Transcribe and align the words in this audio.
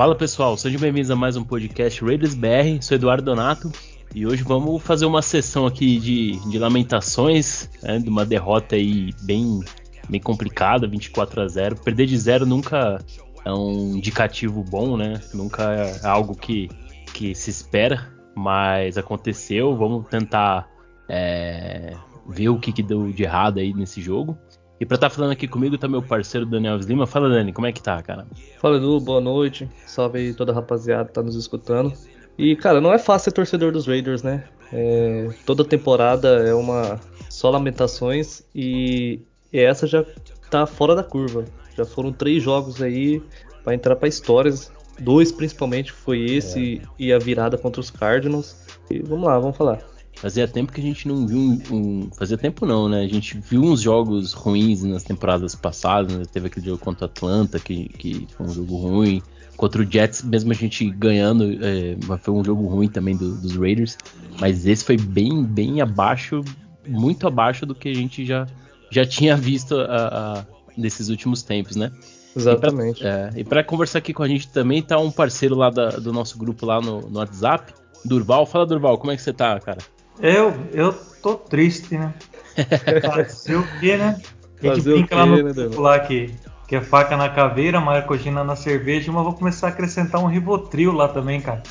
Fala 0.00 0.14
pessoal, 0.14 0.56
sejam 0.56 0.80
bem-vindos 0.80 1.10
a 1.10 1.14
mais 1.14 1.36
um 1.36 1.44
podcast 1.44 2.02
Raiders 2.02 2.34
BR. 2.34 2.80
Sou 2.80 2.94
Eduardo 2.94 3.22
Donato 3.22 3.70
e 4.14 4.26
hoje 4.26 4.42
vamos 4.42 4.82
fazer 4.82 5.04
uma 5.04 5.20
sessão 5.20 5.66
aqui 5.66 5.98
de, 5.98 6.36
de 6.48 6.58
lamentações, 6.58 7.68
né, 7.82 7.98
de 7.98 8.08
uma 8.08 8.24
derrota 8.24 8.76
aí 8.76 9.10
bem, 9.24 9.60
bem 10.08 10.18
complicada, 10.18 10.88
24 10.88 11.42
a 11.42 11.46
0. 11.46 11.76
Perder 11.82 12.06
de 12.06 12.16
zero 12.16 12.46
nunca 12.46 13.04
é 13.44 13.52
um 13.52 13.94
indicativo 13.94 14.64
bom, 14.64 14.96
né? 14.96 15.20
Nunca 15.34 15.64
é 15.64 16.06
algo 16.06 16.34
que, 16.34 16.70
que 17.12 17.34
se 17.34 17.50
espera, 17.50 18.10
mas 18.34 18.96
aconteceu. 18.96 19.76
Vamos 19.76 20.08
tentar 20.08 20.66
é, 21.10 21.94
ver 22.26 22.48
o 22.48 22.58
que, 22.58 22.72
que 22.72 22.82
deu 22.82 23.12
de 23.12 23.22
errado 23.22 23.58
aí 23.58 23.74
nesse 23.74 24.00
jogo. 24.00 24.38
E 24.80 24.86
pra 24.86 24.94
estar 24.94 25.10
tá 25.10 25.14
falando 25.14 25.32
aqui 25.32 25.46
comigo 25.46 25.76
tá 25.76 25.86
meu 25.86 26.02
parceiro 26.02 26.46
Daniel 26.46 26.78
Lima. 26.78 27.06
Fala, 27.06 27.28
Dani, 27.28 27.52
como 27.52 27.66
é 27.66 27.72
que 27.72 27.82
tá, 27.82 28.02
cara? 28.02 28.26
Fala, 28.58 28.78
Edu, 28.78 28.98
boa 28.98 29.20
noite. 29.20 29.68
Salve 29.86 30.18
aí 30.18 30.34
toda 30.34 30.52
a 30.52 30.54
rapaziada 30.54 31.04
que 31.04 31.12
tá 31.12 31.22
nos 31.22 31.36
escutando. 31.36 31.92
E, 32.38 32.56
cara, 32.56 32.80
não 32.80 32.90
é 32.90 32.98
fácil 32.98 33.24
ser 33.24 33.32
torcedor 33.32 33.72
dos 33.72 33.86
Raiders, 33.86 34.22
né? 34.22 34.44
É, 34.72 35.28
toda 35.44 35.66
temporada 35.66 36.28
é 36.48 36.54
uma 36.54 36.98
só 37.28 37.50
lamentações 37.50 38.42
e, 38.54 39.20
e 39.52 39.60
essa 39.60 39.86
já 39.86 40.02
tá 40.48 40.64
fora 40.64 40.94
da 40.94 41.04
curva. 41.04 41.44
Já 41.76 41.84
foram 41.84 42.10
três 42.10 42.42
jogos 42.42 42.80
aí 42.80 43.22
para 43.62 43.74
entrar 43.74 43.96
para 43.96 44.08
histórias. 44.08 44.72
Dois 44.98 45.30
principalmente 45.30 45.92
foi 45.92 46.24
esse 46.24 46.80
é. 46.82 46.88
e 46.98 47.12
a 47.12 47.18
virada 47.18 47.58
contra 47.58 47.82
os 47.82 47.90
Cardinals. 47.90 48.56
E 48.90 49.00
vamos 49.00 49.26
lá, 49.26 49.38
vamos 49.38 49.58
falar. 49.58 49.80
Fazia 50.20 50.46
tempo 50.46 50.70
que 50.70 50.80
a 50.82 50.84
gente 50.84 51.08
não 51.08 51.26
viu 51.26 51.38
um, 51.38 51.62
um, 51.70 52.10
Fazia 52.10 52.36
tempo 52.36 52.66
não, 52.66 52.90
né? 52.90 53.00
A 53.00 53.08
gente 53.08 53.38
viu 53.38 53.62
uns 53.62 53.80
jogos 53.80 54.34
ruins 54.34 54.82
nas 54.82 55.02
temporadas 55.02 55.54
passadas. 55.54 56.14
Né? 56.14 56.24
Teve 56.30 56.48
aquele 56.48 56.66
jogo 56.66 56.78
contra 56.78 57.06
o 57.06 57.08
Atlanta, 57.08 57.58
que, 57.58 57.88
que 57.88 58.26
foi 58.36 58.46
um 58.46 58.50
jogo 58.50 58.76
ruim. 58.76 59.22
Contra 59.56 59.80
o 59.80 59.90
Jets, 59.90 60.22
mesmo 60.22 60.52
a 60.52 60.54
gente 60.54 60.90
ganhando, 60.90 61.44
é, 61.64 61.96
foi 62.18 62.34
um 62.34 62.44
jogo 62.44 62.66
ruim 62.66 62.86
também 62.86 63.16
do, 63.16 63.34
dos 63.34 63.56
Raiders. 63.56 63.96
Mas 64.38 64.66
esse 64.66 64.84
foi 64.84 64.98
bem, 64.98 65.42
bem 65.42 65.80
abaixo, 65.80 66.44
muito 66.86 67.26
abaixo 67.26 67.64
do 67.64 67.74
que 67.74 67.88
a 67.88 67.94
gente 67.94 68.26
já, 68.26 68.46
já 68.90 69.06
tinha 69.06 69.34
visto 69.34 69.74
a, 69.74 69.84
a, 69.86 70.46
nesses 70.76 71.08
últimos 71.08 71.42
tempos, 71.42 71.76
né? 71.76 71.90
Exatamente. 72.36 73.02
E 73.34 73.42
para 73.42 73.60
é, 73.60 73.62
conversar 73.62 74.00
aqui 74.00 74.12
com 74.12 74.22
a 74.22 74.28
gente 74.28 74.48
também 74.48 74.82
tá 74.82 74.98
um 74.98 75.10
parceiro 75.10 75.54
lá 75.54 75.70
da, 75.70 75.88
do 75.92 76.12
nosso 76.12 76.36
grupo 76.36 76.66
lá 76.66 76.78
no, 76.78 77.08
no 77.08 77.18
WhatsApp, 77.20 77.72
Durval. 78.04 78.44
Fala, 78.44 78.66
Durval, 78.66 78.98
como 78.98 79.12
é 79.12 79.16
que 79.16 79.22
você 79.22 79.32
tá, 79.32 79.58
cara? 79.58 79.78
Eu, 80.22 80.54
eu 80.72 80.92
tô 81.22 81.34
triste, 81.34 81.96
né? 81.96 82.12
Fazer 83.14 83.56
o 83.56 83.66
quê, 83.80 83.96
né? 83.96 84.20
A 84.62 84.66
gente 84.66 84.76
Fazer 84.76 84.92
brinca 84.92 85.16
lá 85.16 85.26
no 85.26 85.42
né, 85.42 85.76
lá 85.76 86.00
que, 86.00 86.34
que 86.68 86.76
é 86.76 86.80
faca 86.82 87.16
na 87.16 87.30
caveira, 87.30 87.80
marcogina 87.80 88.44
na 88.44 88.54
cerveja, 88.54 89.10
mas 89.10 89.24
vou 89.24 89.32
começar 89.32 89.68
a 89.68 89.70
acrescentar 89.70 90.22
um 90.22 90.26
Rivotril 90.26 90.92
lá 90.92 91.08
também, 91.08 91.40
cara. 91.40 91.62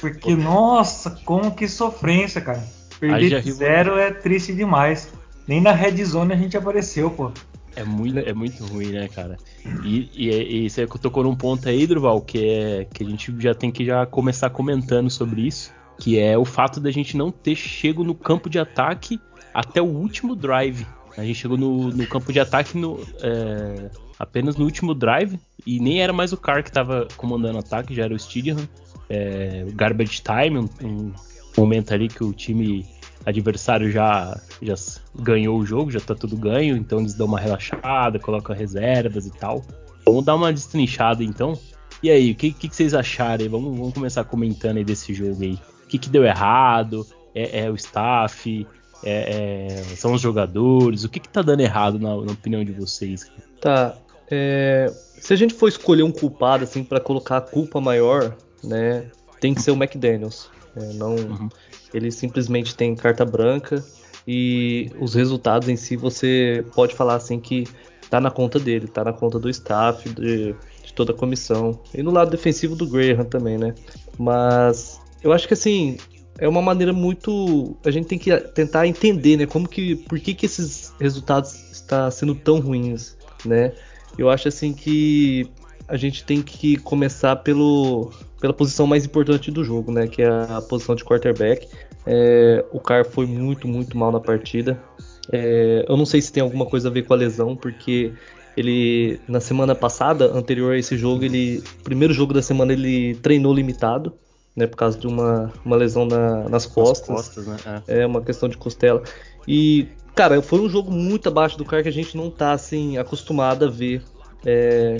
Porque, 0.00 0.36
nossa, 0.36 1.10
como 1.24 1.50
que 1.54 1.66
sofrência, 1.66 2.40
cara. 2.40 2.62
Perder 3.00 3.42
de 3.42 3.52
zero 3.52 3.98
é 3.98 4.12
triste 4.12 4.52
demais. 4.52 5.12
Nem 5.48 5.60
na 5.60 5.72
Red 5.72 6.04
Zone 6.04 6.32
a 6.32 6.36
gente 6.36 6.56
apareceu, 6.56 7.10
pô. 7.10 7.32
É 7.74 7.82
muito, 7.82 8.18
é 8.18 8.32
muito 8.32 8.64
ruim, 8.66 8.92
né, 8.92 9.08
cara? 9.08 9.36
E, 9.82 10.08
e, 10.14 10.66
e 10.66 10.70
você 10.70 10.86
tocou 10.86 11.24
num 11.24 11.34
ponto 11.34 11.68
aí, 11.68 11.84
Durval, 11.84 12.20
que 12.20 12.48
é 12.48 12.84
que 12.84 13.02
a 13.02 13.06
gente 13.06 13.34
já 13.38 13.54
tem 13.54 13.72
que 13.72 13.84
já 13.84 14.06
começar 14.06 14.50
comentando 14.50 15.10
sobre 15.10 15.48
isso 15.48 15.72
que 16.02 16.18
é 16.18 16.36
o 16.36 16.44
fato 16.44 16.80
da 16.80 16.90
gente 16.90 17.16
não 17.16 17.30
ter 17.30 17.54
chego 17.54 18.02
no 18.02 18.12
campo 18.12 18.50
de 18.50 18.58
ataque 18.58 19.20
até 19.54 19.80
o 19.80 19.86
último 19.86 20.34
drive. 20.34 20.84
A 21.16 21.22
gente 21.22 21.36
chegou 21.36 21.56
no, 21.56 21.90
no 21.90 22.06
campo 22.08 22.32
de 22.32 22.40
ataque 22.40 22.76
no, 22.76 22.98
é, 23.22 23.88
apenas 24.18 24.56
no 24.56 24.64
último 24.64 24.94
drive 24.94 25.38
e 25.64 25.78
nem 25.78 26.02
era 26.02 26.12
mais 26.12 26.32
o 26.32 26.36
Carr 26.36 26.64
que 26.64 26.70
estava 26.70 27.06
comandando 27.16 27.54
o 27.54 27.60
ataque, 27.60 27.94
já 27.94 28.02
era 28.02 28.12
o 28.12 28.18
Stidham. 28.18 28.68
É, 29.08 29.64
garbage 29.74 30.20
time, 30.22 30.58
um, 30.58 30.68
um, 30.82 31.12
momento 31.56 31.94
ali 31.94 32.08
que 32.08 32.24
o 32.24 32.32
time 32.32 32.84
adversário 33.24 33.88
já, 33.88 34.36
já 34.60 34.74
ganhou 35.14 35.56
o 35.56 35.64
jogo, 35.64 35.88
já 35.88 36.00
tá 36.00 36.16
tudo 36.16 36.36
ganho, 36.36 36.76
então 36.76 36.98
eles 36.98 37.14
dão 37.14 37.28
uma 37.28 37.38
relaxada, 37.38 38.18
colocam 38.18 38.56
reservas 38.56 39.24
e 39.24 39.30
tal. 39.30 39.64
Vamos 40.04 40.24
dar 40.24 40.34
uma 40.34 40.52
destrinchada 40.52 41.22
então. 41.22 41.56
E 42.02 42.10
aí, 42.10 42.32
o 42.32 42.34
que, 42.34 42.50
que, 42.52 42.68
que, 42.68 42.74
vocês 42.74 42.92
acharam? 42.92 43.48
Vamos, 43.48 43.78
vamos 43.78 43.94
começar 43.94 44.24
comentando 44.24 44.78
aí 44.78 44.84
desse 44.84 45.14
jogo 45.14 45.40
aí 45.40 45.56
que, 45.92 45.98
que 45.98 46.08
deu 46.08 46.24
errado, 46.24 47.06
é, 47.34 47.64
é 47.64 47.70
o 47.70 47.74
staff, 47.74 48.66
é, 49.04 49.66
é, 49.68 49.96
são 49.96 50.14
os 50.14 50.20
jogadores, 50.20 51.04
o 51.04 51.08
que, 51.08 51.20
que 51.20 51.28
tá 51.28 51.42
dando 51.42 51.60
errado 51.60 51.98
na, 51.98 52.16
na 52.16 52.32
opinião 52.32 52.64
de 52.64 52.72
vocês? 52.72 53.30
Tá, 53.60 53.96
é, 54.30 54.90
se 55.18 55.32
a 55.34 55.36
gente 55.36 55.52
for 55.52 55.68
escolher 55.68 56.02
um 56.02 56.10
culpado 56.10 56.64
assim 56.64 56.82
para 56.82 56.98
colocar 56.98 57.36
a 57.36 57.40
culpa 57.40 57.80
maior, 57.80 58.34
né, 58.64 59.04
tem 59.40 59.52
que 59.52 59.60
ser 59.60 59.70
o 59.70 59.74
McDaniels. 59.74 60.50
É, 60.74 60.92
não, 60.94 61.14
uhum. 61.16 61.48
ele 61.92 62.10
simplesmente 62.10 62.74
tem 62.74 62.94
carta 62.94 63.24
branca 63.24 63.84
e 64.26 64.90
os 64.98 65.14
resultados 65.14 65.68
em 65.68 65.76
si 65.76 65.96
você 65.96 66.64
pode 66.74 66.94
falar 66.94 67.16
assim 67.16 67.38
que 67.38 67.66
tá 68.08 68.18
na 68.18 68.30
conta 68.30 68.58
dele, 68.58 68.88
tá 68.88 69.04
na 69.04 69.12
conta 69.12 69.38
do 69.38 69.50
staff, 69.50 70.08
de, 70.08 70.54
de 70.82 70.92
toda 70.94 71.12
a 71.12 71.14
comissão 71.14 71.78
e 71.92 72.02
no 72.02 72.10
lado 72.10 72.30
defensivo 72.30 72.74
do 72.74 72.86
Graham 72.86 73.24
também, 73.24 73.58
né? 73.58 73.74
Mas 74.18 75.01
eu 75.22 75.32
acho 75.32 75.46
que 75.46 75.54
assim, 75.54 75.96
é 76.38 76.48
uma 76.48 76.62
maneira 76.62 76.92
muito. 76.92 77.76
A 77.84 77.90
gente 77.90 78.06
tem 78.06 78.18
que 78.18 78.36
tentar 78.36 78.86
entender, 78.86 79.36
né? 79.36 79.46
Como 79.46 79.68
que. 79.68 79.96
Por 79.96 80.18
que, 80.18 80.34
que 80.34 80.46
esses 80.46 80.92
resultados 81.00 81.70
estão 81.72 82.10
sendo 82.10 82.34
tão 82.34 82.60
ruins, 82.60 83.16
né? 83.44 83.72
Eu 84.18 84.28
acho 84.30 84.48
assim 84.48 84.72
que 84.72 85.48
a 85.88 85.96
gente 85.96 86.24
tem 86.24 86.42
que 86.42 86.76
começar 86.78 87.36
pelo, 87.36 88.10
pela 88.40 88.52
posição 88.52 88.86
mais 88.86 89.04
importante 89.04 89.50
do 89.50 89.62
jogo, 89.62 89.92
né? 89.92 90.06
Que 90.06 90.22
é 90.22 90.28
a 90.28 90.60
posição 90.60 90.94
de 90.94 91.04
quarterback. 91.04 91.68
É, 92.06 92.64
o 92.72 92.80
Carr 92.80 93.04
foi 93.04 93.26
muito, 93.26 93.68
muito 93.68 93.96
mal 93.96 94.10
na 94.10 94.20
partida. 94.20 94.82
É, 95.30 95.84
eu 95.88 95.96
não 95.96 96.06
sei 96.06 96.20
se 96.20 96.32
tem 96.32 96.42
alguma 96.42 96.66
coisa 96.66 96.88
a 96.88 96.92
ver 96.92 97.02
com 97.02 97.12
a 97.14 97.16
lesão, 97.16 97.54
porque 97.54 98.12
ele 98.56 99.20
na 99.28 99.40
semana 99.40 99.74
passada, 99.74 100.26
anterior 100.26 100.72
a 100.72 100.78
esse 100.78 100.96
jogo, 100.96 101.24
ele 101.24 101.62
primeiro 101.84 102.12
jogo 102.12 102.34
da 102.34 102.42
semana 102.42 102.72
ele 102.72 103.14
treinou 103.16 103.54
limitado 103.54 104.12
né, 104.54 104.66
por 104.66 104.76
causa 104.76 104.98
de 104.98 105.06
uma, 105.06 105.52
uma 105.64 105.76
lesão 105.76 106.06
na, 106.06 106.48
nas 106.48 106.66
costas. 106.66 107.08
costas 107.08 107.46
né? 107.46 107.56
é. 107.86 108.00
é. 108.00 108.06
uma 108.06 108.20
questão 108.20 108.48
de 108.48 108.56
costela. 108.56 109.02
E, 109.46 109.88
cara, 110.14 110.40
foi 110.42 110.60
um 110.60 110.68
jogo 110.68 110.90
muito 110.90 111.28
abaixo 111.28 111.56
do 111.56 111.64
cara 111.64 111.82
que 111.82 111.88
a 111.88 111.92
gente 111.92 112.16
não 112.16 112.30
tá, 112.30 112.52
assim, 112.52 112.98
acostumado 112.98 113.64
a 113.64 113.68
ver 113.68 114.02
é, 114.44 114.96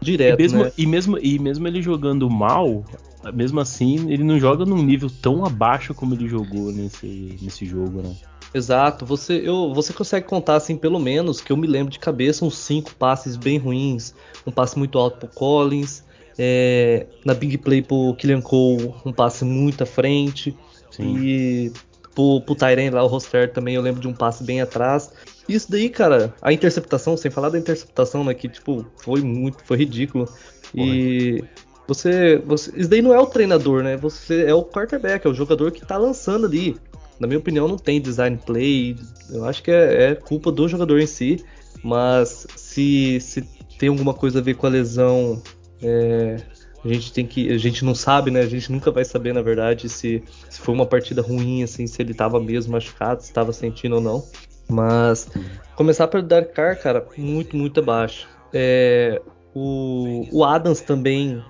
direto, 0.00 0.40
e 0.40 0.42
mesmo, 0.42 0.64
né? 0.64 0.72
E 0.76 0.86
mesmo, 0.86 1.18
e 1.18 1.38
mesmo 1.38 1.68
ele 1.68 1.80
jogando 1.80 2.28
mal, 2.28 2.84
mesmo 3.32 3.60
assim, 3.60 4.10
ele 4.10 4.24
não 4.24 4.38
joga 4.38 4.64
num 4.64 4.82
nível 4.82 5.10
tão 5.22 5.44
abaixo 5.44 5.94
como 5.94 6.14
ele 6.14 6.28
jogou 6.28 6.72
nesse, 6.72 7.36
nesse 7.40 7.64
jogo, 7.64 8.02
né? 8.02 8.14
Exato, 8.54 9.04
você, 9.04 9.42
eu, 9.44 9.74
você 9.74 9.92
consegue 9.92 10.26
contar 10.26 10.56
assim, 10.56 10.76
pelo 10.76 10.98
menos, 10.98 11.40
que 11.40 11.52
eu 11.52 11.56
me 11.56 11.66
lembro 11.66 11.92
de 11.92 11.98
cabeça, 11.98 12.44
uns 12.44 12.56
cinco 12.56 12.94
passes 12.94 13.36
bem 13.36 13.58
ruins, 13.58 14.14
um 14.46 14.52
passe 14.52 14.78
muito 14.78 14.98
alto 14.98 15.18
pro 15.18 15.28
Collins, 15.28 16.02
é, 16.38 17.06
na 17.24 17.34
big 17.34 17.58
play 17.58 17.82
pro 17.82 18.14
Killian 18.14 18.40
Cole, 18.40 18.94
um 19.04 19.12
passe 19.12 19.44
muito 19.44 19.82
à 19.82 19.86
frente. 19.86 20.56
Sim. 20.90 21.16
E 21.18 21.72
pro, 22.14 22.40
pro 22.40 22.54
Tyren 22.54 22.90
lá, 22.90 23.02
o 23.02 23.06
Roster 23.06 23.52
também, 23.52 23.74
eu 23.74 23.82
lembro 23.82 24.00
de 24.00 24.08
um 24.08 24.14
passe 24.14 24.44
bem 24.44 24.60
atrás. 24.60 25.10
Isso 25.48 25.70
daí, 25.70 25.88
cara, 25.88 26.34
a 26.42 26.52
interceptação, 26.52 27.16
sem 27.16 27.30
falar 27.30 27.50
da 27.50 27.58
interceptação, 27.58 28.24
né, 28.24 28.34
que 28.34 28.48
tipo, 28.48 28.84
foi 28.96 29.20
muito, 29.20 29.64
foi 29.64 29.76
ridículo. 29.76 30.28
E 30.74 31.44
você, 31.86 32.38
você, 32.44 32.72
isso 32.76 32.90
daí 32.90 33.00
não 33.00 33.14
é 33.14 33.20
o 33.20 33.26
treinador, 33.26 33.82
né? 33.82 33.96
Você 33.96 34.44
é 34.44 34.54
o 34.54 34.64
quarterback, 34.64 35.26
é 35.26 35.30
o 35.30 35.34
jogador 35.34 35.70
que 35.70 35.86
tá 35.86 35.96
lançando 35.96 36.46
ali. 36.46 36.76
Na 37.20 37.26
minha 37.26 37.38
opinião, 37.38 37.68
não 37.68 37.78
tem 37.78 38.00
design 38.00 38.38
play. 38.44 38.96
Eu 39.30 39.44
acho 39.44 39.62
que 39.62 39.70
é, 39.70 40.10
é 40.10 40.14
culpa 40.14 40.50
do 40.50 40.68
jogador 40.68 41.00
em 41.00 41.06
si. 41.06 41.42
Mas 41.82 42.46
se, 42.56 43.20
se 43.20 43.42
tem 43.78 43.88
alguma 43.88 44.12
coisa 44.12 44.40
a 44.40 44.42
ver 44.42 44.54
com 44.54 44.66
a 44.66 44.70
lesão 44.70 45.40
é, 45.82 46.36
a 46.84 46.88
gente 46.88 47.12
tem 47.12 47.26
que. 47.26 47.52
A 47.52 47.58
gente 47.58 47.84
não 47.84 47.94
sabe, 47.94 48.30
né? 48.30 48.40
A 48.40 48.46
gente 48.46 48.70
nunca 48.70 48.90
vai 48.90 49.04
saber, 49.04 49.32
na 49.32 49.42
verdade, 49.42 49.88
se, 49.88 50.22
se 50.48 50.60
foi 50.60 50.74
uma 50.74 50.86
partida 50.86 51.20
ruim, 51.20 51.62
assim, 51.62 51.86
se 51.86 52.00
ele 52.00 52.14
tava 52.14 52.40
mesmo 52.40 52.72
machucado, 52.72 53.22
se 53.22 53.32
tava 53.32 53.52
sentindo 53.52 53.96
ou 53.96 54.00
não. 54.00 54.24
Mas 54.68 55.28
começar 55.74 56.08
pelo 56.08 56.22
Dark 56.22 56.52
Car, 56.52 56.80
cara, 56.80 57.06
muito, 57.16 57.56
muito 57.56 57.80
abaixo. 57.80 58.28
É, 58.52 59.20
o, 59.54 60.26
o 60.32 60.44
Adams 60.44 60.80
também 60.80 61.42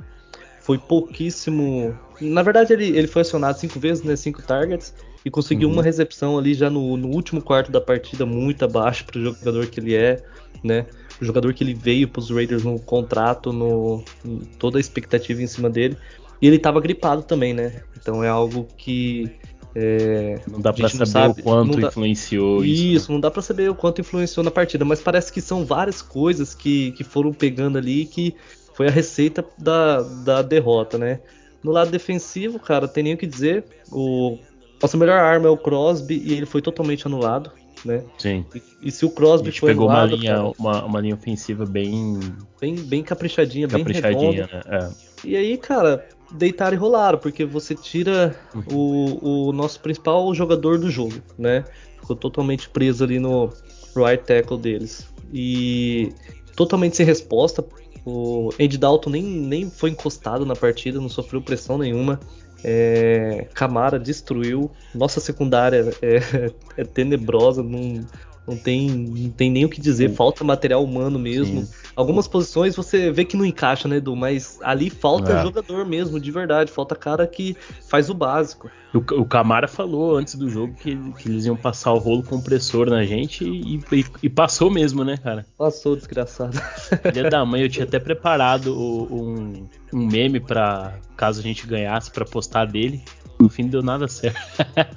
foi 0.61 0.79
pouquíssimo. 0.79 1.97
Na 2.21 2.43
verdade, 2.43 2.73
ele, 2.73 2.97
ele 2.97 3.07
foi 3.07 3.23
acionado 3.23 3.59
cinco 3.59 3.79
vezes, 3.79 4.03
né? 4.03 4.17
Cinco 4.17 4.43
targets. 4.43 4.95
E 5.25 5.31
conseguiu 5.31 5.69
uhum. 5.69 5.75
uma 5.75 5.83
recepção 5.83 6.39
ali 6.39 6.55
já 6.55 6.71
no, 6.71 6.97
no 6.97 7.09
último 7.09 7.43
quarto 7.43 7.71
da 7.73 7.81
partida, 7.81 8.25
muito 8.25 8.65
abaixo 8.65 9.05
para 9.05 9.19
o 9.19 9.23
jogador 9.25 9.67
que 9.67 9.81
ele 9.81 9.95
é, 9.95 10.23
né? 10.63 10.87
O 11.21 11.25
jogador 11.25 11.53
que 11.55 11.65
ele 11.65 11.75
veio 11.75 12.09
para 12.09 12.21
os 12.21 12.31
Raiders 12.31 12.65
no 12.65 12.79
contrato, 12.79 13.53
no 13.53 14.05
toda 14.59 14.79
a 14.79 14.81
expectativa 14.81 15.43
em 15.43 15.47
cima 15.47 15.71
dele. 15.71 15.97
E 16.41 16.47
ele 16.47 16.57
estava 16.57 16.81
gripado 16.81 17.23
também, 17.23 17.55
né? 17.55 17.83
Então 17.97 18.23
é 18.23 18.29
algo 18.29 18.67
que 18.77 19.31
é, 19.75 20.41
não 20.51 20.61
dá 20.61 20.73
para 20.73 20.89
saber 20.89 21.07
sabe, 21.07 21.41
o 21.41 21.45
quanto 21.45 21.79
dá, 21.79 21.89
influenciou 21.89 22.65
isso. 22.65 22.83
Isso, 22.83 23.09
né? 23.11 23.15
não 23.15 23.21
dá 23.21 23.31
para 23.31 23.43
saber 23.43 23.71
o 23.71 23.75
quanto 23.75 24.01
influenciou 24.01 24.43
na 24.43 24.51
partida, 24.51 24.85
mas 24.85 25.01
parece 25.01 25.31
que 25.31 25.41
são 25.41 25.67
várias 25.67 26.01
coisas 26.01 26.55
que, 26.55 26.93
que 26.93 27.05
foram 27.05 27.33
pegando 27.33 27.77
ali 27.77 28.07
que 28.07 28.35
foi 28.75 28.89
a 28.89 28.91
receita 28.91 29.45
da, 29.59 30.01
da 30.01 30.43
derrota, 30.43 30.97
né? 30.97 31.21
No 31.63 31.73
lado 31.73 31.91
defensivo, 31.91 32.59
cara, 32.59 32.87
tem 32.87 33.05
nem 33.05 33.15
o 33.15 33.19
que 33.19 33.27
dizer. 33.27 33.65
O 33.91 34.39
nossa 34.81 34.97
melhor 34.97 35.19
arma 35.19 35.47
é 35.47 35.51
o 35.51 35.57
Crosby 35.57 36.23
e 36.25 36.33
ele 36.33 36.47
foi 36.47 36.63
totalmente 36.63 37.07
anulado, 37.07 37.51
né? 37.85 38.03
Sim. 38.19 38.45
E, 38.55 38.63
e 38.83 38.91
se 38.91 39.05
o 39.05 39.11
Crosby 39.11 39.53
foi 39.53 39.71
pegou 39.71 39.89
anulado, 39.89 40.11
uma 40.13 40.17
linha, 40.17 40.35
cara, 40.35 40.53
uma, 40.59 40.85
uma 40.85 41.01
linha 41.01 41.15
ofensiva 41.15 41.65
bem 41.65 42.19
bem, 42.61 42.75
bem 42.77 43.03
caprichadinha, 43.03 43.69
bem 43.69 43.79
caprichadinha, 43.79 44.47
redonda. 44.47 44.65
né? 44.69 44.93
É. 45.23 45.29
E 45.29 45.37
aí, 45.37 45.57
cara, 45.57 46.07
deitaram 46.33 46.77
e 46.77 46.79
rolaram, 46.79 47.19
porque 47.19 47.45
você 47.45 47.75
tira 47.75 48.35
o, 48.73 49.49
o 49.49 49.53
nosso 49.53 49.81
principal 49.81 50.33
jogador 50.35 50.79
do 50.79 50.91
jogo, 50.91 51.15
né? 51.39 51.65
Ficou 52.01 52.17
totalmente 52.17 52.69
preso 52.69 53.05
ali 53.05 53.19
no 53.19 53.53
right 53.97 54.23
tackle 54.25 54.59
deles. 54.59 55.09
E 55.33 56.13
totalmente 56.55 56.97
sem 56.97 57.07
resposta. 57.07 57.65
O 58.05 58.51
Andy 58.61 58.79
Dalton 58.79 59.11
nem, 59.11 59.25
nem 59.25 59.69
foi 59.69 59.91
encostado 59.91 60.47
na 60.47 60.55
partida, 60.55 61.01
não 61.01 61.09
sofreu 61.09 61.43
pressão 61.43 61.77
nenhuma. 61.77 62.21
É, 62.65 63.49
Camara 63.55 63.99
destruiu. 63.99 64.71
Nossa 64.95 65.21
secundária 65.21 65.91
é, 66.03 66.21
é 66.83 66.85
tenebrosa, 66.85 67.63
não, 67.63 68.05
não, 68.47 68.57
tem, 68.57 68.89
não 68.91 69.31
tem 69.31 69.51
nem 69.51 69.65
o 69.65 69.69
que 69.69 69.81
dizer. 69.81 70.11
Falta 70.15 70.45
material 70.45 70.83
humano 70.85 71.19
mesmo. 71.19 71.65
Sim. 71.65 71.73
Algumas 71.97 72.29
posições 72.29 72.77
você 72.77 73.11
vê 73.11 73.25
que 73.25 73.37
não 73.37 73.45
encaixa, 73.45 73.89
né, 73.89 73.97
Edu? 73.97 74.15
Mas 74.15 74.59
ali 74.63 74.91
falta 74.91 75.33
É. 75.33 75.43
jogador 75.43 75.85
mesmo, 75.87 76.21
de 76.21 76.31
verdade. 76.31 76.71
Falta 76.71 76.95
cara 76.95 77.27
que 77.27 77.57
faz 77.89 78.11
o 78.11 78.15
básico. 78.15 78.71
O, 78.95 78.99
o 79.21 79.25
Camara 79.25 79.67
falou 79.67 80.17
antes 80.17 80.35
do 80.37 80.49
jogo 80.49 80.75
que, 80.75 80.95
que 81.19 81.29
eles 81.29 81.45
iam 81.47 81.57
passar 81.57 81.93
o 81.93 81.99
rolo 81.99 82.23
compressor 82.23 82.89
na 82.89 83.05
gente 83.05 83.45
e, 83.45 83.77
e- 83.93 84.05
e 84.23 84.29
passou 84.29 84.71
mesmo, 84.71 85.05
né, 85.05 85.17
cara? 85.17 85.45
Passou, 85.59 85.97
desgraçado. 85.97 86.57
Filha 87.13 87.29
da 87.31 87.45
mãe, 87.45 87.63
eu 87.63 87.69
tinha 87.69 87.85
até 87.85 87.99
preparado 87.99 88.75
um, 88.79 89.67
um 89.93 90.07
meme 90.07 90.39
pra 90.41 90.99
caso 91.17 91.41
a 91.41 91.43
gente 91.43 91.67
ganhasse 91.67 92.11
pra 92.11 92.25
postar 92.25 92.67
dele. 92.67 93.03
No 93.39 93.49
fim 93.51 93.65
não 93.65 93.71
deu 93.71 93.83
nada 93.83 94.07
certo. 94.09 94.39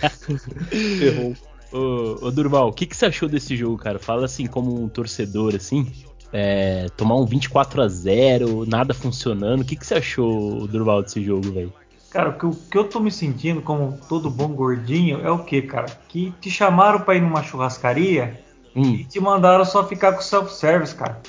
Errou. 0.72 1.34
Ô, 1.71 2.25
ô 2.27 2.31
Durval, 2.31 2.69
o 2.69 2.74
que, 2.74 2.86
que 2.86 2.95
você 2.95 3.06
achou 3.06 3.30
desse 3.30 3.56
jogo, 3.56 3.77
cara? 3.77 4.00
Fala 4.00 4.25
assim, 4.25 4.48
como 4.48 4.81
um 4.83 4.89
torcedor, 4.89 5.56
assim. 5.56 5.86
é, 6.31 6.86
tomar 6.95 7.16
um 7.16 7.25
24 7.25 7.81
a 7.81 7.88
0 7.88 8.63
nada 8.68 8.94
funcionando. 8.94 9.62
O 9.62 9.66
que, 9.66 9.75
que 9.75 9.86
você 9.86 9.95
achou, 9.95 10.68
Durval, 10.68 11.01
desse 11.04 11.24
jogo, 11.24 11.51
velho? 11.51 11.74
Cara, 12.12 12.30
o 12.30 12.38
que, 12.38 12.44
eu- 12.45 12.57
que 12.71 12.77
eu 12.77 12.83
tô 12.89 13.00
me 13.00 13.12
sentindo 13.12 13.62
como 13.62 14.00
todo 14.07 14.30
bom 14.31 14.50
gordinho 14.50 15.21
é 15.25 15.30
o 15.31 15.44
que, 15.44 15.62
cara? 15.62 15.86
Que 16.07 16.31
te 16.42 16.50
chamaram 16.50 17.01
pra 17.01 17.16
ir 17.16 17.21
numa 17.21 17.44
churrascaria 17.44 18.39
e 18.75 18.80
Hum, 18.80 19.04
te 19.07 19.19
mandaram 19.19 19.65
só 19.65 19.88
ficar 19.88 20.13
com 20.13 20.22
self-service, 20.22 20.95
cara. 20.95 21.22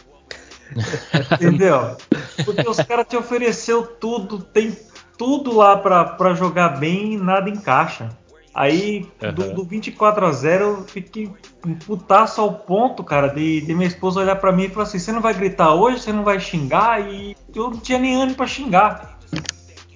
Entendeu? 1.33 1.97
Porque 2.45 2.69
os 2.69 2.81
caras 2.81 3.07
te 3.09 3.17
ofereceu 3.17 3.87
tudo, 3.87 4.39
tem 4.39 4.77
tudo 5.19 5.55
lá 5.55 5.77
pra, 5.77 6.05
pra 6.05 6.35
jogar 6.35 6.79
bem 6.79 7.15
e 7.15 7.17
nada 7.19 7.49
encaixa. 7.51 8.09
Aí, 8.53 9.07
do, 9.35 9.45
Aham. 9.45 9.55
do 9.55 9.65
24 9.65 10.27
a 10.27 10.33
0 10.33 10.65
eu 10.65 10.85
fiquei 10.85 11.31
um 11.65 11.75
putaço 11.75 12.41
ao 12.41 12.53
ponto, 12.53 13.05
cara, 13.05 13.29
de, 13.29 13.61
de 13.61 13.75
minha 13.75 13.87
esposa 13.87 14.21
olhar 14.21 14.37
pra 14.37 14.51
mim 14.53 14.65
e 14.65 14.69
falar 14.69 14.83
assim: 14.85 14.99
você 14.99 15.13
não 15.13 15.21
vai 15.21 15.35
gritar 15.35 15.73
hoje, 15.75 16.01
você 16.01 16.13
não 16.13 16.25
vai 16.25 16.41
xingar? 16.41 17.01
E 17.09 17.37
eu 17.55 17.71
não 17.71 17.79
tinha 17.79 17.99
nem 17.99 18.17
ânimo 18.17 18.37
pra 18.37 18.47
xingar. 18.49 19.19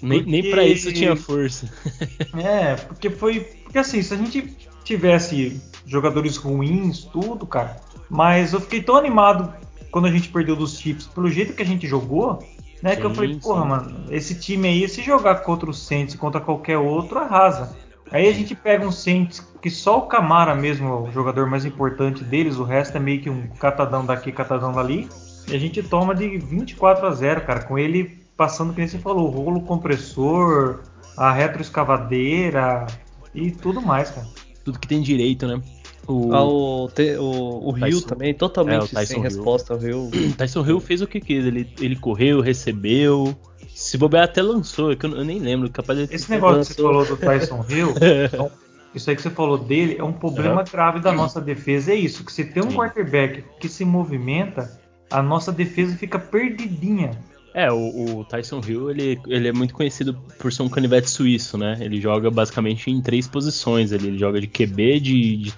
nem, 0.00 0.22
nem 0.22 0.40
porque- 0.42 0.50
pra 0.50 0.64
isso 0.64 0.92
tinha 0.92 1.16
força. 1.16 1.68
É, 2.36 2.74
porque 2.76 3.10
foi. 3.10 3.40
Porque 3.40 3.78
assim, 3.78 4.02
se 4.02 4.12
a 4.14 4.16
gente 4.16 4.56
tivesse 4.84 5.60
jogadores 5.86 6.36
ruins, 6.36 7.04
tudo, 7.04 7.46
cara. 7.46 7.76
Mas 8.08 8.52
eu 8.52 8.60
fiquei 8.60 8.82
tão 8.82 8.96
animado 8.96 9.52
quando 9.90 10.06
a 10.06 10.10
gente 10.10 10.28
perdeu 10.28 10.54
dos 10.56 10.78
Chiefs, 10.78 11.06
pelo 11.06 11.28
jeito 11.30 11.52
que 11.54 11.62
a 11.62 11.66
gente 11.66 11.86
jogou, 11.86 12.38
né? 12.82 12.96
que 12.96 13.04
eu 13.04 13.10
Sim, 13.10 13.16
falei, 13.16 13.36
porra, 13.36 13.62
sim. 13.62 13.68
mano, 13.68 14.04
esse 14.10 14.34
time 14.38 14.68
aí, 14.68 14.88
se 14.88 15.02
jogar 15.02 15.36
contra 15.36 15.70
o 15.70 15.74
Saints 15.74 16.14
contra 16.16 16.40
qualquer 16.40 16.78
outro, 16.78 17.18
arrasa. 17.18 17.76
Aí 18.10 18.28
a 18.28 18.32
gente 18.32 18.54
pega 18.54 18.86
um 18.86 18.92
Saints 18.92 19.40
que 19.60 19.70
só 19.70 19.98
o 19.98 20.02
Camara 20.02 20.54
mesmo 20.54 20.86
é 20.88 20.92
o 21.08 21.10
jogador 21.10 21.46
mais 21.48 21.64
importante 21.64 22.22
deles, 22.22 22.56
o 22.58 22.64
resto 22.64 22.96
é 22.96 23.00
meio 23.00 23.20
que 23.20 23.30
um 23.30 23.46
catadão 23.58 24.04
daqui, 24.04 24.30
catadão 24.30 24.72
dali. 24.72 25.08
E 25.48 25.54
a 25.54 25.58
gente 25.58 25.82
toma 25.82 26.14
de 26.14 26.38
24 26.38 27.06
a 27.06 27.10
0, 27.10 27.40
cara, 27.42 27.64
com 27.64 27.78
ele 27.78 28.18
passando, 28.36 28.72
que 28.72 28.78
nem 28.78 28.88
você 28.88 28.98
falou, 28.98 29.26
o 29.28 29.30
rolo 29.30 29.60
compressor, 29.62 30.80
a 31.16 31.32
retroescavadeira 31.32 32.86
e 33.34 33.50
tudo 33.50 33.80
mais, 33.80 34.10
cara. 34.10 34.26
Tudo 34.64 34.78
que 34.78 34.88
tem 34.88 35.00
direito, 35.02 35.46
né? 35.46 35.60
O 36.06 36.32
Ah, 36.34 36.44
o, 36.44 36.88
te- 36.94 37.16
o, 37.16 37.68
o 37.68 37.70
Rio 37.70 37.86
Tyson- 37.96 38.06
também, 38.08 38.30
É, 38.30 38.34
totalmente 38.34 38.90
Tyson 38.94 39.06
sem 39.06 39.16
Hill. 39.16 39.22
resposta. 39.24 39.74
O 39.74 39.78
Rio. 39.78 40.10
Tyson 40.36 40.64
Hill 40.66 40.80
fez 40.80 41.00
o 41.02 41.06
que 41.06 41.20
quis. 41.20 41.44
Ele, 41.44 41.68
ele 41.80 41.96
correu, 41.96 42.40
recebeu. 42.40 43.34
Se 43.74 43.98
bobear, 43.98 44.24
até 44.24 44.40
lançou. 44.40 44.92
é 44.92 44.94
Eu, 44.94 45.10
eu 45.10 45.24
nem 45.24 45.40
lembro. 45.40 45.68
Capaz 45.68 45.98
de 45.98 46.14
Esse 46.14 46.30
negócio 46.30 46.60
que 46.60 46.80
você 46.80 46.82
lançou. 46.82 47.04
falou 47.04 47.16
do 47.16 47.16
Tyson 47.16 47.66
Hill, 47.68 47.94
então, 48.26 48.50
isso 48.94 49.10
aí 49.10 49.16
que 49.16 49.22
você 49.22 49.30
falou 49.30 49.58
dele, 49.58 49.96
é 49.98 50.04
um 50.04 50.12
problema 50.12 50.62
grave 50.62 51.00
da 51.00 51.12
nossa 51.12 51.40
defesa. 51.40 51.92
É 51.92 51.96
isso, 51.96 52.24
que 52.24 52.32
se 52.32 52.44
tem 52.44 52.62
um 52.62 52.70
Sim. 52.70 52.76
quarterback 52.76 53.44
que 53.58 53.68
se 53.68 53.84
movimenta, 53.84 54.80
a 55.10 55.20
nossa 55.20 55.50
defesa 55.50 55.96
fica 55.96 56.18
perdidinha. 56.18 57.10
É, 57.52 57.70
o, 57.70 58.18
o 58.18 58.24
Tyson 58.24 58.60
Hill, 58.66 58.90
ele, 58.90 59.20
ele 59.28 59.48
é 59.48 59.52
muito 59.52 59.74
conhecido 59.74 60.14
por 60.40 60.52
ser 60.52 60.62
um 60.62 60.68
canivete 60.68 61.08
suíço, 61.08 61.56
né? 61.56 61.76
Ele 61.80 62.00
joga 62.00 62.28
basicamente 62.30 62.90
em 62.90 63.00
três 63.00 63.28
posições. 63.28 63.92
Ele, 63.92 64.08
ele 64.08 64.18
joga 64.18 64.40
de 64.40 64.48
QB, 64.48 65.00
de, 65.00 65.36
de 65.36 65.54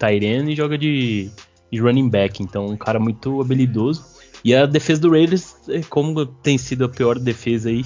e 0.50 0.54
joga 0.54 0.76
de, 0.76 1.30
de 1.72 1.80
running 1.80 2.10
back. 2.10 2.42
Então, 2.42 2.66
um 2.66 2.76
cara 2.76 3.00
muito 3.00 3.40
habilidoso. 3.40 4.04
E 4.44 4.54
a 4.54 4.66
defesa 4.66 5.00
do 5.00 5.10
Raiders, 5.10 5.56
como 5.88 6.26
tem 6.26 6.58
sido 6.58 6.84
a 6.84 6.88
pior 6.88 7.18
defesa 7.18 7.70
aí 7.70 7.82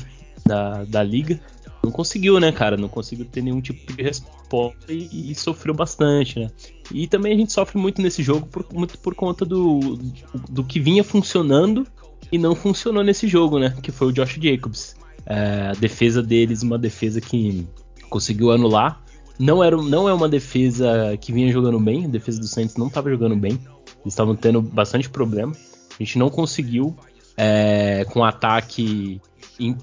da, 0.50 0.84
da 0.84 1.02
liga, 1.02 1.40
não 1.82 1.90
conseguiu, 1.90 2.38
né, 2.38 2.52
cara? 2.52 2.76
Não 2.76 2.88
conseguiu 2.88 3.24
ter 3.24 3.42
nenhum 3.42 3.60
tipo 3.60 3.92
de 3.92 4.02
resposta 4.02 4.92
e, 4.92 5.30
e 5.30 5.34
sofreu 5.34 5.72
bastante, 5.72 6.38
né? 6.38 6.50
E 6.92 7.06
também 7.06 7.32
a 7.32 7.36
gente 7.36 7.52
sofre 7.52 7.78
muito 7.78 8.02
nesse 8.02 8.22
jogo 8.22 8.46
por, 8.46 8.66
muito 8.72 8.98
por 8.98 9.14
conta 9.14 9.44
do, 9.44 9.98
do 10.48 10.64
que 10.64 10.80
vinha 10.80 11.04
funcionando 11.04 11.86
e 12.30 12.36
não 12.36 12.54
funcionou 12.54 13.02
nesse 13.02 13.26
jogo, 13.26 13.58
né? 13.58 13.74
Que 13.82 13.90
foi 13.90 14.08
o 14.08 14.12
Josh 14.12 14.38
Jacobs. 14.40 14.96
É, 15.24 15.68
a 15.68 15.72
defesa 15.72 16.22
deles, 16.22 16.62
uma 16.62 16.78
defesa 16.78 17.20
que 17.20 17.66
conseguiu 18.08 18.50
anular. 18.50 19.02
Não, 19.38 19.64
era, 19.64 19.76
não 19.76 20.06
é 20.06 20.12
uma 20.12 20.28
defesa 20.28 21.16
que 21.18 21.32
vinha 21.32 21.50
jogando 21.50 21.80
bem, 21.80 22.04
a 22.04 22.08
defesa 22.08 22.38
do 22.38 22.46
Saints 22.46 22.76
não 22.76 22.88
estava 22.88 23.08
jogando 23.08 23.36
bem. 23.36 23.52
Eles 24.02 24.12
estavam 24.12 24.36
tendo 24.36 24.60
bastante 24.60 25.08
problema. 25.08 25.52
A 25.98 26.02
gente 26.02 26.18
não 26.18 26.28
conseguiu, 26.28 26.94
é, 27.36 28.04
com 28.10 28.22
ataque, 28.22 29.20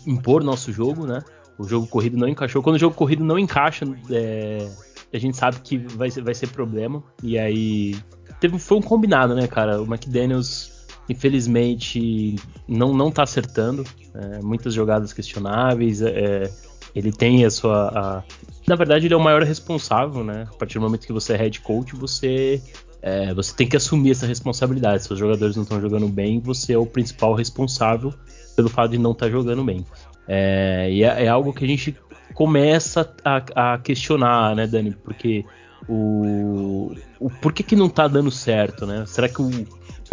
impor 0.06 0.44
nosso 0.44 0.72
jogo, 0.72 1.06
né? 1.06 1.22
O 1.58 1.68
jogo 1.68 1.88
corrido 1.88 2.18
não 2.18 2.28
encaixou. 2.28 2.62
Quando 2.62 2.76
o 2.76 2.80
jogo 2.80 2.96
corrido 2.96 3.24
não 3.24 3.40
encaixa, 3.40 3.86
é, 4.12 4.70
a 5.14 5.18
gente 5.18 5.36
sabe 5.38 5.60
que 5.62 5.78
vai 5.78 6.12
ser, 6.12 6.22
vai 6.22 6.34
ser 6.36 6.48
problema. 6.50 7.04
E 7.24 7.38
aí. 7.38 7.96
Teve, 8.40 8.60
foi 8.60 8.78
um 8.78 8.82
combinado, 8.82 9.34
né, 9.34 9.48
cara? 9.48 9.82
O 9.82 9.86
McDaniels 9.86 10.78
infelizmente 11.10 12.36
não 12.68 12.94
não 12.94 13.10
tá 13.10 13.24
acertando 13.24 13.84
é, 14.14 14.42
muitas 14.42 14.74
jogadas 14.74 15.14
questionáveis 15.14 16.02
é, 16.02 16.52
ele 16.94 17.12
tem 17.12 17.46
a 17.46 17.50
sua 17.50 17.88
a- 17.90 18.24
na 18.68 18.76
verdade 18.76 19.08
ele 19.08 19.14
é 19.14 19.18
o 19.18 19.24
maior 19.24 19.42
responsável 19.44 20.24
né 20.24 20.48
a 20.50 20.56
partir 20.58 20.76
do 20.76 20.82
momento 20.82 21.08
que 21.08 21.14
você 21.14 21.34
é 21.34 21.38
head 21.38 21.62
coach 21.62 21.96
você 21.96 22.62
é, 23.02 23.34
você 23.34 23.56
tem 23.56 23.68
que 23.68 23.78
assumir 23.78 24.12
essa 24.12 24.26
responsabilidade 24.26 25.04
se 25.04 25.14
os 25.14 25.20
jogadores 25.20 25.56
não 25.56 25.64
estão 25.64 25.80
jogando 25.80 26.08
bem 26.10 26.40
você 26.42 26.74
é 26.74 26.78
o 26.78 26.86
principal 26.86 27.34
responsável 27.34 28.14
pelo 28.58 28.68
fato 28.68 28.92
de 28.92 28.98
não 28.98 29.12
estar 29.12 29.30
jogando 29.30 29.64
bem 29.64 29.86
é, 30.28 30.90
e 30.92 31.04
é, 31.04 31.24
é 31.24 31.28
algo 31.30 31.54
que 31.54 31.64
a 31.64 31.68
gente 31.68 31.96
começa 32.34 33.10
a, 33.24 33.74
a 33.74 33.78
questionar 33.78 34.54
né 34.54 34.68
Dani 34.68 34.92
porque 34.92 35.46
o, 35.88 36.94
o 37.18 37.30
por 37.30 37.54
que, 37.54 37.64
que 37.64 37.76
não 37.78 37.88
tá 37.88 38.10
dando 38.10 38.30
certo 38.30 38.86
né 38.86 39.06
será 39.06 39.30
que 39.30 39.42
o 39.42 39.50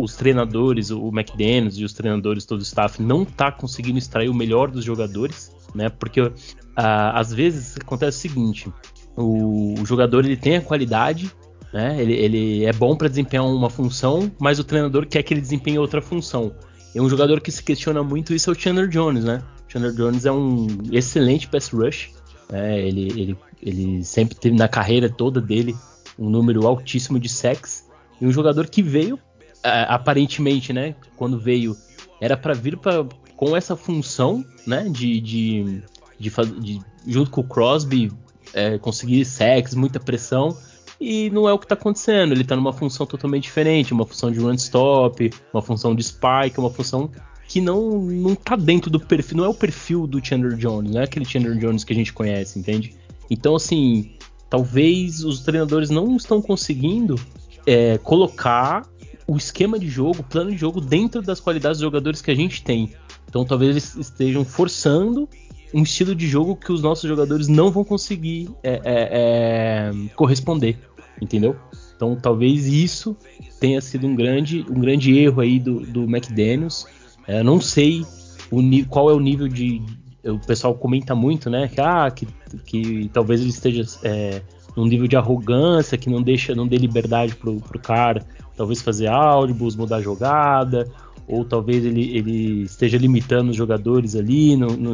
os 0.00 0.16
treinadores, 0.16 0.90
o 0.90 1.08
McDaniels 1.08 1.76
e 1.78 1.84
os 1.84 1.92
treinadores, 1.92 2.44
todo 2.44 2.60
o 2.60 2.62
staff, 2.62 3.00
não 3.02 3.24
tá 3.24 3.52
conseguindo 3.52 3.98
extrair 3.98 4.28
o 4.28 4.34
melhor 4.34 4.70
dos 4.70 4.84
jogadores, 4.84 5.52
né? 5.74 5.88
Porque 5.88 6.20
ah, 6.76 7.18
às 7.18 7.32
vezes 7.32 7.76
acontece 7.76 8.18
o 8.18 8.20
seguinte: 8.20 8.72
o, 9.16 9.80
o 9.80 9.86
jogador 9.86 10.24
ele 10.24 10.36
tem 10.36 10.56
a 10.56 10.60
qualidade, 10.60 11.30
né? 11.72 12.00
Ele, 12.00 12.14
ele 12.14 12.64
é 12.64 12.72
bom 12.72 12.96
para 12.96 13.08
desempenhar 13.08 13.46
uma 13.46 13.70
função, 13.70 14.30
mas 14.38 14.58
o 14.58 14.64
treinador 14.64 15.06
quer 15.06 15.22
que 15.22 15.32
ele 15.32 15.40
desempenhe 15.40 15.78
outra 15.78 16.02
função. 16.02 16.52
E 16.94 17.00
um 17.00 17.08
jogador 17.08 17.40
que 17.40 17.50
se 17.50 17.62
questiona 17.62 18.02
muito 18.02 18.32
isso 18.32 18.50
é 18.50 18.52
o 18.52 18.58
Chandler 18.58 18.88
Jones, 18.88 19.24
né? 19.24 19.42
O 19.66 19.72
Chandler 19.72 19.92
Jones 19.94 20.24
é 20.24 20.32
um 20.32 20.66
excelente 20.92 21.48
pass 21.48 21.68
rush, 21.68 22.10
né? 22.50 22.80
Ele, 22.80 23.08
ele, 23.20 23.38
ele 23.60 24.04
sempre 24.04 24.36
teve 24.36 24.56
na 24.56 24.68
carreira 24.68 25.08
toda 25.08 25.40
dele 25.40 25.74
um 26.18 26.30
número 26.30 26.66
altíssimo 26.66 27.18
de 27.18 27.28
sacks. 27.28 27.84
E 28.20 28.26
um 28.26 28.30
jogador 28.30 28.68
que 28.68 28.82
veio 28.82 29.18
aparentemente, 29.64 30.72
né, 30.72 30.94
quando 31.16 31.38
veio, 31.38 31.76
era 32.20 32.36
para 32.36 32.52
vir 32.52 32.76
pra, 32.76 33.04
com 33.34 33.56
essa 33.56 33.74
função, 33.74 34.44
né, 34.66 34.88
de, 34.90 35.20
de, 35.20 35.82
de, 36.18 36.30
de 36.60 36.80
junto 37.06 37.30
com 37.30 37.40
o 37.40 37.44
Crosby 37.44 38.12
é, 38.52 38.78
conseguir 38.78 39.24
sacks, 39.24 39.74
muita 39.74 39.98
pressão, 39.98 40.56
e 41.04 41.30
não 41.30 41.46
é 41.46 41.52
o 41.52 41.58
que 41.58 41.66
tá 41.66 41.74
acontecendo. 41.74 42.32
Ele 42.32 42.44
tá 42.44 42.56
numa 42.56 42.72
função 42.72 43.04
totalmente 43.04 43.42
diferente, 43.44 43.92
uma 43.92 44.06
função 44.06 44.30
de 44.30 44.38
run 44.38 44.54
stop, 44.54 45.30
uma 45.52 45.60
função 45.60 45.94
de 45.94 46.02
spike, 46.02 46.58
uma 46.58 46.70
função 46.70 47.10
que 47.46 47.60
não, 47.60 48.00
não 48.00 48.34
tá 48.34 48.56
dentro 48.56 48.90
do 48.90 48.98
perfil, 48.98 49.36
não 49.36 49.44
é 49.44 49.48
o 49.48 49.54
perfil 49.54 50.06
do 50.06 50.24
Chandler 50.24 50.56
Jones, 50.56 50.90
não 50.90 51.00
é 51.02 51.04
aquele 51.04 51.26
Chandler 51.26 51.58
Jones 51.58 51.84
que 51.84 51.92
a 51.92 51.96
gente 51.96 52.12
conhece, 52.12 52.58
entende? 52.58 52.94
Então, 53.30 53.54
assim, 53.54 54.16
talvez 54.48 55.22
os 55.24 55.40
treinadores 55.40 55.90
não 55.90 56.16
estão 56.16 56.40
conseguindo 56.40 57.16
é, 57.66 57.98
colocar 57.98 58.88
o 59.26 59.36
esquema 59.36 59.78
de 59.78 59.88
jogo, 59.88 60.20
o 60.20 60.24
plano 60.24 60.50
de 60.50 60.56
jogo 60.56 60.80
dentro 60.80 61.20
das 61.20 61.38
qualidades 61.38 61.78
dos 61.78 61.86
jogadores 61.86 62.22
que 62.22 62.30
a 62.30 62.34
gente 62.34 62.62
tem. 62.64 62.92
Então, 63.28 63.44
talvez 63.44 63.70
eles 63.70 63.94
estejam 63.96 64.44
forçando 64.44 65.28
um 65.72 65.82
estilo 65.82 66.14
de 66.14 66.26
jogo 66.28 66.54
que 66.54 66.72
os 66.72 66.80
nossos 66.80 67.08
jogadores 67.08 67.48
não 67.48 67.70
vão 67.70 67.84
conseguir 67.84 68.48
é, 68.62 68.80
é, 68.84 69.08
é 69.10 69.92
corresponder, 70.14 70.78
entendeu? 71.20 71.56
Então, 71.96 72.16
talvez 72.16 72.66
isso 72.66 73.16
tenha 73.60 73.80
sido 73.80 74.06
um 74.06 74.14
grande, 74.14 74.64
um 74.68 74.80
grande 74.80 75.16
erro 75.16 75.40
aí 75.40 75.58
do, 75.58 75.80
do 75.80 76.02
McDaniels. 76.04 76.86
É, 77.26 77.42
não 77.42 77.60
sei 77.60 78.04
o, 78.50 78.60
qual 78.88 79.10
é 79.10 79.14
o 79.14 79.20
nível 79.20 79.48
de. 79.48 79.80
O 80.24 80.38
pessoal 80.38 80.74
comenta 80.74 81.14
muito, 81.14 81.50
né? 81.50 81.68
Que, 81.68 81.80
ah, 81.80 82.10
que, 82.10 82.26
que 82.64 83.10
talvez 83.12 83.40
ele 83.40 83.50
esteja 83.50 83.84
é, 84.02 84.42
num 84.76 84.86
nível 84.86 85.06
de 85.06 85.16
arrogância 85.16 85.98
que 85.98 86.10
não 86.10 86.22
deixa, 86.22 86.54
não 86.54 86.66
dê 86.66 86.76
liberdade 86.76 87.34
pro, 87.36 87.60
pro 87.60 87.78
cara, 87.78 88.24
talvez 88.56 88.80
fazer 88.80 89.06
áudios, 89.08 89.76
mudar 89.76 89.96
a 89.96 90.02
jogada, 90.02 90.90
ou 91.28 91.44
talvez 91.44 91.84
ele, 91.84 92.16
ele 92.16 92.62
esteja 92.62 92.98
limitando 92.98 93.50
os 93.50 93.56
jogadores 93.56 94.16
ali, 94.16 94.56
não, 94.56 94.68
não, 94.68 94.92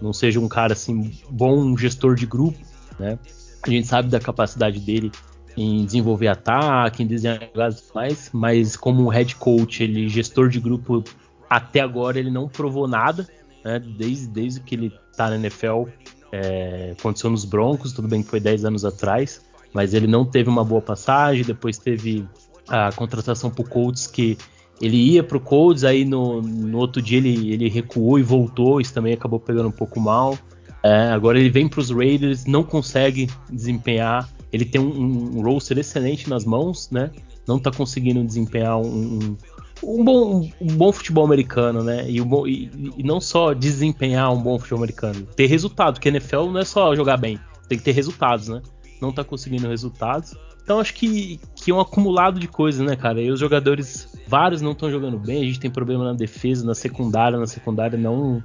não 0.00 0.12
seja 0.12 0.38
um 0.40 0.48
cara 0.48 0.74
assim 0.74 1.10
bom 1.30 1.76
gestor 1.76 2.14
de 2.14 2.26
grupo, 2.26 2.58
né? 2.98 3.18
A 3.62 3.70
gente 3.70 3.86
sabe 3.86 4.08
da 4.08 4.20
capacidade 4.20 4.78
dele 4.78 5.10
em 5.56 5.84
desenvolver 5.84 6.28
ataque, 6.28 7.02
em 7.02 7.06
desenhar 7.06 7.40
jogadas 7.40 7.90
mais, 7.94 8.30
mas 8.32 8.76
como 8.76 9.08
head 9.08 9.34
coach, 9.36 9.82
ele 9.82 10.08
gestor 10.08 10.48
de 10.48 10.60
grupo 10.60 11.02
até 11.48 11.80
agora 11.80 12.18
ele 12.18 12.30
não 12.30 12.48
provou 12.48 12.86
nada, 12.86 13.26
né? 13.64 13.78
Desde, 13.78 14.26
desde 14.26 14.60
que 14.60 14.74
ele 14.74 14.92
tá 15.16 15.30
na 15.30 15.36
NFL, 15.36 15.84
é, 16.32 16.94
aconteceu 16.98 17.30
nos 17.30 17.44
Broncos, 17.44 17.92
tudo 17.92 18.08
bem 18.08 18.22
que 18.22 18.28
foi 18.28 18.40
10 18.40 18.64
anos 18.64 18.84
atrás, 18.84 19.40
mas 19.72 19.94
ele 19.94 20.06
não 20.06 20.24
teve 20.24 20.48
uma 20.48 20.64
boa 20.64 20.82
passagem, 20.82 21.44
depois 21.44 21.78
teve 21.78 22.26
a 22.68 22.90
contratação 22.92 23.50
pro 23.50 23.64
Colts 23.64 24.06
que 24.06 24.36
ele 24.80 24.96
ia 24.96 25.22
pro 25.22 25.40
Colts, 25.40 25.84
aí 25.84 26.04
no, 26.04 26.42
no 26.42 26.78
outro 26.78 27.00
dia 27.00 27.18
ele, 27.18 27.52
ele 27.52 27.68
recuou 27.68 28.18
e 28.18 28.22
voltou, 28.22 28.80
isso 28.80 28.92
também 28.92 29.14
acabou 29.14 29.40
pegando 29.40 29.68
um 29.68 29.72
pouco 29.72 29.98
mal. 29.98 30.36
É, 30.82 31.08
agora 31.08 31.38
ele 31.38 31.48
vem 31.48 31.66
para 31.66 31.80
os 31.80 31.90
Raiders, 31.90 32.44
não 32.44 32.62
consegue 32.62 33.28
desempenhar. 33.50 34.28
Ele 34.52 34.64
tem 34.64 34.80
um, 34.80 35.38
um 35.38 35.42
roster 35.42 35.78
excelente 35.78 36.28
nas 36.28 36.44
mãos, 36.44 36.90
né? 36.90 37.10
Não 37.46 37.56
está 37.56 37.70
conseguindo 37.70 38.24
desempenhar 38.24 38.78
um, 38.78 39.36
um, 39.82 40.04
bom, 40.04 40.50
um 40.60 40.76
bom 40.76 40.92
futebol 40.92 41.24
americano, 41.24 41.82
né? 41.82 42.08
E, 42.08 42.18
e, 42.18 42.70
e, 42.98 43.02
não 43.02 43.20
só 43.20 43.52
desempenhar 43.52 44.32
um 44.32 44.42
bom 44.42 44.58
futebol 44.58 44.78
americano, 44.78 45.26
ter 45.36 45.46
resultado, 45.46 45.94
porque 45.94 46.08
NFL 46.08 46.46
não 46.46 46.58
é 46.58 46.64
só 46.64 46.94
jogar 46.94 47.16
bem, 47.16 47.38
tem 47.68 47.78
que 47.78 47.84
ter 47.84 47.92
resultados, 47.92 48.48
né? 48.48 48.62
Não 49.00 49.10
está 49.10 49.22
conseguindo 49.22 49.68
resultados. 49.68 50.34
Então 50.66 50.80
acho 50.80 50.94
que, 50.94 51.38
que 51.54 51.70
é 51.70 51.74
um 51.74 51.78
acumulado 51.78 52.40
de 52.40 52.48
coisas, 52.48 52.84
né, 52.84 52.96
cara? 52.96 53.22
E 53.22 53.30
os 53.30 53.38
jogadores, 53.38 54.08
vários 54.26 54.60
não 54.60 54.72
estão 54.72 54.90
jogando 54.90 55.16
bem, 55.16 55.40
a 55.40 55.44
gente 55.44 55.60
tem 55.60 55.70
problema 55.70 56.04
na 56.04 56.12
defesa, 56.12 56.66
na 56.66 56.74
secundária, 56.74 57.38
na 57.38 57.46
secundária 57.46 57.96
não, 57.96 58.42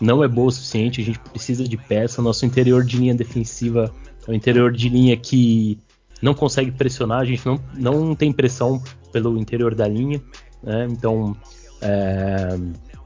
não 0.00 0.24
é 0.24 0.28
boa 0.28 0.48
o 0.48 0.50
suficiente, 0.50 1.02
a 1.02 1.04
gente 1.04 1.18
precisa 1.18 1.68
de 1.68 1.76
peça. 1.76 2.22
Nosso 2.22 2.46
interior 2.46 2.82
de 2.82 2.96
linha 2.96 3.14
defensiva 3.14 3.92
é 4.28 4.30
um 4.30 4.34
interior 4.34 4.70
de 4.70 4.88
linha 4.88 5.16
que 5.16 5.78
não 6.20 6.34
consegue 6.34 6.70
pressionar, 6.70 7.20
a 7.20 7.24
gente 7.24 7.44
não, 7.46 7.58
não 7.74 8.14
tem 8.14 8.32
pressão 8.32 8.82
pelo 9.10 9.38
interior 9.38 9.74
da 9.74 9.88
linha, 9.88 10.22
né? 10.62 10.86
Então 10.90 11.34
é, 11.80 12.58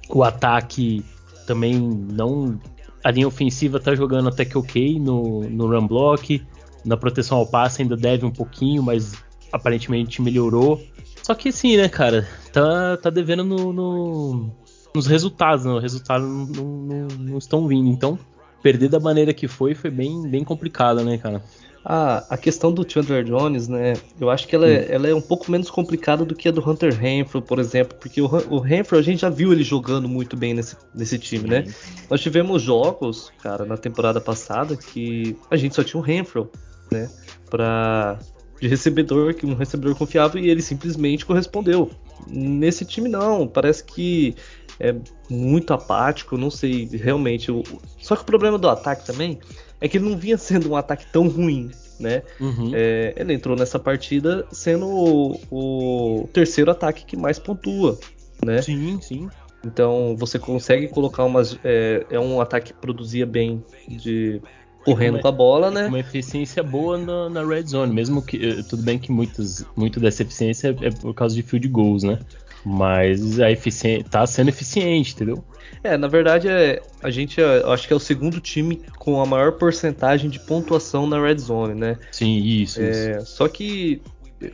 o 0.09 0.25
ataque 0.25 1.05
também 1.47 1.79
não. 1.79 2.59
A 3.05 3.11
linha 3.11 3.29
ofensiva 3.29 3.81
tá 3.81 3.95
jogando 3.95 4.29
até 4.29 4.45
que 4.45 4.57
ok 4.57 4.99
no, 4.99 5.41
no 5.49 5.67
run 5.67 5.87
block 5.87 6.43
na 6.85 6.97
proteção 6.97 7.38
ao 7.38 7.47
passe 7.47 7.83
ainda 7.83 7.97
deve 7.97 8.26
um 8.26 8.31
pouquinho, 8.31 8.83
mas 8.83 9.14
aparentemente 9.52 10.21
melhorou. 10.21 10.81
Só 11.23 11.35
que 11.35 11.50
assim, 11.50 11.76
né, 11.76 11.88
cara, 11.88 12.26
tá, 12.52 12.97
tá 12.97 13.11
devendo 13.11 13.45
no, 13.45 13.73
no 13.73 14.50
nos 14.95 15.07
resultados, 15.07 15.64
né? 15.64 15.73
Os 15.73 15.83
resultados 15.83 16.26
não, 16.26 16.64
não, 16.64 17.09
não, 17.19 17.38
estão 17.38 17.67
vindo. 17.67 17.88
Então, 17.88 18.19
perder 18.62 18.88
da 18.88 19.00
maneira 19.00 19.35
que 19.35 19.49
foi 19.49 19.75
foi 19.75 19.90
bem, 19.90 20.23
bem 20.28 20.45
complicado, 20.45 21.02
né, 21.04 21.19
cara? 21.19 21.42
Ah, 21.85 22.25
a 22.31 22.37
questão 22.37 22.73
do 22.73 22.88
Chandler 22.88 23.25
Jones, 23.25 23.66
né? 23.66 23.95
Eu 24.21 24.31
acho 24.31 24.47
que 24.47 24.54
ela 24.54 24.69
é, 24.69 24.87
ela 24.88 25.09
é 25.09 25.14
um 25.14 25.21
pouco 25.21 25.50
menos 25.50 25.69
complicada 25.69 26.25
do 26.25 26.33
que 26.33 26.49
a 26.49 26.52
do 26.52 26.61
Hunter 26.69 26.97
Renfrew, 26.97 27.42
por 27.42 27.59
exemplo, 27.59 27.99
porque 28.00 28.23
o, 28.23 28.26
o 28.26 28.61
Renfrew 28.61 29.00
a 29.00 29.02
gente 29.02 29.23
já 29.23 29.28
viu 29.28 29.52
ele 29.52 29.64
jogando 29.64 30.09
muito 30.09 30.37
bem 30.37 30.54
nesse, 30.54 30.76
nesse 30.95 31.19
time, 31.19 31.49
né? 31.49 31.64
Nós 32.09 32.21
tivemos 32.21 32.62
jogos, 32.62 33.33
cara, 33.42 33.64
na 33.64 33.76
temporada 33.76 34.21
passada 34.21 34.76
que 34.76 35.37
a 35.50 35.57
gente 35.57 35.75
só 35.75 35.83
tinha 35.83 36.00
o 36.00 36.04
Renfrew 36.04 36.49
né? 36.92 37.11
Para 37.50 38.19
de 38.61 38.69
recebedor, 38.69 39.35
que 39.35 39.45
um 39.45 39.54
recebedor 39.54 39.97
confiável 39.97 40.40
e 40.40 40.49
ele 40.49 40.62
simplesmente 40.62 41.26
correspondeu. 41.26 41.90
Nesse 42.28 42.85
time 42.85 43.09
não, 43.09 43.49
parece 43.49 43.83
que 43.83 44.37
é 44.79 44.95
muito 45.29 45.73
apático, 45.73 46.37
não 46.37 46.50
sei 46.50 46.88
realmente. 46.93 47.50
O... 47.50 47.62
Só 47.99 48.17
que 48.17 48.23
o 48.23 48.26
problema 48.26 48.59
do 48.59 48.69
ataque 48.69 49.07
também 49.07 49.38
é 49.81 49.88
que 49.88 49.99
ele 49.99 50.09
não 50.09 50.17
vinha 50.17 50.38
sendo 50.38 50.71
um 50.71 50.76
ataque 50.76 51.07
tão 51.12 51.29
ruim, 51.29 51.71
né? 51.99 52.23
Uhum. 52.41 52.73
É, 52.75 53.14
ele 53.17 53.35
entrou 53.35 53.57
nessa 53.57 53.79
partida 53.79 54.47
sendo 54.50 54.87
o, 54.87 55.41
o, 55.50 56.29
terceiro 56.33 56.71
ataque 56.71 57.05
que 57.05 57.17
mais 57.17 57.38
pontua, 57.38 57.99
né? 58.45 58.62
Sim, 58.62 59.00
sim. 59.00 59.29
Então 59.64 60.17
você 60.17 60.38
consegue 60.38 60.88
colocar 60.88 61.25
umas. 61.25 61.59
É, 61.64 62.05
é 62.11 62.19
um 62.19 62.41
ataque 62.41 62.73
que 62.73 62.81
produzia 62.81 63.26
bem 63.26 63.64
de 63.88 64.41
correndo 64.85 65.21
com 65.21 65.29
a 65.29 65.33
bola, 65.33 65.71
né? 65.71 65.87
Uma 65.87 66.00
eficiência 66.00 66.62
boa 66.62 66.99
na, 66.99 67.29
na, 67.29 67.45
red 67.45 67.62
zone, 67.62 67.93
mesmo 67.93 68.21
que 68.23 68.37
eh, 68.37 68.62
tudo 68.69 68.83
bem 68.83 68.99
que 68.99 69.12
muitos, 69.12 69.64
muito 69.76 70.00
dessa 70.00 70.23
eficiência 70.23 70.76
é 70.81 70.91
por 70.91 71.14
causa 71.14 71.35
de 71.35 71.43
field 71.43 71.69
goals, 71.69 72.02
né? 72.02 72.19
Mas 72.64 73.40
a 73.40 73.50
eficiência 73.50 74.04
tá 74.09 74.26
sendo 74.26 74.49
eficiente, 74.49 75.14
entendeu? 75.14 75.45
É, 75.83 75.97
na 75.97 76.07
verdade 76.07 76.49
é, 76.49 76.81
a 77.02 77.11
gente 77.11 77.40
é, 77.40 77.62
acho 77.66 77.87
que 77.88 77.92
é 77.92 77.97
o 77.97 78.00
segundo 78.00 78.40
time 78.40 78.83
com 78.99 79.21
a 79.21 79.26
maior 79.26 79.52
porcentagem 79.52 80.31
de 80.31 80.38
pontuação 80.38 81.07
na 81.07 81.21
red 81.21 81.38
zone, 81.38 81.75
né? 81.75 81.99
Sim, 82.12 82.38
isso. 82.38 82.81
É, 82.81 83.19
isso. 83.19 83.37
Só 83.37 83.49
que 83.49 84.00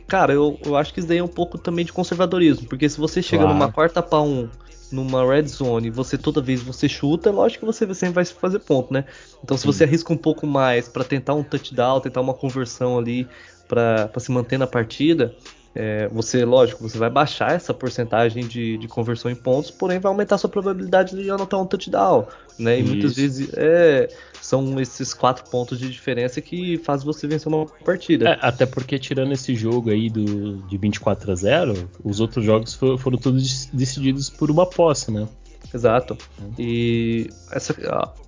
cara, 0.07 0.33
eu, 0.33 0.59
eu 0.65 0.75
acho 0.75 0.93
que 0.93 0.99
isso 0.99 1.09
daí 1.09 1.17
é 1.17 1.23
um 1.23 1.27
pouco 1.27 1.57
também 1.57 1.85
de 1.85 1.93
conservadorismo, 1.93 2.67
porque 2.67 2.87
se 2.89 2.99
você 2.99 3.21
chega 3.21 3.43
claro. 3.43 3.57
numa 3.57 3.71
quarta 3.71 4.01
para 4.01 4.21
um 4.21 4.49
numa 4.91 5.23
red 5.23 5.47
zone 5.47 5.91
você 5.91 6.17
toda 6.17 6.41
vez 6.41 6.63
você 6.63 6.89
chuta, 6.89 7.29
é 7.29 7.31
lógico 7.31 7.59
que 7.59 7.71
você 7.71 7.93
sempre 7.93 8.15
vai 8.15 8.25
fazer 8.25 8.59
ponto, 8.59 8.91
né? 8.91 9.05
Então 9.43 9.55
se 9.55 9.61
Sim. 9.61 9.71
você 9.71 9.83
arrisca 9.83 10.11
um 10.11 10.17
pouco 10.17 10.47
mais 10.47 10.87
para 10.87 11.03
tentar 11.03 11.35
um 11.35 11.43
touchdown, 11.43 11.99
tentar 11.99 12.21
uma 12.21 12.33
conversão 12.33 12.97
ali 12.97 13.27
para 13.67 14.09
se 14.17 14.31
manter 14.31 14.57
na 14.57 14.65
partida, 14.65 15.35
é, 15.75 16.07
você, 16.07 16.43
lógico, 16.43 16.87
você 16.87 16.97
vai 16.97 17.09
baixar 17.09 17.51
essa 17.51 17.73
porcentagem 17.73 18.47
de, 18.47 18.77
de, 18.77 18.87
conversão 18.87 19.29
em 19.29 19.35
pontos, 19.35 19.69
porém 19.69 19.99
vai 19.99 20.11
aumentar 20.11 20.35
a 20.35 20.37
sua 20.37 20.49
probabilidade 20.49 21.15
de 21.15 21.29
anotar 21.29 21.61
um 21.61 21.65
touchdown, 21.65 22.25
né? 22.57 22.77
E 22.77 22.81
Isso. 22.81 22.91
muitas 22.91 23.15
vezes 23.15 23.49
é, 23.53 24.09
são 24.41 24.79
esses 24.79 25.13
quatro 25.13 25.49
pontos 25.49 25.79
de 25.79 25.89
diferença 25.89 26.41
que 26.41 26.77
faz 26.79 27.03
você 27.03 27.27
vencer 27.27 27.47
uma 27.47 27.65
partida. 27.85 28.29
É, 28.29 28.39
até 28.41 28.65
porque 28.65 28.97
tirando 28.97 29.31
esse 29.31 29.53
jogo 29.55 29.91
aí 29.91 30.09
do, 30.09 30.57
de 30.67 30.77
24 30.77 31.31
a 31.31 31.35
0, 31.35 31.89
os 32.03 32.19
outros 32.19 32.43
jogos 32.43 32.73
foram, 32.73 32.97
foram 32.97 33.17
todos 33.17 33.65
decididos 33.67 34.29
por 34.29 34.49
uma 34.49 34.65
posse, 34.65 35.11
né? 35.11 35.27
Exato. 35.73 36.17
E 36.57 37.29
essa, 37.51 37.75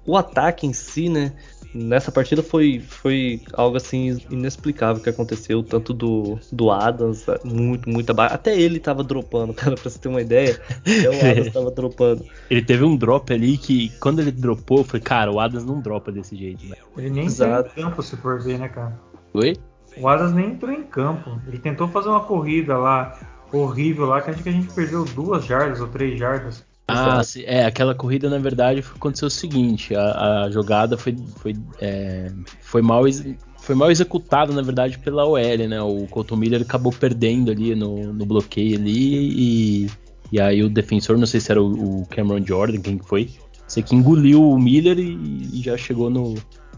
o 0.06 0.16
ataque 0.18 0.66
em 0.68 0.74
si, 0.74 1.10
né? 1.10 1.34
nessa 1.74 2.12
partida 2.12 2.44
foi, 2.44 2.80
foi 2.80 3.42
algo 3.54 3.78
assim 3.78 4.18
inexplicável 4.30 5.02
que 5.02 5.10
aconteceu, 5.10 5.64
tanto 5.64 5.94
do, 5.94 6.38
do 6.52 6.70
Adams, 6.70 7.26
muito, 7.44 7.90
muito 7.90 8.10
abaixo. 8.10 8.36
Até 8.36 8.60
ele 8.60 8.80
tava 8.80 9.04
dropando, 9.04 9.54
cara, 9.56 9.76
pra 9.76 9.90
você 9.90 10.00
ter 10.00 10.10
uma 10.10 10.22
ideia. 10.22 10.60
Até 10.82 11.10
o 11.10 11.32
Adams 11.32 11.52
tava 11.54 11.72
dropando. 11.72 12.26
Ele 12.50 12.62
teve 12.62 12.84
um 12.84 12.96
drop 12.96 13.34
ali 13.34 13.58
que, 13.58 13.90
quando 14.00 14.20
ele 14.20 14.32
dropou, 14.32 14.84
foi, 14.84 15.00
cara, 15.00 15.32
o 15.32 15.40
Adams 15.40 15.66
não 15.66 15.80
dropa 15.80 16.12
desse 16.12 16.36
jeito, 16.36 16.66
né? 16.66 16.76
Ele 16.98 17.10
nem 17.10 17.26
Exato. 17.26 17.70
entrou 17.70 17.86
em 17.86 17.90
campo, 17.90 18.04
se 18.04 18.18
for 18.18 18.42
ver, 18.42 18.60
né, 18.60 18.68
cara? 18.68 19.00
Oi? 19.34 19.56
O 19.98 20.08
Adams 20.08 20.34
nem 20.34 20.52
entrou 20.52 20.72
em 20.72 20.84
campo. 20.84 21.42
Ele 21.48 21.58
tentou 21.58 21.88
fazer 21.88 22.10
uma 22.10 22.22
corrida 22.22 22.78
lá, 22.78 23.18
horrível 23.52 24.06
lá, 24.06 24.22
que 24.22 24.30
acho 24.30 24.44
que 24.44 24.50
a 24.50 24.54
gente 24.54 24.74
perdeu 24.74 25.04
duas 25.06 25.46
jardas 25.46 25.82
ou 25.82 25.88
três 25.88 26.20
jardas. 26.20 26.66
Ah, 26.88 27.24
sim, 27.24 27.44
é, 27.46 27.66
aquela 27.66 27.96
corrida 27.96 28.30
na 28.30 28.38
verdade 28.38 28.84
aconteceu 28.96 29.28
o 29.28 29.32
seguinte, 29.32 29.96
a, 29.96 30.44
a 30.44 30.52
jogada 30.52 30.98
foi, 30.98 31.16
foi, 31.38 31.56
é, 31.80 32.32
foi, 32.60 32.82
mal, 32.82 33.04
foi 33.60 33.76
mal 33.76 33.90
executada 33.90 34.52
na 34.52 34.62
verdade 34.62 35.00
pela 35.00 35.26
OL, 35.26 35.68
né? 35.70 35.82
O 35.82 36.06
Colton 36.08 36.36
Miller 36.36 36.62
acabou 36.62 36.92
perdendo 36.92 37.52
ali 37.52 37.76
no, 37.76 38.12
no 38.14 38.26
bloqueio 38.26 38.78
ali 38.78 39.86
e, 39.86 39.90
e 40.32 40.42
aí 40.42 40.64
o 40.64 40.70
defensor, 40.70 41.18
não 41.18 41.26
sei 41.26 41.40
se 41.40 41.52
era 41.52 41.62
o, 41.62 42.02
o 42.02 42.06
Cameron 42.08 42.46
Jordan, 42.46 42.82
quem 42.82 43.00
foi, 43.00 43.30
sei 43.68 43.82
que 43.82 43.96
engoliu 43.96 44.44
o 44.44 44.60
Miller 44.60 45.00
e, 45.00 45.50
e, 45.54 45.62
já 45.62 45.78
chegou 45.78 46.10
no, 46.10 46.36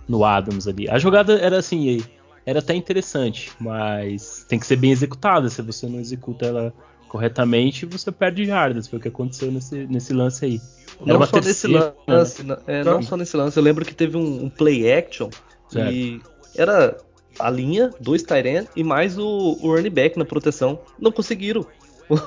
no 0.07 0.23
Adams 0.23 0.67
ali. 0.67 0.87
A 0.89 0.99
jogada 0.99 1.33
era 1.39 1.57
assim, 1.57 2.03
era 2.45 2.59
até 2.59 2.75
interessante, 2.75 3.51
mas 3.59 4.45
tem 4.47 4.59
que 4.59 4.67
ser 4.67 4.75
bem 4.75 4.91
executada, 4.91 5.49
se 5.49 5.61
você 5.61 5.87
não 5.87 5.99
executa 5.99 6.45
ela 6.45 6.73
corretamente, 7.13 7.85
você 7.85 8.11
perde 8.11 8.43
jardas. 8.43 8.87
Foi 8.87 8.97
o 8.97 9.01
que 9.01 9.07
aconteceu 9.07 9.51
nesse, 9.51 9.85
nesse 9.85 10.11
lance 10.11 10.43
aí. 10.43 10.61
Não 11.05 11.23
só 11.23 11.39
nesse 11.39 11.67
lance, 11.67 12.43
né? 12.43 12.57
é, 12.65 12.83
não 12.83 13.03
só 13.03 13.15
nesse 13.15 13.37
lance. 13.37 13.55
Eu 13.55 13.61
lembro 13.61 13.85
que 13.85 13.93
teve 13.93 14.17
um, 14.17 14.45
um 14.45 14.49
play 14.49 14.91
action 14.91 15.29
certo. 15.69 15.93
e 15.93 16.19
era 16.55 16.97
a 17.37 17.51
linha, 17.51 17.91
dois 17.99 18.23
Tyrant 18.23 18.65
e 18.75 18.83
mais 18.83 19.15
o, 19.15 19.59
o 19.61 19.75
running 19.75 19.91
back 19.91 20.17
na 20.17 20.25
proteção. 20.25 20.79
Não 20.99 21.11
conseguiram. 21.11 21.63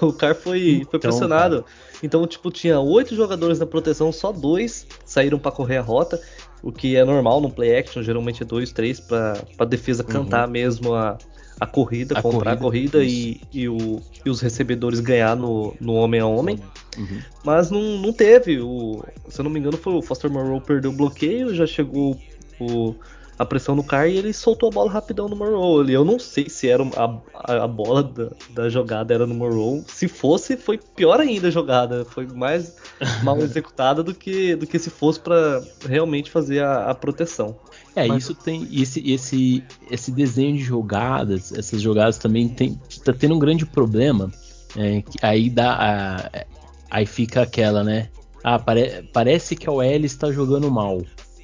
O 0.00 0.10
cara 0.12 0.34
foi, 0.34 0.86
foi 0.90 0.98
então, 0.98 1.00
pressionado. 1.00 1.62
Cara. 1.62 1.74
Então, 2.02 2.26
tipo, 2.26 2.50
tinha 2.50 2.80
oito 2.80 3.14
jogadores 3.14 3.58
na 3.58 3.66
proteção, 3.66 4.10
só 4.10 4.32
dois 4.32 4.86
saíram 5.04 5.38
para 5.38 5.52
correr 5.52 5.76
a 5.76 5.82
rota, 5.82 6.18
o 6.62 6.72
que 6.72 6.96
é 6.96 7.04
normal 7.04 7.42
no 7.42 7.50
play 7.50 7.76
action, 7.76 8.02
geralmente 8.02 8.42
é 8.42 8.46
dois, 8.46 8.72
três 8.72 8.98
para 8.98 9.34
defesa 9.68 10.02
uhum. 10.02 10.08
cantar 10.08 10.48
mesmo 10.48 10.94
a, 10.94 11.18
a 11.58 11.66
corrida, 11.66 12.18
a 12.18 12.22
comprar 12.22 12.56
corrida, 12.56 12.98
a 12.98 13.00
corrida 13.00 13.04
e, 13.04 13.40
e, 13.52 13.68
o, 13.68 14.00
e, 14.24 14.30
os 14.30 14.40
recebedores 14.40 15.00
ganhar 15.00 15.36
no, 15.36 15.74
no 15.80 15.94
homem 15.94 16.20
a 16.20 16.26
homem. 16.26 16.60
Uhum. 16.96 17.20
Mas 17.44 17.70
não, 17.70 17.98
não 17.98 18.12
teve. 18.12 18.60
O, 18.60 19.02
se 19.28 19.40
eu 19.40 19.44
não 19.44 19.50
me 19.50 19.58
engano, 19.58 19.76
foi 19.76 19.94
o 19.94 20.02
Foster 20.02 20.30
Monroe 20.30 20.60
perdeu 20.60 20.90
o 20.90 20.94
bloqueio, 20.94 21.54
já 21.54 21.66
chegou 21.66 22.18
o 22.60 22.94
a 23.38 23.44
pressão 23.44 23.74
no 23.74 23.84
Car 23.84 24.08
e 24.08 24.16
ele 24.16 24.32
soltou 24.32 24.68
a 24.68 24.72
bola 24.72 24.90
rapidão 24.90 25.28
no 25.28 25.36
Monroe. 25.36 25.92
Eu 25.92 26.04
não 26.04 26.18
sei 26.18 26.48
se 26.48 26.68
era 26.68 26.82
a, 26.82 27.18
a, 27.34 27.64
a 27.64 27.68
bola 27.68 28.02
da, 28.02 28.30
da, 28.50 28.68
jogada 28.68 29.12
era 29.12 29.26
no 29.26 29.34
Monroe. 29.34 29.84
Se 29.86 30.08
fosse, 30.08 30.56
foi 30.56 30.78
pior 30.78 31.20
ainda 31.20 31.48
a 31.48 31.50
jogada. 31.50 32.04
Foi 32.04 32.26
mais 32.26 32.76
mal 33.22 33.38
executada 33.38 34.02
do 34.02 34.14
que, 34.14 34.56
do 34.56 34.66
que 34.66 34.78
se 34.78 34.90
fosse 34.90 35.20
para 35.20 35.62
realmente 35.86 36.30
fazer 36.30 36.62
a, 36.62 36.90
a 36.90 36.94
proteção. 36.94 37.56
É, 37.96 38.06
Mas... 38.06 38.24
isso 38.24 38.34
tem. 38.34 38.68
Esse, 38.70 39.00
esse, 39.10 39.64
esse 39.90 40.12
desenho 40.12 40.56
de 40.58 40.62
jogadas, 40.62 41.50
essas 41.50 41.80
jogadas 41.80 42.18
também 42.18 42.46
tem, 42.46 42.78
tá 43.02 43.12
tendo 43.12 43.34
um 43.34 43.38
grande 43.38 43.64
problema. 43.64 44.30
É, 44.76 45.02
aí 45.22 45.48
dá. 45.48 45.72
A, 45.72 46.44
aí 46.90 47.06
fica 47.06 47.40
aquela, 47.40 47.82
né? 47.82 48.10
Ah, 48.44 48.58
pare, 48.58 49.08
parece 49.14 49.56
que 49.56 49.66
a 49.66 49.72
OL 49.72 49.82
está 49.82 50.30
jogando 50.30 50.70
mal. 50.70 51.00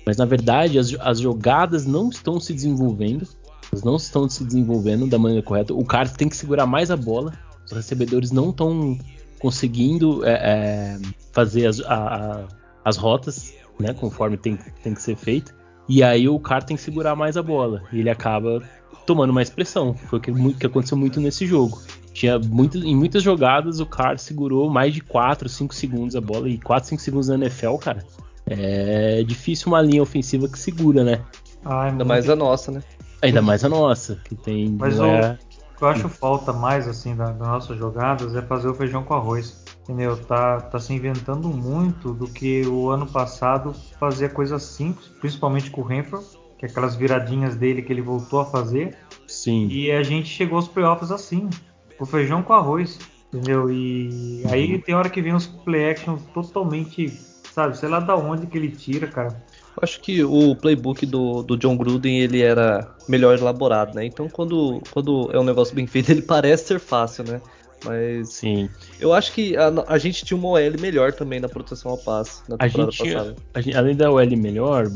Mas 0.07 0.19
na 0.19 0.27
verdade 0.27 0.79
as, 0.79 0.95
as 1.01 1.21
jogadas 1.21 1.87
não 1.87 2.11
estão 2.11 2.39
se 2.39 2.53
desenvolvendo. 2.53 3.27
Elas 3.73 3.83
não 3.83 3.97
estão 3.97 4.29
se 4.29 4.45
desenvolvendo 4.45 5.07
da 5.07 5.19
maneira 5.19 5.43
correta. 5.43 5.73
O 5.73 5.85
cara 5.85 6.09
tem 6.11 6.29
que 6.29 6.37
segurar 6.37 6.67
mais 6.67 6.91
a 6.91 6.97
bola. 6.97 7.33
Os 7.65 7.73
recebedores 7.73 8.31
não 8.31 8.51
estão 8.51 8.99
conseguindo 9.39 10.25
é, 10.27 10.33
é, 10.33 10.99
fazer 11.33 11.67
as, 11.67 11.81
a, 11.81 11.95
a, 11.95 12.49
as 12.85 12.97
rotas, 12.97 13.55
né, 13.81 13.95
conforme 13.95 14.37
tem, 14.37 14.59
tem 14.83 14.93
que 14.93 15.01
ser 15.01 15.17
feito. 15.17 15.55
E 15.95 16.03
aí 16.03 16.27
o 16.27 16.41
cara 16.41 16.65
tem 16.65 16.75
que 16.75 16.83
segurar 16.83 17.15
mais 17.15 17.37
a 17.37 17.43
bola. 17.43 17.83
E 17.93 18.01
ele 18.01 18.09
acaba 18.09 18.63
tomando 19.05 19.31
mais 19.31 19.51
pressão. 19.51 19.93
Foi 19.93 20.19
o 20.19 20.23
que, 20.23 20.33
que 20.55 20.65
aconteceu 20.65 20.97
muito 20.97 21.21
nesse 21.21 21.45
jogo. 21.45 21.79
Tinha 22.15 22.39
muito, 22.39 22.79
em 22.79 22.97
muitas 22.97 23.23
jogadas 23.23 23.79
o 23.79 23.85
cara 23.85 24.17
segurou 24.17 24.71
mais 24.71 24.95
de 24.95 25.03
4, 25.03 25.51
5 25.51 25.75
segundos 25.75 26.17
a 26.17 26.21
bola. 26.23 26.49
E 26.49 26.57
4, 26.57 26.89
5 26.89 27.03
segundos 27.03 27.29
na 27.29 27.35
NFL, 27.35 27.75
cara, 27.77 28.07
é 28.47 29.23
difícil 29.23 29.69
uma 29.69 29.83
linha 29.83 30.03
ofensiva 30.03 30.49
que 30.49 30.59
segura, 30.59 31.05
né? 31.05 31.21
Ah, 31.63 31.89
é 31.89 31.91
Ainda 31.91 32.07
mais 32.07 32.31
a 32.31 32.37
nossa, 32.37 32.73
né? 32.73 32.83
Ainda 33.21 33.43
mais 33.43 33.63
a 33.63 33.69
nossa, 33.69 34.17
que 34.25 34.35
tem. 34.35 34.75
Mas 34.79 34.99
o 34.99 35.05
é... 35.05 35.39
que 35.77 35.85
eu 35.85 35.89
acho 35.89 36.09
falta 36.09 36.55
mais 36.55 36.89
assim 36.89 37.15
das 37.15 37.37
nossas 37.37 37.77
jogadas 37.77 38.35
é 38.35 38.41
fazer 38.41 38.69
o 38.69 38.75
feijão 38.75 39.05
com 39.05 39.13
arroz. 39.13 39.62
Entendeu? 39.83 40.17
Tá, 40.17 40.61
tá 40.61 40.79
se 40.79 40.93
inventando 40.93 41.49
muito 41.49 42.15
do 42.15 42.29
que 42.29 42.65
o 42.67 42.91
ano 42.91 43.07
passado 43.07 43.75
fazia 43.99 44.29
coisas 44.29 44.63
simples, 44.63 45.09
principalmente 45.21 45.71
com 45.71 45.81
o 45.81 45.85
Renfro, 45.85 46.23
que 46.57 46.65
é 46.65 46.69
aquelas 46.69 46.95
viradinhas 46.95 47.57
dele 47.57 47.83
que 47.83 47.93
ele 47.93 48.03
voltou 48.03 48.41
a 48.41 48.45
fazer. 48.45 48.97
Sim. 49.27 49.67
E 49.69 49.91
a 49.91 50.03
gente 50.03 50.29
chegou 50.29 50.57
aos 50.57 50.69
playoffs 50.69 51.11
assim, 51.11 51.51
o 51.99 52.07
feijão 52.07 52.43
com 52.43 52.53
arroz. 52.53 52.99
Entendeu? 53.33 53.71
E 53.71 54.45
aí 54.51 54.79
tem 54.79 54.95
hora 54.95 55.09
que 55.09 55.23
vem 55.23 55.35
uns 55.35 55.47
play 55.47 55.91
action 55.91 56.17
totalmente 56.35 57.09
sabe? 57.53 57.77
Sei 57.77 57.89
lá 57.89 58.01
da 58.01 58.17
onde 58.17 58.47
que 58.47 58.57
ele 58.57 58.71
tira, 58.71 59.07
cara. 59.07 59.29
Eu 59.77 59.83
acho 59.83 60.01
que 60.01 60.23
o 60.25 60.57
playbook 60.57 61.07
do, 61.07 61.43
do 61.43 61.57
John 61.57 61.77
Gruden 61.77 62.21
ele 62.21 62.43
era 62.43 62.95
melhor 63.09 63.39
elaborado, 63.39 63.95
né? 63.95 64.05
Então 64.05 64.29
quando, 64.29 64.83
quando 64.91 65.31
é 65.33 65.39
um 65.39 65.45
negócio 65.45 65.75
bem 65.75 65.87
feito, 65.87 66.11
ele 66.13 66.23
parece 66.23 66.69
ser 66.69 66.81
fácil, 66.81 67.25
né? 67.25 67.41
Mas 67.85 68.29
Sim. 68.29 68.69
eu 69.01 69.13
acho 69.13 69.33
que 69.33 69.57
a, 69.57 69.73
a 69.89 69.99
gente 69.99 70.25
tinha 70.25 70.37
uma 70.37 70.49
OL 70.49 70.81
melhor 70.81 71.13
também 71.13 71.41
na 71.41 71.49
proteção 71.49 71.91
ao 71.91 71.99
passe 71.99 72.43
na 72.49 72.57
temporada 72.57 72.91
a 72.91 72.93
gente, 72.93 73.13
passada. 73.13 73.37
A 73.55 73.61
gente, 73.61 73.77
além 73.77 73.97
da 73.97 74.11
OL 74.11 74.37
melhor, 74.37 74.87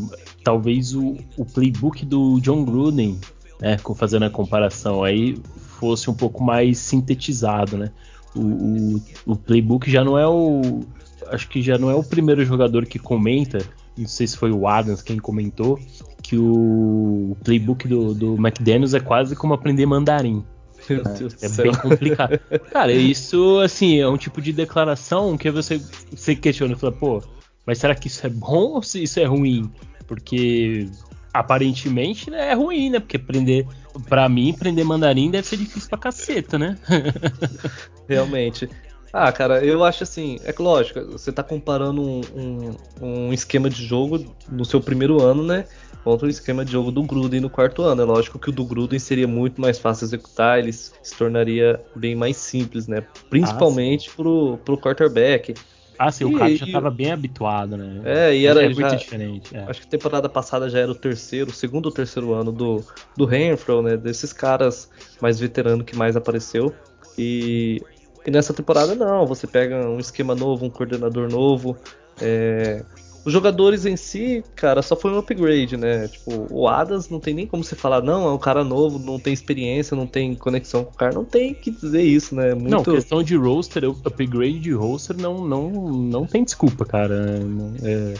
talvez 0.45 0.95
o, 0.95 1.17
o 1.37 1.45
playbook 1.45 2.05
do 2.05 2.41
John 2.41 2.65
Gruden, 2.65 3.19
né, 3.61 3.77
fazendo 3.97 4.25
a 4.25 4.31
comparação 4.31 5.03
aí, 5.03 5.37
fosse 5.79 6.09
um 6.09 6.15
pouco 6.15 6.43
mais 6.43 6.79
sintetizado, 6.79 7.77
né? 7.77 7.91
O, 8.35 8.41
o, 8.41 9.03
o 9.27 9.37
playbook 9.37 9.91
já 9.91 10.05
não 10.05 10.19
é 10.19 10.27
o 10.27 10.81
acho 11.29 11.49
que 11.49 11.61
já 11.63 11.79
não 11.79 11.91
é 11.91 11.95
o 11.95 12.05
primeiro 12.05 12.45
jogador 12.45 12.87
que 12.87 12.99
comenta, 12.99 13.59
não 13.97 14.07
sei 14.07 14.27
se 14.27 14.37
foi 14.37 14.53
o 14.53 14.69
Adams 14.69 15.03
quem 15.03 15.19
comentou, 15.19 15.79
que 16.23 16.37
o 16.37 17.37
playbook 17.43 17.89
do, 17.89 18.15
do 18.15 18.35
McDaniels 18.35 18.95
é 18.95 19.01
quase 19.01 19.35
como 19.35 19.55
aprender 19.55 19.87
mandarim. 19.87 20.45
Meu 20.89 21.01
é, 21.01 21.19
Deus 21.19 21.43
é 21.43 21.49
bem 21.49 21.73
complicado. 21.75 22.39
Cara, 22.71 22.93
isso, 22.93 23.59
assim, 23.61 24.01
é 24.01 24.09
um 24.09 24.17
tipo 24.17 24.41
de 24.41 24.53
declaração 24.53 25.37
que 25.37 25.51
você, 25.51 25.81
você 26.11 26.35
questiona 26.35 26.75
e 26.75 26.77
fala, 26.77 26.93
pô, 26.93 27.23
mas 27.67 27.79
será 27.79 27.95
que 27.95 28.07
isso 28.09 28.27
é 28.27 28.31
bom 28.31 28.75
ou 28.75 28.83
se 28.83 29.03
isso 29.03 29.19
é 29.19 29.25
ruim? 29.25 29.71
Porque 30.07 30.89
aparentemente 31.33 32.31
né, 32.31 32.53
é 32.53 32.55
ruim, 32.55 32.91
né? 32.91 33.01
Porque 33.01 33.17
aprender, 33.17 33.67
para 34.09 34.29
mim, 34.29 34.53
aprender 34.53 34.85
mandarim 34.85 35.31
deve 35.31 35.47
ser 35.47 35.57
difícil 35.57 35.89
pra 35.89 35.99
caceta, 35.99 36.59
né? 36.59 36.79
Realmente. 38.09 38.69
Ah, 39.13 39.33
cara, 39.33 39.65
eu 39.65 39.83
acho 39.83 40.03
assim, 40.03 40.39
é 40.45 40.55
lógico, 40.59 41.01
você 41.13 41.33
tá 41.33 41.43
comparando 41.43 42.03
um, 42.03 42.21
um, 42.35 42.77
um, 43.01 43.33
esquema 43.33 43.71
de 43.71 43.85
jogo 43.85 44.25
no 44.47 44.65
seu 44.65 44.81
primeiro 44.81 45.23
ano, 45.23 45.43
né? 45.43 45.65
Contra 46.07 46.29
o 46.29 46.31
esquema 46.31 46.65
de 46.65 46.71
jogo 46.71 46.93
do 46.93 47.03
Gruden 47.03 47.41
no 47.41 47.51
quarto 47.51 47.83
ano. 47.83 48.01
É 48.01 48.05
lógico 48.05 48.39
que 48.39 48.49
o 48.49 48.53
do 48.53 48.65
Gruden 48.65 48.97
seria 48.97 49.27
muito 49.27 49.61
mais 49.61 49.77
fácil 49.77 50.05
executar, 50.05 50.61
ele 50.61 50.73
se 50.73 50.93
tornaria 51.19 51.81
bem 51.97 52.15
mais 52.15 52.37
simples, 52.37 52.87
né? 52.87 53.03
Principalmente 53.29 54.09
ah, 54.09 54.13
pro, 54.15 54.57
pro 54.65 54.79
quarterback. 54.79 55.55
Ah, 55.99 56.13
sim, 56.13 56.23
e, 56.23 56.27
o 56.33 56.39
cara 56.39 56.55
já 56.55 56.65
estava 56.65 56.91
bem 56.93 57.11
habituado, 57.11 57.77
né? 57.77 58.03
É, 58.05 58.37
e 58.37 58.47
era 58.47 58.65
é 58.65 58.69
muito 58.69 58.97
diferente. 58.97 59.57
É. 59.57 59.65
Acho 59.65 59.81
que 59.81 59.89
temporada 59.89 60.29
passada 60.29 60.71
já 60.71 60.79
era 60.79 60.93
o 60.93 60.95
terceiro, 60.95 61.51
segundo 61.51 61.87
ou 61.87 61.93
terceiro 61.93 62.33
ano 62.35 62.53
do, 62.53 62.85
do 63.17 63.25
Renfro, 63.25 63.83
né? 63.83 63.97
Desses 63.97 64.33
caras 64.33 64.89
mais 65.21 65.41
veteranos 65.41 65.85
que 65.85 65.97
mais 65.97 66.15
apareceu. 66.15 66.73
E 67.19 67.83
e 68.25 68.31
nessa 68.31 68.55
temporada 68.55 68.95
não, 68.95 69.27
você 69.27 69.45
pega 69.45 69.89
um 69.89 69.99
esquema 69.99 70.37
novo, 70.37 70.67
um 70.67 70.71
coordenador 70.71 71.29
novo. 71.29 71.77
É... 72.21 72.85
Os 73.27 73.33
jogadores 73.33 73.85
em 73.85 73.97
si, 73.97 74.45
cara, 74.55 74.81
só 74.81 74.95
foi 74.95 75.11
um 75.11 75.19
upgrade, 75.19 75.77
né? 75.77 76.07
Tipo, 76.07 76.47
o 76.49 76.69
Adams 76.69 77.09
não 77.11 77.19
tem 77.19 77.35
nem 77.35 77.45
como 77.45 77.65
você 77.65 77.75
falar, 77.75 78.01
não, 78.01 78.29
é 78.29 78.33
um 78.33 78.39
cara 78.39 78.63
novo, 78.63 79.01
não 79.01 79.19
tem 79.19 79.33
experiência, 79.33 79.97
não 79.97 80.07
tem 80.07 80.37
conexão 80.37 80.85
com 80.85 80.93
o 80.93 80.95
cara. 80.95 81.13
Não 81.13 81.25
tem 81.25 81.53
que 81.53 81.73
dizer 81.73 82.03
isso, 82.03 82.37
né? 82.37 82.55
Muito... 82.55 82.71
Não, 82.71 82.85
questão 82.85 83.25
de 83.25 83.35
roster, 83.35 83.83
upgrade 83.85 84.61
de 84.61 84.71
roster 84.71 85.17
não, 85.21 85.45
não, 85.45 85.71
não 85.71 86.25
tem 86.25 86.45
desculpa, 86.45 86.85
cara. 86.85 87.41
É, 87.83 88.15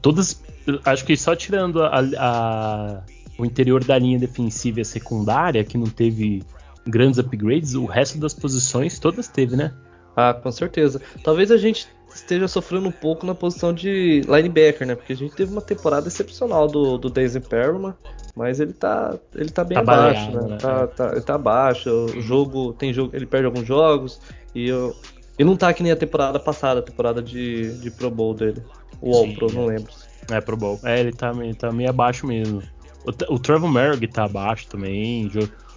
todas. 0.00 0.42
Acho 0.82 1.04
que 1.04 1.14
só 1.14 1.36
tirando 1.36 1.82
a, 1.82 2.00
a, 2.16 3.02
o 3.36 3.44
interior 3.44 3.84
da 3.84 3.98
linha 3.98 4.18
defensiva 4.18 4.78
e 4.78 4.80
a 4.80 4.84
secundária, 4.86 5.62
que 5.62 5.76
não 5.76 5.88
teve 5.88 6.42
grandes 6.86 7.18
upgrades, 7.18 7.74
o 7.74 7.84
resto 7.84 8.16
das 8.16 8.32
posições 8.32 8.98
todas 8.98 9.28
teve, 9.28 9.56
né? 9.56 9.74
Ah, 10.16 10.32
com 10.32 10.50
certeza. 10.50 11.02
Talvez 11.22 11.50
a 11.50 11.58
gente 11.58 11.86
esteja 12.20 12.48
sofrendo 12.48 12.88
um 12.88 12.92
pouco 12.92 13.26
na 13.26 13.34
posição 13.34 13.72
de 13.72 14.22
linebacker, 14.26 14.86
né? 14.86 14.94
Porque 14.94 15.12
a 15.12 15.16
gente 15.16 15.34
teve 15.34 15.52
uma 15.52 15.60
temporada 15.60 16.08
excepcional 16.08 16.66
do, 16.66 16.98
do 16.98 17.08
Daisy 17.08 17.40
Perlman, 17.40 17.94
mas 18.36 18.60
ele 18.60 18.72
tá, 18.72 19.16
ele 19.34 19.50
tá 19.50 19.64
bem 19.64 19.76
tá 19.76 19.80
abaixo, 19.80 20.30
né? 20.30 20.48
né? 20.48 20.56
Tá, 20.58 20.86
tá, 20.86 21.12
ele 21.12 21.20
tá 21.20 21.34
abaixo. 21.34 21.90
O 21.90 22.20
jogo 22.20 22.72
tem 22.72 22.92
jogo, 22.92 23.14
ele 23.14 23.26
perde 23.26 23.46
alguns 23.46 23.66
jogos 23.66 24.20
e 24.54 24.68
eu, 24.68 24.94
ele 25.38 25.48
não 25.48 25.56
tá 25.56 25.72
que 25.72 25.82
nem 25.82 25.92
a 25.92 25.96
temporada 25.96 26.38
passada, 26.38 26.80
a 26.80 26.82
temporada 26.82 27.22
de, 27.22 27.78
de 27.78 27.90
Pro 27.90 28.10
Bowl 28.10 28.34
dele. 28.34 28.62
O 29.00 29.14
All 29.14 29.32
Pro, 29.34 29.52
não 29.52 29.66
lembro. 29.66 29.92
É, 30.30 30.40
Pro 30.40 30.56
Bowl. 30.56 30.78
É, 30.84 31.00
ele 31.00 31.12
tá, 31.12 31.32
ele 31.40 31.54
tá 31.54 31.70
meio 31.70 31.90
abaixo 31.90 32.26
mesmo. 32.26 32.62
O, 33.04 33.34
o 33.34 33.38
Trevor 33.38 33.70
Merrick 33.70 34.06
tá 34.08 34.24
abaixo 34.24 34.66
também. 34.68 35.30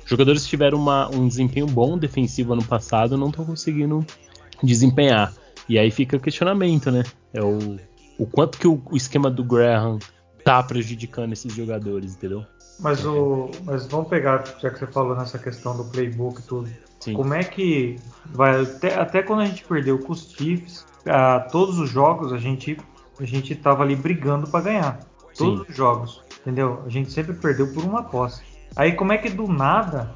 Jogadores 0.06 0.43
que 0.43 0.49
tiveram 0.49 0.77
uma, 0.77 1.10
um 1.10 1.27
desempenho 1.27 1.67
bom 1.67 1.97
defensivo 1.97 2.54
ano 2.54 2.63
passado 2.63 3.17
não 3.17 3.30
estão 3.30 3.45
conseguindo 3.45 4.06
desempenhar. 4.63 5.34
E 5.71 5.79
aí 5.79 5.89
fica 5.89 6.17
o 6.17 6.19
questionamento, 6.19 6.91
né? 6.91 7.01
É 7.34 7.41
o, 7.41 7.77
o 8.19 8.25
quanto 8.25 8.57
que 8.57 8.67
o, 8.67 8.81
o 8.91 8.97
esquema 8.97 9.31
do 9.31 9.41
Graham 9.41 9.99
tá 10.43 10.62
prejudicando 10.62 11.31
esses 11.31 11.53
jogadores, 11.53 12.13
entendeu? 12.13 12.43
Mas 12.77 13.05
o, 13.05 13.49
mas 13.63 13.88
vamos 13.88 14.10
pegar, 14.10 14.43
já 14.60 14.69
que 14.69 14.79
você 14.79 14.88
falou 14.88 15.15
nessa 15.15 15.39
questão 15.39 15.77
do 15.77 15.86
playbook 15.86 16.41
e 16.41 16.43
tudo. 16.43 16.69
Sim. 16.99 17.13
Como 17.13 17.34
é 17.34 17.41
que 17.41 17.95
vai 18.34 18.63
até, 18.63 18.99
até 18.99 19.23
quando 19.23 19.43
a 19.43 19.45
gente 19.45 19.63
perdeu 19.63 19.97
com 19.97 20.12
os 20.12 20.34
Chiefs, 20.34 20.86
a, 21.05 21.39
todos 21.39 21.79
os 21.79 21.89
jogos 21.89 22.34
a 22.34 22.38
gente 22.38 22.77
a 23.17 23.23
gente 23.23 23.55
tava 23.55 23.84
ali 23.84 23.95
brigando 23.95 24.47
para 24.49 24.65
ganhar. 24.65 24.99
Todos 25.38 25.60
Sim. 25.60 25.65
os 25.69 25.77
jogos, 25.77 26.21
entendeu? 26.41 26.81
A 26.86 26.89
gente 26.89 27.13
sempre 27.13 27.34
perdeu 27.34 27.71
por 27.71 27.86
uma 27.86 28.03
posse. 28.03 28.41
Aí 28.75 28.91
como 28.91 29.13
é 29.13 29.17
que 29.17 29.29
do 29.29 29.47
nada 29.47 30.13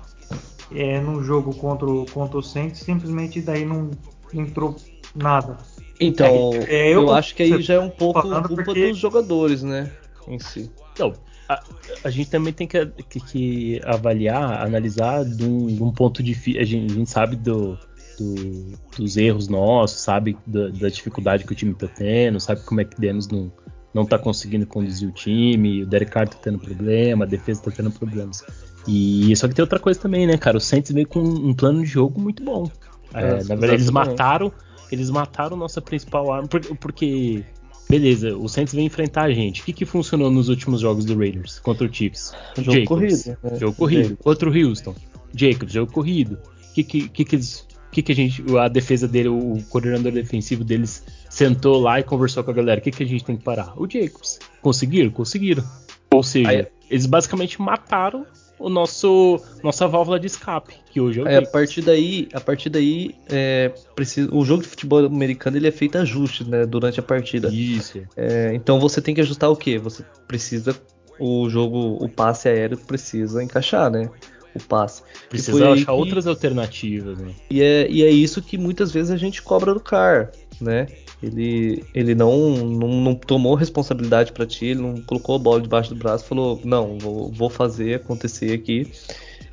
é, 0.73 0.99
no 0.99 1.23
jogo 1.23 1.55
contra 1.55 1.87
o, 1.89 2.05
contra 2.07 2.37
o 2.37 2.43
Saints, 2.43 2.81
simplesmente 2.81 3.39
daí 3.39 3.63
não 3.63 3.89
entrou 4.33 4.75
nada. 5.15 5.58
Então, 5.99 6.51
é, 6.67 6.89
eu, 6.89 7.04
eu 7.04 7.13
acho 7.13 7.34
que 7.36 7.43
aí 7.43 7.62
já 7.62 7.75
é 7.75 7.80
um 7.80 7.89
pouco 7.89 8.21
culpa 8.21 8.63
porque... 8.63 8.89
dos 8.89 8.97
jogadores, 8.97 9.63
né? 9.63 9.91
Em 10.28 10.39
si. 10.39 10.69
Então, 10.93 11.13
a, 11.47 11.63
a, 12.04 12.10
gente 12.10 12.30
também 12.30 12.51
tem 12.51 12.67
que, 12.67 12.86
que, 13.10 13.19
que 13.19 13.82
avaliar, 13.86 14.65
analisar 14.65 15.23
de 15.23 15.45
um, 15.45 15.67
de 15.67 15.82
um 15.82 15.91
ponto 15.91 16.21
de 16.21 16.32
a 16.60 16.63
gente, 16.63 16.91
a 16.91 16.95
gente 16.95 17.10
sabe 17.10 17.36
do, 17.36 17.78
do, 18.17 18.73
dos 18.97 19.15
erros 19.15 19.47
nossos, 19.47 20.01
sabe 20.01 20.38
da, 20.45 20.69
da, 20.69 20.89
dificuldade 20.89 21.45
que 21.45 21.54
o 21.54 21.56
time 21.56 21.73
tá 21.73 21.88
tendo, 21.88 22.39
sabe 22.39 22.62
como 22.62 22.82
é 22.82 22.86
que 22.86 22.99
Dennis 22.99 23.28
não, 23.28 23.51
não 23.93 24.06
tá 24.06 24.17
conseguindo 24.17 24.65
conduzir 24.65 25.08
o 25.08 25.12
time, 25.12 25.84
o 25.84 25.86
Derek 25.86 26.12
Carr 26.12 26.28
tá 26.28 26.38
tendo 26.41 26.60
problema, 26.60 27.25
a 27.25 27.28
defesa 27.28 27.62
tá 27.62 27.71
tendo 27.71 27.91
problemas. 27.91 28.43
E 28.88 29.36
só 29.36 29.47
que 29.47 29.56
tem 29.56 29.63
outra 29.63 29.80
coisa 29.80 29.99
também, 29.99 30.28
né, 30.28 30.38
cara? 30.38 30.58
O 30.58 30.62
Saints 30.62 30.91
veio 30.91 31.08
com 31.08 31.19
um 31.19 31.54
plano 31.54 31.82
de 31.82 31.88
jogo 31.88 32.19
muito 32.19 32.43
bom. 32.43 32.69
É, 33.13 33.21
é, 33.21 33.32
na 33.43 33.56
verdade, 33.56 33.73
eles 33.73 33.89
mataram, 33.89 34.51
eles 34.95 35.10
mataram 35.10 35.58
nossa 35.58 35.81
principal 35.81 36.31
arma, 36.31 36.47
porque, 36.79 37.43
Beleza, 37.89 38.36
o 38.36 38.47
Saints 38.47 38.73
vem 38.73 38.86
enfrentar 38.86 39.23
a 39.23 39.31
gente. 39.31 39.62
O 39.62 39.65
que, 39.65 39.73
que 39.73 39.86
funcionou 39.86 40.31
nos 40.31 40.49
últimos 40.49 40.81
jogos 40.81 41.05
do 41.05 41.17
Raiders 41.17 41.60
contra 41.60 41.86
o 41.86 41.93
Chiefs? 41.93 42.34
Jogo 42.58 42.71
Jacobs, 42.71 42.88
corrido. 42.88 43.38
Né? 43.43 43.60
Jogo 43.60 43.75
corrido. 43.75 44.17
Contra 44.17 44.49
o 44.49 44.53
Houston. 44.53 44.95
Jacobs, 45.36 45.73
jogo 45.73 45.91
corrido. 45.91 46.39
O 46.69 46.73
que, 46.73 46.84
que, 46.84 47.10
que, 47.10 47.25
que 47.25 47.36
eles 47.36 47.67
que, 47.91 48.01
que 48.01 48.12
a 48.12 48.15
gente, 48.15 48.43
a 48.58 48.67
defesa 48.67 49.08
dele, 49.08 49.29
o 49.29 49.58
coordenador 49.69 50.12
defensivo 50.12 50.65
deles 50.65 51.01
sentou 51.29 51.79
lá 51.79 51.99
e 51.99 52.03
conversou 52.03 52.43
com 52.43 52.51
a 52.51 52.53
galera. 52.53 52.81
O 52.81 52.84
que, 52.84 52.91
que 52.91 53.03
a 53.03 53.05
gente 53.05 53.23
tem 53.23 53.38
que 53.38 53.43
parar? 53.43 53.73
O 53.77 53.89
Jacobs. 53.89 54.39
Conseguiram? 54.62 55.12
Conseguiram. 55.12 55.63
Ou 56.12 56.21
seja, 56.21 56.49
Aí, 56.49 56.67
eles 56.89 57.05
basicamente 57.05 57.62
mataram 57.62 58.25
o 58.59 58.69
nosso 58.69 59.41
nossa 59.63 59.87
válvula 59.87 60.19
de 60.19 60.27
escape, 60.27 60.75
que 60.91 61.01
hoje 61.01 61.21
é 61.21 61.33
é, 61.33 61.37
a 61.37 61.45
partir 61.45 61.81
daí, 61.81 62.27
a 62.33 62.39
partir 62.39 62.69
daí 62.69 63.15
é, 63.29 63.71
precisa, 63.95 64.33
o 64.33 64.43
jogo 64.45 64.63
de 64.63 64.69
futebol 64.69 65.05
americano 65.05 65.57
ele 65.57 65.67
é 65.67 65.71
feito 65.71 65.97
ajustes, 65.97 66.47
né, 66.47 66.65
durante 66.65 66.99
a 66.99 67.03
partida. 67.03 67.49
Isso. 67.49 68.01
É, 68.15 68.53
então 68.53 68.79
você 68.79 69.01
tem 69.01 69.13
que 69.13 69.21
ajustar 69.21 69.49
o 69.49 69.55
que? 69.55 69.77
Você 69.77 70.03
precisa 70.27 70.75
o 71.19 71.49
jogo, 71.49 71.97
o 72.03 72.09
passe 72.09 72.49
aéreo 72.49 72.77
precisa 72.77 73.43
encaixar, 73.43 73.89
né? 73.89 74.09
O 74.53 74.59
passe. 74.59 75.03
Precisa 75.29 75.71
achar 75.71 75.93
outras 75.93 76.27
alternativas, 76.27 77.17
né? 77.17 77.33
E 77.49 77.61
é, 77.61 77.89
e 77.89 78.03
é 78.03 78.09
isso 78.09 78.41
que 78.41 78.57
muitas 78.57 78.91
vezes 78.91 79.11
a 79.11 79.17
gente 79.17 79.41
cobra 79.41 79.73
do 79.73 79.79
car, 79.79 80.31
né? 80.61 80.87
Ele, 81.25 81.83
ele 81.93 82.13
não, 82.13 82.49
não, 82.49 82.88
não 83.01 83.15
tomou 83.15 83.55
responsabilidade 83.55 84.31
para 84.31 84.45
ti, 84.45 84.67
ele 84.67 84.81
não 84.81 85.01
colocou 85.01 85.35
a 85.35 85.39
bola 85.39 85.61
debaixo 85.61 85.89
do 85.89 85.95
braço 85.95 86.25
falou: 86.25 86.59
Não, 86.63 86.97
vou, 86.99 87.31
vou 87.31 87.49
fazer 87.49 87.95
acontecer 87.95 88.53
aqui. 88.53 88.91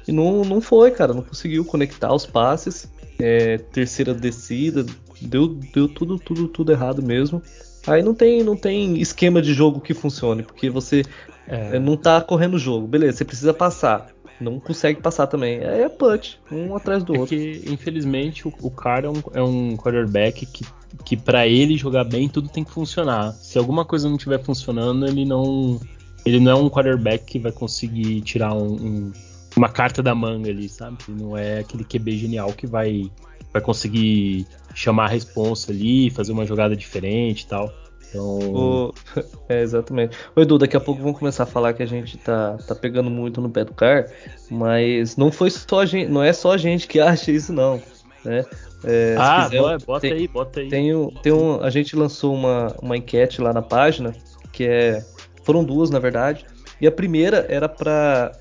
E 0.06 0.12
não, 0.12 0.42
não 0.42 0.60
foi, 0.60 0.90
cara, 0.90 1.14
não 1.14 1.22
conseguiu 1.22 1.64
conectar 1.64 2.12
os 2.12 2.26
passes. 2.26 2.90
É, 3.18 3.58
terceira 3.58 4.12
descida, 4.12 4.84
deu, 5.20 5.48
deu 5.48 5.88
tudo, 5.88 6.18
tudo, 6.18 6.48
tudo 6.48 6.72
errado 6.72 7.02
mesmo. 7.02 7.42
Aí 7.86 8.02
não 8.02 8.14
tem, 8.14 8.42
não 8.42 8.56
tem 8.56 9.00
esquema 9.00 9.40
de 9.40 9.54
jogo 9.54 9.80
que 9.80 9.94
funcione, 9.94 10.42
porque 10.42 10.68
você 10.70 11.04
é. 11.46 11.78
não 11.78 11.96
tá 11.96 12.20
correndo 12.20 12.54
o 12.54 12.58
jogo. 12.58 12.86
Beleza, 12.86 13.18
você 13.18 13.24
precisa 13.24 13.54
passar 13.54 14.08
não 14.40 14.58
consegue 14.58 15.00
passar 15.00 15.26
também. 15.26 15.58
É, 15.58 15.82
é 15.82 15.88
punch, 15.88 16.38
um 16.50 16.74
atrás 16.74 17.02
do 17.02 17.14
é 17.14 17.18
outro. 17.18 17.36
Que, 17.36 17.62
infelizmente, 17.66 18.46
o, 18.46 18.52
o 18.60 18.70
cara 18.70 19.06
é 19.06 19.10
um, 19.10 19.22
é 19.34 19.42
um 19.42 19.76
quarterback 19.76 20.46
que, 20.46 20.64
que 21.04 21.16
para 21.16 21.46
ele 21.46 21.76
jogar 21.76 22.04
bem, 22.04 22.28
tudo 22.28 22.48
tem 22.48 22.64
que 22.64 22.70
funcionar. 22.70 23.32
Se 23.32 23.58
alguma 23.58 23.84
coisa 23.84 24.08
não 24.08 24.16
estiver 24.16 24.42
funcionando, 24.42 25.06
ele 25.06 25.24
não. 25.24 25.80
Ele 26.24 26.38
não 26.38 26.52
é 26.52 26.54
um 26.54 26.70
quarterback 26.70 27.24
que 27.24 27.38
vai 27.38 27.50
conseguir 27.50 28.20
tirar 28.20 28.54
um, 28.54 28.74
um, 28.74 29.12
uma 29.56 29.68
carta 29.68 30.02
da 30.02 30.14
manga 30.14 30.50
ali, 30.50 30.68
sabe? 30.68 30.98
Não 31.08 31.36
é 31.36 31.58
aquele 31.58 31.82
QB 31.82 32.16
genial 32.16 32.52
que 32.52 32.64
vai, 32.64 33.10
vai 33.52 33.60
conseguir 33.60 34.46
chamar 34.72 35.06
a 35.06 35.08
responsa 35.08 35.72
ali, 35.72 36.10
fazer 36.10 36.30
uma 36.30 36.46
jogada 36.46 36.76
diferente 36.76 37.42
e 37.42 37.46
tal. 37.46 37.72
Então... 38.12 38.38
O... 38.38 38.94
É, 39.48 39.60
exatamente. 39.60 40.16
O 40.34 40.40
Edu, 40.40 40.56
daqui 40.56 40.76
a 40.76 40.80
pouco 40.80 41.02
vamos 41.02 41.18
começar 41.18 41.42
a 41.42 41.46
falar 41.46 41.72
que 41.74 41.82
a 41.82 41.86
gente 41.86 42.16
tá, 42.18 42.56
tá 42.66 42.74
pegando 42.74 43.10
muito 43.10 43.40
no 43.40 43.50
pé 43.50 43.64
do 43.64 43.74
car, 43.74 44.06
mas 44.50 45.16
não 45.16 45.30
foi 45.30 45.50
só 45.50 45.80
a 45.80 45.86
gente, 45.86 46.10
não 46.10 46.22
é 46.22 46.32
só 46.32 46.52
a 46.52 46.56
gente 46.56 46.86
que 46.86 47.00
acha 47.00 47.30
isso, 47.30 47.52
não. 47.52 47.82
Né? 48.24 48.44
É, 48.84 49.14
ah, 49.18 49.48
quiser, 49.50 49.78
bota 49.84 50.00
tem, 50.00 50.12
aí, 50.12 50.28
bota 50.28 50.60
aí. 50.60 50.68
Tem, 50.68 51.10
tem 51.22 51.32
um, 51.32 51.62
a 51.62 51.70
gente 51.70 51.94
lançou 51.96 52.34
uma, 52.34 52.74
uma 52.80 52.96
enquete 52.96 53.40
lá 53.40 53.52
na 53.52 53.62
página, 53.62 54.14
que 54.52 54.64
é. 54.64 55.04
Foram 55.44 55.64
duas, 55.64 55.90
na 55.90 55.98
verdade. 55.98 56.46
E 56.80 56.86
a 56.86 56.92
primeira 56.92 57.44
era 57.48 57.68
para 57.68 58.32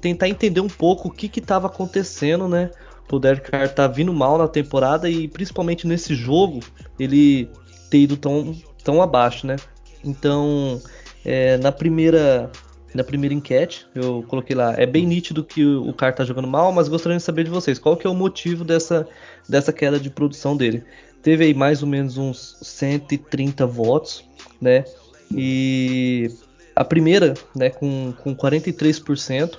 tentar 0.00 0.28
entender 0.28 0.60
um 0.60 0.68
pouco 0.68 1.08
o 1.08 1.10
que 1.10 1.38
estava 1.38 1.66
acontecendo, 1.66 2.48
né? 2.48 2.70
O 3.10 3.18
Derek 3.18 3.50
Carr 3.50 3.68
tá 3.68 3.86
vindo 3.86 4.12
mal 4.12 4.36
na 4.36 4.48
temporada 4.48 5.08
e 5.08 5.28
principalmente 5.28 5.86
nesse 5.86 6.14
jogo 6.14 6.60
ele 6.98 7.50
ter 7.90 8.00
ido 8.00 8.16
tão, 8.16 8.54
tão 8.88 9.02
abaixo, 9.02 9.46
né? 9.46 9.56
Então, 10.02 10.80
é, 11.22 11.58
na 11.58 11.70
primeira 11.70 12.50
na 12.94 13.04
primeira 13.04 13.34
enquete, 13.34 13.86
eu 13.94 14.24
coloquei 14.26 14.56
lá, 14.56 14.74
é 14.78 14.86
bem 14.86 15.06
nítido 15.06 15.44
que 15.44 15.62
o, 15.62 15.92
cara 15.92 16.10
tá 16.10 16.24
jogando 16.24 16.48
mal, 16.48 16.72
mas 16.72 16.88
gostaria 16.88 17.18
de 17.18 17.22
saber 17.22 17.44
de 17.44 17.50
vocês, 17.50 17.78
qual 17.78 17.98
que 17.98 18.06
é 18.06 18.10
o 18.10 18.14
motivo 18.14 18.64
dessa, 18.64 19.06
dessa 19.46 19.74
queda 19.74 20.00
de 20.00 20.08
produção 20.08 20.56
dele? 20.56 20.82
Teve 21.22 21.44
aí 21.44 21.52
mais 21.52 21.82
ou 21.82 21.88
menos 21.88 22.16
uns 22.16 22.56
130 22.62 23.66
votos, 23.66 24.24
né? 24.58 24.86
E 25.30 26.30
a 26.74 26.82
primeira, 26.82 27.34
né, 27.54 27.68
com, 27.68 28.14
com 28.22 28.34
43%, 28.34 29.58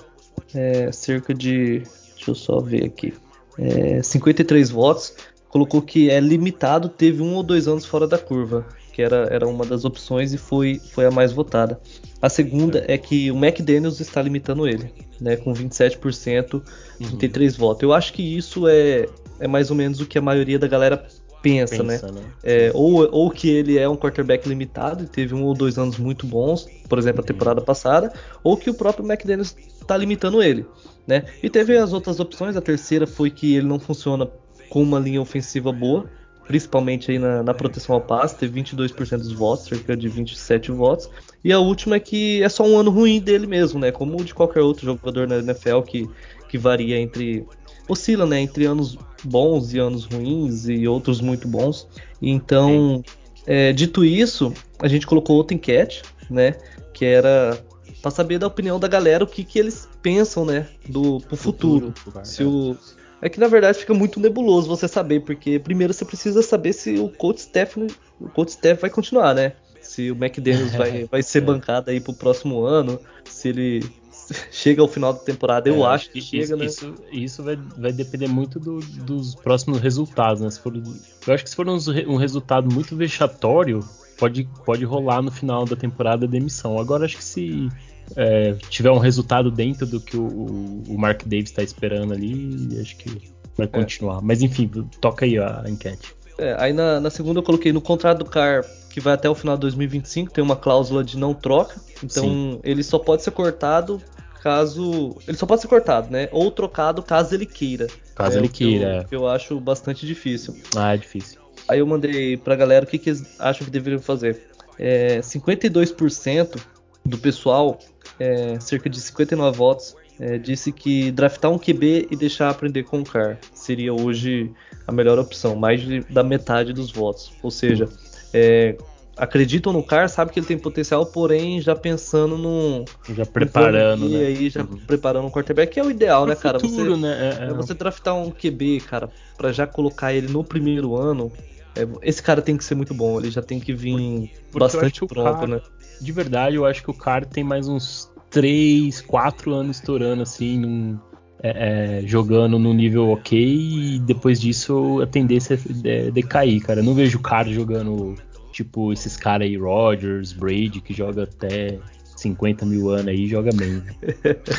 é, 0.52 0.90
cerca 0.90 1.32
de, 1.32 1.84
deixa 2.16 2.32
eu 2.32 2.34
só 2.34 2.58
ver 2.58 2.84
aqui, 2.84 3.14
é, 3.56 4.02
53 4.02 4.70
votos, 4.70 5.14
colocou 5.48 5.80
que 5.80 6.10
é 6.10 6.18
limitado, 6.18 6.88
teve 6.88 7.22
um 7.22 7.36
ou 7.36 7.44
dois 7.44 7.68
anos 7.68 7.86
fora 7.86 8.08
da 8.08 8.18
curva 8.18 8.66
que 8.90 9.02
era, 9.02 9.28
era 9.30 9.46
uma 9.46 9.64
das 9.64 9.84
opções 9.84 10.32
e 10.32 10.38
foi, 10.38 10.80
foi 10.92 11.06
a 11.06 11.10
mais 11.10 11.32
votada. 11.32 11.80
A 12.20 12.28
segunda 12.28 12.84
é, 12.86 12.98
que 12.98 13.30
o 13.30 13.36
McDaniels 13.36 14.00
está 14.00 14.20
limitando 14.20 14.66
ele, 14.66 14.92
né, 15.20 15.36
com 15.36 15.52
27%, 15.52 16.62
33 16.98 17.54
uhum. 17.54 17.58
votos. 17.58 17.82
Eu 17.82 17.92
acho 17.92 18.12
que 18.12 18.22
isso 18.22 18.68
é, 18.68 19.06
é 19.38 19.48
mais 19.48 19.70
ou 19.70 19.76
menos 19.76 20.00
o 20.00 20.06
que 20.06 20.18
a 20.18 20.22
maioria 20.22 20.58
da 20.58 20.68
galera 20.68 21.06
pensa, 21.42 21.82
né? 21.82 21.94
pensa 21.94 22.12
né? 22.12 22.20
né? 22.20 22.26
É, 22.42 22.70
ou, 22.74 23.08
ou 23.10 23.30
que 23.30 23.48
ele 23.48 23.78
é 23.78 23.88
um 23.88 23.96
quarterback 23.96 24.48
limitado 24.48 25.04
e 25.04 25.06
teve 25.06 25.34
um 25.34 25.44
ou 25.44 25.54
dois 25.54 25.78
anos 25.78 25.98
muito 25.98 26.26
bons, 26.26 26.66
por 26.88 26.98
exemplo, 26.98 27.20
a 27.20 27.22
uhum. 27.22 27.26
temporada 27.26 27.60
passada, 27.60 28.12
ou 28.42 28.56
que 28.56 28.68
o 28.70 28.74
próprio 28.74 29.06
McDaniels 29.06 29.56
está 29.80 29.96
limitando 29.96 30.42
ele, 30.42 30.66
né? 31.06 31.24
E 31.42 31.48
teve 31.48 31.76
as 31.76 31.92
outras 31.92 32.20
opções, 32.20 32.56
a 32.56 32.60
terceira 32.60 33.06
foi 33.06 33.30
que 33.30 33.54
ele 33.56 33.66
não 33.66 33.78
funciona 33.78 34.28
com 34.68 34.82
uma 34.82 34.98
linha 34.98 35.20
ofensiva 35.20 35.72
boa, 35.72 36.08
principalmente 36.50 37.12
aí 37.12 37.18
na, 37.20 37.44
na 37.44 37.54
proteção 37.54 37.94
ao 37.94 38.00
passe, 38.00 38.34
teve 38.34 38.60
22% 38.60 39.18
dos 39.18 39.32
votos, 39.32 39.66
cerca 39.66 39.96
de 39.96 40.08
27 40.08 40.72
votos. 40.72 41.08
E 41.44 41.52
a 41.52 41.60
última 41.60 41.94
é 41.94 42.00
que 42.00 42.42
é 42.42 42.48
só 42.48 42.64
um 42.64 42.76
ano 42.76 42.90
ruim 42.90 43.20
dele 43.20 43.46
mesmo, 43.46 43.78
né? 43.78 43.92
Como 43.92 44.24
de 44.24 44.34
qualquer 44.34 44.60
outro 44.60 44.84
jogador 44.84 45.28
na 45.28 45.36
NFL 45.36 45.82
que, 45.82 46.10
que 46.48 46.58
varia 46.58 46.98
entre. 46.98 47.46
oscila, 47.88 48.26
né? 48.26 48.40
Entre 48.40 48.64
anos 48.64 48.98
bons 49.22 49.72
e 49.72 49.78
anos 49.78 50.06
ruins 50.06 50.68
e 50.68 50.88
outros 50.88 51.20
muito 51.20 51.46
bons. 51.46 51.86
Então, 52.20 53.04
é, 53.46 53.72
dito 53.72 54.04
isso, 54.04 54.52
a 54.80 54.88
gente 54.88 55.06
colocou 55.06 55.36
outra 55.36 55.54
enquete, 55.54 56.02
né? 56.28 56.56
Que 56.92 57.04
era 57.04 57.62
para 58.02 58.10
saber 58.10 58.40
da 58.40 58.48
opinião 58.48 58.80
da 58.80 58.88
galera 58.88 59.22
o 59.22 59.26
que, 59.26 59.44
que 59.44 59.56
eles 59.56 59.88
pensam, 60.02 60.44
né? 60.44 60.66
Do 60.88 61.20
pro 61.20 61.36
futuro. 61.36 61.92
futuro 61.94 62.26
se 62.26 62.42
o 62.42 62.76
é 63.22 63.28
que 63.28 63.38
na 63.38 63.48
verdade 63.48 63.78
fica 63.78 63.94
muito 63.94 64.18
nebuloso 64.18 64.68
você 64.68 64.88
saber, 64.88 65.20
porque 65.20 65.58
primeiro 65.58 65.92
você 65.92 66.04
precisa 66.04 66.42
saber 66.42 66.72
se 66.72 66.98
o 66.98 67.08
coach 67.08 67.42
Steph, 67.42 67.76
o 68.20 68.28
coach 68.28 68.52
Steph 68.52 68.80
vai 68.80 68.90
continuar, 68.90 69.34
né? 69.34 69.52
Se 69.80 70.10
o 70.10 70.14
McDaniels 70.14 70.74
vai, 70.74 71.04
vai 71.10 71.22
ser 71.22 71.40
bancado 71.40 71.90
aí 71.90 72.00
pro 72.00 72.12
próximo 72.12 72.64
ano, 72.64 72.98
se 73.24 73.48
ele 73.48 73.84
chega 74.50 74.80
ao 74.80 74.88
final 74.88 75.12
da 75.12 75.20
temporada, 75.20 75.68
eu 75.68 75.84
é, 75.84 75.88
acho 75.88 76.10
que 76.10 76.18
isso, 76.18 76.28
chega, 76.28 76.56
né? 76.56 76.66
Isso, 76.66 76.94
isso 77.12 77.42
vai, 77.42 77.56
vai 77.56 77.92
depender 77.92 78.28
muito 78.28 78.58
do, 78.58 78.80
dos 78.80 79.34
próximos 79.34 79.80
resultados, 79.80 80.40
né? 80.40 80.50
Se 80.50 80.60
for, 80.60 80.74
eu 80.74 81.34
acho 81.34 81.44
que 81.44 81.50
se 81.50 81.56
for 81.56 81.68
um, 81.68 81.78
um 82.06 82.16
resultado 82.16 82.72
muito 82.72 82.96
vexatório, 82.96 83.80
pode, 84.18 84.48
pode 84.64 84.84
rolar 84.84 85.22
no 85.22 85.30
final 85.30 85.64
da 85.64 85.76
temporada 85.76 86.26
a 86.26 86.28
demissão. 86.28 86.78
Agora 86.78 87.04
acho 87.04 87.16
que 87.16 87.24
se 87.24 87.68
é, 88.16 88.54
tiver 88.68 88.90
um 88.90 88.98
resultado 88.98 89.50
dentro 89.50 89.86
do 89.86 90.00
que 90.00 90.16
o, 90.16 90.82
o 90.88 90.98
Mark 90.98 91.22
Davis 91.24 91.50
está 91.50 91.62
esperando 91.62 92.12
ali, 92.12 92.78
acho 92.80 92.96
que 92.96 93.30
vai 93.56 93.66
é. 93.66 93.68
continuar. 93.68 94.18
É. 94.18 94.20
Mas 94.22 94.42
enfim, 94.42 94.68
toca 95.00 95.24
aí 95.24 95.38
a, 95.38 95.64
enquete. 95.66 96.14
É, 96.38 96.56
aí 96.58 96.72
na, 96.72 97.00
na, 97.00 97.10
segunda 97.10 97.40
eu 97.40 97.42
coloquei 97.42 97.72
no 97.72 97.80
contrato 97.80 98.18
do 98.18 98.24
Car, 98.24 98.64
que 98.88 99.00
vai 99.00 99.14
até 99.14 99.28
o 99.28 99.34
final 99.34 99.56
de 99.56 99.60
2025, 99.62 100.32
tem 100.32 100.42
uma 100.42 100.56
cláusula 100.56 101.04
de 101.04 101.18
não 101.18 101.34
troca. 101.34 101.80
Então 102.02 102.24
Sim. 102.24 102.60
ele 102.64 102.82
só 102.82 102.98
pode 102.98 103.22
ser 103.22 103.30
cortado 103.30 104.00
caso. 104.42 105.16
Ele 105.28 105.36
só 105.36 105.46
pode 105.46 105.60
ser 105.60 105.68
cortado, 105.68 106.10
né? 106.10 106.28
Ou 106.32 106.50
trocado 106.50 107.02
caso 107.02 107.34
ele 107.34 107.46
queira. 107.46 107.86
Caso 108.14 108.36
é, 108.36 108.40
ele 108.40 108.48
queira. 108.48 108.90
Que 108.90 108.96
eu, 108.96 109.08
que 109.08 109.16
eu 109.16 109.28
acho 109.28 109.60
bastante 109.60 110.06
difícil. 110.06 110.56
Ah, 110.74 110.94
é 110.94 110.96
difícil. 110.96 111.38
Aí 111.68 111.78
eu 111.78 111.86
mandei 111.86 112.36
pra 112.36 112.56
galera 112.56 112.84
o 112.84 112.88
que, 112.88 112.98
que 112.98 113.10
eles 113.10 113.38
acham 113.38 113.64
que 113.64 113.70
deveriam 113.70 114.00
fazer. 114.00 114.42
É, 114.78 115.20
52% 115.20 116.58
do 117.04 117.18
pessoal 117.18 117.78
é, 118.20 118.60
cerca 118.60 118.88
de 118.88 119.00
59 119.00 119.56
votos, 119.56 119.96
é, 120.20 120.36
disse 120.36 120.70
que 120.70 121.10
draftar 121.10 121.50
um 121.50 121.58
QB 121.58 122.08
e 122.10 122.16
deixar 122.16 122.50
aprender 122.50 122.84
com 122.84 123.00
o 123.00 123.04
Carr 123.04 123.38
seria 123.54 123.92
hoje 123.94 124.52
a 124.86 124.92
melhor 124.92 125.18
opção, 125.18 125.56
mais 125.56 125.80
de, 125.80 126.00
da 126.00 126.22
metade 126.22 126.74
dos 126.74 126.92
votos. 126.92 127.32
Ou 127.42 127.50
seja, 127.50 127.88
é, 128.32 128.76
acreditam 129.16 129.72
no 129.72 129.82
Carr, 129.82 130.08
sabe 130.08 130.32
que 130.32 130.38
ele 130.38 130.46
tem 130.46 130.58
potencial, 130.58 131.04
porém 131.06 131.60
já 131.60 131.74
pensando 131.74 132.36
no. 132.36 132.84
Já 133.14 133.24
preparando, 133.24 134.08
no 134.08 134.18
né? 134.18 134.26
aí, 134.26 134.50
já 134.50 134.62
uhum. 134.62 134.78
preparando 134.86 135.26
um 135.26 135.30
quarterback, 135.30 135.72
que 135.72 135.80
é 135.80 135.84
o 135.84 135.90
ideal, 135.90 136.26
né, 136.26 136.34
cara? 136.34 136.60
Futuro, 136.60 136.96
você, 136.96 137.00
né? 137.00 137.38
É, 137.40 137.44
é, 137.44 137.52
você 137.54 137.74
draftar 137.74 138.14
um 138.14 138.30
QB, 138.30 138.80
cara, 138.80 139.10
para 139.36 139.52
já 139.52 139.66
colocar 139.66 140.12
ele 140.12 140.28
no 140.28 140.44
primeiro 140.44 140.96
ano. 140.96 141.32
É, 141.76 141.86
esse 142.02 142.22
cara 142.22 142.42
tem 142.42 142.56
que 142.56 142.64
ser 142.64 142.74
muito 142.74 142.92
bom, 142.92 143.18
ele 143.18 143.30
já 143.30 143.40
tem 143.40 143.60
que 143.60 143.72
vir 143.72 144.32
Porque 144.50 144.58
bastante 144.58 145.06
pronto, 145.06 145.46
né? 145.46 145.60
De 146.00 146.12
verdade, 146.12 146.56
eu 146.56 146.64
acho 146.64 146.82
que 146.82 146.90
o 146.90 146.94
cara 146.94 147.24
tem 147.24 147.44
mais 147.44 147.68
uns 147.68 148.09
3, 148.30 149.00
4 149.00 149.52
anos 149.52 149.76
estourando 149.76 150.22
assim, 150.22 150.58
num, 150.58 150.98
é, 151.42 152.00
é, 152.00 152.06
jogando 152.06 152.58
no 152.58 152.72
nível 152.72 153.10
ok, 153.10 153.38
e 153.38 153.98
depois 154.00 154.40
disso 154.40 155.00
a 155.02 155.06
tendência 155.06 155.58
é 155.84 156.10
decair, 156.10 156.60
cara. 156.62 156.80
Eu 156.80 156.84
não 156.84 156.94
vejo 156.94 157.18
o 157.18 157.22
cara 157.22 157.50
jogando 157.50 158.14
tipo 158.52 158.92
esses 158.92 159.16
caras 159.16 159.46
aí, 159.46 159.56
Rogers, 159.56 160.32
Brady, 160.32 160.80
que 160.80 160.92
joga 160.92 161.24
até 161.24 161.78
50 162.16 162.66
mil 162.66 162.90
anos 162.90 163.08
aí 163.08 163.26
joga 163.26 163.50
bem. 163.54 163.82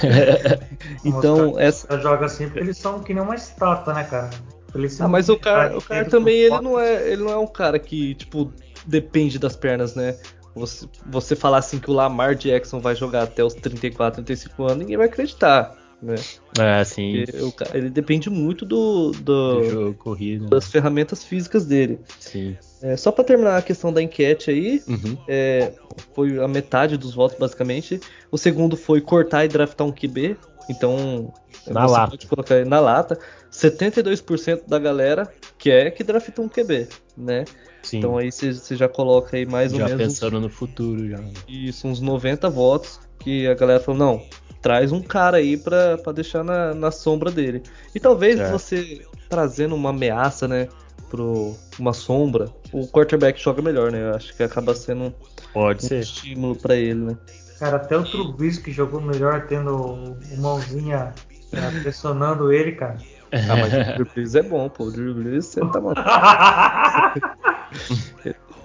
então, 1.06 1.60
essa. 1.60 2.00
Joga 2.00 2.26
assim 2.26 2.46
porque 2.46 2.60
eles 2.60 2.78
são 2.78 3.00
que 3.02 3.14
nem 3.14 3.24
uma 3.24 3.36
estátua, 3.36 3.94
né, 3.94 4.04
cara? 4.04 4.30
ah, 5.00 5.08
mas 5.08 5.30
o 5.30 5.38
cara, 5.38 5.78
o 5.78 5.82
cara 5.82 6.06
também 6.06 6.36
ele 6.40 6.62
não, 6.62 6.80
é, 6.80 7.12
ele 7.12 7.24
não 7.24 7.32
é 7.32 7.38
um 7.38 7.48
cara 7.48 7.78
que, 7.78 8.16
tipo, 8.16 8.52
depende 8.86 9.38
das 9.38 9.56
pernas, 9.56 9.96
né? 9.96 10.18
Você, 10.56 10.88
você 11.06 11.36
falar 11.36 11.60
assim 11.60 11.80
que 11.80 11.90
o 11.90 11.94
Lamar 11.94 12.36
Jackson 12.36 12.80
vai 12.80 12.96
jogar 12.96 13.24
até 13.24 13.44
os 13.44 13.54
34, 13.54 14.24
35 14.24 14.64
anos, 14.64 14.78
ninguém 14.78 14.98
vai 14.98 15.08
acreditar. 15.08 15.78
Né? 16.02 16.16
É, 16.60 16.84
sim. 16.84 17.24
ele 17.74 17.90
depende 17.90 18.28
muito 18.28 18.66
do, 18.66 19.12
do, 19.12 19.62
do 19.62 19.70
jogo 19.70 20.18
das 20.50 20.68
ferramentas 20.68 21.24
físicas 21.24 21.66
dele. 21.66 22.00
Sim. 22.20 22.58
É, 22.82 22.98
só 22.98 23.12
para 23.12 23.24
terminar 23.24 23.58
a 23.58 23.62
questão 23.62 23.94
da 23.94 24.02
enquete 24.02 24.50
aí, 24.50 24.82
uhum. 24.88 25.16
é, 25.28 25.74
foi 26.16 26.40
a 26.44 26.48
metade 26.48 26.98
dos 26.98 27.14
votos 27.14 27.38
basicamente. 27.38 28.00
O 28.32 28.38
segundo 28.38 28.76
foi 28.76 29.00
cortar 29.00 29.46
e 29.46 29.48
draftar 29.48 29.86
um 29.86 29.92
QB. 29.92 30.38
Então, 30.70 31.32
na 31.68 31.86
lata. 31.86 32.12
pode 32.12 32.28
colocar 32.28 32.56
aí 32.56 32.66
na 32.66 32.80
lata. 32.80 33.20
72% 33.52 34.62
da 34.68 34.80
galera 34.80 35.32
quer 35.58 35.92
que 35.92 36.04
drafte 36.04 36.40
um 36.42 36.50
QB, 36.50 36.88
né? 37.16 37.46
Sim. 37.84 37.98
Então 37.98 38.18
aí 38.18 38.32
você 38.32 38.76
já 38.76 38.88
coloca 38.88 39.36
aí 39.36 39.46
mais 39.46 39.72
já 39.72 39.78
ou 39.78 39.84
menos. 39.84 40.00
Já 40.00 40.08
pensando 40.08 40.40
no 40.40 40.50
futuro 40.50 41.10
já. 41.10 41.20
Isso, 41.48 41.88
uns 41.88 42.00
90 42.00 42.50
votos 42.50 43.00
que 43.20 43.48
a 43.48 43.54
galera 43.54 43.80
falou, 43.80 44.00
não, 44.00 44.24
traz 44.62 44.92
um 44.92 45.02
cara 45.02 45.38
aí 45.38 45.58
pra, 45.58 45.98
pra 45.98 46.12
deixar 46.14 46.44
na, 46.44 46.74
na 46.74 46.92
sombra 46.92 47.32
dele. 47.32 47.64
E 47.94 48.00
talvez 48.00 48.40
é. 48.40 48.52
você 48.52 49.02
trazendo 49.30 49.76
uma 49.76 49.90
ameaça, 49.90 50.48
né? 50.48 50.68
Pro 51.10 51.56
uma 51.78 51.92
sombra, 51.92 52.50
o 52.72 52.88
quarterback 52.88 53.42
joga 53.42 53.62
melhor, 53.62 53.92
né? 53.92 54.02
Eu 54.02 54.16
acho 54.16 54.34
que 54.34 54.44
acaba 54.44 54.74
sendo 54.74 55.14
Pode 55.54 55.84
um 55.84 55.88
ser. 55.88 56.00
estímulo 56.00 56.56
para 56.56 56.76
ele, 56.76 57.02
né? 57.02 57.18
Cara, 57.60 57.76
até 57.76 57.98
o 57.98 58.04
Trubisky 58.04 58.72
jogou 58.72 59.02
melhor 59.02 59.46
tendo 59.46 59.76
o 59.76 60.18
mãozinha 60.38 61.14
né, 61.52 61.80
pressionando 61.82 62.52
ele, 62.52 62.72
cara. 62.72 62.98
Ah, 63.32 63.56
mas 63.56 63.74
o 63.74 63.94
Drew 63.94 64.08
Brees 64.14 64.36
é 64.36 64.42
bom, 64.42 64.70
pô. 64.70 64.86
O 64.86 64.92
Drew 64.92 65.14
Brees, 65.14 65.46
você 65.46 65.60
tá 65.60 65.80
maluco. 65.80 66.02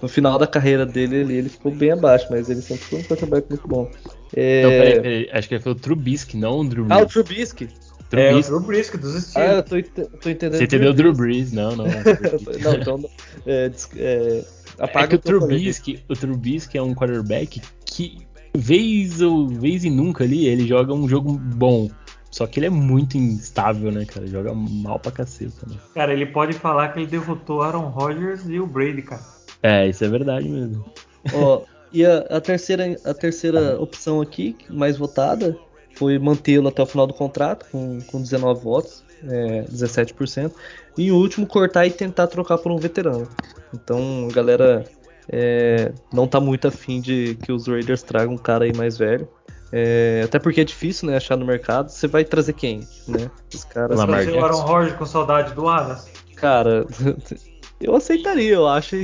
no 0.03 0.09
final 0.09 0.39
da 0.39 0.47
carreira 0.47 0.85
dele, 0.85 1.17
ele, 1.17 1.35
ele 1.35 1.49
ficou 1.49 1.73
bem 1.73 1.93
abaixo, 1.93 2.27
mas 2.31 2.49
ele 2.51 2.61
sempre 2.61 2.85
foi 2.85 2.99
um 3.01 3.03
quarterback 3.03 3.49
muito 3.49 3.67
bom. 3.67 3.91
É... 4.35 4.63
Não, 4.63 4.71
peraí, 4.71 5.01
peraí, 5.01 5.31
acho 5.33 5.49
que 5.49 5.59
foi 5.59 5.73
o 5.73 5.75
Trubisky, 5.75 6.37
não 6.37 6.61
o 6.61 6.69
Drew 6.69 6.85
Brees. 6.85 7.01
Ah, 7.01 7.05
o 7.05 7.07
Trubisky. 7.07 7.69
Trubisky. 8.11 8.17
É, 8.17 8.35
o 8.35 8.43
Drew 8.43 8.61
Brees 8.61 8.91
dos 8.91 9.25
Steelers. 9.25 9.37
Ah, 9.37 9.57
eu 9.57 9.63
tô, 9.63 10.03
tô 10.19 10.31
entendendo. 10.31 10.59
Você 10.59 10.65
entendeu 10.65 10.91
o 10.91 10.95
Drew 10.95 11.13
Brees, 11.13 11.53
não, 11.53 11.75
não. 11.77 11.85
não, 11.85 12.75
então. 12.75 13.11
É, 13.47 13.71
é, 13.97 14.45
apaga 14.79 15.07
é 15.07 15.09
que 15.09 15.15
o 15.17 15.19
Trubisky, 15.19 16.03
o 16.09 16.15
Trubisky 16.15 16.79
é 16.79 16.83
um 16.83 16.95
quarterback 16.95 17.61
que, 17.85 18.19
vez 18.55 19.21
ou 19.21 19.49
vez 19.49 19.85
e 19.85 19.91
nunca 19.91 20.25
ali, 20.25 20.47
ele 20.47 20.67
joga 20.67 20.93
um 20.93 21.09
jogo 21.09 21.33
bom. 21.33 21.91
Só 22.37 22.47
que 22.47 22.59
ele 22.59 22.67
é 22.67 22.71
muito 22.71 23.17
instável, 23.17 23.91
né, 23.91 24.05
cara? 24.05 24.27
Joga 24.27 24.53
mal 24.53 24.99
pra 24.99 25.11
caceta, 25.11 25.67
né? 25.67 25.77
Cara, 25.95 26.13
ele 26.13 26.27
pode 26.27 26.53
falar 26.53 26.89
que 26.89 26.99
ele 26.99 27.07
derrotou 27.07 27.63
Aaron 27.63 27.89
Rodgers 27.89 28.43
e 28.47 28.61
o 28.61 28.67
Brady, 28.67 29.01
cara. 29.01 29.23
É, 29.63 29.89
isso 29.89 30.05
é 30.05 30.09
verdade 30.09 30.47
mesmo. 30.47 30.85
Ó, 31.33 31.63
e 31.91 32.05
a, 32.05 32.19
a, 32.29 32.39
terceira, 32.39 32.95
a 33.07 33.15
terceira 33.15 33.81
opção 33.81 34.21
aqui, 34.21 34.55
mais 34.69 34.99
votada, 34.99 35.59
foi 35.95 36.19
mantê-lo 36.19 36.69
até 36.69 36.83
o 36.83 36.87
final 36.87 37.07
do 37.07 37.15
contrato, 37.15 37.65
com, 37.73 38.03
com 38.03 38.21
19 38.21 38.63
votos, 38.63 39.03
é, 39.27 39.63
17%. 39.63 40.53
E 40.99 41.11
o 41.11 41.17
último, 41.17 41.47
cortar 41.47 41.87
e 41.87 41.91
tentar 41.91 42.27
trocar 42.27 42.59
por 42.59 42.71
um 42.71 42.77
veterano. 42.77 43.27
Então, 43.73 44.29
a 44.31 44.35
galera 44.35 44.85
é, 45.27 45.91
não 46.13 46.29
tá 46.29 46.39
muito 46.39 46.69
afim 46.69 47.01
de 47.01 47.35
que 47.43 47.51
os 47.51 47.67
Raiders 47.67 48.03
tragam 48.03 48.35
um 48.35 48.39
cara 48.39 48.67
aí 48.67 48.77
mais 48.77 48.99
velho. 48.99 49.27
É, 49.73 50.23
até 50.25 50.39
porque 50.39 50.61
é 50.61 50.65
difícil, 50.65 51.09
né, 51.09 51.17
achar 51.17 51.37
no 51.37 51.45
mercado. 51.45 51.89
Você 51.89 52.07
vai 52.07 52.25
trazer 52.25 52.53
quem, 52.53 52.81
né? 53.09 53.31
Os 53.53 53.65
caras. 53.65 53.99
Lamar 53.99 54.27
o 54.27 54.45
Aaron 54.45 54.61
Rodgers 54.61 54.97
com 54.97 55.07
saudade 55.07 55.55
do 55.55 55.69
Aras? 55.69 56.11
Cara, 56.37 56.87
eu 57.81 57.95
aceitaria, 57.95 58.55
eu 58.55 58.67
acho. 58.67 58.97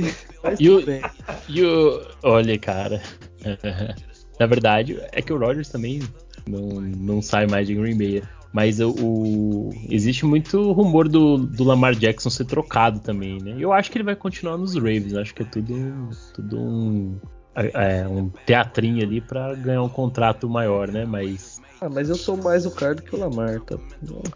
E 0.59 0.69
o, 0.69 0.83
e 1.49 1.63
o, 1.63 2.01
olha, 2.23 2.57
cara. 2.57 3.01
Na 4.39 4.47
verdade, 4.47 4.99
é 5.11 5.21
que 5.21 5.31
o 5.31 5.37
Rodgers 5.37 5.69
também 5.69 6.01
não, 6.47 6.81
não 6.81 7.21
sai 7.21 7.45
mais 7.47 7.67
de 7.67 7.75
Green 7.75 7.97
Bay. 7.97 8.23
Mas 8.51 8.79
o, 8.79 8.91
o, 8.91 9.69
existe 9.89 10.25
muito 10.25 10.71
rumor 10.73 11.09
do, 11.09 11.37
do 11.37 11.63
Lamar 11.63 11.95
Jackson 11.95 12.29
ser 12.29 12.45
trocado 12.45 12.99
também, 12.99 13.41
né? 13.41 13.55
Eu 13.57 13.73
acho 13.73 13.89
que 13.91 13.97
ele 13.97 14.03
vai 14.03 14.15
continuar 14.15 14.57
nos 14.57 14.75
Ravens. 14.75 15.15
Acho 15.15 15.33
que 15.33 15.41
é 15.41 15.45
tudo, 15.45 16.09
tudo 16.35 16.59
um, 16.59 17.19
é, 17.55 18.07
um 18.07 18.29
teatrinho 18.45 19.03
ali 19.03 19.21
para 19.21 19.53
ganhar 19.55 19.83
um 19.83 19.89
contrato 19.89 20.49
maior, 20.49 20.87
né? 20.87 21.05
Mas. 21.05 21.61
Ah, 21.79 21.89
mas 21.89 22.09
eu 22.09 22.15
sou 22.15 22.37
mais 22.37 22.65
o 22.65 22.71
cara 22.71 22.95
do 22.95 23.01
que 23.01 23.15
o 23.15 23.19
Lamar, 23.19 23.59
tá? 23.61 23.77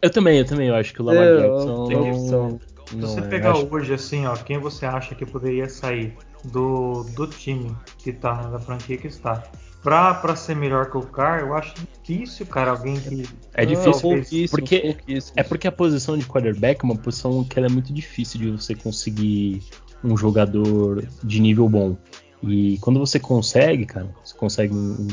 Eu 0.01 0.09
também, 0.09 0.39
eu 0.39 0.45
também. 0.45 0.67
Eu 0.67 0.75
acho 0.75 0.93
que 0.93 1.01
o 1.01 1.05
Lamar 1.05 1.23
é, 1.23 1.37
Jackson. 1.37 1.89
Não, 1.89 2.49
não, 2.49 2.59
Se 2.87 2.95
você 2.95 3.19
é, 3.19 3.23
pegar 3.23 3.51
acho... 3.51 3.67
hoje, 3.73 3.93
assim, 3.93 4.25
ó, 4.25 4.35
quem 4.35 4.57
você 4.59 4.85
acha 4.85 5.15
que 5.15 5.25
poderia 5.25 5.67
sair 5.67 6.13
do, 6.45 7.03
do 7.15 7.27
time 7.27 7.75
que 7.97 8.11
tá, 8.11 8.33
da 8.33 8.59
franquia 8.59 8.97
que 8.97 9.07
está? 9.07 9.43
Pra, 9.81 10.13
pra 10.15 10.35
ser 10.35 10.55
melhor 10.55 10.89
que 10.89 10.97
o 10.97 11.01
Carr, 11.01 11.39
eu 11.41 11.55
acho 11.55 11.73
difícil, 12.03 12.45
cara, 12.45 12.71
alguém 12.71 12.99
que. 12.99 13.23
É 13.53 13.65
difícil, 13.65 14.17
não, 14.17 14.23
porque 14.49 14.97
é 15.35 15.43
porque 15.43 15.67
a 15.67 15.71
posição 15.71 16.17
de 16.17 16.25
quarterback 16.25 16.81
é 16.81 16.83
uma 16.83 16.97
posição 16.97 17.43
que 17.43 17.59
é 17.59 17.69
muito 17.69 17.93
difícil 17.93 18.39
de 18.39 18.51
você 18.51 18.75
conseguir 18.75 19.63
um 20.03 20.17
jogador 20.17 21.07
de 21.23 21.39
nível 21.39 21.69
bom. 21.69 21.97
E 22.43 22.77
quando 22.79 22.99
você 22.99 23.19
consegue, 23.19 23.85
cara, 23.85 24.09
você 24.23 24.35
consegue 24.35 24.73
um, 24.73 25.07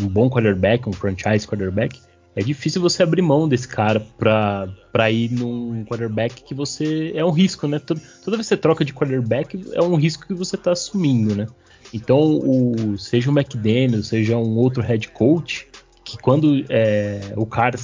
um 0.00 0.08
bom 0.08 0.30
quarterback, 0.30 0.88
um 0.88 0.92
franchise 0.92 1.46
quarterback, 1.46 2.00
é 2.34 2.42
difícil 2.42 2.80
você 2.80 3.02
abrir 3.02 3.20
mão 3.20 3.46
desse 3.46 3.68
cara 3.68 4.00
pra, 4.00 4.66
pra 4.90 5.10
ir 5.10 5.30
num 5.32 5.84
quarterback 5.84 6.42
que 6.42 6.54
você. 6.54 7.12
É 7.14 7.22
um 7.24 7.30
risco, 7.30 7.68
né? 7.68 7.78
Toda, 7.78 8.00
toda 8.24 8.36
vez 8.38 8.48
que 8.48 8.54
você 8.54 8.56
troca 8.56 8.84
de 8.84 8.94
quarterback, 8.94 9.62
é 9.72 9.82
um 9.82 9.96
risco 9.96 10.26
que 10.26 10.32
você 10.32 10.56
tá 10.56 10.72
assumindo, 10.72 11.34
né? 11.34 11.46
Então, 11.92 12.18
o, 12.18 12.96
seja 12.96 13.30
o 13.30 13.38
McDaniel, 13.38 14.02
seja 14.02 14.36
um 14.38 14.56
outro 14.56 14.82
head 14.82 15.08
coach, 15.08 15.68
que 16.02 16.16
quando 16.16 16.64
é, 16.70 17.20
o 17.36 17.44
cara 17.44 17.78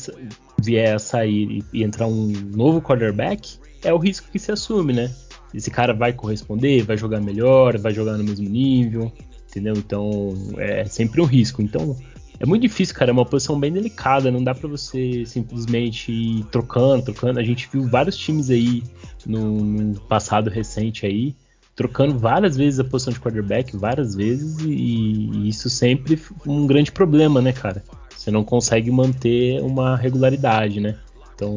vier 0.59 0.95
a 0.95 0.99
sair 0.99 1.63
e, 1.73 1.79
e 1.81 1.85
entrar 1.85 2.07
um 2.07 2.33
novo 2.55 2.81
quarterback, 2.81 3.59
é 3.85 3.93
o 3.93 3.99
risco 3.99 4.29
que 4.33 4.39
se 4.39 4.51
assume, 4.51 4.95
né? 4.95 5.11
Esse 5.55 5.71
cara 5.71 5.95
vai 5.95 6.13
corresponder, 6.13 6.83
vai 6.83 6.97
jogar 6.97 7.21
melhor, 7.21 7.79
vai 7.79 7.93
jogar 7.93 8.17
no 8.17 8.25
mesmo 8.25 8.49
nível, 8.49 9.13
entendeu? 9.49 9.75
Então 9.77 10.35
é 10.59 10.85
sempre 10.85 11.21
um 11.21 11.25
risco. 11.25 11.63
Então 11.63 11.97
é 12.41 12.47
muito 12.47 12.63
difícil, 12.63 12.95
cara, 12.95 13.11
é 13.11 13.13
uma 13.13 13.25
posição 13.25 13.59
bem 13.59 13.73
delicada, 13.73 14.31
não 14.31 14.43
dá 14.43 14.55
para 14.55 14.69
você 14.69 15.25
simplesmente 15.27 16.13
ir 16.13 16.45
trocando, 16.45 17.05
trocando. 17.05 17.41
A 17.41 17.43
gente 17.43 17.69
viu 17.71 17.83
vários 17.83 18.17
times 18.17 18.49
aí 18.51 18.83
no, 19.27 19.65
no, 19.65 20.01
passado 20.03 20.49
recente 20.49 21.05
aí, 21.05 21.35
trocando 21.75 22.17
várias 22.17 22.57
vezes 22.57 22.79
a 22.79 22.85
posição 22.85 23.13
de 23.13 23.19
quarterback, 23.19 23.77
várias 23.77 24.15
vezes, 24.15 24.61
e, 24.61 24.71
e 24.71 25.49
isso 25.49 25.69
sempre 25.69 26.21
um 26.47 26.67
grande 26.67 26.93
problema, 26.93 27.43
né, 27.43 27.53
cara? 27.53 27.83
Você 28.17 28.31
não 28.31 28.45
consegue 28.45 28.91
manter 28.91 29.61
uma 29.61 29.97
regularidade, 29.97 30.81
né? 30.81 30.97
Então 31.35 31.57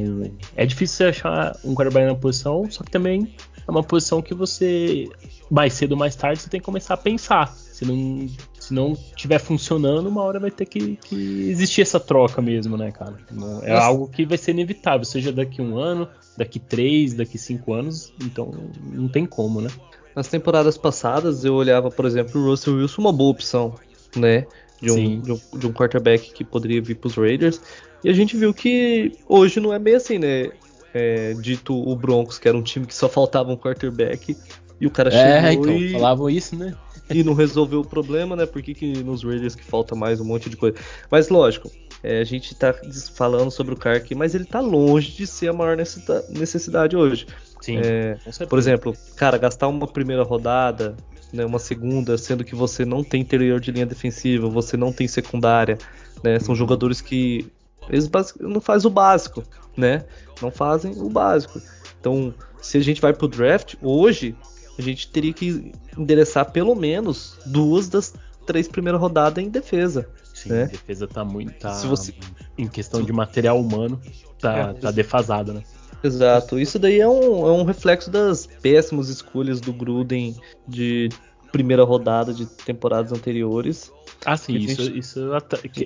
é 0.56 0.66
difícil 0.66 0.98
você 0.98 1.04
achar 1.06 1.56
um 1.64 1.76
quarterback 1.76 2.08
na 2.08 2.16
posição, 2.16 2.70
só 2.70 2.84
que 2.84 2.92
também 2.92 3.36
é 3.72 3.74
uma 3.74 3.84
posição 3.84 4.22
que 4.22 4.34
você, 4.34 5.08
mais 5.50 5.74
cedo 5.74 5.94
ou 5.94 5.98
mais 5.98 6.14
tarde, 6.14 6.42
você 6.42 6.50
tem 6.50 6.60
que 6.60 6.66
começar 6.66 6.96
a 6.96 6.98
pensar. 6.98 7.48
Se 7.48 7.86
não, 7.86 8.28
se 8.60 8.74
não 8.74 8.94
tiver 9.16 9.40
funcionando, 9.40 10.08
uma 10.08 10.22
hora 10.22 10.40
vai 10.40 10.52
ter 10.52 10.66
que, 10.66 10.98
que 10.98 11.50
existir 11.50 11.82
essa 11.82 12.00
troca 12.00 12.42
mesmo, 12.42 12.76
né, 12.76 12.92
cara? 12.92 13.18
É 13.64 13.74
algo 13.74 14.10
que 14.10 14.26
vai 14.26 14.38
ser 14.38 14.52
inevitável, 14.52 15.06
seja 15.06 15.32
daqui 15.32 15.62
um 15.62 15.78
ano, 15.78 16.08
daqui 16.38 16.60
três, 16.60 17.14
daqui 17.14 17.38
cinco 17.38 17.74
anos, 17.74 18.14
então 18.22 18.52
não 18.84 19.08
tem 19.08 19.26
como, 19.26 19.62
né? 19.62 19.70
Nas 20.14 20.28
temporadas 20.28 20.78
passadas, 20.78 21.46
eu 21.46 21.54
olhava, 21.54 21.90
por 21.90 22.06
exemplo, 22.06 22.42
o 22.42 22.50
Russell 22.50 22.76
Wilson 22.76 23.02
uma 23.02 23.14
boa 23.14 23.32
opção, 23.32 23.74
né? 24.16 24.46
De 24.82 24.92
um, 24.92 25.22
de 25.22 25.32
um, 25.32 25.40
de 25.54 25.68
um 25.68 25.72
quarterback 25.72 26.34
que 26.34 26.44
poderia 26.44 26.82
vir 26.82 26.96
para 26.96 27.08
os 27.08 27.16
Raiders. 27.16 27.62
E 28.04 28.10
a 28.10 28.14
gente 28.14 28.36
viu 28.36 28.54
que 28.54 29.14
hoje 29.30 29.60
não 29.60 29.72
é 29.72 29.80
bem 29.80 29.96
assim, 29.96 30.18
né? 30.18 30.52
É, 30.94 31.34
dito 31.36 31.74
o 31.74 31.96
Broncos, 31.96 32.38
que 32.38 32.48
era 32.48 32.58
um 32.58 32.62
time 32.62 32.86
que 32.86 32.94
só 32.94 33.08
faltava 33.08 33.52
um 33.52 33.58
quarterback, 33.58 34.36
e 34.80 34.88
o 34.88 34.92
cara 34.92 35.10
é, 35.14 35.52
chegou 35.52 35.66
então, 35.66 35.78
e... 35.78 35.92
falavam 35.92 36.30
isso, 36.30 36.56
né? 36.56 36.76
e 37.14 37.24
não 37.24 37.34
resolveu 37.34 37.82
o 37.82 37.86
problema, 37.86 38.36
né? 38.36 38.46
Por 38.46 38.62
que, 38.62 38.74
que 38.74 39.04
nos 39.04 39.24
Raiders 39.24 39.56
que 39.56 39.64
falta 39.64 39.96
mais 39.96 40.20
um 40.20 40.26
monte 40.26 40.50
de 40.50 40.58
coisa? 40.58 40.78
Mas 41.10 41.30
lógico, 41.30 41.70
é, 42.04 42.20
a 42.22 42.24
gente 42.24 42.56
tá 42.56 42.74
falando 43.14 43.52
sobre 43.52 43.76
o 43.76 43.90
aqui, 43.90 44.16
mas 44.16 44.34
ele 44.34 44.46
tá 44.46 44.60
longe 44.60 45.12
de 45.12 45.28
ser 45.28 45.50
a 45.50 45.54
maior 45.54 45.78
necessidade 45.78 46.96
hoje. 46.96 47.28
Sim. 47.60 47.80
É, 47.84 48.18
por 48.50 48.58
exemplo, 48.58 48.94
cara, 49.16 49.38
gastar 49.38 49.68
uma 49.68 49.88
primeira 49.88 50.24
rodada, 50.24 50.96
né, 51.32 51.46
uma 51.46 51.60
segunda, 51.60 52.18
sendo 52.18 52.44
que 52.44 52.56
você 52.56 52.86
não 52.86 53.04
tem 53.04 53.22
interior 53.22 53.60
de 53.60 53.72
linha 53.72 53.86
defensiva, 53.86 54.50
você 54.50 54.76
não 54.76 54.92
tem 54.92 55.08
secundária, 55.08 55.78
né? 56.24 56.40
São 56.40 56.50
uhum. 56.50 56.56
jogadores 56.56 57.02
que 57.02 57.52
eles 57.92 58.10
não 58.40 58.62
fazem 58.62 58.90
o 58.90 58.94
básico, 58.94 59.44
né? 59.76 60.06
Não 60.42 60.50
fazem 60.50 60.94
o 60.98 61.10
básico. 61.10 61.62
Então, 62.00 62.34
se 62.62 62.78
a 62.78 62.82
gente 62.82 63.02
vai 63.02 63.14
pro 63.14 63.28
draft 63.28 63.76
hoje, 63.82 64.36
a 64.80 64.82
gente 64.82 65.10
teria 65.10 65.34
que 65.34 65.72
endereçar 65.98 66.52
pelo 66.52 66.74
menos 66.74 67.38
duas 67.46 67.90
das 67.90 68.14
três 68.46 68.68
primeiras 68.68 69.00
rodadas 69.00 69.44
em 69.44 69.50
defesa. 69.50 70.10
Sim, 70.34 70.50
né? 70.50 70.64
a 70.64 70.68
defesa 70.68 71.08
tá 71.08 71.26
muito. 71.26 71.54
Tá, 71.60 71.74
Se 71.74 71.86
você... 71.86 72.14
Em 72.58 72.68
questão 72.68 73.04
de 73.04 73.12
material 73.12 73.60
humano, 73.60 74.00
tá, 74.40 74.56
é, 74.58 74.74
tá 74.74 74.92
defasada, 74.92 75.54
né? 75.54 75.64
Exato. 76.04 76.60
Isso 76.60 76.80
daí 76.80 77.00
é 77.00 77.08
um, 77.08 77.48
é 77.48 77.52
um 77.52 77.64
reflexo 77.64 78.10
das 78.10 78.48
péssimas 78.62 79.10
escolhas 79.10 79.62
do 79.62 79.72
Gruden 79.72 80.36
de 80.68 81.10
primeira 81.52 81.84
rodada 81.84 82.34
de 82.34 82.46
temporadas 82.46 83.12
anteriores. 83.12 83.92
Ah, 84.26 84.38
sim, 84.38 84.56
isso, 84.56 84.84
gente... 84.84 85.00
isso, 85.00 85.20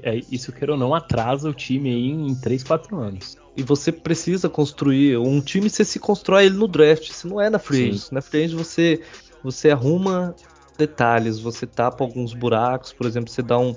é, 0.04 0.22
isso, 0.30 0.52
queira 0.52 0.74
ou 0.74 0.78
não, 0.78 0.94
atrasa 0.94 1.50
o 1.50 1.54
time 1.54 1.90
aí 1.90 2.10
em 2.10 2.36
3, 2.36 2.64
4 2.64 2.98
anos. 2.98 3.38
E 3.56 3.64
você 3.64 3.92
precisa 3.92 4.50
construir. 4.50 5.18
Um 5.18 5.40
time 5.40 5.70
você 5.70 5.86
se 5.86 6.00
constrói 6.00 6.46
ele 6.46 6.58
no 6.58 6.68
draft, 6.68 7.10
se 7.12 7.28
não 7.28 7.40
é 7.40 7.50
na 7.50 7.60
free 7.60 7.98
Na 8.12 8.22
free 8.22 8.48
você, 8.48 9.02
você 9.42 9.72
arruma 9.72 10.36
detalhes, 10.78 11.40
você 11.40 11.66
tapa 11.66 12.04
alguns 12.04 12.34
buracos, 12.34 12.92
por 12.92 13.08
exemplo, 13.08 13.30
você 13.30 13.42
dá 13.42 13.58
um. 13.58 13.74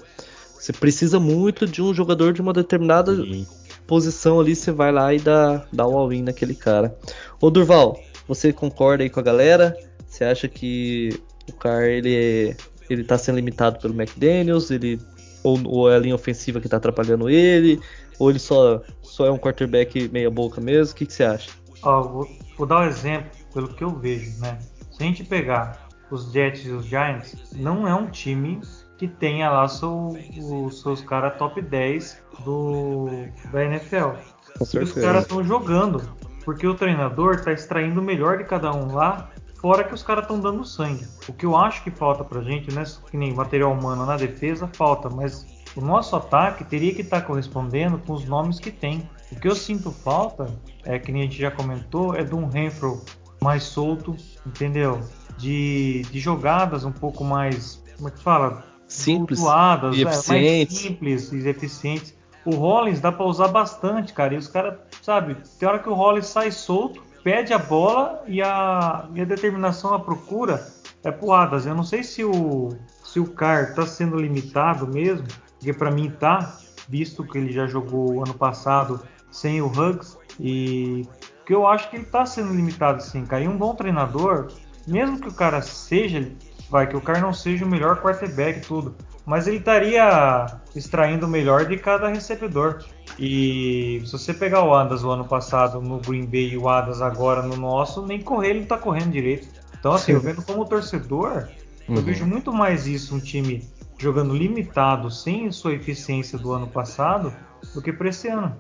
Você 0.59 0.73
precisa 0.73 1.21
muito 1.21 1.67
de 1.67 1.81
um 1.81 1.95
jogador 1.95 2.33
de 2.33 2.41
uma 2.41 2.53
determinada 2.53 3.15
Sim. 3.15 3.47
posição 3.87 4.41
ali, 4.41 4.57
você 4.57 4.73
vai 4.73 4.91
lá 4.91 5.15
e 5.15 5.21
dá, 5.21 5.65
dá 5.73 5.87
o 5.87 5.97
all-in 5.97 6.23
naquele 6.23 6.55
cara. 6.55 6.99
Ô 7.41 7.49
Durval, 7.49 8.01
você 8.27 8.53
concorda 8.53 9.05
aí 9.05 9.11
com 9.11 9.21
a 9.21 9.23
galera? 9.23 9.77
Você 10.09 10.25
acha 10.25 10.49
que 10.49 11.11
o 11.49 11.53
Carr 11.53 11.85
ele, 11.85 12.57
ele 12.93 13.05
tá 13.05 13.19
sendo 13.19 13.37
limitado 13.37 13.79
pelo 13.79 13.95
McDaniels? 13.95 14.71
Ele, 14.71 15.01
ou, 15.43 15.61
ou 15.67 15.91
é 15.91 15.97
a 15.97 15.99
linha 15.99 16.15
ofensiva 16.15 16.61
que 16.61 16.69
tá 16.69 16.77
atrapalhando 16.77 17.29
ele? 17.29 17.81
Ou 18.19 18.31
ele 18.31 18.39
só, 18.39 18.83
só 19.03 19.27
é 19.27 19.31
um 19.31 19.39
quarterback 19.39 20.09
meia 20.09 20.31
boca 20.31 20.61
mesmo? 20.61 20.93
O 20.93 20.97
que, 20.97 21.07
que 21.07 21.13
você 21.13 21.25
acha? 21.25 21.51
Ó, 21.83 22.03
vou, 22.03 22.29
vou, 22.57 22.67
dar 22.67 22.81
um 22.81 22.87
exemplo 22.87 23.31
pelo 23.55 23.69
que 23.69 23.85
eu 23.85 23.91
vejo, 23.91 24.41
né? 24.41 24.59
Se 24.91 25.03
a 25.03 25.07
gente 25.07 25.25
pegar 25.25 25.89
os 26.11 26.33
Jets 26.33 26.67
e 26.67 26.71
os 26.71 26.87
Giants, 26.87 27.37
não 27.55 27.87
é 27.87 27.95
um 27.95 28.11
time 28.11 28.61
que 28.97 29.07
tenha 29.07 29.49
lá 29.49 29.69
seu, 29.69 30.17
os 30.39 30.81
seus 30.81 31.01
caras 31.01 31.39
top 31.39 31.63
10 31.63 32.21
do, 32.45 33.07
da 33.53 33.65
NFL. 33.65 34.19
Os 34.61 34.93
caras 34.93 35.23
estão 35.23 35.45
jogando, 35.45 36.03
porque 36.45 36.67
o 36.67 36.75
treinador 36.75 37.37
está 37.37 37.53
extraindo 37.53 38.01
o 38.01 38.03
melhor 38.03 38.39
de 38.39 38.45
cada 38.45 38.73
um 38.75 38.95
lá, 38.95 39.31
fora 39.61 39.85
que 39.85 39.95
os 39.95 40.03
caras 40.03 40.25
estão 40.25 40.41
dando 40.41 40.65
sangue. 40.65 41.07
O 41.29 41.33
que 41.33 41.45
eu 41.45 41.57
acho 41.57 41.83
que 41.83 41.91
falta 41.91 42.25
pra 42.25 42.43
gente, 42.43 42.73
né? 42.75 42.85
Que 43.11 43.17
nem 43.17 43.35
material 43.35 43.73
humano 43.73 44.07
na 44.07 44.17
defesa, 44.17 44.69
falta, 44.73 45.09
mas 45.11 45.47
o 45.77 45.81
nosso 45.81 46.17
ataque 46.17 46.65
teria 46.65 46.95
que 46.95 47.03
estar 47.03 47.21
tá 47.21 47.27
correspondendo 47.27 47.99
com 47.99 48.13
os 48.13 48.25
nomes 48.25 48.59
que 48.59 48.71
tem. 48.71 49.09
O 49.31 49.37
que 49.37 49.49
eu 49.49 49.55
sinto 49.55 49.91
falta, 49.91 50.47
é 50.85 50.99
que 50.99 51.13
nem 51.13 51.23
a 51.23 51.25
gente 51.27 51.39
já 51.39 51.51
comentou, 51.51 52.15
é 52.15 52.25
de 52.25 52.35
um 52.35 52.47
Renfro 52.47 53.05
mais 53.43 53.65
solto, 53.65 54.17
entendeu? 54.47 55.01
De, 55.37 56.03
de 56.11 56.19
jogadas 56.19 56.85
um 56.85 56.93
pouco 56.93 57.23
mais, 57.23 57.83
como 57.97 58.09
é 58.09 58.11
que 58.11 58.23
fala? 58.23 58.65
Simples 58.87 59.39
flutuadas, 59.39 59.97
e 59.97 60.01
é, 60.01 60.05
mais 60.05 60.73
simples 60.73 61.33
e 61.33 61.47
eficientes. 61.47 62.17
O 62.45 62.55
Rollins 62.55 63.01
dá 63.01 63.13
para 63.13 63.27
usar 63.27 63.49
bastante, 63.49 64.15
cara. 64.15 64.35
E 64.35 64.39
os 64.39 64.49
caras, 64.49 64.79
sabe, 65.03 65.37
tem 65.59 65.69
hora 65.69 65.79
que 65.79 65.89
o 65.89 65.95
Rollins 65.95 66.27
sai 66.27 66.51
solto, 66.51 67.03
pede 67.23 67.53
a 67.53 67.59
bola 67.59 68.23
e 68.27 68.43
a, 68.43 69.09
e 69.15 69.21
a 69.21 69.25
determinação, 69.25 69.95
a 69.95 70.01
procura 70.01 70.67
é 71.05 71.11
poadas. 71.11 71.67
Eu 71.67 71.75
não 71.75 71.85
sei 71.85 72.03
se 72.03 72.25
o, 72.25 72.71
se 73.05 73.21
o 73.21 73.27
Car 73.27 73.71
está 73.71 73.87
sendo 73.87 74.17
limitado 74.17 74.87
mesmo, 74.87 75.27
porque 75.59 75.73
para 75.73 75.91
mim 75.91 76.11
tá, 76.11 76.59
visto 76.89 77.25
que 77.25 77.39
ele 77.39 77.53
já 77.53 77.67
jogou 77.67 78.23
ano 78.23 78.35
passado 78.35 79.01
sem 79.31 79.61
o 79.61 79.67
Hugs 79.67 80.19
e 80.41 81.07
que 81.45 81.55
eu 81.55 81.67
acho 81.67 81.89
que 81.91 81.97
ele 81.97 82.05
tá 82.05 82.27
sendo 82.27 82.55
limitado 82.55 83.03
sim, 83.03 83.25
cara. 83.25 83.43
E 83.43 83.49
um 83.49 83.57
bom 83.57 83.75
treinador, 83.75 84.49
mesmo 84.87 85.21
que 85.21 85.29
o 85.29 85.35
cara 85.35 85.63
seja, 85.63 86.31
vai 86.71 86.87
que 86.87 86.97
o 86.97 87.01
cara 87.01 87.21
não 87.21 87.33
seja 87.33 87.65
o 87.65 87.69
melhor 87.69 88.01
quarterback 88.03 88.67
tudo, 88.67 88.95
mas 89.29 89.47
ele 89.47 89.59
estaria 89.59 90.47
extraindo 90.75 91.27
o 91.27 91.29
melhor 91.29 91.67
de 91.67 91.77
cada 91.77 92.09
recebedor. 92.09 92.83
E 93.19 94.01
se 94.07 94.13
você 94.13 94.33
pegar 94.33 94.65
o 94.65 94.75
Adas 94.75 95.05
o 95.05 95.11
ano 95.11 95.27
passado 95.27 95.83
no 95.83 95.99
Green 95.99 96.25
Bay 96.25 96.53
e 96.55 96.57
o 96.57 96.67
Adas 96.67 97.03
agora 97.03 97.43
no 97.43 97.55
nosso, 97.55 98.07
nem 98.07 98.23
correr 98.23 98.51
ele 98.51 98.65
tá 98.65 98.79
correndo 98.79 99.11
direito. 99.11 99.47
Então 99.79 99.93
assim, 99.93 100.13
eu 100.13 100.21
vendo 100.21 100.43
como 100.43 100.65
torcedor, 100.65 101.47
uhum. 101.87 101.97
eu 101.97 102.03
vejo 102.03 102.25
muito 102.25 102.51
mais 102.55 102.87
isso 102.87 103.15
um 103.15 103.21
time 103.21 103.63
jogando 103.99 104.35
limitado, 104.35 105.11
sem 105.11 105.53
sua 105.53 105.75
eficiência 105.75 106.39
do 106.39 106.51
ano 106.53 106.67
passado, 106.67 107.31
do 107.75 107.83
que 107.83 107.93
para 107.93 108.09
esse 108.09 108.29
ano. 108.29 108.57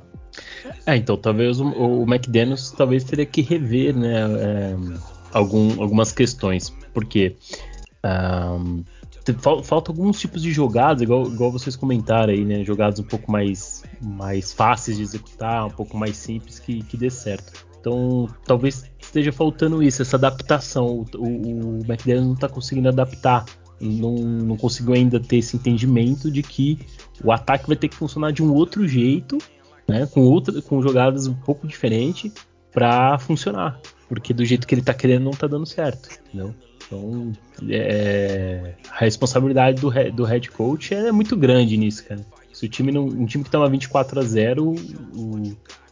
É, 0.85 0.97
então 0.97 1.17
talvez 1.17 1.61
o, 1.61 1.67
o 1.67 2.03
McDaniels 2.03 2.73
talvez 2.73 3.05
teria 3.05 3.25
que 3.25 3.41
rever, 3.41 3.97
né, 3.97 4.21
é, 4.21 4.77
algum, 5.33 5.81
algumas 5.81 6.13
questões, 6.13 6.69
porque 6.93 7.37
um, 8.05 8.85
falta 9.35 9.91
alguns 9.91 10.19
tipos 10.19 10.43
de 10.43 10.53
jogadas, 10.53 11.03
igual, 11.03 11.27
igual 11.27 11.51
vocês 11.51 11.77
comentaram 11.77 12.33
aí, 12.33 12.45
né, 12.45 12.65
jogadas 12.65 12.99
um 12.99 13.05
pouco 13.05 13.31
mais, 13.31 13.83
mais 14.01 14.53
fáceis 14.53 14.97
de 14.97 15.03
executar, 15.03 15.67
um 15.67 15.71
pouco 15.71 15.97
mais 15.97 16.17
simples 16.17 16.59
que, 16.59 16.83
que 16.83 16.97
dê 16.97 17.11
certo. 17.11 17.67
Então 17.81 18.29
talvez 18.45 18.91
esteja 18.99 19.33
faltando 19.33 19.83
isso, 19.83 20.03
essa 20.03 20.17
adaptação. 20.17 20.87
O, 20.87 21.19
o, 21.19 21.79
o 21.79 21.79
McDaniels 21.87 22.27
não 22.27 22.35
está 22.35 22.49
conseguindo 22.49 22.89
adaptar 22.89 23.45
não, 23.81 24.15
não 24.15 24.57
conseguiu 24.57 24.95
ainda 24.95 25.21
ter 25.21 25.37
esse 25.37 25.57
entendimento 25.57 26.31
de 26.31 26.43
que 26.43 26.79
o 27.23 27.33
ataque 27.33 27.67
vai 27.67 27.77
ter 27.77 27.89
que 27.89 27.97
funcionar 27.97 28.33
de 28.33 28.43
um 28.43 28.53
outro 28.53 28.87
jeito, 28.87 29.39
né, 29.87 30.07
com, 30.07 30.23
outra, 30.23 30.61
com 30.63 30.83
jogadas 30.83 31.27
um 31.27 31.35
pouco 31.35 31.67
diferentes 31.67 32.33
para 32.73 33.19
funcionar, 33.19 33.81
porque 34.09 34.35
do 34.35 34.45
jeito 34.45 34.67
que 34.67 34.75
ele 34.75 34.83
está 34.83 34.95
querendo 34.95 35.25
não 35.25 35.31
está 35.31 35.47
dando 35.47 35.67
certo, 35.67 36.09
entendeu? 36.27 36.55
Então, 36.89 37.33
é, 37.69 38.75
a 38.91 38.99
responsabilidade 38.99 39.81
do, 39.81 39.91
do 40.13 40.25
head 40.25 40.51
coach 40.51 40.95
é 40.95 41.13
muito 41.13 41.37
grande 41.37 41.77
nisso, 41.77 42.05
cara. 42.05 42.25
Se 42.53 42.65
o 42.65 42.69
time 42.69 42.91
não, 42.91 43.05
um 43.05 43.27
time 43.27 43.45
que 43.45 43.51
toma 43.51 43.69
24 43.69 44.19
a 44.19 44.23
0, 44.23 44.75
o, 45.15 45.43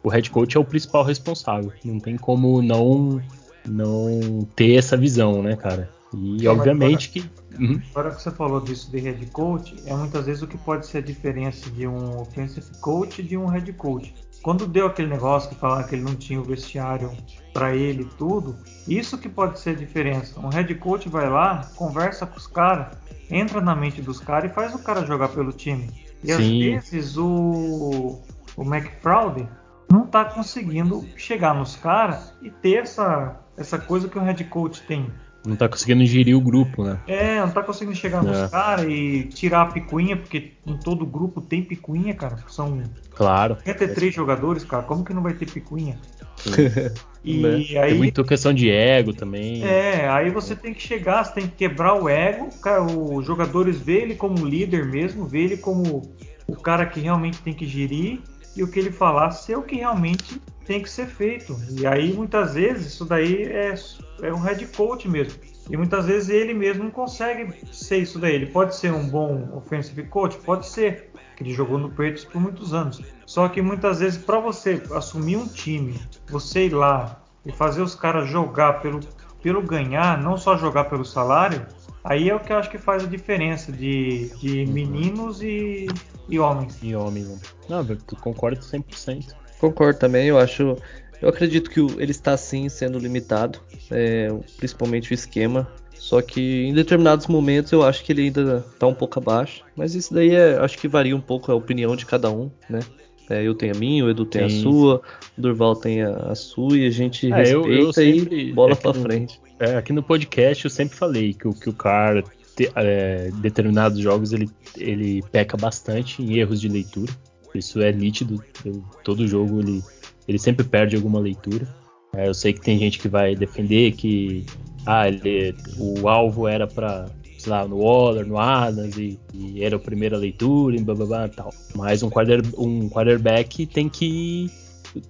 o 0.03 0.09
head 0.09 0.31
coach 0.31 0.57
é 0.57 0.61
o 0.61 0.65
principal 0.65 1.05
responsável. 1.05 1.73
Não 1.85 2.01
tem 2.01 2.17
como 2.17 2.63
não 2.63 3.23
não 3.69 4.47
ter 4.55 4.77
essa 4.77 4.97
visão, 4.97 5.43
né, 5.43 5.55
cara? 5.55 5.91
E 6.15 6.47
obviamente 6.49 7.11
que. 7.11 7.25
Uhum. 7.59 7.81
Agora 7.91 8.15
que 8.15 8.23
você 8.23 8.31
falou 8.31 8.61
disso 8.61 8.91
de 8.91 8.99
head 8.99 9.27
coach, 9.27 9.77
é 9.87 9.95
muitas 9.95 10.27
vezes 10.27 10.43
o 10.43 10.47
que 10.47 10.59
pode 10.59 10.87
ser 10.87 10.99
a 10.99 11.01
diferença 11.01 11.71
de 11.71 11.87
um 11.87 12.21
offensive 12.21 12.67
coach 12.81 13.21
e 13.21 13.25
de 13.25 13.37
um 13.37 13.47
head 13.47 13.73
coach. 13.75 14.15
Quando 14.43 14.67
deu 14.67 14.87
aquele 14.87 15.09
negócio 15.09 15.49
que 15.49 15.57
falaram 15.57 15.87
que 15.87 15.95
ele 15.95 16.05
não 16.05 16.15
tinha 16.15 16.41
o 16.41 16.45
vestiário 16.45 17.11
para 17.53 17.75
ele 17.75 18.03
e 18.03 18.17
tudo, 18.17 18.57
isso 18.87 19.19
que 19.19 19.29
pode 19.29 19.59
ser 19.59 19.71
a 19.71 19.75
diferença. 19.75 20.39
Um 20.39 20.49
head 20.49 20.73
coach 20.77 21.09
vai 21.09 21.29
lá, 21.29 21.69
conversa 21.75 22.27
com 22.27 22.37
os 22.37 22.47
caras, 22.47 22.97
entra 23.31 23.61
na 23.61 23.75
mente 23.75 24.01
dos 24.01 24.21
caras 24.21 24.51
e 24.51 24.55
faz 24.55 24.75
o 24.75 24.79
cara 24.79 25.05
jogar 25.05 25.29
pelo 25.31 25.53
time. 25.53 25.91
E 26.23 26.33
Sim. 26.33 26.77
às 26.77 26.91
vezes 26.91 27.17
o, 27.17 28.21
o 28.57 28.63
McFraud 28.63 29.49
não 29.91 30.07
tá 30.07 30.25
conseguindo 30.25 31.05
chegar 31.17 31.55
nos 31.55 31.77
caras 31.77 32.33
e 32.43 32.51
ter 32.51 32.83
essa, 32.83 33.41
essa 33.57 33.79
coisa 33.79 34.09
que 34.09 34.19
um 34.19 34.23
head 34.23 34.45
coach 34.45 34.83
tem 34.83 35.13
não 35.47 35.57
tá 35.57 35.69
conseguindo 35.69 36.05
gerir 36.05 36.37
o 36.37 36.41
grupo, 36.41 36.85
né? 36.85 36.99
É, 37.07 37.41
não 37.41 37.51
tá 37.51 37.63
conseguindo 37.63 37.97
chegar 37.97 38.23
nos 38.23 38.37
é. 38.37 38.49
caras 38.49 38.87
e 38.89 39.29
tirar 39.33 39.63
a 39.63 39.67
picuinha, 39.67 40.17
porque 40.17 40.53
em 40.67 40.77
todo 40.77 41.07
grupo 41.07 41.41
tem 41.41 41.63
picuinha, 41.63 42.15
cara. 42.15 42.39
São 42.49 42.83
claro. 43.15 43.57
53 43.65 44.13
é. 44.13 44.17
jogadores, 44.17 44.65
cara. 44.65 44.83
Como 44.83 45.05
que 45.05 45.15
não 45.15 45.23
vai 45.23 45.35
ter 45.35 45.51
picuinha? 45.51 45.99
e 47.25 47.39
né? 47.39 47.55
aí. 47.79 47.91
Tem 47.91 47.99
muita 47.99 48.25
questão 48.25 48.53
de 48.53 48.71
ego 48.71 49.13
também. 49.13 49.65
É, 49.65 50.09
aí 50.09 50.31
você 50.31 50.55
tem 50.55 50.75
que 50.75 50.83
chegar, 50.83 51.25
você 51.25 51.35
tem 51.35 51.47
que 51.47 51.57
quebrar 51.57 51.95
o 51.95 52.09
ego. 52.09 52.49
Cara, 52.61 52.83
os 52.83 53.25
jogadores 53.25 53.79
vê 53.79 54.03
ele 54.03 54.15
como 54.15 54.45
líder 54.45 54.85
mesmo, 54.85 55.25
vê 55.25 55.45
ele 55.45 55.57
como 55.57 56.03
o 56.47 56.57
cara 56.57 56.87
que 56.87 57.01
realmente 57.01 57.39
tem 57.41 57.55
que 57.55 57.67
gerir 57.67 58.21
e 58.57 58.63
o 58.63 58.69
que 58.69 58.81
ele 58.81 58.91
falar 58.91 59.31
ser 59.31 59.57
o 59.57 59.63
que 59.63 59.77
realmente 59.77 60.41
tem 60.65 60.83
que 60.83 60.91
ser 60.91 61.07
feito. 61.07 61.57
E 61.71 61.87
aí 61.87 62.13
muitas 62.13 62.55
vezes 62.55 62.95
isso 62.95 63.05
daí 63.05 63.45
é, 63.45 63.75
é 64.23 64.33
um 64.33 64.41
head 64.41 64.67
coach 64.69 65.09
mesmo. 65.09 65.39
E 65.71 65.77
muitas 65.77 66.07
vezes 66.07 66.29
ele 66.29 66.55
mesmo 66.55 66.85
não 66.85 66.91
consegue 66.91 67.53
ser 67.73 67.99
isso 67.99 68.19
daí. 68.19 68.35
Ele 68.35 68.47
pode 68.47 68.75
ser 68.77 68.93
um 68.93 69.09
bom 69.09 69.49
offensive 69.55 70.05
coach, 70.05 70.37
pode 70.39 70.67
ser, 70.67 71.11
que 71.37 71.43
ele 71.43 71.53
jogou 71.53 71.79
no 71.79 71.89
Patriots 71.91 72.25
por 72.25 72.41
muitos 72.41 72.73
anos. 72.73 73.03
Só 73.25 73.49
que 73.49 73.61
muitas 73.61 74.01
vezes 74.01 74.19
para 74.19 74.41
você 74.41 74.83
assumir 74.93 75.37
um 75.37 75.47
time, 75.47 76.01
você 76.29 76.67
ir 76.67 76.75
lá 76.75 77.23
e 77.45 77.53
fazer 77.53 77.83
os 77.83 77.95
caras 77.95 78.29
jogar 78.29 78.81
pelo, 78.81 79.01
pelo 79.43 79.63
ganhar, 79.63 80.21
não 80.21 80.37
só 80.37 80.57
jogar 80.57 80.85
pelo 80.85 81.05
salário, 81.05 81.67
aí 82.03 82.29
é 82.29 82.35
o 82.35 82.41
que 82.41 82.53
eu 82.53 82.59
acho 82.59 82.71
que 82.71 82.79
faz 82.79 83.05
a 83.05 83.07
diferença 83.07 83.73
de, 83.73 84.31
de 84.37 84.67
meninos 84.67 85.43
e, 85.43 85.87
e 86.29 86.39
homens. 86.39 86.79
E 86.83 86.95
homens, 86.95 87.29
né? 87.29 87.39
Não, 87.69 87.87
eu 87.89 87.99
concordo 88.21 88.61
100%. 88.61 89.35
Concordo 89.59 89.99
também, 89.99 90.27
eu 90.27 90.39
acho 90.39 90.77
eu 91.21 91.29
acredito 91.29 91.71
que 91.71 91.81
ele 91.81 92.11
está 92.11 92.37
sim 92.37 92.69
sendo 92.69 92.99
limitado, 92.99 93.59
é, 93.91 94.29
principalmente 94.57 95.13
o 95.13 95.15
esquema. 95.15 95.67
Só 95.95 96.21
que 96.21 96.67
em 96.67 96.75
determinados 96.75 97.27
momentos 97.27 97.73
eu 97.73 97.83
acho 97.83 98.05
que 98.05 98.13
ele 98.13 98.25
ainda 98.25 98.65
está 98.73 98.87
um 98.87 98.95
pouco 98.95 99.19
abaixo. 99.19 99.65
Mas 99.75 99.95
isso 99.95 100.13
daí 100.13 100.35
é, 100.35 100.57
acho 100.59 100.79
que 100.79 100.87
varia 100.87 101.17
um 101.17 101.21
pouco 101.21 101.51
a 101.51 101.55
opinião 101.55 101.97
de 101.97 102.05
cada 102.05 102.31
um, 102.31 102.51
né? 102.69 102.81
É, 103.29 103.43
eu 103.43 103.55
tenho 103.57 103.75
a 103.75 103.79
minha, 103.79 104.05
o 104.05 104.11
Edu 104.11 104.25
tem 104.25 104.49
sim. 104.49 104.61
a 104.61 104.63
sua, 104.63 105.03
o 105.37 105.41
Durval 105.41 105.75
tem 105.75 106.03
a, 106.03 106.11
a, 106.11 106.35
sua 106.37 106.79
e 106.79 106.87
a 106.87 106.91
gente 106.91 107.33
é, 107.33 107.35
respeita 107.35 107.69
eu, 107.69 107.87
eu 107.87 107.93
sempre, 107.93 108.51
e 108.51 108.53
bola 108.53 108.77
para 108.77 108.95
frente. 108.95 109.41
É, 109.59 109.75
aqui 109.75 109.93
no 109.93 110.03
podcast 110.03 110.65
eu 110.65 110.71
sempre 110.71 110.97
falei 110.97 111.35
que, 111.35 111.51
que 111.55 111.69
o 111.69 111.73
cara, 111.73 112.23
te, 112.57 112.71
é, 112.75 113.31
determinados 113.41 114.01
jogos, 114.01 114.33
ele, 114.33 114.49
ele 114.77 115.23
peca 115.31 115.57
bastante 115.57 116.23
em 116.23 116.39
erros 116.39 116.61
de 116.61 116.69
leitura. 116.69 117.13
Isso 117.55 117.81
é 117.81 117.93
nítido. 117.93 118.43
Eu, 118.65 118.83
todo 119.05 119.29
jogo 119.29 119.61
ele 119.61 119.83
ele 120.27 120.39
sempre 120.39 120.65
perde 120.65 120.97
alguma 120.97 121.21
leitura. 121.21 121.67
É, 122.15 122.29
eu 122.29 122.35
sei 122.35 122.53
que 122.53 122.61
tem 122.61 122.79
gente 122.79 122.99
que 122.99 123.09
vai 123.09 123.37
defender 123.37 123.93
que 123.93 124.45
ah, 124.85 125.09
ele, 125.09 125.55
o 125.79 126.09
alvo 126.09 126.49
era 126.49 126.67
para 126.67 127.07
sei 127.39 127.53
lá, 127.53 127.67
no 127.69 127.79
Waller, 127.79 128.27
no 128.27 128.39
Adams, 128.39 128.97
e, 128.97 129.21
e, 129.33 129.63
era 129.63 129.77
a 129.77 129.79
primeira 129.79 130.17
leitura, 130.17 130.75
e 130.75 130.83
blá 130.83 130.95
blá 130.95 131.07
blá 131.07 131.29
tal. 131.29 131.53
Mas 131.75 132.03
um, 132.03 132.11
quarter, 132.11 132.43
um 132.59 132.89
quarterback 132.89 133.67
tem 133.67 133.89
que. 133.89 134.51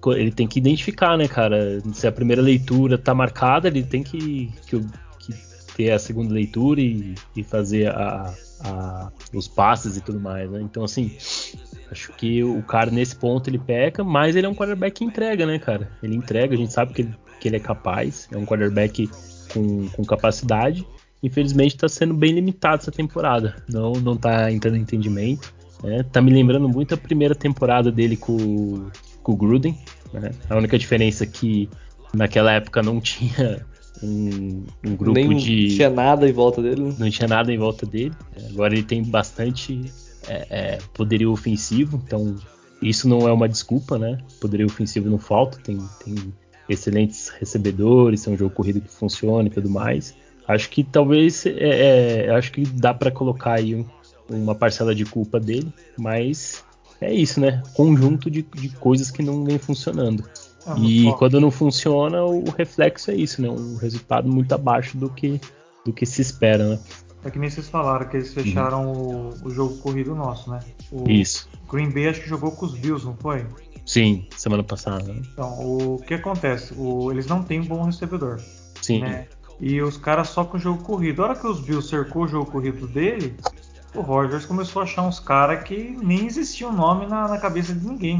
Ele 0.07 0.31
tem 0.31 0.47
que 0.47 0.59
identificar, 0.59 1.17
né, 1.17 1.27
cara? 1.27 1.81
Se 1.93 2.05
a 2.05 2.11
primeira 2.11 2.41
leitura 2.41 2.97
tá 2.97 3.15
marcada, 3.15 3.69
ele 3.69 3.83
tem 3.83 4.03
que, 4.03 4.51
que, 4.67 4.79
que 4.79 4.85
ter 5.77 5.91
a 5.91 5.99
segunda 5.99 6.33
leitura 6.33 6.81
e, 6.81 7.13
e 7.35 7.43
fazer 7.43 7.87
a, 7.89 8.33
a, 8.65 9.11
os 9.33 9.47
passes 9.47 9.95
e 9.95 10.01
tudo 10.01 10.19
mais, 10.19 10.49
né? 10.49 10.59
Então, 10.61 10.83
assim, 10.83 11.15
Acho 11.91 12.11
que 12.13 12.43
o 12.43 12.61
cara 12.63 12.91
nesse 12.91 13.15
ponto 13.15 13.49
ele 13.49 13.57
peca, 13.57 14.03
mas 14.03 14.35
ele 14.35 14.45
é 14.45 14.49
um 14.49 14.55
quarterback 14.55 14.97
que 14.97 15.05
entrega, 15.05 15.45
né, 15.45 15.57
cara? 15.57 15.89
Ele 16.03 16.15
entrega, 16.15 16.53
a 16.53 16.57
gente 16.57 16.73
sabe 16.73 16.93
que 16.93 17.01
ele, 17.01 17.15
que 17.39 17.47
ele 17.47 17.55
é 17.55 17.59
capaz, 17.59 18.27
é 18.31 18.37
um 18.37 18.45
quarterback 18.45 19.09
com, 19.53 19.87
com 19.89 20.03
capacidade. 20.03 20.85
Infelizmente 21.23 21.75
está 21.75 21.87
sendo 21.87 22.13
bem 22.13 22.33
limitado 22.33 22.81
essa 22.81 22.91
temporada. 22.91 23.55
Não, 23.69 23.93
não 23.93 24.17
tá 24.17 24.51
entrando 24.51 24.75
em 24.75 24.81
entendimento. 24.81 25.53
Né? 25.81 26.03
Tá 26.03 26.21
me 26.21 26.31
lembrando 26.31 26.67
muito 26.67 26.93
a 26.93 26.97
primeira 26.97 27.33
temporada 27.33 27.91
dele 27.91 28.17
com, 28.17 28.89
com 29.23 29.31
o 29.31 29.35
Gruden. 29.35 29.77
Né? 30.11 30.31
A 30.49 30.57
única 30.57 30.77
diferença 30.77 31.23
é 31.23 31.27
que 31.27 31.69
naquela 32.13 32.51
época 32.51 32.83
não 32.83 32.99
tinha 33.01 33.65
um, 34.01 34.63
um 34.85 34.95
grupo 34.95 35.13
Nem 35.13 35.35
de. 35.35 35.67
Não 35.67 35.75
tinha 35.75 35.89
nada 35.89 36.29
em 36.29 36.33
volta 36.33 36.61
dele. 36.61 36.93
Não 36.97 37.09
tinha 37.09 37.27
nada 37.27 37.51
em 37.51 37.57
volta 37.57 37.85
dele. 37.85 38.13
Agora 38.49 38.73
ele 38.73 38.83
tem 38.83 39.03
bastante 39.03 39.91
é, 40.27 40.47
é, 40.49 40.77
poderio 40.93 41.31
ofensivo, 41.31 42.01
então 42.05 42.35
isso 42.81 43.07
não 43.07 43.27
é 43.27 43.31
uma 43.31 43.47
desculpa, 43.47 43.97
né? 43.97 44.19
Poderio 44.39 44.67
ofensivo 44.67 45.09
não 45.09 45.17
falta, 45.17 45.57
tem, 45.63 45.77
tem 46.03 46.33
excelentes 46.69 47.29
recebedores, 47.29 48.27
é 48.27 48.29
um 48.29 48.37
jogo 48.37 48.53
corrido 48.53 48.81
que 48.81 48.91
funciona 48.91 49.47
e 49.47 49.51
tudo 49.51 49.69
mais. 49.69 50.15
Acho 50.47 50.69
que 50.69 50.83
talvez, 50.83 51.45
é, 51.45 52.25
é 52.27 52.29
acho 52.31 52.51
que 52.51 52.61
dá 52.61 52.93
para 52.93 53.11
colocar 53.11 53.53
aí 53.53 53.75
um, 53.75 53.85
uma 54.29 54.55
parcela 54.55 54.93
de 54.93 55.05
culpa 55.05 55.39
dele, 55.39 55.73
mas 55.97 56.63
é 57.01 57.13
isso, 57.13 57.39
né? 57.39 57.61
Conjunto 57.73 58.29
de, 58.29 58.41
de 58.41 58.69
coisas 58.69 59.11
que 59.11 59.23
não 59.23 59.43
vem 59.43 59.57
funcionando. 59.57 60.23
Ah, 60.67 60.75
e 60.79 61.11
quando 61.13 61.39
não 61.39 61.49
funciona, 61.49 62.23
o 62.23 62.49
reflexo 62.51 63.09
é 63.09 63.15
isso, 63.15 63.41
né? 63.41 63.49
Um 63.49 63.77
resultado 63.77 64.29
muito 64.29 64.53
abaixo 64.53 64.97
do 64.97 65.09
que, 65.09 65.39
do 65.85 65.93
que 65.93 66.05
se 66.05 66.21
espera, 66.21 66.67
né? 66.67 66.79
É 67.23 67.31
que 67.31 67.39
nem 67.39 67.49
vocês 67.49 67.67
falaram, 67.67 68.07
que 68.07 68.17
eles 68.17 68.33
fecharam 68.33 68.91
uhum. 68.91 69.29
o, 69.43 69.47
o, 69.47 69.49
jogo 69.49 69.77
corrido 69.77 70.13
nosso, 70.13 70.49
né? 70.49 70.59
O 70.91 71.09
Isso. 71.09 71.49
Green 71.69 71.89
Bay 71.89 72.07
acho 72.07 72.21
que 72.21 72.29
jogou 72.29 72.51
com 72.51 72.65
os 72.65 72.73
Bills, 72.73 73.05
não 73.05 73.15
foi? 73.15 73.45
Sim, 73.85 74.27
semana 74.35 74.63
passada. 74.63 75.11
Então, 75.11 75.59
o 75.59 75.97
que 76.05 76.13
acontece? 76.13 76.73
O, 76.77 77.11
eles 77.11 77.25
não 77.25 77.41
têm 77.41 77.61
um 77.61 77.65
bom 77.65 77.83
recebedor. 77.83 78.39
Sim. 78.81 79.01
Né? 79.01 79.27
E 79.59 79.81
os 79.81 79.97
caras 79.97 80.29
só 80.29 80.43
com 80.43 80.57
o 80.57 80.59
jogo 80.59 80.83
corrido. 80.83 81.23
A 81.23 81.29
hora 81.29 81.35
que 81.35 81.47
os 81.47 81.59
Bills 81.61 81.89
cercou 81.89 82.23
o 82.23 82.27
jogo 82.27 82.51
corrido 82.51 82.87
dele, 82.87 83.35
o 83.95 84.01
Rogers 84.01 84.45
começou 84.45 84.81
a 84.81 84.85
achar 84.85 85.01
uns 85.01 85.19
caras 85.19 85.63
que 85.63 85.97
nem 86.01 86.25
existia 86.25 86.67
um 86.67 86.73
nome 86.73 87.07
na, 87.07 87.27
na 87.27 87.37
cabeça 87.39 87.73
de 87.73 87.85
ninguém. 87.85 88.19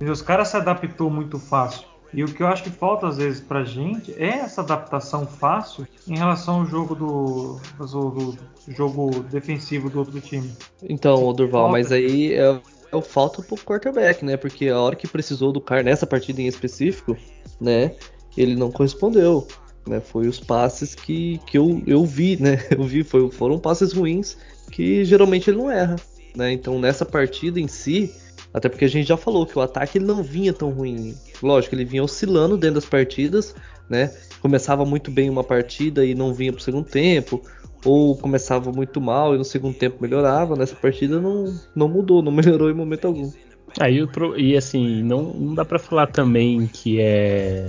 Os 0.00 0.22
caras 0.22 0.48
se 0.48 0.56
adaptou 0.56 1.10
muito 1.10 1.38
fácil. 1.38 1.86
E 2.12 2.24
o 2.24 2.26
que 2.26 2.42
eu 2.42 2.46
acho 2.46 2.62
que 2.62 2.70
falta 2.70 3.06
às 3.06 3.18
vezes 3.18 3.40
pra 3.40 3.64
gente 3.64 4.14
é 4.16 4.38
essa 4.38 4.62
adaptação 4.62 5.26
fácil 5.26 5.86
em 6.06 6.16
relação 6.16 6.60
ao 6.60 6.66
jogo 6.66 6.94
do, 6.94 7.60
do, 7.78 8.10
do 8.10 8.38
jogo 8.68 9.22
defensivo 9.24 9.90
do 9.90 9.98
outro 9.98 10.18
time. 10.20 10.50
Então, 10.82 11.32
Durval, 11.34 11.64
falta. 11.64 11.72
mas 11.72 11.92
aí 11.92 12.32
é, 12.32 12.60
é 12.92 13.02
falta 13.02 13.42
pro 13.42 13.56
quarterback, 13.56 14.24
né? 14.24 14.36
Porque 14.36 14.68
a 14.68 14.80
hora 14.80 14.96
que 14.96 15.06
precisou 15.06 15.52
do 15.52 15.60
cara 15.60 15.82
nessa 15.82 16.06
partida 16.06 16.40
em 16.40 16.46
específico, 16.46 17.16
né? 17.60 17.94
Ele 18.36 18.56
não 18.56 18.70
correspondeu. 18.70 19.46
Né, 19.86 20.00
foi 20.00 20.26
os 20.28 20.38
passes 20.38 20.94
que, 20.94 21.40
que 21.46 21.56
eu, 21.56 21.82
eu 21.86 22.04
vi, 22.04 22.36
né? 22.38 22.58
Eu 22.70 22.84
vi, 22.84 23.02
foi, 23.02 23.30
foram 23.30 23.58
passes 23.58 23.94
ruins 23.94 24.36
que 24.70 25.02
geralmente 25.02 25.48
ele 25.48 25.56
não 25.56 25.70
erra. 25.70 25.96
Né? 26.36 26.52
Então 26.52 26.78
nessa 26.78 27.06
partida 27.06 27.58
em 27.58 27.66
si, 27.66 28.14
até 28.52 28.68
porque 28.68 28.84
a 28.84 28.88
gente 28.88 29.06
já 29.06 29.16
falou 29.16 29.46
que 29.46 29.58
o 29.58 29.62
ataque 29.62 29.98
não 29.98 30.22
vinha 30.22 30.52
tão 30.52 30.70
ruim. 30.70 31.14
Lógico, 31.42 31.74
ele 31.74 31.84
vinha 31.84 32.02
oscilando 32.02 32.56
dentro 32.56 32.76
das 32.76 32.86
partidas, 32.86 33.54
né? 33.88 34.12
Começava 34.40 34.84
muito 34.84 35.10
bem 35.10 35.28
uma 35.28 35.44
partida 35.44 36.04
e 36.04 36.14
não 36.14 36.32
vinha 36.32 36.52
pro 36.52 36.62
segundo 36.62 36.86
tempo, 36.86 37.42
ou 37.84 38.16
começava 38.16 38.72
muito 38.72 39.00
mal 39.00 39.34
e 39.34 39.38
no 39.38 39.44
segundo 39.44 39.74
tempo 39.74 39.98
melhorava. 40.00 40.56
Nessa 40.56 40.74
partida 40.74 41.20
não, 41.20 41.54
não 41.74 41.88
mudou, 41.88 42.22
não 42.22 42.32
melhorou 42.32 42.70
em 42.70 42.74
momento 42.74 43.06
algum. 43.06 43.30
Aí 43.78 43.98
e 44.36 44.56
assim, 44.56 45.02
não, 45.02 45.34
não 45.34 45.54
dá 45.54 45.64
para 45.64 45.78
falar 45.78 46.06
também 46.06 46.66
que 46.66 47.00
é 47.00 47.66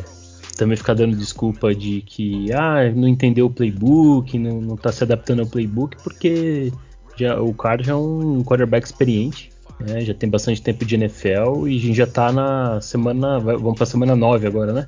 também 0.58 0.76
ficar 0.76 0.94
dando 0.94 1.16
desculpa 1.16 1.74
de 1.74 2.02
que 2.02 2.52
ah, 2.52 2.92
não 2.94 3.08
entendeu 3.08 3.46
o 3.46 3.50
playbook, 3.50 4.38
não, 4.38 4.60
não 4.60 4.76
tá 4.76 4.92
se 4.92 5.04
adaptando 5.04 5.42
ao 5.42 5.48
playbook, 5.48 5.96
porque 6.04 6.72
já, 7.16 7.40
o 7.42 7.54
cara 7.54 7.82
já 7.82 7.94
é 7.94 7.96
um 7.96 8.44
quarterback 8.44 8.86
experiente 8.86 9.50
né? 9.80 10.02
Já 10.02 10.14
tem 10.14 10.30
bastante 10.30 10.62
tempo 10.62 10.86
de 10.86 10.96
NFL 10.96 11.68
e 11.68 11.78
a 11.78 11.80
gente 11.80 11.94
já 11.94 12.08
tá 12.08 12.32
na 12.32 12.82
semana. 12.82 13.40
Vamos 13.40 13.78
pra 13.78 13.86
semana 13.86 14.16
9 14.16 14.48
agora, 14.48 14.74
né? 14.74 14.86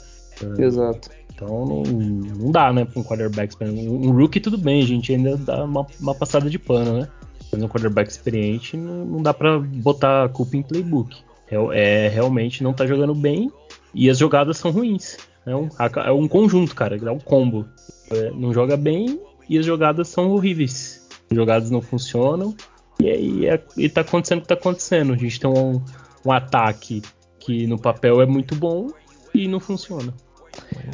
Exato. 0.57 1.09
Então 1.33 1.65
não, 1.65 1.83
não 1.83 2.51
dá, 2.51 2.71
né, 2.71 2.85
pra 2.85 2.99
um 2.99 3.03
quarterback 3.03 3.55
Um, 3.61 4.07
um 4.07 4.11
rookie 4.11 4.39
tudo 4.39 4.57
bem, 4.57 4.81
a 4.81 4.85
gente 4.85 5.11
ainda 5.11 5.35
dá 5.37 5.63
uma, 5.63 5.87
uma 5.99 6.13
passada 6.13 6.49
de 6.49 6.59
pano, 6.59 6.99
né? 6.99 7.07
Mas 7.51 7.63
um 7.63 7.67
quarterback 7.67 8.09
experiente 8.09 8.77
não, 8.77 9.05
não 9.05 9.23
dá 9.23 9.33
pra 9.33 9.59
botar 9.59 10.25
a 10.25 10.29
culpa 10.29 10.55
em 10.55 10.61
playbook. 10.61 11.17
É, 11.49 12.05
é, 12.05 12.07
realmente 12.09 12.63
não 12.63 12.73
tá 12.73 12.85
jogando 12.85 13.15
bem 13.15 13.51
e 13.93 14.09
as 14.09 14.17
jogadas 14.17 14.57
são 14.57 14.71
ruins. 14.71 15.17
É 15.45 15.55
um, 15.55 15.67
é 16.05 16.11
um 16.11 16.27
conjunto, 16.27 16.75
cara, 16.75 16.95
é 16.95 17.11
um 17.11 17.19
combo. 17.19 17.65
É, 18.11 18.31
não 18.31 18.53
joga 18.53 18.77
bem 18.77 19.19
e 19.49 19.57
as 19.57 19.65
jogadas 19.65 20.07
são 20.07 20.31
horríveis. 20.31 21.07
As 21.29 21.35
jogadas 21.35 21.71
não 21.71 21.81
funcionam 21.81 22.55
e 23.01 23.09
aí 23.09 23.45
é, 23.47 23.63
e 23.77 23.89
tá 23.89 24.01
acontecendo 24.01 24.39
o 24.39 24.41
que 24.41 24.47
tá 24.47 24.53
acontecendo. 24.53 25.13
A 25.13 25.17
gente 25.17 25.39
tem 25.39 25.49
um, 25.49 25.81
um 26.25 26.31
ataque 26.31 27.01
que 27.39 27.65
no 27.65 27.79
papel 27.79 28.21
é 28.21 28.25
muito 28.25 28.55
bom 28.55 28.87
e 29.33 29.47
não 29.47 29.59
funciona. 29.59 30.13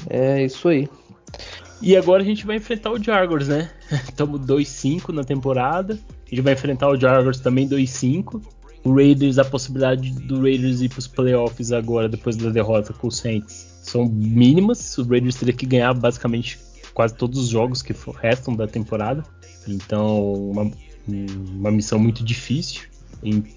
É 0.10 0.44
isso 0.44 0.68
aí. 0.70 0.90
E 1.82 1.96
agora 1.96 2.24
a 2.24 2.26
gente 2.26 2.46
vai 2.46 2.56
enfrentar 2.56 2.92
o 2.92 3.02
Jaguars, 3.02 3.48
né? 3.48 3.70
Estamos 4.10 4.42
2-5 4.42 5.10
na 5.10 5.24
temporada. 5.24 5.94
A 6.26 6.30
gente 6.30 6.42
vai 6.42 6.54
enfrentar 6.54 6.90
o 6.90 6.98
Jaguars 6.98 7.40
também 7.40 7.68
2-5. 7.68 8.42
O 8.84 8.96
Raiders, 8.96 9.38
a 9.38 9.46
possibilidade 9.46 10.12
do 10.12 10.42
Raiders 10.42 10.82
ir 10.82 10.90
para 10.90 11.00
os 11.00 11.08
playoffs 11.08 11.72
agora, 11.72 12.08
depois 12.08 12.38
da 12.38 12.50
derrota 12.50 12.94
com 12.94 13.08
o 13.08 13.12
Saints, 13.12 13.82
são 13.84 14.06
mínimas. 14.06 14.98
O 14.98 15.04
Raiders 15.04 15.36
teria 15.36 15.54
que 15.54 15.66
ganhar 15.66 15.94
basicamente 15.94 16.60
quase 16.94 17.14
todos 17.14 17.40
os 17.40 17.50
jogos 17.50 17.82
que 17.82 17.94
restam 18.20 18.56
da 18.56 18.66
temporada. 18.66 19.24
Então, 19.68 20.34
uma, 20.34 20.72
uma 21.08 21.72
missão 21.72 22.00
muito 22.00 22.24
difícil. 22.24 22.84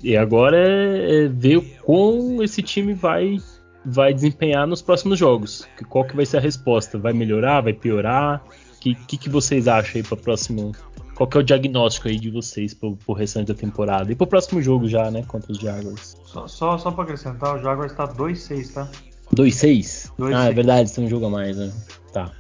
E 0.03 0.17
agora 0.17 0.57
é, 0.57 1.25
é 1.25 1.29
ver 1.29 1.61
como 1.83 2.43
esse 2.43 2.63
time 2.63 2.95
vai 2.95 3.39
vai 3.85 4.13
desempenhar 4.13 4.67
nos 4.67 4.83
próximos 4.83 5.19
jogos. 5.19 5.67
Qual 5.89 6.05
que 6.05 6.15
vai 6.15 6.27
ser 6.27 6.37
a 6.37 6.41
resposta? 6.41 6.99
Vai 6.99 7.13
melhorar? 7.13 7.63
Vai 7.63 7.73
piorar? 7.73 8.43
O 8.77 8.81
que, 8.81 8.95
que, 8.95 9.17
que, 9.17 9.29
vocês 9.29 9.69
acham 9.69 9.97
aí 9.97 10.03
para 10.03 10.17
próximo? 10.17 10.73
Qual 11.15 11.27
que 11.29 11.37
é 11.37 11.41
o 11.41 11.43
diagnóstico 11.43 12.09
aí 12.09 12.19
de 12.19 12.31
vocês 12.31 12.73
pro, 12.73 12.97
pro 12.97 13.15
restante 13.15 13.49
da 13.49 13.55
temporada? 13.55 14.11
E 14.11 14.15
pro 14.15 14.27
próximo 14.27 14.63
jogo 14.63 14.89
já, 14.89 15.11
né? 15.11 15.23
Contra 15.27 15.53
os 15.53 15.59
Jaguars. 15.59 16.17
Só, 16.25 16.47
só, 16.47 16.79
só 16.79 16.91
pra 16.91 17.05
acrescentar, 17.05 17.57
o 17.57 17.63
Jaguars 17.63 17.93
tá 17.93 18.09
2-6, 18.09 18.73
tá? 18.73 18.89
2-6? 19.35 20.11
Ah, 20.35 20.47
é 20.47 20.53
verdade, 20.53 20.93
tem 20.93 21.05
um 21.05 21.09
jogo 21.09 21.27
a 21.27 21.31
mais, 21.31 21.57
né? 21.57 21.71
Tá. 22.13 22.33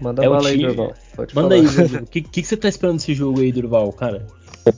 Manda 0.00 0.24
é 0.24 0.28
bala 0.28 0.48
aí, 0.48 0.58
Durval. 0.58 0.94
Pode 1.14 1.34
Manda 1.34 1.56
falar. 1.56 1.88
aí, 1.88 1.96
o 1.96 2.06
que, 2.06 2.22
que, 2.22 2.42
que, 2.42 2.44
você 2.44 2.56
tá 2.56 2.68
esperando 2.68 2.96
desse 2.96 3.14
jogo 3.14 3.40
aí, 3.40 3.52
Durval, 3.52 3.92
cara? 3.92 4.26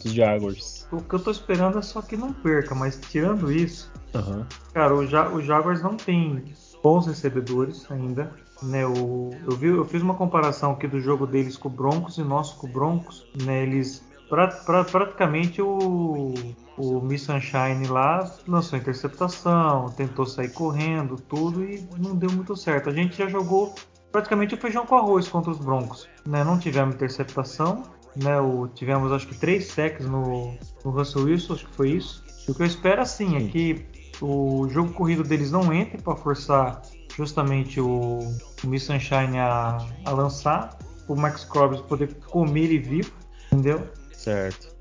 Os 0.04 0.12
Jaguars. 0.12 0.86
O 0.90 0.98
que 1.02 1.14
eu 1.14 1.18
tô 1.18 1.30
esperando 1.30 1.78
é 1.78 1.82
só 1.82 2.00
que 2.00 2.16
não 2.16 2.32
perca, 2.32 2.74
mas 2.74 2.98
tirando 3.10 3.50
isso, 3.52 3.92
uhum. 4.14 4.44
cara, 4.72 4.94
o, 4.94 5.06
ja 5.06 5.28
o 5.28 5.42
Jaguars 5.42 5.82
não 5.82 5.96
tem 5.96 6.54
bons 6.82 7.06
recebedores 7.06 7.90
ainda. 7.90 8.32
Né, 8.62 8.86
o, 8.86 9.30
eu, 9.46 9.56
vi, 9.56 9.66
eu 9.66 9.84
fiz 9.84 10.00
uma 10.00 10.14
comparação 10.14 10.72
aqui 10.72 10.86
do 10.86 11.00
jogo 11.00 11.26
deles 11.26 11.56
com 11.56 11.68
o 11.68 11.70
Broncos 11.70 12.18
e 12.18 12.22
nosso 12.22 12.56
com 12.56 12.66
o 12.66 12.70
Broncos. 12.70 13.26
Né, 13.42 13.62
eles 13.62 14.02
pra, 14.28 14.48
pra, 14.48 14.84
praticamente 14.84 15.60
o, 15.60 16.34
o 16.78 17.00
Miss 17.00 17.22
Sunshine 17.22 17.86
lá 17.88 18.30
lançou 18.46 18.78
interceptação, 18.78 19.86
tentou 19.90 20.26
sair 20.26 20.50
correndo, 20.50 21.16
tudo 21.16 21.64
e 21.64 21.86
não 21.98 22.16
deu 22.16 22.30
muito 22.30 22.56
certo. 22.56 22.88
A 22.88 22.92
gente 22.92 23.16
já 23.16 23.28
jogou 23.28 23.74
praticamente 24.10 24.54
o 24.54 24.58
feijão 24.58 24.86
com 24.86 24.96
arroz 24.96 25.28
contra 25.28 25.50
os 25.50 25.58
Broncos. 25.58 26.08
Né? 26.26 26.44
Não 26.44 26.58
tivemos 26.58 26.94
interceptação, 26.94 27.82
né? 28.16 28.40
O, 28.40 28.68
tivemos 28.68 29.12
acho 29.12 29.26
que 29.26 29.34
três 29.34 29.66
sacks 29.66 30.06
no, 30.06 30.54
no 30.84 30.90
Russell 30.90 31.24
Wilson, 31.24 31.54
acho 31.54 31.66
que 31.66 31.74
foi 31.74 31.90
isso. 31.90 32.24
O 32.48 32.54
que 32.54 32.62
eu 32.62 32.66
espero 32.66 33.00
assim 33.00 33.36
é 33.36 33.48
que 33.48 33.86
o 34.20 34.68
jogo 34.68 34.92
corrido 34.92 35.22
deles 35.22 35.50
não 35.50 35.72
entre 35.72 36.00
para 36.00 36.14
forçar 36.16 36.82
justamente 37.16 37.80
o, 37.80 38.18
o 38.62 38.66
Miss 38.66 38.84
Sunshine 38.84 39.38
a, 39.38 39.78
a 40.04 40.10
lançar, 40.10 40.76
o 41.08 41.14
Max 41.14 41.44
Crosby 41.44 41.82
poder 41.88 42.14
comer 42.26 42.64
ele 42.64 42.78
vivo, 42.78 43.12
entendeu? 43.52 43.86
Certo. 44.12 44.74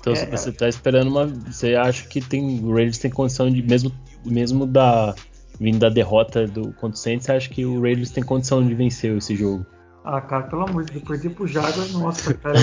Então 0.00 0.12
é, 0.12 0.26
você 0.26 0.50
está 0.50 0.68
esperando 0.68 1.08
uma. 1.08 1.26
Você 1.26 1.74
acha 1.74 2.06
que 2.06 2.20
tem. 2.20 2.64
O 2.64 2.72
Raiders 2.72 2.98
tem 2.98 3.10
condição 3.10 3.50
de, 3.50 3.62
mesmo, 3.62 3.92
mesmo 4.24 4.66
da, 4.66 5.14
vindo 5.60 5.78
da 5.78 5.88
derrota 5.88 6.46
do 6.46 6.72
contra 6.72 6.96
o 6.96 6.96
Saints, 6.96 7.26
você 7.26 7.32
acha 7.32 7.48
que 7.50 7.64
o 7.66 7.80
Raiders 7.80 8.10
tem 8.10 8.22
condição 8.22 8.66
de 8.66 8.74
vencer 8.74 9.16
esse 9.16 9.36
jogo? 9.36 9.66
Ah, 10.10 10.22
cara, 10.22 10.44
pelo 10.44 10.62
amor 10.62 10.84
de 10.86 10.92
Deus, 10.92 11.04
perder 11.04 11.28
pro 11.34 11.46
Jaguars, 11.46 11.92
nossa, 11.92 12.32
cara. 12.32 12.58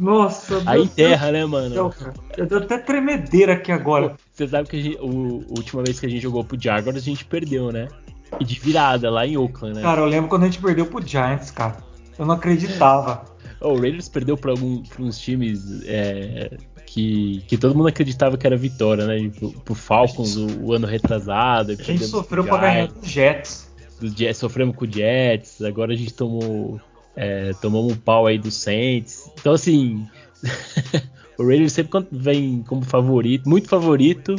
nossa, 0.00 0.62
Aí 0.64 0.84
enterra, 0.84 1.30
né, 1.30 1.44
mano? 1.44 1.74
Céu, 1.74 1.94
eu 2.38 2.46
dou 2.46 2.56
até 2.56 2.78
tremedeira 2.78 3.52
aqui 3.52 3.70
agora. 3.70 4.16
Você 4.32 4.48
sabe 4.48 4.70
que 4.70 4.76
a, 4.76 4.82
gente, 4.82 4.96
o, 4.96 5.44
a 5.50 5.58
última 5.58 5.82
vez 5.82 6.00
que 6.00 6.06
a 6.06 6.08
gente 6.08 6.22
jogou 6.22 6.42
pro 6.42 6.58
Jaguars, 6.58 6.96
a 6.96 7.00
gente 7.00 7.26
perdeu, 7.26 7.70
né? 7.70 7.88
E 8.40 8.44
de 8.44 8.58
virada, 8.58 9.10
lá 9.10 9.26
em 9.26 9.36
Oakland, 9.36 9.76
né? 9.76 9.82
Cara, 9.82 10.00
eu 10.00 10.06
lembro 10.06 10.30
quando 10.30 10.44
a 10.44 10.46
gente 10.46 10.62
perdeu 10.62 10.86
pro 10.86 11.06
Giants, 11.06 11.50
cara. 11.50 11.76
Eu 12.18 12.24
não 12.24 12.36
acreditava. 12.36 13.22
Oh, 13.60 13.74
o 13.74 13.80
Raiders 13.82 14.08
perdeu 14.08 14.34
para 14.34 14.52
alguns 14.52 15.18
times 15.18 15.82
é, 15.84 16.56
que, 16.86 17.44
que 17.46 17.58
todo 17.58 17.74
mundo 17.74 17.88
acreditava 17.88 18.38
que 18.38 18.46
era 18.46 18.56
vitória, 18.56 19.06
né? 19.06 19.30
Pro, 19.38 19.50
pro 19.50 19.74
Falcons 19.74 20.36
o, 20.36 20.46
o, 20.62 20.72
ano 20.72 20.86
retrasado. 20.86 21.72
A 21.72 21.74
gente 21.74 22.06
sofreu 22.06 22.44
para 22.44 22.62
ganhar 22.62 22.88
do 22.88 23.06
Jets. 23.06 23.67
Do 24.00 24.08
Jets. 24.08 24.38
Sofremos 24.38 24.76
com 24.76 24.84
o 24.84 24.90
Jets, 24.90 25.62
agora 25.62 25.92
a 25.92 25.96
gente 25.96 26.14
tomou. 26.14 26.80
É, 27.16 27.52
tomamos 27.60 27.92
um 27.92 27.96
pau 27.96 28.26
aí 28.26 28.38
do 28.38 28.50
Saints. 28.50 29.30
Então, 29.40 29.52
assim. 29.52 30.06
o 31.38 31.44
Raiders 31.44 31.72
sempre 31.72 32.06
vem 32.12 32.62
como 32.62 32.84
favorito, 32.84 33.48
muito 33.48 33.68
favorito. 33.68 34.36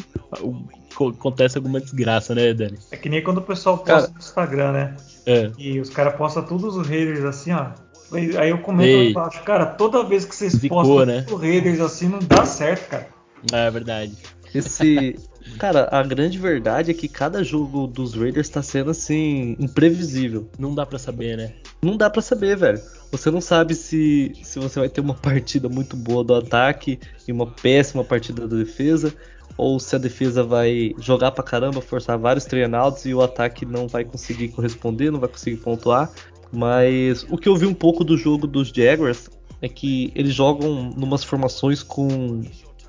Acontece 0.95 1.57
alguma 1.57 1.79
desgraça, 1.79 2.35
né, 2.35 2.53
Dani? 2.53 2.77
É 2.91 2.97
que 2.97 3.09
nem 3.09 3.23
quando 3.23 3.37
o 3.37 3.41
pessoal 3.41 3.77
posta 3.77 3.93
cara, 3.93 4.07
no 4.11 4.17
Instagram, 4.17 4.71
né? 4.71 4.95
É. 5.25 5.51
E 5.57 5.79
os 5.79 5.89
caras 5.89 6.15
postam 6.15 6.43
todos 6.43 6.75
os 6.75 6.87
Raiders 6.87 7.23
assim, 7.23 7.51
ó 7.51 7.71
Aí 8.11 8.49
eu 8.49 8.57
comento 8.59 8.89
Ei. 8.89 9.09
embaixo, 9.11 9.43
cara, 9.43 9.65
toda 9.65 10.03
vez 10.03 10.25
que 10.25 10.35
vocês 10.35 10.53
Zicou, 10.53 10.83
postam 10.83 11.05
né? 11.05 11.25
Raiders 11.29 11.79
assim, 11.79 12.07
não 12.07 12.19
dá 12.19 12.45
certo, 12.45 12.89
cara. 12.89 13.07
É 13.53 13.69
verdade. 13.69 14.13
Esse. 14.53 15.15
Cara, 15.57 15.87
a 15.91 16.03
grande 16.03 16.37
verdade 16.37 16.91
é 16.91 16.93
que 16.93 17.07
cada 17.07 17.43
jogo 17.43 17.87
dos 17.87 18.13
Raiders 18.13 18.49
tá 18.49 18.61
sendo 18.61 18.91
assim, 18.91 19.55
imprevisível. 19.59 20.49
Não 20.57 20.73
dá 20.73 20.85
para 20.85 20.99
saber, 20.99 21.37
né? 21.37 21.53
Não 21.81 21.97
dá 21.97 22.09
para 22.09 22.21
saber, 22.21 22.57
velho. 22.57 22.81
Você 23.11 23.31
não 23.31 23.41
sabe 23.41 23.73
se, 23.73 24.33
se 24.43 24.59
você 24.59 24.79
vai 24.79 24.89
ter 24.89 25.01
uma 25.01 25.13
partida 25.15 25.67
muito 25.67 25.95
boa 25.95 26.23
do 26.23 26.35
ataque 26.35 26.99
e 27.27 27.31
uma 27.31 27.47
péssima 27.47 28.03
partida 28.03 28.47
da 28.47 28.55
defesa, 28.55 29.13
ou 29.57 29.79
se 29.79 29.95
a 29.95 29.99
defesa 29.99 30.43
vai 30.43 30.93
jogar 30.99 31.31
pra 31.31 31.43
caramba, 31.43 31.81
forçar 31.81 32.17
vários 32.17 32.45
treináuts 32.45 33.05
e 33.05 33.13
o 33.13 33.21
ataque 33.21 33.65
não 33.65 33.87
vai 33.87 34.05
conseguir 34.05 34.49
corresponder, 34.49 35.11
não 35.11 35.19
vai 35.19 35.29
conseguir 35.29 35.57
pontuar. 35.57 36.11
Mas 36.51 37.25
o 37.29 37.37
que 37.37 37.49
eu 37.49 37.55
vi 37.55 37.65
um 37.65 37.73
pouco 37.73 38.03
do 38.03 38.17
jogo 38.17 38.47
dos 38.47 38.69
Jaguars 38.69 39.29
é 39.61 39.67
que 39.67 40.11
eles 40.15 40.33
jogam 40.33 40.91
numas 40.95 41.23
formações 41.23 41.83
com 41.83 42.41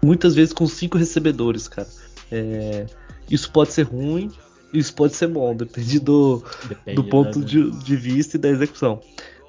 muitas 0.02 0.34
vezes 0.34 0.52
com 0.52 0.66
cinco 0.66 0.96
recebedores, 0.96 1.68
cara. 1.68 1.88
É, 2.30 2.86
isso 3.30 3.50
pode 3.50 3.72
ser 3.72 3.82
ruim, 3.82 4.30
isso 4.72 4.94
pode 4.94 5.14
ser 5.14 5.28
bom, 5.28 5.54
depende 5.54 5.98
do, 5.98 6.44
depende, 6.68 6.94
do 6.94 7.04
ponto 7.04 7.44
de, 7.44 7.70
de, 7.70 7.96
vista 7.96 8.36
e 8.36 8.40
da 8.40 8.48
execução. 8.48 9.00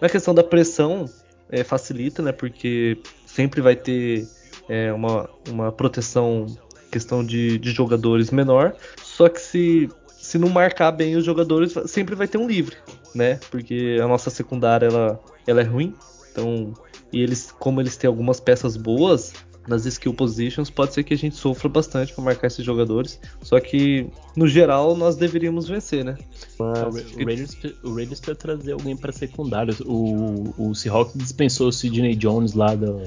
Na 0.02 0.10
questão 0.10 0.34
da 0.34 0.44
pressão, 0.44 1.06
é, 1.50 1.64
facilita, 1.64 2.22
né? 2.22 2.32
Porque 2.32 2.98
sempre 3.26 3.62
vai 3.62 3.76
ter 3.76 4.28
é, 4.68 4.92
uma, 4.92 5.30
uma 5.50 5.72
proteção, 5.72 6.48
questão 6.92 7.24
de, 7.24 7.58
de 7.60 7.72
jogadores 7.72 8.32
menor. 8.32 8.76
Só 9.04 9.30
que 9.30 9.40
se 9.40 9.90
se 10.22 10.38
não 10.38 10.50
marcar 10.50 10.92
bem 10.92 11.16
os 11.16 11.26
jogadores, 11.26 11.74
sempre 11.88 12.14
vai 12.14 12.28
ter 12.28 12.38
um 12.38 12.48
livre, 12.48 12.78
né? 13.14 13.40
Porque 13.50 13.98
a 14.02 14.08
nossa 14.08 14.30
secundária 14.30 14.86
ela, 14.86 15.20
ela 15.48 15.62
é 15.62 15.64
ruim. 15.64 15.96
Então, 16.32 16.74
e 17.12 17.22
eles, 17.22 17.52
como 17.52 17.82
eles 17.82 17.98
têm 17.98 18.08
algumas 18.08 18.40
peças 18.40 18.78
boas 18.78 19.34
nas 19.68 19.86
skill 19.86 20.14
positions, 20.14 20.70
pode 20.70 20.94
ser 20.94 21.04
que 21.04 21.14
a 21.14 21.18
gente 21.18 21.36
sofra 21.36 21.70
bastante 21.70 22.14
para 22.14 22.24
marcar 22.24 22.48
esses 22.48 22.66
jogadores. 22.66 23.20
Só 23.42 23.60
que, 23.60 24.08
no 24.36 24.48
geral, 24.48 24.96
nós 24.96 25.16
deveríamos 25.16 25.68
vencer, 25.68 26.04
né? 26.04 26.18
Mas, 26.58 27.14
o, 27.14 27.26
Raiders, 27.26 27.58
o 27.84 27.94
Raiders 27.94 28.20
precisa 28.20 28.36
trazer 28.36 28.72
alguém 28.74 28.96
para 28.98 29.12
secundário. 29.12 29.76
O, 29.86 30.54
o 30.58 30.76
Seahawks 30.76 31.14
dispensou 31.16 31.68
o 31.68 31.72
Sidney 31.72 32.16
Jones 32.16 32.54
lá 32.54 32.74
do 32.76 33.02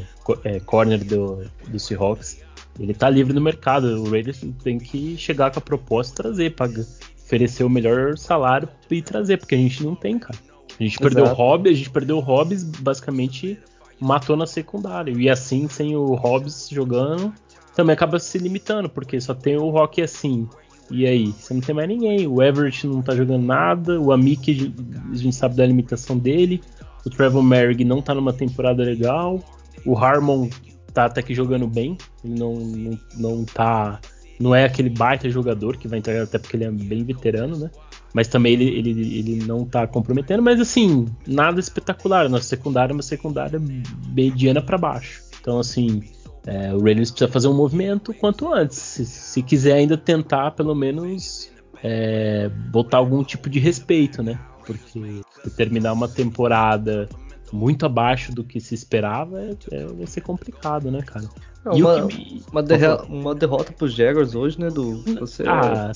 é, 0.44 0.60
corner 0.60 1.04
do, 1.04 1.44
do 1.68 1.78
Seahawks. 1.78 2.38
Ele 2.78 2.94
tá 2.94 3.10
livre 3.10 3.32
no 3.32 3.40
mercado. 3.40 4.02
O 4.02 4.10
Raiders 4.10 4.40
tem 4.62 4.78
que 4.78 5.16
chegar 5.16 5.50
com 5.50 5.58
a 5.58 5.62
proposta 5.62 6.12
e 6.12 6.16
trazer, 6.16 6.54
paga, 6.54 6.86
oferecer 7.24 7.64
o 7.64 7.70
melhor 7.70 8.16
salário 8.16 8.68
e 8.90 9.02
trazer, 9.02 9.38
porque 9.38 9.54
a 9.54 9.58
gente 9.58 9.82
não 9.82 9.94
tem, 9.94 10.18
cara. 10.18 10.38
A 10.78 10.82
gente 10.82 10.94
Exato. 11.00 11.02
perdeu 11.02 11.24
o 11.24 11.34
Hobbs, 11.34 11.72
a 11.72 11.76
gente 11.76 11.90
perdeu 11.90 12.16
o 12.16 12.20
Hobbs, 12.20 12.64
basicamente 12.64 13.58
matou 14.00 14.36
na 14.36 14.46
secundária. 14.46 15.12
E 15.16 15.28
assim, 15.28 15.68
sem 15.68 15.96
o 15.96 16.14
Hobbs 16.14 16.68
jogando, 16.70 17.32
também 17.74 17.94
acaba 17.94 18.18
se 18.18 18.38
limitando, 18.38 18.88
porque 18.88 19.20
só 19.20 19.34
tem 19.34 19.56
o 19.56 19.70
Rock 19.70 20.02
assim. 20.02 20.48
E 20.90 21.06
aí, 21.06 21.32
você 21.32 21.54
não 21.54 21.60
tem 21.60 21.74
mais 21.74 21.88
ninguém. 21.88 22.26
O 22.26 22.42
Everett 22.42 22.86
não 22.86 23.02
tá 23.02 23.14
jogando 23.14 23.44
nada, 23.44 24.00
o 24.00 24.12
Amik, 24.12 24.72
a 25.10 25.16
gente 25.16 25.34
sabe 25.34 25.56
da 25.56 25.66
limitação 25.66 26.18
dele. 26.18 26.60
O 27.04 27.10
Trevor 27.10 27.42
Merrick 27.42 27.84
não 27.84 28.02
tá 28.02 28.14
numa 28.14 28.32
temporada 28.32 28.82
legal. 28.82 29.42
O 29.84 29.96
Harmon 29.96 30.48
tá 30.92 31.06
até 31.06 31.22
que 31.22 31.34
jogando 31.34 31.66
bem. 31.66 31.96
Ele 32.22 32.38
não, 32.38 32.54
não, 32.54 32.98
não 33.16 33.44
tá 33.44 34.00
não 34.38 34.54
é 34.54 34.64
aquele 34.64 34.90
baita 34.90 35.28
jogador 35.28 35.76
que 35.76 35.88
vai 35.88 35.98
entregar, 35.98 36.24
até 36.24 36.38
porque 36.38 36.56
ele 36.56 36.64
é 36.64 36.70
bem 36.70 37.04
veterano, 37.04 37.56
né? 37.56 37.70
Mas 38.14 38.28
também 38.28 38.52
ele, 38.52 38.64
ele, 38.64 39.18
ele 39.18 39.44
não 39.44 39.66
tá 39.66 39.86
comprometendo, 39.88 40.40
mas 40.40 40.60
assim, 40.60 41.06
nada 41.26 41.58
espetacular. 41.58 42.28
Nossa 42.28 42.44
secundária 42.44 42.92
é 42.92 42.94
uma 42.94 43.02
secundária 43.02 43.60
mediana 44.08 44.62
para 44.62 44.78
baixo. 44.78 45.20
Então, 45.40 45.58
assim, 45.58 46.00
é, 46.46 46.72
o 46.72 46.80
Raiders 46.80 47.10
precisa 47.10 47.30
fazer 47.30 47.48
um 47.48 47.54
movimento 47.54 48.14
quanto 48.14 48.52
antes. 48.54 48.78
Se, 48.78 49.04
se 49.04 49.42
quiser 49.42 49.74
ainda 49.74 49.96
tentar, 49.96 50.52
pelo 50.52 50.76
menos, 50.76 51.50
é, 51.82 52.48
botar 52.70 52.98
algum 52.98 53.24
tipo 53.24 53.50
de 53.50 53.58
respeito, 53.58 54.22
né? 54.22 54.38
Porque 54.64 55.20
terminar 55.56 55.92
uma 55.92 56.08
temporada 56.08 57.08
muito 57.52 57.84
abaixo 57.84 58.32
do 58.32 58.42
que 58.44 58.60
se 58.60 58.74
esperava 58.74 59.40
é, 59.40 59.56
é, 59.72 59.86
vai 59.86 60.06
ser 60.06 60.20
complicado, 60.20 60.90
né, 60.90 61.02
cara? 61.02 61.28
uma, 61.64 62.06
me... 62.06 62.42
uma, 62.50 62.62
derrota, 62.62 63.04
uma 63.04 63.34
derrota 63.34 63.72
pros 63.72 63.92
Jaguars 63.92 64.34
hoje, 64.34 64.60
né, 64.60 64.68
do 64.68 65.02
você 65.18 65.44
ah, 65.46 65.92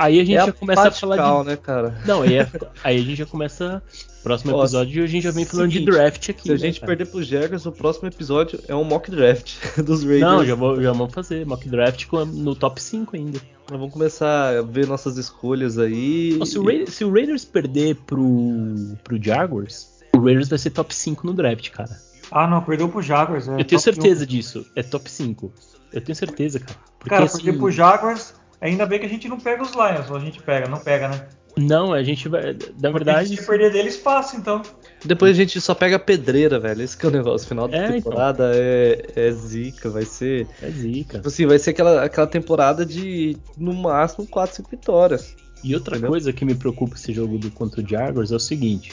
Aí 0.00 0.18
a 0.18 0.24
gente 0.24 0.36
é 0.38 0.46
já 0.46 0.52
começa 0.52 0.88
a 0.88 0.90
falar 0.90 1.42
de. 1.42 1.50
né, 1.50 1.56
cara? 1.56 1.94
Não, 2.06 2.22
aí, 2.22 2.38
é... 2.38 2.48
aí 2.82 2.96
a 2.96 3.02
gente 3.02 3.16
já 3.16 3.26
começa. 3.26 3.82
Próximo 4.22 4.58
episódio 4.58 5.02
a 5.02 5.06
gente 5.06 5.22
já 5.22 5.30
vem 5.30 5.44
falando 5.46 5.72
seguinte, 5.72 5.86
de 5.86 5.92
draft 5.92 6.28
aqui. 6.30 6.42
Se 6.42 6.50
a 6.50 6.52
né, 6.52 6.58
gente 6.58 6.80
perder 6.80 7.06
pros 7.06 7.26
Jaguars, 7.26 7.64
o 7.64 7.72
próximo 7.72 8.08
episódio 8.08 8.60
é 8.68 8.74
um 8.74 8.84
mock 8.84 9.10
draft 9.10 9.54
dos 9.82 10.02
Raiders. 10.02 10.22
Não, 10.22 10.44
já, 10.44 10.54
vou, 10.54 10.80
já 10.80 10.92
vamos 10.92 11.12
fazer 11.12 11.46
mock 11.46 11.68
draft 11.68 12.06
no 12.32 12.54
top 12.54 12.82
5 12.82 13.16
ainda. 13.16 13.40
Nós 13.70 13.78
vamos 13.78 13.92
começar 13.92 14.58
a 14.58 14.62
ver 14.62 14.86
nossas 14.86 15.16
escolhas 15.16 15.78
aí. 15.78 16.38
se, 16.46 16.58
o 16.58 16.64
Raiders, 16.64 16.94
se 16.94 17.04
o 17.04 17.12
Raiders 17.12 17.44
perder 17.44 17.96
pro, 18.06 18.96
pro 19.04 19.22
Jaguars, 19.22 19.88
o 20.14 20.18
Raiders 20.18 20.48
vai 20.48 20.58
ser 20.58 20.70
top 20.70 20.94
5 20.94 21.26
no 21.26 21.32
draft, 21.34 21.70
cara. 21.70 21.96
Ah, 22.30 22.46
não, 22.46 22.62
perdeu 22.62 22.88
pro 22.88 23.02
Jaguars. 23.02 23.48
É 23.48 23.60
eu 23.60 23.64
tenho 23.64 23.80
certeza 23.80 24.24
1. 24.24 24.26
disso. 24.26 24.66
É 24.76 24.82
top 24.82 25.10
5. 25.10 25.52
Eu 25.92 26.00
tenho 26.00 26.16
certeza, 26.16 26.60
cara. 26.60 26.78
Porque, 26.98 27.10
cara, 27.10 27.24
assim, 27.24 27.52
pro 27.58 27.70
Jaguars, 27.70 28.34
ainda 28.60 28.86
bem 28.86 28.98
que 28.98 29.06
a 29.06 29.08
gente 29.08 29.28
não 29.28 29.38
pega 29.38 29.62
os 29.62 29.72
Lions, 29.72 30.10
ou 30.10 30.16
a 30.16 30.20
gente 30.20 30.42
pega, 30.42 30.68
não 30.68 30.78
pega, 30.78 31.08
né? 31.08 31.26
Não, 31.56 31.92
a 31.92 32.02
gente 32.02 32.28
vai. 32.28 32.56
Na 32.80 32.90
verdade. 32.90 33.36
Se 33.36 33.46
perder 33.46 33.72
deles, 33.72 33.96
passa, 33.96 34.36
então. 34.36 34.62
Depois 35.04 35.32
a 35.32 35.34
gente 35.34 35.60
só 35.60 35.74
pega 35.74 35.98
pedreira, 35.98 36.58
velho. 36.60 36.82
Esse 36.82 36.96
que 36.96 37.04
é 37.04 37.08
o 37.08 37.12
negócio. 37.12 37.48
Final 37.48 37.68
da 37.68 37.76
é, 37.76 37.80
então. 37.80 37.94
temporada 37.96 38.52
então. 38.54 39.22
é, 39.22 39.28
é 39.28 39.32
zica, 39.32 39.90
vai 39.90 40.04
ser. 40.04 40.46
É 40.62 40.70
zica. 40.70 41.18
Tipo 41.18 41.28
assim, 41.28 41.46
vai 41.46 41.58
ser 41.58 41.70
aquela, 41.70 42.04
aquela 42.04 42.26
temporada 42.26 42.86
de 42.86 43.36
no 43.56 43.74
máximo 43.74 44.26
4, 44.26 44.56
5 44.56 44.70
vitórias. 44.70 45.36
E 45.62 45.74
outra 45.74 45.94
entendeu? 45.94 46.10
coisa 46.10 46.32
que 46.32 46.44
me 46.44 46.54
preocupa 46.54 46.94
esse 46.94 47.12
jogo 47.12 47.38
do 47.38 47.50
contra 47.50 47.82
o 47.82 47.88
Jaguars 47.88 48.32
é 48.32 48.36
o 48.36 48.40
seguinte: 48.40 48.92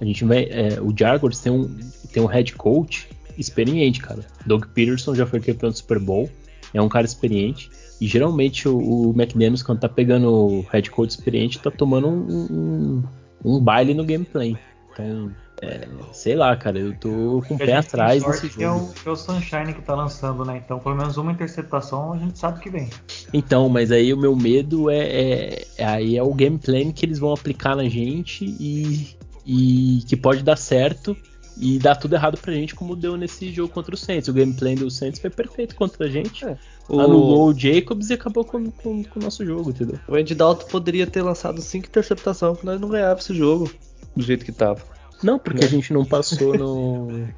A 0.00 0.04
gente 0.04 0.24
vai. 0.24 0.44
É, 0.44 0.80
o 0.80 0.94
Jaguars 0.96 1.40
tem 1.40 1.52
um, 1.52 1.68
tem 2.12 2.22
um 2.22 2.26
head 2.26 2.54
coach 2.54 3.08
experiente, 3.36 4.00
cara. 4.00 4.24
Doug 4.46 4.66
Peterson 4.74 5.14
já 5.14 5.26
foi 5.26 5.40
campeão 5.40 5.70
do 5.70 5.76
Super 5.76 5.98
Bowl. 5.98 6.30
É 6.72 6.80
um 6.80 6.88
cara 6.88 7.04
experiente. 7.04 7.70
E 8.00 8.06
geralmente 8.06 8.68
o, 8.68 8.78
o 8.78 9.10
McDaniels, 9.10 9.62
quando 9.62 9.80
tá 9.80 9.88
pegando 9.88 10.28
o 10.28 10.66
head 10.72 10.90
coach 10.90 11.10
experiente, 11.10 11.58
tá 11.58 11.70
tomando 11.70 12.08
um, 12.08 12.22
um, 12.50 13.02
um 13.44 13.60
baile 13.60 13.94
no 13.94 14.04
gameplay. 14.04 14.56
Então, 14.92 15.32
é, 15.62 15.86
sei 16.12 16.34
lá, 16.34 16.56
cara, 16.56 16.78
eu 16.78 16.92
tô 16.98 17.42
com 17.46 17.54
o 17.54 17.58
pé 17.58 17.76
atrás 17.76 18.24
desse 18.24 18.48
jogo. 18.48 18.62
É, 18.62 18.68
o, 18.68 18.92
é 19.06 19.10
o 19.10 19.16
Sunshine 19.16 19.72
que 19.72 19.80
tá 19.80 19.94
lançando, 19.94 20.44
né? 20.44 20.60
Então, 20.64 20.80
pelo 20.80 20.96
menos 20.96 21.16
uma 21.16 21.30
interceptação 21.30 22.12
a 22.12 22.18
gente 22.18 22.36
sabe 22.36 22.60
que 22.60 22.68
vem. 22.68 22.90
Então, 23.32 23.68
mas 23.68 23.92
aí 23.92 24.12
o 24.12 24.16
meu 24.16 24.34
medo 24.34 24.90
é, 24.90 24.98
é, 24.98 25.66
é 25.78 25.84
aí 25.84 26.16
é 26.16 26.22
o 26.22 26.34
gameplay 26.34 26.92
que 26.92 27.06
eles 27.06 27.20
vão 27.20 27.32
aplicar 27.32 27.76
na 27.76 27.84
gente 27.84 28.44
e, 28.44 29.16
e 29.46 30.02
que 30.08 30.16
pode 30.16 30.42
dar 30.42 30.56
certo 30.56 31.16
e 31.56 31.78
dar 31.78 31.96
tudo 31.96 32.14
errado 32.14 32.38
pra 32.38 32.52
gente, 32.52 32.74
como 32.74 32.96
deu 32.96 33.16
nesse 33.16 33.52
jogo 33.52 33.72
contra 33.72 33.94
o 33.94 33.98
Saints. 33.98 34.28
O 34.28 34.32
gameplay 34.32 34.74
do 34.74 34.90
Saints 34.90 35.20
foi 35.20 35.30
perfeito 35.30 35.74
contra 35.74 36.06
a 36.06 36.08
gente. 36.08 36.44
É. 36.44 36.56
O... 36.88 37.00
Anulou 37.00 37.48
o 37.48 37.54
Jacobs 37.54 38.10
e 38.10 38.14
acabou 38.14 38.44
com, 38.44 38.70
com, 38.70 39.04
com, 39.04 39.20
o 39.20 39.22
nosso 39.22 39.44
jogo, 39.44 39.70
entendeu? 39.70 39.98
O 40.08 40.14
Andy 40.14 40.34
Dalton 40.34 40.66
poderia 40.66 41.06
ter 41.06 41.22
lançado 41.22 41.60
cinco 41.60 41.86
interceptações 41.86 42.58
que 42.58 42.66
nós 42.66 42.80
não 42.80 42.88
ganhávamos 42.88 43.24
esse 43.24 43.34
jogo 43.34 43.70
do 44.16 44.22
jeito 44.22 44.44
que 44.44 44.52
tava. 44.52 44.82
Não, 45.22 45.38
porque 45.38 45.64
a 45.64 45.68
gente 45.68 45.92
não 45.92 46.04
passou 46.04 46.56
no. 46.56 47.08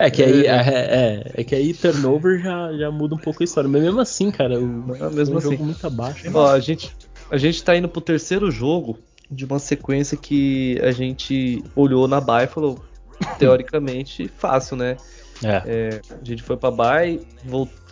É 0.00 0.08
que 0.08 0.22
aí, 0.22 0.46
é, 0.46 0.54
é, 0.54 1.32
é, 1.34 1.42
que 1.42 1.56
aí 1.56 1.74
turnover 1.74 2.40
já, 2.40 2.72
já 2.72 2.88
muda 2.88 3.16
um 3.16 3.18
pouco 3.18 3.42
a 3.42 3.44
história. 3.44 3.68
Mas 3.68 3.82
mesmo 3.82 3.98
assim, 3.98 4.30
cara, 4.30 4.56
o, 4.56 4.94
é, 4.94 5.10
mesmo 5.10 5.34
um 5.34 5.38
assim. 5.38 5.50
jogo 5.50 5.64
muito 5.64 5.84
abaixo. 5.84 6.30
Ó, 6.32 6.52
a 6.52 6.60
gente, 6.60 6.94
a 7.28 7.36
gente 7.36 7.60
tá 7.64 7.76
indo 7.76 7.88
pro 7.88 8.00
terceiro 8.00 8.48
jogo 8.48 8.96
de 9.28 9.44
uma 9.44 9.58
sequência 9.58 10.16
que 10.16 10.78
a 10.82 10.92
gente 10.92 11.64
olhou 11.74 12.06
na 12.06 12.20
baia 12.20 12.44
e 12.44 12.48
falou, 12.48 12.78
teoricamente, 13.38 14.28
fácil, 14.36 14.76
né? 14.76 14.96
É. 15.42 15.62
é 15.66 16.00
a 16.20 16.24
gente 16.24 16.42
foi 16.42 16.56
pra 16.56 16.70
baia, 16.70 17.20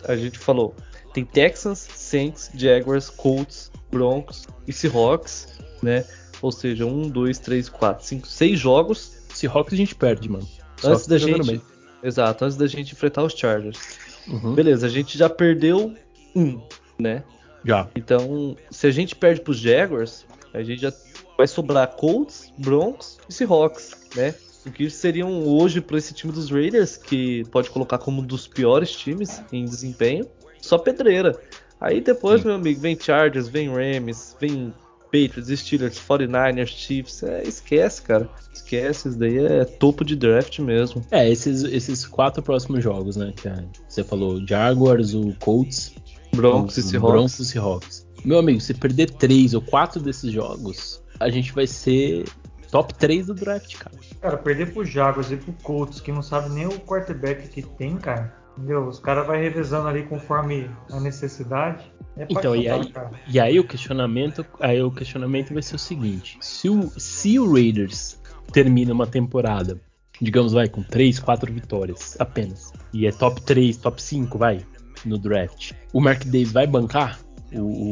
a 0.07 0.15
gente 0.15 0.37
falou, 0.37 0.75
tem 1.13 1.23
Texans, 1.23 1.87
Saints, 1.93 2.51
Jaguars, 2.53 3.09
Colts, 3.09 3.71
Broncos 3.89 4.45
e 4.67 4.73
Seahawks, 4.73 5.59
né? 5.81 6.05
Ou 6.41 6.51
seja, 6.51 6.85
um, 6.85 7.09
dois, 7.09 7.39
três, 7.39 7.67
quatro, 7.69 8.05
cinco, 8.05 8.27
seis 8.27 8.59
jogos 8.59 9.17
Seahawks 9.37 9.73
a 9.73 9.77
gente 9.77 9.95
perde, 9.95 10.29
mano. 10.29 10.47
Antes 10.83 11.07
da 11.07 11.17
gente. 11.17 11.61
Exato, 12.03 12.45
antes 12.45 12.57
da 12.57 12.67
gente 12.67 12.93
enfrentar 12.93 13.23
os 13.23 13.33
Chargers. 13.33 13.79
Uhum. 14.27 14.53
Beleza, 14.53 14.87
a 14.87 14.89
gente 14.89 15.17
já 15.17 15.29
perdeu 15.29 15.93
um, 16.35 16.61
né? 16.97 17.23
Já. 17.63 17.87
Então, 17.95 18.55
se 18.69 18.87
a 18.87 18.91
gente 18.91 19.15
perde 19.15 19.41
pros 19.41 19.57
Jaguars, 19.57 20.25
a 20.53 20.61
gente 20.63 20.81
já 20.81 20.93
vai 21.37 21.47
sobrar 21.47 21.87
Colts, 21.95 22.51
Broncos 22.57 23.19
e 23.29 23.33
Seahawks, 23.33 23.95
né? 24.15 24.33
O 24.67 24.71
que 24.71 24.89
seriam 24.89 25.47
hoje 25.47 25.79
para 25.79 25.97
esse 25.97 26.13
time 26.13 26.33
dos 26.33 26.49
Raiders, 26.51 26.97
que 26.97 27.45
pode 27.51 27.69
colocar 27.69 27.97
como 27.97 28.21
um 28.21 28.25
dos 28.25 28.47
piores 28.47 28.91
times 28.91 29.41
em 29.51 29.65
desempenho, 29.65 30.27
só 30.61 30.77
pedreira. 30.77 31.39
Aí 31.79 32.01
depois, 32.01 32.41
Sim. 32.41 32.47
meu 32.47 32.55
amigo, 32.55 32.79
vem 32.81 32.99
Chargers, 32.99 33.47
vem 33.47 33.69
Rams, 33.69 34.35
vem 34.39 34.73
Patriots, 35.05 35.59
Steelers, 35.59 35.99
49ers, 35.99 36.67
Chiefs, 36.67 37.23
é, 37.23 37.43
esquece, 37.43 38.01
cara. 38.01 38.29
Esquece, 38.53 39.09
isso 39.09 39.17
daí 39.17 39.37
é 39.37 39.63
topo 39.65 40.03
de 40.03 40.15
draft 40.15 40.59
mesmo. 40.59 41.05
É, 41.11 41.29
esses, 41.29 41.63
esses 41.63 42.05
quatro 42.05 42.43
próximos 42.43 42.83
jogos, 42.83 43.15
né? 43.15 43.33
Que 43.35 43.49
você 43.87 44.03
falou 44.03 44.45
Jaguars, 44.45 45.13
o 45.13 45.33
Colts, 45.39 45.93
Broncos 46.35 46.77
o, 46.77 46.79
e 46.79 46.83
Seahawks. 46.83 47.11
Broncos 47.11 47.39
e 47.39 47.45
Seahawks. 47.45 48.07
Meu 48.25 48.39
amigo, 48.39 48.59
se 48.59 48.73
perder 48.73 49.11
três 49.11 49.53
ou 49.53 49.61
quatro 49.61 50.01
desses 50.01 50.31
jogos, 50.31 51.01
a 51.19 51.29
gente 51.29 51.53
vai 51.53 51.65
ser 51.67 52.25
top 52.71 52.93
3 52.93 53.27
do 53.27 53.33
draft, 53.33 53.77
cara. 53.77 53.95
Cara, 54.21 54.37
perder 54.37 54.73
pro 54.73 54.85
Jaguars 54.85 55.31
e 55.31 55.37
pro 55.37 55.53
Colts, 55.63 55.99
que 55.99 56.11
não 56.11 56.21
sabe 56.21 56.49
nem 56.49 56.65
o 56.65 56.79
quarterback 56.79 57.47
que 57.47 57.61
tem, 57.61 57.97
cara. 57.97 58.33
Entendeu? 58.57 58.87
Os 58.87 58.99
caras 58.99 59.27
vai 59.27 59.39
revezando 59.39 59.87
ali 59.87 60.03
conforme 60.03 60.69
a 60.91 60.99
necessidade. 60.99 61.91
É 62.17 62.25
então, 62.27 62.55
e 62.55 62.67
aí, 62.67 62.93
e 63.27 63.39
aí 63.39 63.59
o 63.59 63.63
questionamento, 63.63 64.43
aí 64.59 64.81
o 64.81 64.91
questionamento 64.91 65.53
vai 65.53 65.61
ser 65.61 65.75
o 65.75 65.79
seguinte: 65.79 66.37
se 66.41 66.67
o, 66.67 66.89
se 66.97 67.37
o 67.37 67.53
Raiders 67.53 68.19
termina 68.51 68.91
uma 68.91 69.05
temporada, 69.05 69.79
digamos, 70.19 70.53
vai 70.53 70.67
com 70.67 70.81
3, 70.81 71.19
4 71.19 71.53
vitórias 71.53 72.15
apenas, 72.19 72.73
e 72.91 73.05
é 73.05 73.11
top 73.11 73.39
3, 73.41 73.77
top 73.77 74.01
5, 74.01 74.37
vai, 74.37 74.65
no 75.05 75.19
draft, 75.19 75.73
o 75.93 76.01
Mark 76.01 76.23
Davis 76.23 76.51
vai 76.51 76.65
bancar 76.65 77.19
o, 77.53 77.59
o, 77.59 77.91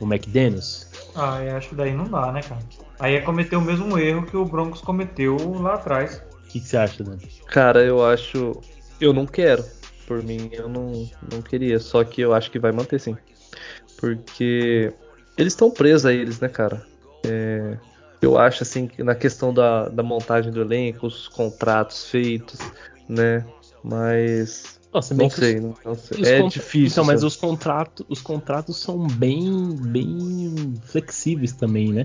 o 0.00 0.04
McDaniels? 0.04 0.88
Ah, 1.14 1.42
eu 1.42 1.56
acho 1.56 1.70
que 1.70 1.74
daí 1.74 1.92
não 1.92 2.04
dá, 2.04 2.32
né, 2.32 2.42
cara? 2.42 2.60
Aí 2.98 3.14
é 3.14 3.20
cometer 3.20 3.56
o 3.56 3.60
mesmo 3.60 3.98
erro 3.98 4.26
que 4.26 4.36
o 4.36 4.44
Broncos 4.44 4.80
cometeu 4.80 5.36
lá 5.60 5.74
atrás. 5.74 6.22
O 6.44 6.48
que, 6.48 6.60
que 6.60 6.66
você 6.66 6.76
acha, 6.76 7.02
Dan? 7.02 7.18
Cara, 7.46 7.82
eu 7.82 8.04
acho. 8.04 8.60
Eu 9.00 9.12
não 9.12 9.26
quero 9.26 9.64
por 10.10 10.24
mim, 10.24 10.50
eu 10.50 10.68
não, 10.68 11.08
não 11.32 11.40
queria. 11.40 11.78
Só 11.78 12.02
que 12.02 12.20
eu 12.20 12.34
acho 12.34 12.50
que 12.50 12.58
vai 12.58 12.72
manter 12.72 12.98
sim. 12.98 13.16
Porque 13.96 14.92
eles 15.38 15.52
estão 15.52 15.70
presos 15.70 16.04
a 16.04 16.12
eles, 16.12 16.40
né, 16.40 16.48
cara? 16.48 16.84
É, 17.24 17.78
eu 18.20 18.36
acho 18.36 18.64
assim 18.64 18.88
que 18.88 19.04
na 19.04 19.14
questão 19.14 19.54
da, 19.54 19.88
da 19.88 20.02
montagem 20.02 20.50
do 20.50 20.62
elenco, 20.62 21.06
os 21.06 21.28
contratos 21.28 22.10
feitos, 22.10 22.58
né? 23.08 23.46
Mas 23.84 24.79
Nossa, 24.92 25.14
não, 25.14 25.30
sei, 25.30 25.60
não, 25.60 25.74
não 25.84 25.94
sei, 25.94 26.24
É 26.24 26.42
difícil. 26.42 26.88
Então, 26.88 27.04
mas 27.04 27.22
os 27.22 27.36
contratos, 27.36 28.04
os 28.08 28.20
contratos 28.20 28.76
são 28.76 29.06
bem, 29.06 29.76
bem 29.76 30.74
flexíveis 30.82 31.52
também, 31.52 31.92
né? 31.92 32.02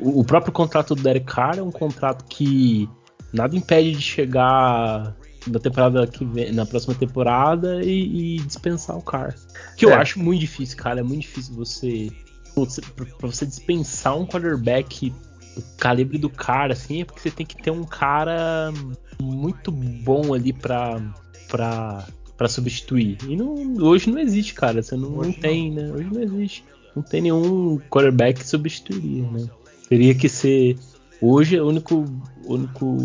O, 0.00 0.20
o 0.20 0.24
próprio 0.24 0.52
contrato 0.52 0.94
do 0.94 1.02
Derek 1.02 1.26
Carr 1.26 1.58
é 1.58 1.62
um 1.62 1.70
contrato 1.70 2.24
que 2.24 2.88
nada 3.32 3.56
impede 3.56 3.92
de 3.92 4.02
chegar 4.02 5.14
da 5.46 5.58
temporada 5.58 6.06
que 6.06 6.24
vem, 6.24 6.52
na 6.52 6.64
próxima 6.64 6.94
temporada 6.94 7.82
e, 7.82 8.36
e 8.36 8.40
dispensar 8.40 8.96
o 8.96 9.02
cara. 9.02 9.34
Que 9.76 9.84
eu 9.84 9.90
é. 9.90 9.94
acho 9.94 10.18
muito 10.18 10.40
difícil, 10.40 10.76
cara. 10.76 11.00
É 11.00 11.02
muito 11.02 11.22
difícil 11.22 11.54
você. 11.54 12.10
você 12.54 12.80
pra 12.80 13.28
você 13.28 13.44
dispensar 13.44 14.16
um 14.16 14.26
quarterback 14.26 15.10
do 15.54 15.62
calibre 15.78 16.18
do 16.18 16.30
cara, 16.30 16.72
assim, 16.72 17.02
é 17.02 17.04
porque 17.04 17.20
você 17.20 17.30
tem 17.30 17.46
que 17.46 17.62
ter 17.62 17.70
um 17.70 17.84
cara 17.84 18.72
muito 19.20 19.70
bom 19.70 20.34
ali 20.34 20.52
pra. 20.52 21.00
pra 21.48 22.06
para 22.36 22.48
substituir. 22.48 23.18
E 23.28 23.36
não, 23.36 23.54
hoje 23.80 24.10
não 24.10 24.18
existe, 24.18 24.54
cara. 24.54 24.82
Você 24.82 24.96
não, 24.96 25.10
não 25.10 25.32
tem, 25.32 25.70
né? 25.70 25.92
Hoje 25.92 26.08
não 26.12 26.22
existe. 26.22 26.64
Não 26.94 27.02
tem 27.02 27.22
nenhum 27.22 27.78
quarterback 27.90 28.40
que 28.40 28.46
substituiria, 28.46 29.28
né? 29.30 29.48
Teria 29.88 30.14
que 30.14 30.28
ser. 30.28 30.76
Hoje, 31.20 31.58
o 31.58 31.68
único, 31.68 32.04
único 32.44 32.96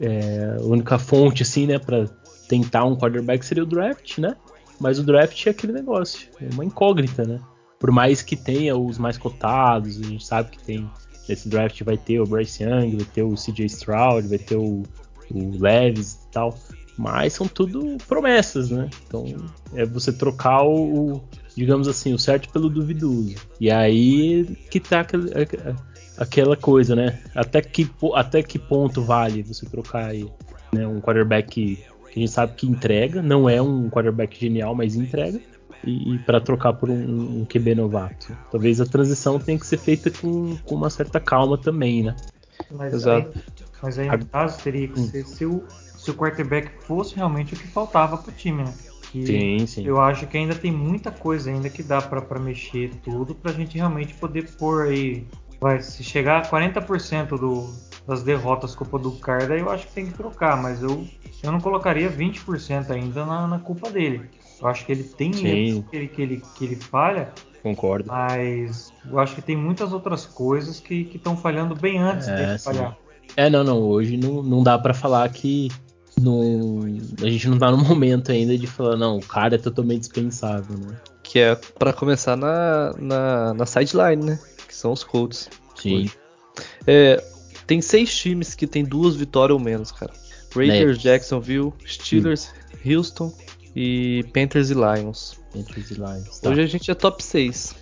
é, 0.00 0.56
a 0.60 0.64
única 0.64 0.98
fonte, 0.98 1.42
assim, 1.42 1.66
né, 1.66 1.78
para 1.78 2.06
tentar 2.48 2.84
um 2.84 2.96
quarterback 2.96 3.44
seria 3.44 3.62
o 3.62 3.66
draft, 3.66 4.18
né? 4.18 4.36
Mas 4.80 4.98
o 4.98 5.04
draft 5.04 5.46
é 5.46 5.50
aquele 5.50 5.72
negócio, 5.72 6.28
é 6.40 6.52
uma 6.52 6.64
incógnita, 6.64 7.24
né? 7.24 7.40
Por 7.78 7.90
mais 7.90 8.22
que 8.22 8.36
tenha 8.36 8.76
os 8.76 8.98
mais 8.98 9.16
cotados, 9.16 10.00
a 10.00 10.04
gente 10.04 10.24
sabe 10.24 10.50
que 10.50 10.62
tem 10.62 10.90
nesse 11.28 11.48
draft 11.48 11.80
vai 11.82 11.96
ter 11.96 12.20
o 12.20 12.26
Bryce 12.26 12.62
Young, 12.62 12.96
vai 12.96 13.06
ter 13.06 13.22
o 13.22 13.34
CJ 13.34 13.66
Stroud, 13.66 14.28
vai 14.28 14.38
ter 14.38 14.56
o, 14.56 14.82
o 15.30 15.58
Levis 15.58 16.14
e 16.14 16.30
tal. 16.30 16.58
Mas 16.96 17.32
são 17.32 17.48
tudo 17.48 17.96
promessas, 18.06 18.70
né? 18.70 18.88
Então 19.06 19.24
é 19.74 19.84
você 19.84 20.12
trocar 20.12 20.62
o, 20.64 21.22
digamos 21.56 21.88
assim, 21.88 22.14
o 22.14 22.18
certo 22.18 22.48
pelo 22.50 22.70
duvidoso. 22.70 23.34
E 23.60 23.70
aí 23.70 24.44
que 24.70 24.78
tá 24.78 25.00
aquele, 25.00 25.30
aquela 26.16 26.56
coisa, 26.56 26.94
né? 26.94 27.20
Até 27.34 27.60
que, 27.60 27.90
até 28.14 28.42
que 28.42 28.58
ponto 28.58 29.02
vale 29.02 29.42
você 29.42 29.66
trocar 29.66 30.10
aí, 30.10 30.28
né, 30.72 30.86
um 30.86 31.00
quarterback 31.00 31.48
que, 31.48 31.84
a 32.16 32.18
gente 32.20 32.30
sabe 32.30 32.54
que 32.54 32.66
entrega, 32.66 33.20
não 33.20 33.48
é 33.48 33.60
um 33.60 33.90
quarterback 33.90 34.38
genial, 34.38 34.72
mas 34.72 34.94
entrega, 34.94 35.40
e, 35.84 36.14
e 36.14 36.18
para 36.20 36.40
trocar 36.40 36.72
por 36.72 36.88
um, 36.88 37.40
um, 37.40 37.44
QB 37.44 37.74
novato. 37.74 38.36
Talvez 38.52 38.80
a 38.80 38.86
transição 38.86 39.38
tenha 39.38 39.58
que 39.58 39.66
ser 39.66 39.78
feita 39.78 40.10
com, 40.10 40.56
com 40.58 40.74
uma 40.76 40.90
certa 40.90 41.18
calma 41.18 41.58
também, 41.58 42.04
né? 42.04 42.14
Mas 42.70 42.94
Exato. 42.94 43.32
Aí, 43.34 43.66
mas 43.82 43.98
aí 43.98 44.16
no 44.16 44.26
caso 44.26 44.62
teria 44.62 44.88
que 44.88 45.00
hum. 45.00 45.06
ser 45.08 45.26
se 45.26 45.44
o, 45.44 45.64
se 46.04 46.10
o 46.10 46.14
quarterback 46.14 46.70
fosse 46.84 47.16
realmente 47.16 47.54
o 47.54 47.56
que 47.56 47.66
faltava 47.66 48.18
pro 48.18 48.30
time, 48.30 48.62
né? 48.62 48.74
Que 49.10 49.26
sim, 49.26 49.66
sim. 49.66 49.86
Eu 49.86 50.00
acho 50.00 50.26
que 50.26 50.36
ainda 50.36 50.54
tem 50.54 50.70
muita 50.70 51.10
coisa 51.10 51.50
ainda 51.50 51.70
que 51.70 51.82
dá 51.82 52.02
para 52.02 52.38
mexer 52.38 52.90
tudo 53.02 53.34
pra 53.34 53.52
gente 53.52 53.78
realmente 53.78 54.12
poder 54.14 54.50
pôr 54.56 54.88
aí 54.88 55.26
vai, 55.60 55.80
se 55.80 56.04
chegar 56.04 56.42
a 56.42 56.46
40% 56.46 57.38
do, 57.38 57.72
das 58.06 58.22
derrotas 58.22 58.74
culpa 58.74 58.98
do 58.98 59.12
Carda, 59.12 59.56
eu 59.56 59.70
acho 59.70 59.86
que 59.86 59.94
tem 59.94 60.06
que 60.06 60.12
trocar, 60.12 60.60
mas 60.60 60.82
eu, 60.82 61.06
eu 61.42 61.52
não 61.52 61.58
colocaria 61.58 62.10
20% 62.10 62.90
ainda 62.90 63.24
na, 63.24 63.46
na, 63.46 63.58
culpa 63.58 63.90
dele. 63.90 64.28
Eu 64.60 64.68
acho 64.68 64.84
que 64.84 64.92
ele 64.92 65.04
tem 65.04 65.30
erros 65.30 65.84
que 65.88 65.96
ele, 65.96 66.08
que, 66.08 66.22
ele, 66.22 66.42
que 66.54 66.64
ele 66.64 66.76
falha. 66.76 67.32
Concordo. 67.62 68.08
Mas 68.08 68.92
eu 69.10 69.18
acho 69.18 69.34
que 69.34 69.40
tem 69.40 69.56
muitas 69.56 69.92
outras 69.92 70.26
coisas 70.26 70.80
que 70.80 71.10
estão 71.14 71.34
falhando 71.34 71.74
bem 71.74 71.98
antes 71.98 72.28
é, 72.28 72.36
dele 72.36 72.58
falhar. 72.58 72.98
É, 73.36 73.48
não, 73.48 73.64
não. 73.64 73.80
Hoje 73.80 74.18
não, 74.18 74.42
não 74.42 74.62
dá 74.62 74.78
para 74.78 74.92
falar 74.92 75.28
que 75.30 75.70
no, 76.20 76.84
a 77.22 77.28
gente 77.28 77.48
não 77.48 77.58
tá 77.58 77.70
no 77.70 77.78
momento 77.84 78.32
ainda 78.32 78.56
de 78.56 78.66
falar, 78.66 78.96
não, 78.96 79.18
o 79.18 79.24
cara 79.24 79.56
é 79.56 79.58
totalmente 79.58 80.00
dispensável, 80.00 80.78
né? 80.78 80.96
Que 81.22 81.38
é 81.38 81.54
para 81.54 81.92
começar 81.92 82.36
na, 82.36 82.92
na, 82.98 83.54
na 83.54 83.66
sideline, 83.66 84.24
né? 84.24 84.38
são 84.74 84.92
os 84.92 85.04
Colts. 85.04 85.48
Sim. 85.76 86.10
É, 86.86 87.22
tem 87.66 87.80
seis 87.80 88.14
times 88.14 88.54
que 88.54 88.66
tem 88.66 88.84
duas 88.84 89.16
vitórias 89.16 89.56
ou 89.56 89.62
menos, 89.62 89.90
cara. 89.92 90.12
Raiders, 90.54 90.98
Jacksonville, 90.98 91.72
Steelers, 91.86 92.52
hum. 92.84 92.92
Houston 92.92 93.34
e 93.74 94.24
Panthers 94.32 94.70
e 94.70 94.74
Lions. 94.74 95.40
Panthers 95.52 95.90
e 95.90 95.94
Lions. 95.94 96.38
Tá. 96.38 96.50
Hoje 96.50 96.60
a 96.60 96.66
gente 96.66 96.90
é 96.90 96.94
top 96.94 97.22
6. 97.22 97.74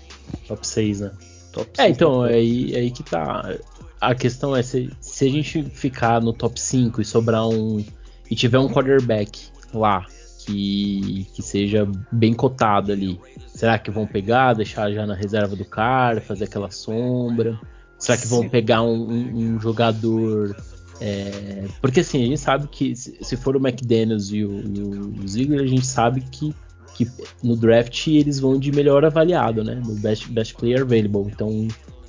Top 0.46 0.66
6, 0.66 1.00
né? 1.00 1.12
Top 1.52 1.70
é, 1.78 1.88
então, 1.88 2.24
é 2.24 2.34
aí, 2.34 2.74
é 2.74 2.78
aí 2.78 2.90
que 2.90 3.02
tá. 3.02 3.58
A 4.00 4.14
questão 4.14 4.56
é 4.56 4.62
se, 4.62 4.90
se 5.00 5.26
a 5.26 5.30
gente 5.30 5.62
ficar 5.64 6.20
no 6.20 6.32
top 6.32 6.58
5 6.58 7.00
e 7.00 7.04
sobrar 7.04 7.46
um. 7.46 7.84
E 8.32 8.34
tiver 8.34 8.58
um 8.58 8.66
quarterback 8.66 9.50
lá 9.74 10.06
que, 10.38 11.26
que 11.34 11.42
seja 11.42 11.86
bem 12.10 12.32
cotado 12.32 12.90
ali, 12.90 13.20
será 13.46 13.78
que 13.78 13.90
vão 13.90 14.06
pegar, 14.06 14.54
deixar 14.54 14.90
já 14.90 15.06
na 15.06 15.14
reserva 15.14 15.54
do 15.54 15.66
cara, 15.66 16.18
fazer 16.18 16.44
aquela 16.44 16.70
sombra? 16.70 17.60
Será 17.98 18.16
que 18.16 18.26
vão 18.26 18.48
pegar 18.48 18.80
um, 18.80 19.06
um, 19.06 19.36
um 19.36 19.60
jogador 19.60 20.56
é, 20.98 21.66
porque 21.82 22.00
assim, 22.00 22.22
a 22.22 22.26
gente 22.26 22.40
sabe 22.40 22.68
que 22.68 22.96
se 22.96 23.36
for 23.36 23.54
o 23.54 23.58
McDaniels 23.58 24.30
e 24.30 24.42
o, 24.42 24.62
e 24.66 24.80
o 25.22 25.28
Ziegler, 25.28 25.60
a 25.60 25.66
gente 25.66 25.84
sabe 25.84 26.22
que, 26.22 26.54
que 26.94 27.06
no 27.42 27.54
draft 27.54 28.06
eles 28.06 28.40
vão 28.40 28.58
de 28.58 28.72
melhor 28.72 29.04
avaliado, 29.04 29.62
né? 29.62 29.74
No 29.84 29.94
best, 29.96 30.30
best 30.30 30.54
player 30.54 30.80
available. 30.80 31.30
Então, 31.30 31.68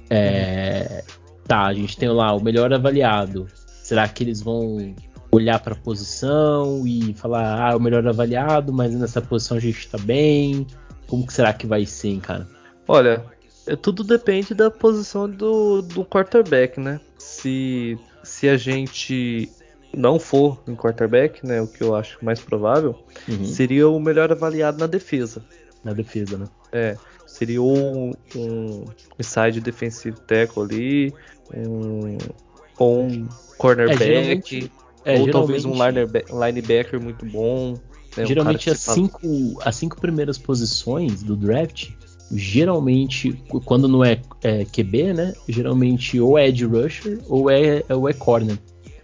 é, 0.10 1.04
tá, 1.46 1.66
a 1.66 1.74
gente 1.74 1.98
tem 1.98 2.08
lá 2.08 2.34
o 2.34 2.42
melhor 2.42 2.72
avaliado. 2.72 3.46
Será 3.84 4.08
que 4.08 4.24
eles 4.24 4.42
vão 4.42 4.96
olhar 5.36 5.60
para 5.60 5.74
a 5.74 5.78
posição 5.78 6.86
e 6.86 7.14
falar, 7.14 7.72
ah, 7.72 7.76
o 7.76 7.80
melhor 7.80 8.08
avaliado, 8.08 8.72
mas 8.72 8.94
nessa 8.94 9.22
posição 9.22 9.58
a 9.58 9.60
gente 9.60 9.88
tá 9.88 9.98
bem? 9.98 10.68
Como 11.08 11.26
que 11.26 11.34
será 11.34 11.54
que 11.54 11.68
vai 11.68 11.86
ser, 11.86 12.20
cara? 12.20 12.48
Olha, 12.88 13.24
é, 13.66 13.76
tudo 13.76 14.04
depende 14.04 14.54
da 14.54 14.70
posição 14.70 15.30
do, 15.30 15.82
do 15.82 16.06
quarterback, 16.06 16.80
né? 16.80 17.00
Se 17.18 17.98
se 18.24 18.48
a 18.48 18.58
gente 18.58 19.52
não 19.96 20.18
for 20.18 20.64
em 20.68 20.76
quarterback, 20.76 21.46
né, 21.46 21.62
o 21.62 21.68
que 21.68 21.84
eu 21.84 21.94
acho 21.94 22.18
mais 22.24 22.40
provável, 22.40 22.98
uhum. 23.28 23.46
seria 23.46 23.88
o 23.88 24.00
melhor 24.00 24.32
avaliado 24.32 24.80
na 24.80 24.88
defesa. 24.88 25.44
Na 25.84 25.94
defesa, 25.94 26.38
né? 26.38 26.46
É, 26.72 26.98
seria 27.28 27.62
um, 27.62 28.14
um 28.36 28.86
side 29.20 29.60
defensive 29.60 30.18
tackle 30.22 30.64
ali, 30.64 31.14
um, 31.54 32.18
ou 32.78 33.04
um 33.04 33.28
cornerback, 33.58 34.66
é, 34.66 34.83
ou 35.06 35.32
talvez 35.32 35.66
um 35.66 35.74
linebacker 35.74 37.02
muito 37.02 37.26
bom. 37.26 37.74
Né, 38.16 38.26
geralmente 38.26 38.70
um 38.70 38.74
as, 38.74 38.80
cinco, 38.80 39.20
as 39.64 39.76
cinco 39.76 40.00
primeiras 40.00 40.38
posições 40.38 41.24
do 41.24 41.36
draft 41.36 41.90
geralmente, 42.32 43.34
quando 43.66 43.88
não 43.88 44.04
é, 44.04 44.20
é, 44.42 44.66
QB, 44.66 45.14
né? 45.14 45.34
Geralmente 45.48 46.20
ou 46.20 46.38
é 46.38 46.48
edge 46.48 46.66
rusher 46.66 47.20
ou 47.28 47.50
é, 47.50 47.84
ou 47.90 48.10
é 48.10 48.14
corner. 48.14 48.58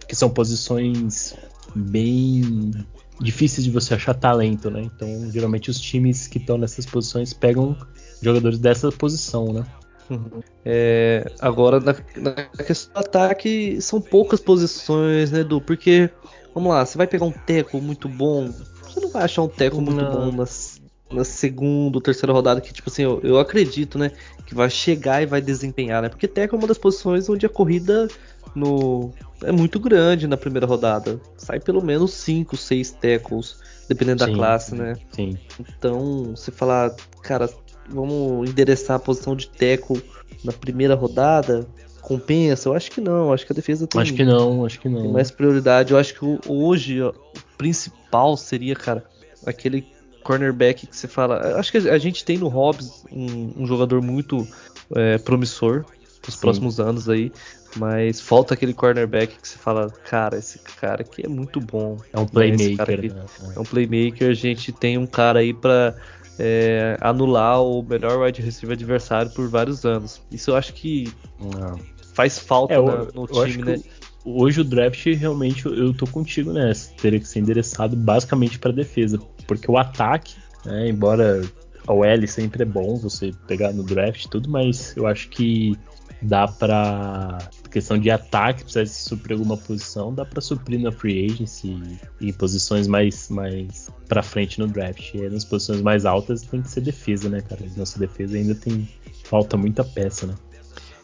Que 0.08 0.16
são 0.16 0.28
posições 0.28 1.34
bem 1.74 2.72
difíceis 3.20 3.64
de 3.64 3.70
você 3.70 3.94
achar 3.94 4.14
talento, 4.14 4.70
né? 4.70 4.82
Então, 4.82 5.30
geralmente 5.30 5.70
os 5.70 5.80
times 5.80 6.26
que 6.26 6.38
estão 6.38 6.58
nessas 6.58 6.86
posições 6.86 7.32
pegam 7.32 7.76
jogadores 8.20 8.58
dessa 8.58 8.90
posição, 8.90 9.52
né? 9.52 9.64
Uhum. 10.10 10.42
É, 10.64 11.30
agora, 11.40 11.78
na, 11.78 11.94
na, 12.16 12.64
questão 12.64 12.92
do 12.94 13.06
ataque, 13.06 13.80
são 13.80 14.00
poucas 14.00 14.40
posições, 14.40 15.30
né, 15.30 15.40
Edu? 15.40 15.60
Porque, 15.60 16.10
vamos 16.52 16.70
lá, 16.72 16.84
você 16.84 16.98
vai 16.98 17.06
pegar 17.06 17.24
um 17.24 17.32
teco 17.32 17.80
muito 17.80 18.08
bom, 18.08 18.52
você 18.82 19.00
não 19.00 19.08
vai 19.08 19.22
achar 19.22 19.42
um 19.42 19.48
teco 19.48 19.80
muito 19.80 20.04
bom 20.04 20.32
nas 20.32 20.80
na 21.12 21.24
segunda 21.24 21.98
ou 21.98 22.00
terceira 22.00 22.32
rodada 22.32 22.60
que, 22.60 22.72
tipo 22.72 22.88
assim, 22.88 23.02
eu, 23.02 23.20
eu, 23.22 23.38
acredito, 23.38 23.98
né, 23.98 24.12
que 24.46 24.54
vai 24.54 24.70
chegar 24.70 25.20
e 25.22 25.26
vai 25.26 25.40
desempenhar, 25.40 26.00
né? 26.00 26.08
Porque 26.08 26.28
Teco 26.28 26.54
é 26.54 26.58
uma 26.58 26.68
das 26.68 26.78
posições 26.78 27.28
onde 27.28 27.44
a 27.44 27.48
corrida 27.48 28.06
no 28.54 29.12
é 29.42 29.52
muito 29.52 29.80
grande 29.80 30.26
na 30.26 30.36
primeira 30.36 30.66
rodada. 30.66 31.20
Sai 31.36 31.58
pelo 31.60 31.84
menos 31.84 32.12
5, 32.12 32.56
6 32.56 32.92
tackles, 32.92 33.56
dependendo 33.88 34.24
sim, 34.24 34.30
da 34.30 34.36
classe, 34.36 34.74
né? 34.74 34.94
Sim. 35.10 35.36
Então, 35.58 36.36
você 36.36 36.50
falar, 36.50 36.94
cara, 37.22 37.48
vamos 37.90 38.48
endereçar 38.48 38.96
a 38.96 39.00
posição 39.00 39.34
de 39.36 39.48
teco 39.48 40.00
na 40.44 40.52
primeira 40.52 40.94
rodada, 40.94 41.66
compensa? 42.00 42.68
Eu 42.68 42.74
acho 42.74 42.90
que 42.90 43.00
não, 43.00 43.32
acho 43.32 43.46
que 43.46 43.52
a 43.52 43.56
defesa 43.56 43.86
tem 43.86 44.00
Acho 44.00 44.14
que 44.14 44.24
não, 44.24 44.64
acho 44.64 44.80
que 44.80 44.88
não. 44.88 45.02
Tem 45.02 45.12
mais 45.12 45.30
prioridade. 45.30 45.92
Eu 45.92 45.98
acho 45.98 46.14
que 46.14 46.38
hoje 46.48 47.02
ó, 47.02 47.10
o 47.10 47.56
principal 47.56 48.36
seria, 48.36 48.74
cara, 48.74 49.04
aquele 49.46 49.86
cornerback 50.22 50.86
que 50.86 50.96
você 50.96 51.08
fala. 51.08 51.58
Acho 51.58 51.72
que 51.72 51.78
a 51.88 51.98
gente 51.98 52.24
tem 52.24 52.38
no 52.38 52.48
Hobbs 52.48 53.04
um, 53.10 53.62
um 53.62 53.66
jogador 53.66 54.00
muito 54.02 54.46
é, 54.94 55.18
promissor 55.18 55.84
nos 56.26 56.34
Sim. 56.34 56.40
próximos 56.40 56.80
anos 56.80 57.08
aí. 57.08 57.32
Mas 57.76 58.20
falta 58.20 58.54
aquele 58.54 58.74
cornerback 58.74 59.38
que 59.38 59.46
você 59.46 59.56
fala, 59.56 59.88
cara, 59.90 60.36
esse 60.36 60.58
cara 60.58 61.02
aqui 61.02 61.24
é 61.24 61.28
muito 61.28 61.60
bom. 61.60 61.98
É 62.12 62.18
um 62.18 62.26
playmaker. 62.26 62.80
Aqui, 62.80 63.08
né? 63.08 63.24
É 63.54 63.60
um 63.60 63.64
playmaker. 63.64 64.28
A 64.28 64.34
gente 64.34 64.72
tem 64.72 64.98
um 64.98 65.06
cara 65.06 65.38
aí 65.38 65.54
para 65.54 65.94
é, 66.38 66.96
anular 67.00 67.62
o 67.62 67.82
melhor 67.82 68.18
wide 68.20 68.40
receiver 68.42 68.74
adversário 68.74 69.30
por 69.32 69.48
vários 69.48 69.84
anos. 69.84 70.22
Isso 70.30 70.50
eu 70.50 70.56
acho 70.56 70.72
que 70.72 71.12
Não. 71.38 71.78
faz 72.14 72.38
falta 72.38 72.74
é, 72.74 72.82
na, 72.82 73.04
no 73.14 73.26
time, 73.26 73.62
né? 73.62 73.82
hoje 74.24 74.60
o 74.60 74.64
draft 74.64 75.04
realmente 75.06 75.66
eu 75.66 75.92
tô 75.94 76.06
contigo 76.06 76.52
nessa. 76.52 76.92
Teria 76.94 77.20
que 77.20 77.28
ser 77.28 77.40
endereçado 77.40 77.96
basicamente 77.96 78.58
para 78.58 78.72
defesa, 78.72 79.18
porque 79.46 79.70
o 79.70 79.76
ataque, 79.76 80.34
né, 80.64 80.88
embora 80.88 81.42
a 81.86 81.92
OL 81.92 82.26
sempre 82.26 82.62
é 82.62 82.66
bom 82.66 82.96
você 82.96 83.32
pegar 83.46 83.72
no 83.72 83.82
draft 83.82 84.24
e 84.24 84.30
tudo, 84.30 84.48
mas 84.48 84.96
eu 84.96 85.06
acho 85.06 85.28
que 85.28 85.76
dá 86.22 86.46
para 86.46 87.38
questão 87.70 87.98
de 87.98 88.10
ataque, 88.10 88.62
precisa 88.62 88.86
se 88.86 89.08
suprir 89.08 89.36
alguma 89.36 89.56
posição, 89.56 90.12
dá 90.12 90.24
para 90.24 90.40
suprir 90.40 90.80
na 90.80 90.90
free 90.90 91.26
agency 91.26 91.98
e 92.20 92.28
em 92.28 92.32
posições 92.32 92.86
mais 92.86 93.28
mais 93.28 93.90
para 94.08 94.22
frente 94.22 94.58
no 94.58 94.66
draft. 94.66 95.14
E 95.14 95.28
nas 95.28 95.44
posições 95.44 95.80
mais 95.80 96.04
altas 96.04 96.42
tem 96.42 96.60
que 96.60 96.70
ser 96.70 96.80
defesa, 96.80 97.28
né, 97.28 97.40
cara? 97.40 97.62
Nossa 97.76 97.98
defesa 97.98 98.36
ainda 98.36 98.54
tem 98.54 98.88
falta 99.24 99.56
muita 99.56 99.84
peça, 99.84 100.26
né? 100.26 100.34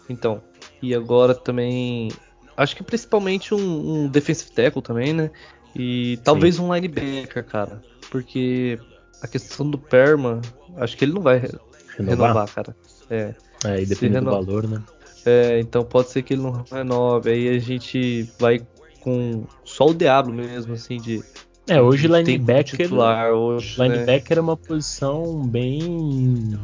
Então, 0.08 0.42
e 0.82 0.94
agora 0.94 1.34
também 1.34 2.08
Acho 2.56 2.74
que 2.74 2.82
principalmente 2.82 3.54
um, 3.54 4.04
um 4.04 4.08
defensive 4.08 4.50
tackle 4.50 4.80
também, 4.80 5.12
né? 5.12 5.30
E 5.74 6.18
talvez 6.24 6.56
Sim. 6.56 6.62
um 6.62 6.74
linebacker, 6.74 7.44
cara. 7.44 7.82
Porque 8.10 8.78
a 9.20 9.28
questão 9.28 9.68
do 9.68 9.76
Perma, 9.76 10.40
acho 10.78 10.96
que 10.96 11.04
ele 11.04 11.12
não 11.12 11.20
vai 11.20 11.38
renovar, 11.38 11.98
renovar 11.98 12.48
cara. 12.48 12.76
É. 13.10 13.34
É, 13.64 13.82
e 13.82 13.86
depende 13.86 14.20
do 14.20 14.24
valor, 14.26 14.66
né? 14.66 14.82
É, 15.26 15.58
então 15.58 15.84
pode 15.84 16.10
ser 16.10 16.22
que 16.22 16.34
ele 16.34 16.42
não 16.42 16.64
renove. 16.70 17.30
Aí 17.30 17.48
a 17.48 17.58
gente 17.58 18.30
vai 18.38 18.60
com 19.00 19.44
só 19.64 19.86
o 19.86 19.94
Diablo 19.94 20.32
mesmo, 20.32 20.74
assim, 20.74 20.96
de. 20.98 21.22
É, 21.68 21.80
hoje 21.80 22.06
linebacker. 22.06 22.76
Titular, 22.76 23.32
hoje, 23.32 23.78
né? 23.78 23.88
linebacker 23.88 24.36
né? 24.36 24.38
é 24.38 24.42
uma 24.42 24.56
posição 24.56 25.42
bem. 25.44 26.58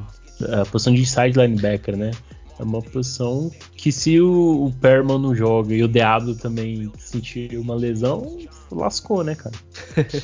A 0.52 0.64
posição 0.64 0.94
de 0.94 1.02
inside 1.02 1.38
linebacker, 1.38 1.96
né? 1.96 2.12
É 2.62 2.64
uma 2.64 2.80
posição 2.80 3.50
que 3.76 3.90
se 3.90 4.20
o, 4.20 4.66
o 4.66 4.72
Perman 4.80 5.18
não 5.18 5.34
joga 5.34 5.74
e 5.74 5.82
o 5.82 5.88
Diablo 5.88 6.36
também 6.36 6.92
sentir 6.96 7.58
uma 7.58 7.74
lesão, 7.74 8.38
lascou, 8.70 9.24
né, 9.24 9.34
cara? 9.34 9.56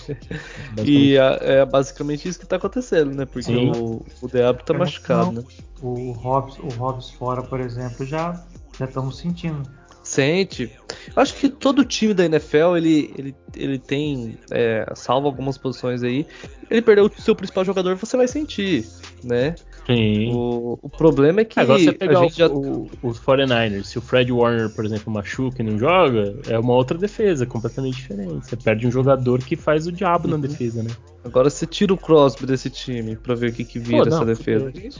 e 0.86 1.16
é, 1.16 1.38
é, 1.40 1.64
basicamente 1.66 2.28
isso 2.28 2.38
que 2.38 2.46
tá 2.46 2.54
acontecendo, 2.54 3.12
né? 3.12 3.26
Porque 3.26 3.52
o, 3.52 4.06
o 4.22 4.28
Diablo 4.28 4.62
tá 4.64 4.72
machucado, 4.72 5.32
né? 5.32 5.42
O 5.82 6.12
Hobbs, 6.12 6.58
o 6.58 6.68
Hobbs 6.78 7.10
fora, 7.10 7.42
por 7.42 7.58
exemplo, 7.58 8.06
já 8.06 8.46
já 8.78 8.84
estamos 8.84 9.18
sentindo. 9.18 9.68
Sente. 10.04 10.70
Acho 11.16 11.34
que 11.34 11.48
todo 11.48 11.84
time 11.84 12.14
da 12.14 12.24
NFL 12.24 12.76
ele, 12.76 13.12
ele, 13.18 13.36
ele 13.56 13.78
tem, 13.80 14.38
é, 14.52 14.90
salvo 14.94 15.26
algumas 15.26 15.58
posições 15.58 16.04
aí, 16.04 16.24
ele 16.70 16.82
perdeu 16.82 17.06
o 17.06 17.20
seu 17.20 17.34
principal 17.34 17.64
jogador, 17.64 17.96
você 17.96 18.16
vai 18.16 18.28
sentir, 18.28 18.86
né? 19.24 19.56
Sim. 19.88 20.32
O, 20.34 20.78
o 20.82 20.88
problema 20.90 21.40
é 21.40 21.44
que. 21.44 21.58
Agora 21.58 21.78
você 21.78 21.92
pegar 21.92 22.20
o, 22.20 22.28
já... 22.28 22.46
o, 22.46 22.90
os 23.02 23.18
49ers, 23.18 23.84
se 23.84 23.98
o 23.98 24.02
Fred 24.02 24.30
Warner, 24.30 24.68
por 24.68 24.84
exemplo, 24.84 25.10
machuca 25.10 25.62
e 25.62 25.64
não 25.64 25.78
joga, 25.78 26.36
é 26.46 26.58
uma 26.58 26.74
outra 26.74 26.98
defesa, 26.98 27.46
completamente 27.46 27.96
diferente. 27.96 28.46
Você 28.46 28.56
perde 28.56 28.86
um 28.86 28.90
jogador 28.90 29.38
que 29.38 29.56
faz 29.56 29.86
o 29.86 29.92
diabo 29.92 30.28
uhum. 30.28 30.36
na 30.36 30.46
defesa, 30.46 30.82
né? 30.82 30.90
Agora 31.24 31.48
você 31.48 31.66
tira 31.66 31.94
o 31.94 31.96
Crosby 31.96 32.44
desse 32.44 32.68
time 32.68 33.16
pra 33.16 33.34
ver 33.34 33.50
o 33.50 33.52
que, 33.52 33.64
que 33.64 33.78
vira 33.78 34.04
Pô, 34.04 34.10
não, 34.10 34.16
essa 34.18 34.26
defesa. 34.26 34.70
Eu... 34.74 34.90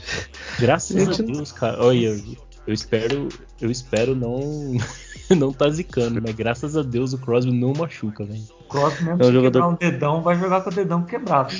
Graças 0.59 1.19
a 1.19 1.23
Deus, 1.23 1.51
cara. 1.51 1.83
Olha, 1.83 2.07
eu, 2.07 2.37
eu 2.65 2.73
espero, 2.73 3.29
eu 3.61 3.69
espero 3.69 4.15
não 4.15 4.75
não 5.37 5.53
tá 5.53 5.69
zicando, 5.69 6.19
né? 6.19 6.33
Graças 6.33 6.75
a 6.75 6.81
Deus 6.81 7.13
o 7.13 7.19
Crosby 7.19 7.51
não 7.51 7.73
machuca, 7.73 8.25
velho. 8.25 8.41
O 8.61 8.63
Crosby 8.63 9.03
mesmo 9.03 9.23
é 9.23 9.27
um 9.27 9.31
jogador... 9.31 9.65
um 9.65 9.75
dedão, 9.75 10.23
vai 10.23 10.35
jogar 10.35 10.61
com 10.61 10.71
o 10.71 10.73
dedão 10.73 11.03
quebrado. 11.03 11.53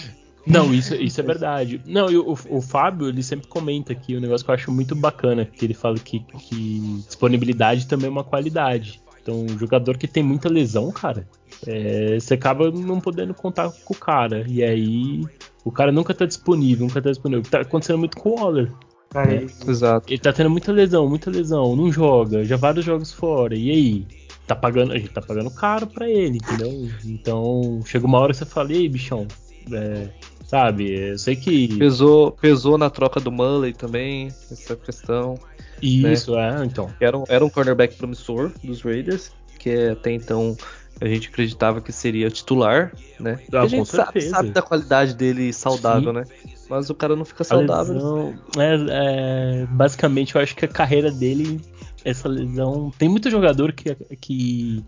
Não, 0.46 0.74
isso, 0.74 0.96
isso 0.96 1.20
é 1.20 1.24
verdade. 1.24 1.82
Não, 1.86 2.10
e 2.10 2.18
o, 2.18 2.36
o 2.50 2.62
Fábio, 2.62 3.10
ele 3.10 3.22
sempre 3.22 3.48
comenta 3.48 3.94
aqui 3.94 4.18
um 4.18 4.20
negócio 4.20 4.46
que 4.46 4.52
eu 4.52 4.56
acho 4.56 4.72
muito 4.72 4.96
bacana, 4.96 5.46
que 5.46 5.66
ele 5.66 5.74
fala 5.74 5.98
que, 5.98 6.20
que 6.20 7.04
disponibilidade 7.06 7.88
também 7.88 8.08
é 8.08 8.12
uma 8.12 8.24
qualidade. 8.24 9.02
Então, 9.22 9.46
um 9.46 9.60
jogador 9.60 9.98
que 9.98 10.08
tem 10.08 10.24
muita 10.24 10.50
lesão, 10.50 10.92
cara, 10.92 11.28
é, 11.68 12.18
você 12.20 12.34
acaba 12.34 12.72
não 12.72 13.00
podendo 13.00 13.34
contar 13.34 13.70
com 13.70 13.94
o 13.94 13.98
cara. 13.98 14.46
E 14.48 14.64
aí, 14.64 15.24
o 15.64 15.72
cara 15.72 15.92
nunca 15.92 16.14
tá 16.14 16.26
disponível, 16.26 16.88
nunca 16.88 17.02
tá 17.02 17.10
disponível. 17.10 17.44
Tá 17.44 17.62
acontecendo 17.62 18.00
muito 18.00 18.18
com 18.18 18.30
o 18.30 18.36
Waller. 18.36 18.72
Cara, 19.10 19.42
né? 19.42 19.48
Exato. 19.68 20.12
Ele 20.12 20.20
tá 20.20 20.32
tendo 20.32 20.50
muita 20.50 20.72
lesão, 20.72 21.08
muita 21.08 21.30
lesão, 21.30 21.76
não 21.76 21.92
joga, 21.92 22.44
já 22.46 22.56
vários 22.56 22.86
jogos 22.86 23.12
fora. 23.12 23.56
E 23.56 23.70
aí? 23.70 24.08
Tá 24.48 24.56
pagando, 24.56 24.94
a 24.94 24.98
gente 24.98 25.12
tá 25.12 25.22
pagando 25.22 25.52
caro 25.52 25.86
pra 25.86 26.10
ele, 26.10 26.38
entendeu? 26.38 26.90
Então, 27.06 27.82
chega 27.86 28.08
uma 28.08 28.18
hora 28.18 28.32
que 28.32 28.40
você 28.40 28.46
fala, 28.46 28.74
e 28.74 28.78
aí, 28.78 28.90
bichão, 28.90 29.28
é, 29.72 30.10
sabe? 30.50 31.12
Eu 31.12 31.18
sei 31.20 31.36
que. 31.36 31.78
Pesou, 31.78 32.32
pesou 32.32 32.78
na 32.78 32.90
troca 32.90 33.20
do 33.20 33.32
Mullen 33.32 33.74
também, 33.74 34.30
essa 34.52 34.76
questão. 34.76 35.38
Isso, 35.82 36.36
né? 36.36 36.62
é, 36.62 36.66
então. 36.66 36.92
Era 37.00 37.18
um, 37.18 37.24
era 37.30 37.46
um 37.46 37.50
cornerback 37.50 37.96
promissor 37.96 38.52
dos 38.64 38.82
Raiders, 38.82 39.32
que 39.60 39.90
até 39.90 40.12
então 40.12 40.58
a 41.00 41.08
gente 41.08 41.30
acreditava 41.30 41.80
que 41.80 41.92
seria 41.92 42.30
titular, 42.30 42.92
né? 43.20 43.40
Ah, 43.54 43.62
a 43.62 43.68
gente 43.68 43.88
sabe, 43.88 44.22
sabe, 44.22 44.50
da 44.50 44.62
qualidade 44.62 45.14
dele 45.14 45.54
saudável, 45.54 46.12
Sim. 46.12 46.20
né? 46.20 46.26
Mas 46.68 46.90
o 46.90 46.96
cara 46.96 47.16
não 47.16 47.24
fica 47.24 47.44
saudável. 47.44 47.94
Lesão, 47.94 48.34
é, 48.58 48.76
é, 48.90 49.66
basicamente, 49.68 50.36
eu 50.36 50.42
acho 50.42 50.56
que 50.56 50.66
a 50.66 50.68
carreira 50.68 51.12
dele, 51.12 51.62
essa 52.04 52.28
lesão. 52.28 52.92
Tem 52.98 53.08
muito 53.08 53.30
jogador 53.30 53.72
que, 53.72 53.96
que 54.20 54.84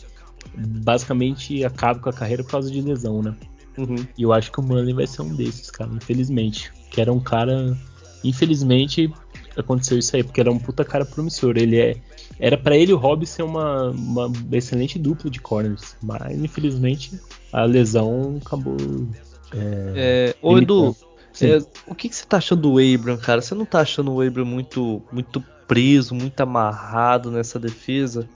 basicamente 0.57 1.64
acaba 1.64 1.99
com 1.99 2.09
a 2.09 2.14
carreira 2.14 2.43
por 2.43 2.51
causa 2.51 2.70
de 2.70 2.82
lesão, 2.82 3.22
né? 3.22 3.34
Uhum. 3.82 4.05
E 4.17 4.23
eu 4.23 4.32
acho 4.32 4.51
que 4.51 4.59
o 4.59 4.63
Mullen 4.63 4.93
vai 4.93 5.07
ser 5.07 5.21
um 5.21 5.34
desses, 5.34 5.71
cara, 5.71 5.91
infelizmente. 5.91 6.71
Que 6.89 7.01
era 7.01 7.11
um 7.11 7.19
cara. 7.19 7.77
Infelizmente 8.23 9.11
aconteceu 9.57 9.97
isso 9.97 10.15
aí, 10.15 10.23
porque 10.23 10.39
era 10.39 10.51
um 10.51 10.59
puta 10.59 10.86
cara 10.86 11.05
promissor. 11.05 11.57
Ele 11.57 11.79
é 11.79 11.97
era 12.39 12.57
para 12.57 12.75
ele 12.75 12.91
o 12.91 12.97
Rob 12.97 13.25
ser 13.25 13.43
uma, 13.43 13.91
uma 13.91 14.32
excelente 14.53 14.97
dupla 14.97 15.29
de 15.29 15.39
corners, 15.39 15.95
mas 16.01 16.41
infelizmente 16.41 17.19
a 17.53 17.63
lesão 17.65 18.39
acabou. 18.43 18.77
É, 19.53 19.93
é, 19.95 20.36
ô 20.41 20.57
Edu, 20.57 20.95
é, 21.39 21.59
o 21.86 21.93
que, 21.93 22.09
que, 22.09 22.15
você 22.15 22.25
tá 22.25 22.38
achando 22.38 22.61
do 22.63 22.79
Abram, 22.79 23.17
cara? 23.17 23.41
Você 23.41 23.53
não 23.53 23.65
tá 23.65 23.82
achando 23.82 24.11
o 24.11 24.21
Abram 24.21 24.45
muito, 24.45 25.01
muito 25.11 25.43
preso, 25.67 26.15
muito 26.15 26.39
amarrado 26.41 27.29
nessa 27.29 27.59
defesa? 27.59 28.27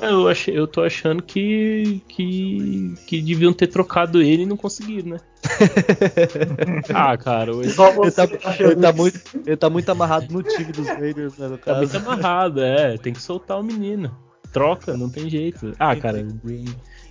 Eu, 0.00 0.28
achei, 0.28 0.56
eu 0.56 0.66
tô 0.66 0.82
achando 0.82 1.22
que, 1.22 2.02
que, 2.08 2.94
que 3.06 3.20
deviam 3.20 3.52
ter 3.52 3.66
trocado 3.66 4.22
ele 4.22 4.42
e 4.42 4.46
não 4.46 4.56
conseguiram, 4.56 5.10
né? 5.10 5.20
ah, 6.94 7.16
cara, 7.16 7.50
ele, 7.50 7.66
ele, 7.66 7.72
tá, 7.72 8.24
ele, 8.58 8.76
tá 8.76 8.92
muito, 8.92 9.20
ele 9.46 9.56
tá 9.56 9.70
muito 9.70 9.88
amarrado 9.90 10.32
no 10.32 10.42
time 10.42 10.72
dos 10.72 10.86
Raiders, 10.86 11.36
né? 11.36 11.48
No 11.48 11.58
tá 11.58 11.76
muito 11.76 11.96
amarrado, 11.96 12.62
é. 12.62 12.96
Tem 12.96 13.12
que 13.12 13.20
soltar 13.20 13.58
o 13.58 13.62
menino. 13.62 14.16
Troca, 14.52 14.96
não 14.96 15.08
tem 15.08 15.28
jeito. 15.28 15.72
Ah, 15.78 15.96
cara, 15.96 16.26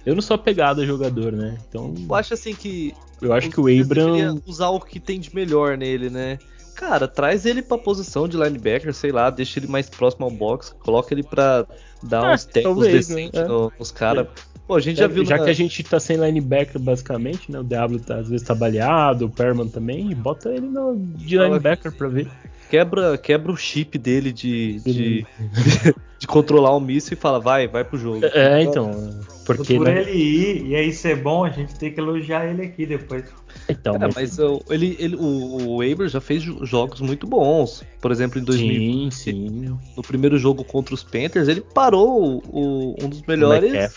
eu 0.06 0.16
não 0.16 0.22
sou 0.22 0.36
apegado 0.36 0.82
a 0.82 0.86
jogador, 0.86 1.32
né? 1.32 1.58
Então. 1.68 1.94
Eu 2.08 2.16
acho 2.16 2.34
assim 2.34 2.54
que. 2.54 2.94
Eu 3.22 3.34
acho 3.34 3.50
que 3.50 3.60
o 3.60 3.68
Abram. 3.68 4.42
usar 4.46 4.70
o 4.70 4.80
que 4.80 5.00
tem 5.00 5.20
de 5.20 5.34
melhor 5.34 5.78
nele, 5.78 6.10
né? 6.10 6.40
Cara, 6.76 7.08
traz 7.08 7.46
ele 7.46 7.62
pra 7.62 7.78
posição 7.78 8.28
de 8.28 8.38
linebacker, 8.38 8.94
sei 8.94 9.12
lá, 9.12 9.30
deixa 9.30 9.60
ele 9.60 9.68
mais 9.68 9.90
próximo 9.90 10.26
ao 10.26 10.32
box, 10.32 10.74
coloca 10.80 11.14
ele 11.14 11.22
pra 11.22 11.68
dar 12.04 12.32
ah, 12.32 12.34
uns 12.34 12.46
tempos 12.46 12.88
decentes 12.88 13.40
né? 13.40 13.48
nos 13.80 13.92
caras. 13.92 14.28
Pô, 14.68 14.76
a 14.76 14.80
gente 14.80 14.98
já, 14.98 15.04
já 15.04 15.08
viu. 15.08 15.26
Já 15.26 15.38
na... 15.38 15.44
que 15.44 15.50
a 15.50 15.54
gente 15.54 15.84
tá 15.84 16.00
sem 16.00 16.18
linebacker, 16.18 16.80
basicamente, 16.80 17.52
né? 17.52 17.60
O 17.60 17.64
Diablo 17.64 18.00
tá, 18.00 18.20
às 18.20 18.30
vezes 18.30 18.46
tá 18.46 18.56
baleado, 18.56 19.26
o 19.26 19.30
Perman 19.30 19.68
também, 19.68 20.16
bota 20.16 20.50
ele 20.50 20.68
no, 20.68 20.96
de 20.98 21.38
linebacker 21.38 21.92
pra 21.92 22.08
ver. 22.08 22.28
Quebra, 22.70 23.18
quebra 23.18 23.52
o 23.52 23.58
chip 23.58 23.98
dele 23.98 24.32
de, 24.32 24.80
de, 24.80 25.26
de, 26.18 26.26
controlar 26.26 26.74
o 26.74 26.80
míssil 26.80 27.18
e 27.18 27.20
fala, 27.20 27.38
vai, 27.38 27.68
vai 27.68 27.84
pro 27.84 27.98
jogo. 27.98 28.22
É, 28.26 28.64
então. 28.64 28.92
Porque, 29.46 29.76
Por 29.76 29.88
né? 29.88 30.04
ele 30.04 30.12
ir 30.12 30.68
e 30.68 30.76
aí 30.76 30.94
ser 30.94 31.18
bom, 31.18 31.44
a 31.44 31.50
gente 31.50 31.76
tem 31.76 31.92
que 31.92 32.00
elogiar 32.00 32.46
ele 32.46 32.62
aqui 32.62 32.86
depois. 32.86 33.26
Então, 33.72 33.98
mas, 34.00 34.16
mas 34.16 34.38
ele, 34.70 34.96
ele, 35.00 35.16
o, 35.16 35.76
o 35.76 35.82
Abel 35.82 36.08
já 36.08 36.22
fez 36.22 36.44
jogos 36.44 37.02
muito 37.02 37.26
bons. 37.26 37.84
Por 38.00 38.12
exemplo, 38.12 38.40
em 38.40 38.44
2000, 38.44 39.12
sim, 39.12 39.12
sim. 39.12 39.78
no 39.96 40.02
primeiro 40.04 40.38
jogo 40.38 40.64
contra 40.64 40.94
os 40.94 41.04
Panthers, 41.04 41.48
ele 41.48 41.62
parou 41.62 42.44
o, 42.48 42.96
um 43.02 43.10
dos 43.10 43.22
melhores. 43.24 43.72
Né? 43.72 43.90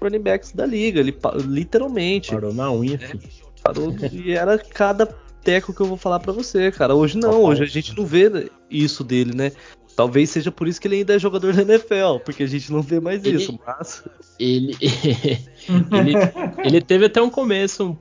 running 0.00 0.20
backs 0.20 0.52
da 0.52 0.66
liga, 0.66 1.00
ele 1.00 1.16
literalmente. 1.46 2.30
Parou 2.30 2.52
na 2.52 2.70
unha, 2.70 2.98
filho. 2.98 3.22
Parou 3.62 3.94
e 4.12 4.32
era 4.32 4.58
cada 4.58 5.06
teco 5.42 5.72
que 5.72 5.80
eu 5.80 5.86
vou 5.86 5.96
falar 5.96 6.20
para 6.20 6.32
você, 6.32 6.70
cara. 6.70 6.94
Hoje 6.94 7.16
não, 7.18 7.42
hoje 7.44 7.62
a 7.62 7.66
gente 7.66 7.96
não 7.96 8.04
vê 8.04 8.50
isso 8.70 9.02
dele, 9.04 9.34
né? 9.34 9.52
Talvez 9.96 10.30
seja 10.30 10.50
por 10.50 10.66
isso 10.66 10.80
que 10.80 10.88
ele 10.88 10.96
ainda 10.96 11.14
é 11.14 11.18
jogador 11.18 11.52
da 11.52 11.62
NFL, 11.62 12.18
porque 12.24 12.42
a 12.42 12.48
gente 12.48 12.72
não 12.72 12.82
vê 12.82 12.98
mais 12.98 13.24
ele, 13.24 13.36
isso, 13.36 13.58
mas... 13.64 14.02
Ele, 14.40 14.76
ele, 14.80 16.14
ele 16.64 16.80
teve 16.80 17.04
até 17.04 17.22
um 17.22 17.30
começo, 17.30 17.96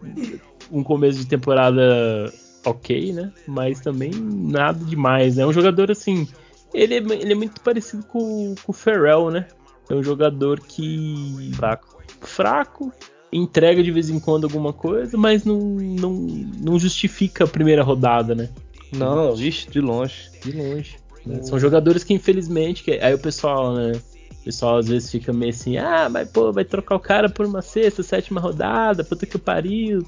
um, 0.80 0.84
começo 0.84 1.20
de 1.20 1.26
temporada 1.26 2.32
ok, 2.66 3.14
né? 3.14 3.32
Mas 3.48 3.80
também 3.80 4.12
nada 4.14 4.84
demais, 4.84 5.36
né? 5.36 5.44
É 5.44 5.48
um 5.48 5.54
jogador 5.54 5.92
assim, 5.92 6.28
ele, 6.74 6.96
é, 6.96 6.98
ele 6.98 7.34
é 7.34 7.36
muito 7.36 7.62
parecido 7.62 8.04
com, 8.06 8.56
com 8.64 8.72
o 8.72 8.74
Ferrell, 8.74 9.30
né? 9.30 9.48
É 9.90 9.94
um 9.94 10.04
jogador 10.04 10.60
que 10.60 11.52
fraco 11.56 11.94
fraco, 12.22 12.92
entrega 13.32 13.84
de 13.84 13.92
vez 13.92 14.10
em 14.10 14.20
quando 14.20 14.46
alguma 14.46 14.72
coisa, 14.74 15.18
mas 15.18 15.44
não, 15.44 15.60
não, 15.60 16.12
não 16.12 16.80
justifica 16.80 17.44
a 17.44 17.48
primeira 17.48 17.84
rodada, 17.84 18.34
né? 18.34 18.50
Não, 18.92 19.36
vixe, 19.36 19.70
de 19.70 19.82
longe. 19.82 20.30
De 20.42 20.52
longe. 20.52 20.98
Né? 21.26 21.42
São 21.44 21.60
jogadores 21.60 22.04
que 22.04 22.14
infelizmente. 22.14 22.84
Que, 22.84 22.92
aí 23.00 23.14
o 23.14 23.20
pessoal, 23.20 23.74
né? 23.74 23.94
O 24.40 24.44
pessoal 24.44 24.78
às 24.78 24.88
vezes 24.88 25.10
fica 25.10 25.32
meio 25.32 25.52
assim, 25.52 25.78
ah, 25.78 26.10
mas 26.10 26.30
pô, 26.30 26.52
vai 26.52 26.66
trocar 26.66 26.96
o 26.96 27.00
cara 27.00 27.30
por 27.30 27.46
uma 27.46 27.62
sexta, 27.62 28.04
sétima 28.04 28.42
rodada, 28.42 29.04
puta 29.04 29.26
que 29.26 29.38
pariu. 29.38 30.04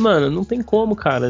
Mano, 0.00 0.30
não 0.30 0.44
tem 0.44 0.62
como, 0.62 0.96
cara. 0.96 1.28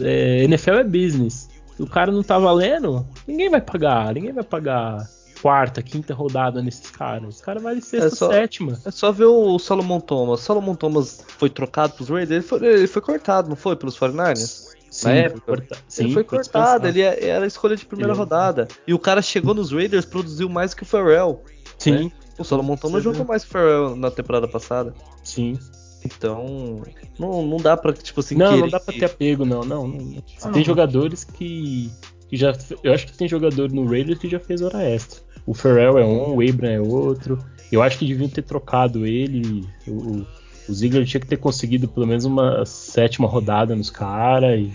É, 0.00 0.44
NFL 0.44 0.74
é 0.74 0.84
business. 0.84 1.48
Se 1.76 1.82
o 1.82 1.86
cara 1.86 2.12
não 2.12 2.22
tá 2.22 2.38
valendo, 2.38 3.06
ninguém 3.26 3.48
vai 3.48 3.60
pagar, 3.60 4.12
ninguém 4.14 4.32
vai 4.32 4.44
pagar 4.44 5.08
quarta, 5.40 5.82
quinta 5.82 6.12
rodada 6.14 6.62
nesses 6.62 6.90
caras. 6.90 7.36
Os 7.36 7.40
caras 7.40 7.62
valem 7.62 7.80
sexta, 7.80 8.06
é 8.06 8.10
só, 8.10 8.30
sétima. 8.30 8.78
É 8.84 8.90
só 8.90 9.10
ver 9.10 9.24
o 9.24 9.58
Solomon 9.58 10.00
Thomas. 10.00 10.40
Solomon 10.40 10.74
Thomas 10.74 11.24
foi 11.38 11.48
trocado 11.48 11.94
pros 11.94 12.08
Raiders, 12.08 12.30
ele 12.30 12.42
foi, 12.42 12.66
ele 12.66 12.86
foi 12.86 13.02
cortado, 13.02 13.48
não 13.48 13.56
foi? 13.56 13.76
Pelos 13.76 13.98
49ers? 13.98 14.70
Sim, 14.90 15.08
Na 15.08 15.14
época. 15.14 15.42
Foi 15.46 15.56
corta... 15.56 15.78
Sim, 15.88 16.04
ele 16.04 16.14
foi, 16.14 16.24
foi 16.24 16.38
cortado, 16.38 16.88
ele 16.88 17.00
é, 17.00 17.28
era 17.28 17.44
a 17.44 17.48
escolha 17.48 17.76
de 17.76 17.86
primeira 17.86 18.12
ele... 18.12 18.18
É 18.18 18.18
rodada. 18.18 18.68
E 18.86 18.92
o 18.92 18.98
cara 18.98 19.22
chegou 19.22 19.54
nos 19.54 19.72
Raiders, 19.72 20.04
produziu 20.04 20.48
mais 20.48 20.74
que 20.74 20.82
o 20.82 20.86
Pharrell. 20.86 21.42
Sim. 21.78 22.04
Né? 22.04 22.12
O 22.38 22.44
Solomon 22.44 22.76
Thomas 22.76 23.02
jogou 23.02 23.24
mais 23.24 23.44
que 23.44 23.50
o 23.50 23.52
Pharrell 23.52 23.96
na 23.96 24.10
temporada 24.10 24.48
passada. 24.48 24.94
Sim. 25.22 25.58
Então, 26.04 26.82
não, 27.18 27.46
não 27.46 27.56
dá 27.58 27.76
pra, 27.76 27.92
tipo 27.92 28.20
assim, 28.20 28.34
Não, 28.34 28.56
não 28.56 28.68
dá 28.68 28.80
pra 28.80 28.94
ter 28.94 29.04
apego, 29.04 29.44
não. 29.44 29.62
não, 29.62 29.86
não. 29.86 30.22
Ah, 30.42 30.50
tem 30.50 30.64
jogadores 30.64 31.24
que, 31.24 31.90
que 32.28 32.36
já. 32.36 32.52
Eu 32.82 32.92
acho 32.92 33.06
que 33.06 33.16
tem 33.16 33.28
jogador 33.28 33.70
no 33.70 33.86
Raiders 33.86 34.18
que 34.18 34.28
já 34.28 34.40
fez 34.40 34.62
hora 34.62 34.82
extra. 34.82 35.20
O 35.46 35.54
Pharrell 35.54 35.98
é 35.98 36.04
um, 36.04 36.36
o 36.36 36.48
Abram 36.48 36.70
é 36.70 36.80
outro. 36.80 37.38
Eu 37.70 37.82
acho 37.82 37.98
que 37.98 38.06
deviam 38.06 38.28
ter 38.28 38.42
trocado 38.42 39.06
ele. 39.06 39.66
O, 39.86 40.26
o 40.68 40.72
Ziggler 40.72 41.06
tinha 41.06 41.20
que 41.20 41.26
ter 41.26 41.36
conseguido 41.36 41.88
pelo 41.88 42.06
menos 42.06 42.24
uma 42.24 42.64
sétima 42.64 43.28
rodada 43.28 43.74
nos 43.74 43.90
caras. 43.90 44.68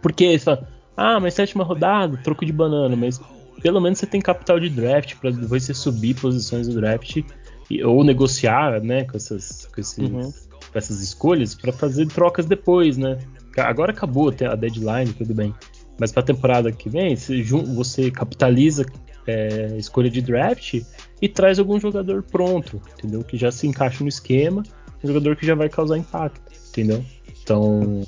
Porque 0.00 0.24
eles 0.24 0.44
falam, 0.44 0.66
ah, 0.96 1.20
mas 1.20 1.34
sétima 1.34 1.64
rodada, 1.64 2.16
troco 2.18 2.44
de 2.44 2.52
banana, 2.52 2.96
mas 2.96 3.20
pelo 3.62 3.80
menos 3.80 3.98
você 3.98 4.06
tem 4.06 4.20
capital 4.20 4.58
de 4.58 4.68
draft 4.68 5.16
para 5.16 5.30
depois 5.30 5.64
você 5.64 5.74
subir 5.74 6.14
posições 6.14 6.66
do 6.68 6.74
draft 6.74 7.22
ou 7.84 8.02
negociar, 8.02 8.80
né, 8.82 9.04
com 9.04 9.16
essas, 9.16 9.66
com 9.66 9.80
esses, 9.80 9.98
uhum. 9.98 10.32
com 10.32 10.78
essas 10.78 11.00
escolhas 11.00 11.54
para 11.54 11.72
fazer 11.72 12.06
trocas 12.08 12.46
depois, 12.46 12.96
né? 12.96 13.18
Agora 13.56 13.92
acabou 13.92 14.28
a 14.28 14.54
deadline, 14.54 15.12
tudo 15.12 15.34
bem. 15.34 15.54
Mas 15.98 16.12
para 16.12 16.22
a 16.22 16.26
temporada 16.26 16.72
que 16.72 16.88
vem, 16.88 17.14
você, 17.14 17.42
você 17.42 18.10
capitaliza 18.10 18.86
é, 19.26 19.76
escolha 19.76 20.08
de 20.08 20.22
draft 20.22 20.82
e 21.20 21.28
traz 21.28 21.58
algum 21.58 21.78
jogador 21.78 22.22
pronto, 22.22 22.80
entendeu? 22.98 23.22
Que 23.22 23.36
já 23.36 23.50
se 23.50 23.66
encaixa 23.66 24.02
no 24.02 24.08
esquema, 24.08 24.62
um 25.02 25.06
jogador 25.06 25.36
que 25.36 25.44
já 25.46 25.54
vai 25.54 25.68
causar 25.68 25.98
impacto, 25.98 26.40
entendeu? 26.70 27.04
Então 27.42 28.02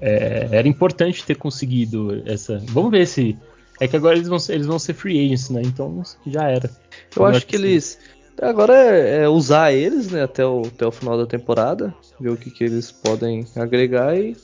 é, 0.00 0.48
era 0.50 0.68
importante 0.68 1.24
ter 1.24 1.36
conseguido 1.36 2.22
essa. 2.26 2.58
Vamos 2.68 2.90
ver 2.90 3.06
se. 3.06 3.36
É 3.80 3.88
que 3.88 3.96
agora 3.96 4.16
eles 4.16 4.28
vão 4.28 4.38
eles 4.48 4.66
vão 4.66 4.78
ser 4.78 4.94
free 4.94 5.24
agents, 5.24 5.50
né? 5.50 5.62
Então 5.64 6.02
já 6.26 6.48
era. 6.48 6.70
Eu 7.16 7.24
acho 7.24 7.46
que 7.46 7.56
eles. 7.56 7.98
Agora 8.42 8.74
é, 8.74 9.22
é, 9.22 9.28
usar 9.28 9.72
eles, 9.72 10.10
né, 10.10 10.24
até 10.24 10.44
o, 10.44 10.62
até 10.66 10.84
o 10.84 10.90
final 10.90 11.16
da 11.16 11.26
temporada, 11.26 11.94
ver 12.18 12.30
o 12.30 12.36
que, 12.36 12.50
que 12.50 12.64
eles 12.64 12.90
podem 12.90 13.46
agregar 13.54 14.18
e 14.18 14.36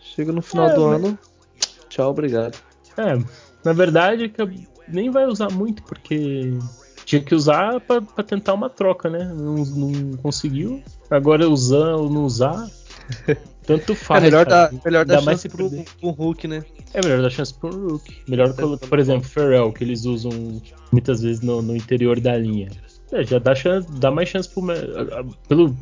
chega 0.00 0.32
no 0.32 0.42
final 0.42 0.68
é, 0.68 0.74
do 0.74 0.86
mas... 0.88 1.04
ano. 1.04 1.18
Tchau, 1.88 2.10
obrigado. 2.10 2.58
É, 2.96 3.16
na 3.64 3.72
verdade, 3.72 4.32
nem 4.88 5.10
vai 5.10 5.26
usar 5.26 5.48
muito, 5.52 5.80
porque 5.84 6.58
tinha 7.04 7.22
que 7.22 7.36
usar 7.36 7.80
para 7.80 8.02
tentar 8.24 8.52
uma 8.52 8.68
troca, 8.68 9.08
né? 9.08 9.32
Não, 9.32 9.54
não, 9.54 10.16
conseguiu. 10.16 10.82
Agora 11.08 11.48
usar 11.48 11.94
ou 11.94 12.10
não 12.10 12.24
usar, 12.24 12.68
tanto 13.64 13.94
faz. 13.94 14.24
É 14.24 14.26
melhor 14.26 14.44
dar, 14.44 14.72
melhor 14.84 15.04
dar 15.04 15.22
chance 15.22 15.26
mais 15.26 15.46
pro, 15.46 15.70
pro 16.00 16.10
Hulk, 16.10 16.48
né? 16.48 16.64
É 16.92 17.00
melhor 17.00 17.22
dar 17.22 17.30
chance 17.30 17.54
pro 17.54 17.70
Hulk. 17.70 18.22
Melhor, 18.26 18.48
é, 18.48 18.86
por 18.88 18.98
exemplo, 18.98 19.28
Pharrell, 19.28 19.72
que 19.72 19.84
eles 19.84 20.04
usam 20.04 20.60
muitas 20.90 21.22
vezes 21.22 21.42
no, 21.42 21.62
no 21.62 21.76
interior 21.76 22.18
da 22.18 22.36
linha. 22.36 22.70
É, 23.12 23.24
já 23.24 23.38
dá, 23.38 23.54
chance, 23.54 23.90
dá 23.92 24.10
mais 24.10 24.28
chance 24.28 24.48
pro. 24.48 24.62
Pelo, 25.48 25.76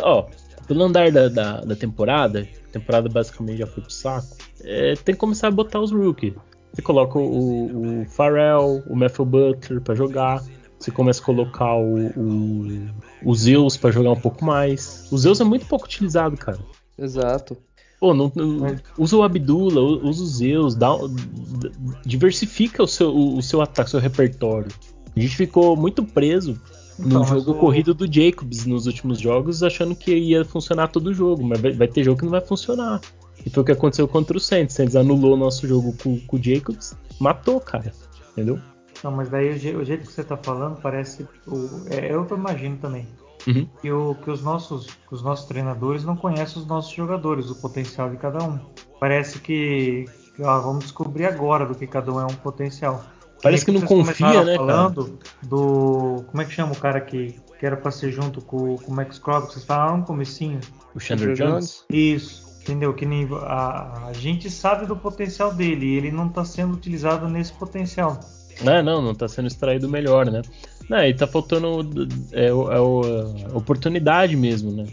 ó, 0.00 0.26
pelo 0.66 0.84
andar 0.84 1.10
da, 1.10 1.28
da, 1.28 1.60
da 1.62 1.76
temporada, 1.76 2.46
a 2.68 2.72
temporada 2.72 3.08
basicamente 3.08 3.58
já 3.58 3.66
foi 3.66 3.82
pro 3.82 3.92
saco. 3.92 4.36
É, 4.62 4.94
tem 4.94 5.14
que 5.14 5.20
começar 5.20 5.48
a 5.48 5.50
botar 5.50 5.80
os 5.80 5.92
rookies 5.92 6.34
Você 6.72 6.82
coloca 6.82 7.18
o, 7.18 8.02
o 8.02 8.04
Pharrell, 8.06 8.82
o 8.86 8.94
Matthew 8.94 9.24
Butler 9.24 9.80
para 9.80 9.94
jogar. 9.94 10.44
Você 10.78 10.92
começa 10.92 11.20
a 11.20 11.24
colocar 11.24 11.74
o, 11.74 12.06
o, 12.16 12.88
o 13.24 13.34
Zeus 13.34 13.76
para 13.76 13.90
jogar 13.90 14.12
um 14.12 14.20
pouco 14.20 14.44
mais. 14.44 15.08
O 15.10 15.18
Zeus 15.18 15.40
é 15.40 15.44
muito 15.44 15.66
pouco 15.66 15.86
utilizado, 15.86 16.36
cara. 16.36 16.58
Exato. 16.96 17.56
Pô, 17.98 18.14
não, 18.14 18.30
não, 18.36 18.76
usa 18.96 19.16
o 19.16 19.24
Abdullah, 19.24 19.80
usa 19.80 20.22
o 20.22 20.26
Zeus, 20.26 20.76
dá, 20.76 20.90
diversifica 22.06 22.80
o 22.80 22.86
seu, 22.86 23.10
o, 23.10 23.38
o 23.38 23.42
seu 23.42 23.60
ataque, 23.60 23.88
o 23.88 23.90
seu 23.90 24.00
repertório. 24.00 24.70
A 25.18 25.22
gente 25.22 25.36
ficou 25.36 25.76
muito 25.76 26.04
preso 26.04 26.60
no 26.98 27.24
jogo 27.24 27.52
o... 27.52 27.54
corrido 27.54 27.94
do 27.94 28.12
Jacobs 28.12 28.66
nos 28.66 28.86
últimos 28.86 29.20
jogos, 29.20 29.62
achando 29.62 29.94
que 29.94 30.14
ia 30.14 30.44
funcionar 30.44 30.88
todo 30.88 31.08
o 31.08 31.14
jogo, 31.14 31.44
mas 31.44 31.60
vai, 31.60 31.72
vai, 31.72 31.88
ter 31.88 32.04
jogo 32.04 32.18
que 32.18 32.24
não 32.24 32.32
vai 32.32 32.40
funcionar. 32.40 33.00
E 33.44 33.50
foi 33.50 33.62
o 33.62 33.66
que 33.66 33.72
aconteceu 33.72 34.08
contra 34.08 34.36
o 34.36 34.40
Saints. 34.40 34.74
O 34.74 34.76
Saints 34.76 34.96
anulou 34.96 35.34
o 35.34 35.36
nosso 35.36 35.66
jogo 35.66 35.94
com, 36.02 36.18
com 36.20 36.36
o 36.36 36.42
Jacobs, 36.42 36.96
matou, 37.20 37.60
cara. 37.60 37.92
Entendeu? 38.32 38.58
Não, 39.02 39.12
mas 39.12 39.28
daí 39.28 39.50
o, 39.50 39.84
jeito 39.84 40.06
que 40.06 40.12
você 40.12 40.24
tá 40.24 40.36
falando 40.36 40.80
parece. 40.80 41.26
O, 41.46 41.68
é, 41.90 42.12
eu 42.12 42.26
imagino 42.30 42.76
também. 42.78 43.06
Uhum. 43.46 43.68
Que, 43.80 43.90
o, 43.90 44.14
que, 44.16 44.30
os 44.30 44.42
nossos, 44.42 44.86
que 44.86 45.14
os 45.14 45.22
nossos 45.22 45.46
treinadores 45.46 46.04
não 46.04 46.16
conhecem 46.16 46.60
os 46.60 46.68
nossos 46.68 46.92
jogadores, 46.92 47.48
o 47.48 47.54
potencial 47.54 48.10
de 48.10 48.16
cada 48.16 48.44
um. 48.44 48.58
Parece 48.98 49.38
que, 49.38 50.04
que 50.34 50.42
ó, 50.42 50.60
vamos 50.60 50.84
descobrir 50.84 51.26
agora 51.26 51.64
do 51.64 51.74
que 51.74 51.86
cada 51.86 52.12
um 52.12 52.20
é 52.20 52.24
um 52.24 52.34
potencial. 52.34 53.04
Parece 53.42 53.64
que 53.64 53.70
não 53.70 53.82
confia, 53.82 54.44
né, 54.44 54.56
falando 54.56 55.04
cara? 55.04 55.18
do. 55.42 56.24
Como 56.26 56.42
é 56.42 56.44
que 56.44 56.52
chama 56.52 56.72
o 56.72 56.76
cara 56.76 57.00
que, 57.00 57.36
que 57.58 57.66
era 57.66 57.76
pra 57.76 57.90
ser 57.90 58.10
junto 58.10 58.40
com, 58.40 58.76
com 58.76 58.92
o 58.92 58.94
Max 58.94 59.18
Crosby? 59.18 59.52
Vocês 59.52 59.64
falaram 59.64 59.98
no 59.98 60.04
comecinho. 60.04 60.60
O 60.94 61.00
Chandler 61.00 61.34
Jones? 61.34 61.84
Isso. 61.88 62.48
Entendeu? 62.62 62.92
Que 62.92 63.06
nem, 63.06 63.28
a, 63.32 64.08
a 64.08 64.12
gente 64.12 64.50
sabe 64.50 64.86
do 64.86 64.96
potencial 64.96 65.54
dele 65.54 65.86
e 65.86 65.96
ele 65.96 66.10
não 66.10 66.26
está 66.26 66.44
sendo 66.44 66.74
utilizado 66.74 67.28
nesse 67.28 67.52
potencial. 67.52 68.18
É, 68.60 68.82
não, 68.82 69.00
não 69.00 69.12
está 69.12 69.28
sendo 69.28 69.46
extraído 69.46 69.88
melhor, 69.88 70.26
né? 70.26 70.42
Não, 70.88 70.98
e 70.98 71.14
tá 71.14 71.26
faltando 71.26 71.88
é, 72.32 72.46
é, 72.46 72.48
é, 72.48 73.56
oportunidade 73.56 74.36
mesmo, 74.36 74.72
né? 74.72 74.86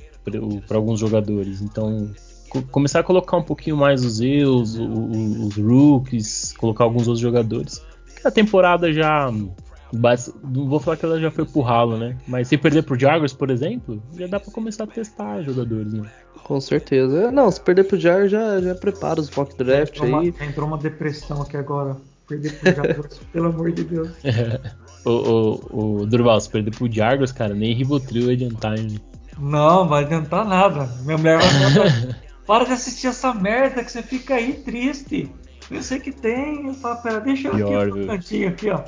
Para 0.67 0.77
alguns 0.77 0.99
jogadores. 0.99 1.61
Então, 1.61 2.11
co 2.49 2.61
começar 2.63 2.99
a 2.99 3.03
colocar 3.03 3.37
um 3.37 3.43
pouquinho 3.43 3.75
mais 3.75 4.05
os 4.05 4.17
Zeus, 4.17 4.75
os, 4.75 5.47
os 5.47 5.57
rookies, 5.57 6.53
colocar 6.57 6.83
alguns 6.83 7.07
outros 7.07 7.19
jogadores 7.19 7.81
a 8.27 8.31
temporada 8.31 8.91
já. 8.91 9.31
Não 9.31 10.67
vou 10.67 10.79
falar 10.79 10.97
que 10.97 11.05
ela 11.05 11.19
já 11.19 11.31
foi 11.31 11.45
pro 11.45 11.61
ralo, 11.61 11.97
né? 11.97 12.17
Mas 12.27 12.47
se 12.47 12.57
perder 12.57 12.83
pro 12.83 12.99
Jaguars, 12.99 13.33
por 13.33 13.49
exemplo, 13.49 14.01
já 14.17 14.27
dá 14.27 14.39
pra 14.39 14.51
começar 14.51 14.83
a 14.83 14.87
testar 14.87 15.41
jogadores, 15.41 15.93
né? 15.93 16.03
Com 16.43 16.59
certeza. 16.59 17.31
Não, 17.31 17.49
se 17.49 17.61
perder 17.61 17.85
pro 17.85 17.99
Jaguars, 17.99 18.31
já, 18.31 18.59
já 18.59 18.75
prepara 18.75 19.19
os 19.19 19.31
mock 19.31 19.55
draft 19.57 19.95
entrou 19.95 20.19
aí. 20.19 20.29
Uma, 20.31 20.45
entrou 20.45 20.67
uma 20.67 20.77
depressão 20.77 21.41
aqui 21.41 21.57
agora. 21.57 21.97
Perder 22.27 22.53
pro 22.59 22.75
Jaguars, 22.75 23.21
pelo 23.31 23.47
amor 23.47 23.71
de 23.71 23.83
Deus. 23.83 24.09
o, 25.05 25.09
o, 25.09 25.99
o 26.01 26.05
Durval, 26.05 26.41
se 26.41 26.49
perder 26.49 26.75
pro 26.75 26.91
Jaguars, 26.91 27.31
cara, 27.31 27.53
nem 27.53 27.73
Rivotril 27.73 28.25
vai 28.25 28.33
adiantar, 28.35 28.77
hein? 28.77 28.99
Não, 29.39 29.87
vai 29.87 30.03
adiantar 30.03 30.45
nada. 30.45 30.89
Minha 31.03 31.17
mulher 31.17 31.39
vai 31.39 31.49
falar, 31.71 32.15
para 32.45 32.65
de 32.65 32.73
assistir 32.73 33.07
essa 33.07 33.33
merda 33.33 33.83
que 33.83 33.91
você 33.91 34.03
fica 34.03 34.35
aí 34.35 34.53
triste. 34.53 35.31
Eu 35.69 35.81
sei 35.81 35.99
que 35.99 36.11
tem, 36.11 36.67
eu 36.67 36.73
falo, 36.75 37.01
pera, 37.01 37.19
deixa 37.19 37.47
eu 37.47 37.55
Pior, 37.55 37.87
aqui 37.87 37.99
no 37.99 38.07
cantinho 38.07 38.49
aqui, 38.49 38.69
ó. 38.69 38.83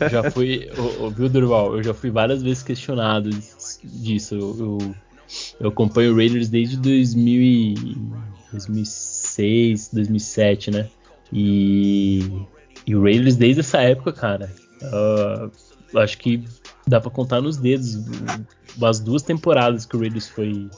Eu 0.00 0.08
já 0.10 0.30
fui, 0.30 0.68
viu, 1.14 1.28
Durval? 1.28 1.76
Eu 1.76 1.82
já 1.82 1.94
fui 1.94 2.10
várias 2.10 2.42
vezes 2.42 2.62
questionado 2.62 3.30
disso. 3.84 4.34
Eu, 4.34 4.56
eu, 4.58 4.94
eu 5.60 5.68
acompanho 5.68 6.12
o 6.12 6.16
Raiders 6.16 6.48
desde 6.48 6.76
2000 6.76 7.42
e, 7.42 7.74
2006, 8.52 9.90
2007, 9.92 10.70
né? 10.72 10.88
E, 11.32 12.44
e 12.86 12.94
o 12.96 13.02
Raiders 13.02 13.36
desde 13.36 13.60
essa 13.60 13.80
época, 13.80 14.12
cara, 14.12 14.52
uh, 14.82 15.98
acho 15.98 16.18
que 16.18 16.44
dá 16.86 17.00
para 17.00 17.10
contar 17.10 17.40
nos 17.40 17.56
dedos 17.56 17.98
as 18.82 18.98
duas 19.00 19.22
temporadas 19.22 19.86
que 19.86 19.96
o 19.96 20.00
Raiders 20.00 20.28
foi, 20.28 20.68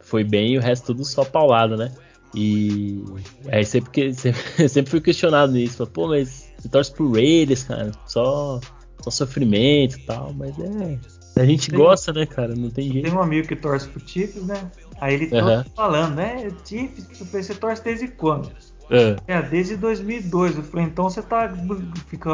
foi 0.00 0.24
bem 0.24 0.54
e 0.54 0.58
o 0.58 0.60
resto 0.60 0.86
tudo 0.86 1.04
só 1.04 1.24
paulada, 1.24 1.76
né? 1.76 1.92
E 2.34 3.02
aí 3.50 3.64
sempre, 3.64 4.12
sempre, 4.14 4.68
sempre 4.68 4.90
fui 4.90 5.00
questionado 5.00 5.52
nisso. 5.52 5.86
Pô, 5.86 6.08
mas 6.08 6.48
você 6.58 6.68
torce 6.68 6.92
pro 6.92 7.12
Raiders, 7.12 7.64
cara, 7.64 7.92
só, 8.06 8.60
só 9.00 9.10
sofrimento 9.10 9.98
e 9.98 10.02
tal, 10.02 10.32
mas 10.34 10.58
é. 10.58 10.98
A 11.40 11.44
gente 11.44 11.70
tem, 11.70 11.78
gosta, 11.78 12.12
né, 12.12 12.26
cara? 12.26 12.54
Não 12.54 12.68
tem 12.68 12.92
jeito. 12.92 13.04
Tem 13.04 13.14
um 13.14 13.22
amigo 13.22 13.46
que 13.46 13.54
torce 13.54 13.86
pro 13.88 14.06
Chiefs, 14.06 14.44
né? 14.44 14.70
Aí 15.00 15.14
ele 15.14 15.26
tá 15.28 15.64
falando, 15.76 16.16
né? 16.16 16.50
Chiefs, 16.64 17.06
você 17.30 17.54
torce 17.54 17.84
desde 17.84 18.08
quando? 18.08 18.50
É. 18.90 19.16
é, 19.26 19.42
desde 19.42 19.76
2002. 19.76 20.56
Eu 20.56 20.62
falei, 20.64 20.86
então 20.86 21.08
você 21.08 21.22
tá 21.22 21.52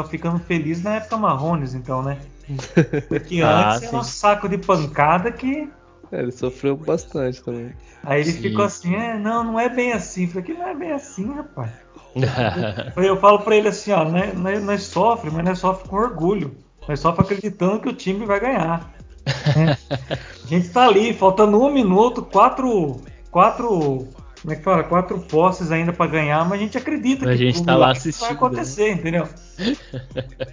ficando 0.09 0.39
feliz 0.39 0.81
na 0.81 0.95
época 0.95 1.17
Marrones, 1.17 1.75
então, 1.75 2.01
né? 2.01 2.17
Porque 3.07 3.41
ah, 3.41 3.73
antes 3.73 3.81
sim. 3.81 3.87
era 3.87 3.97
um 3.97 4.03
saco 4.03 4.49
de 4.49 4.57
pancada 4.57 5.31
que 5.31 5.69
é, 6.11 6.19
ele 6.19 6.31
sofreu 6.31 6.75
bastante 6.75 7.43
também. 7.43 7.73
Aí 8.03 8.21
ele 8.21 8.31
Sim. 8.31 8.41
ficou 8.41 8.65
assim, 8.65 8.95
é, 8.95 9.17
não, 9.17 9.43
não 9.43 9.59
é 9.59 9.69
bem 9.69 9.91
assim. 9.93 10.23
Eu 10.23 10.29
falei, 10.29 10.43
que 10.43 10.53
não 10.53 10.67
é 10.67 10.75
bem 10.75 10.91
assim, 10.91 11.33
rapaz. 11.33 11.71
eu 12.95 13.19
falo 13.19 13.39
pra 13.39 13.55
ele 13.55 13.67
assim, 13.67 13.91
ó, 13.91 14.05
nós, 14.05 14.33
nós, 14.33 14.63
nós 14.63 14.83
sofre, 14.83 15.29
mas 15.31 15.43
nós 15.43 15.59
sofre 15.59 15.89
com 15.89 15.95
orgulho. 15.95 16.55
Nós 16.87 16.99
sofre 16.99 17.23
acreditando 17.23 17.79
que 17.79 17.89
o 17.89 17.93
time 17.93 18.25
vai 18.25 18.39
ganhar. 18.39 18.93
a 19.25 20.47
gente 20.47 20.69
tá 20.69 20.85
ali, 20.85 21.13
faltando 21.13 21.61
um 21.61 21.71
minuto, 21.71 22.21
quatro. 22.21 23.01
Quatro. 23.31 24.07
Como 24.41 24.53
é 24.53 24.55
que 24.55 24.63
fala? 24.63 24.83
Quatro 24.83 25.19
posses 25.19 25.71
ainda 25.71 25.91
para 25.91 26.09
ganhar, 26.09 26.47
mas 26.47 26.59
a 26.59 26.63
gente 26.63 26.77
acredita 26.77 27.25
a 27.25 27.31
que 27.31 27.37
gente 27.37 27.63
tá 27.63 27.75
lá 27.75 27.91
assistindo, 27.91 28.27
vai 28.27 28.35
acontecer, 28.35 28.89
né? 28.89 28.91
entendeu? 28.91 29.27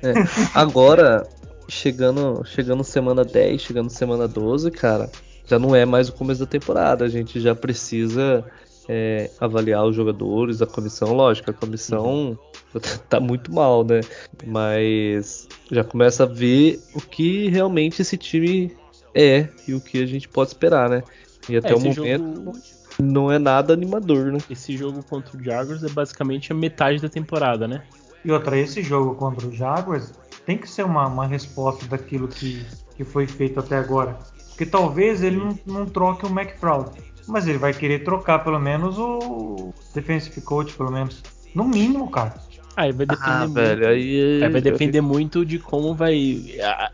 É, 0.02 0.14
agora, 0.54 1.28
chegando, 1.68 2.42
chegando 2.46 2.82
semana 2.82 3.22
10, 3.24 3.60
chegando 3.60 3.90
semana 3.90 4.26
12, 4.26 4.70
cara, 4.70 5.10
já 5.46 5.58
não 5.58 5.74
é 5.74 5.84
mais 5.84 6.08
o 6.08 6.12
começo 6.12 6.40
da 6.40 6.46
temporada. 6.46 7.04
A 7.04 7.08
gente 7.08 7.40
já 7.40 7.54
precisa 7.54 8.44
é, 8.88 9.30
avaliar 9.40 9.84
os 9.84 9.94
jogadores, 9.94 10.62
a 10.62 10.66
comissão, 10.66 11.12
lógico, 11.12 11.50
a 11.50 11.54
comissão 11.54 12.38
uhum. 12.74 12.80
tá 13.08 13.20
muito 13.20 13.52
mal, 13.52 13.84
né? 13.84 14.00
Mas 14.46 15.48
já 15.70 15.84
começa 15.84 16.24
a 16.24 16.26
ver 16.26 16.80
o 16.94 17.00
que 17.00 17.48
realmente 17.48 18.02
esse 18.02 18.16
time 18.16 18.74
é 19.14 19.48
e 19.66 19.74
o 19.74 19.80
que 19.80 20.02
a 20.02 20.06
gente 20.06 20.28
pode 20.28 20.50
esperar, 20.50 20.88
né? 20.88 21.02
E 21.48 21.56
até 21.56 21.72
é, 21.72 21.74
o 21.74 21.80
momento 21.80 22.34
jogo... 22.34 22.52
não 23.00 23.30
é 23.30 23.38
nada 23.38 23.72
animador, 23.72 24.32
né? 24.32 24.38
Esse 24.48 24.76
jogo 24.76 25.02
contra 25.04 25.36
o 25.36 25.42
Jaguars 25.42 25.82
é 25.82 25.88
basicamente 25.88 26.52
a 26.52 26.54
metade 26.54 27.00
da 27.00 27.08
temporada, 27.08 27.66
né? 27.66 27.82
E 28.24 28.30
outra, 28.30 28.56
esse 28.56 28.82
jogo 28.82 29.14
contra 29.16 29.46
o 29.46 29.52
Jaguars 29.52 30.12
tem 30.46 30.56
que 30.56 30.68
ser 30.68 30.84
uma, 30.84 31.06
uma 31.06 31.26
resposta 31.26 31.86
daquilo 31.86 32.28
que, 32.28 32.64
que 32.96 33.04
foi 33.04 33.26
feito 33.26 33.58
até 33.58 33.76
agora. 33.76 34.18
Porque 34.52 34.66
talvez 34.66 35.22
ele 35.22 35.36
não, 35.36 35.58
não 35.66 35.86
troque 35.86 36.26
o 36.26 36.28
McFraud, 36.28 36.90
mas 37.26 37.46
ele 37.46 37.58
vai 37.58 37.72
querer 37.72 38.04
trocar 38.04 38.40
pelo 38.40 38.60
menos 38.60 38.98
o 38.98 39.72
defensive 39.94 40.40
coach, 40.42 40.74
pelo 40.74 40.92
menos. 40.92 41.22
No 41.54 41.64
mínimo, 41.64 42.10
cara. 42.10 42.34
Aí 42.76 42.92
vai 42.92 43.06
depender 43.06 43.30
ah, 43.30 43.38
muito. 43.40 43.54
Velho, 43.54 43.88
aí... 43.88 44.42
aí... 44.42 44.50
vai 44.50 44.60
depender 44.60 45.00
muito 45.00 45.44
de 45.44 45.58
como 45.58 45.94
vai. 45.94 46.44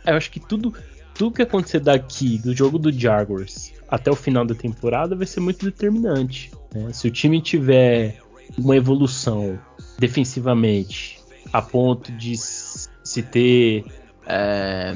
Eu 0.06 0.16
acho 0.16 0.30
que 0.30 0.40
tudo, 0.40 0.74
tudo 1.14 1.34
que 1.34 1.42
acontecer 1.42 1.80
daqui 1.80 2.38
do 2.38 2.54
jogo 2.54 2.78
do 2.78 2.92
Jaguars 2.92 3.72
até 3.88 4.10
o 4.10 4.16
final 4.16 4.44
da 4.44 4.54
temporada 4.54 5.16
vai 5.16 5.26
ser 5.26 5.40
muito 5.40 5.64
determinante. 5.64 6.50
Né? 6.74 6.92
Se 6.92 7.08
o 7.08 7.10
time 7.10 7.40
tiver 7.40 8.20
uma 8.56 8.76
evolução 8.76 9.58
defensivamente 9.98 11.18
a 11.52 11.62
ponto 11.62 12.12
de 12.12 12.36
se 12.36 13.22
ter 13.22 13.84
é, 14.26 14.94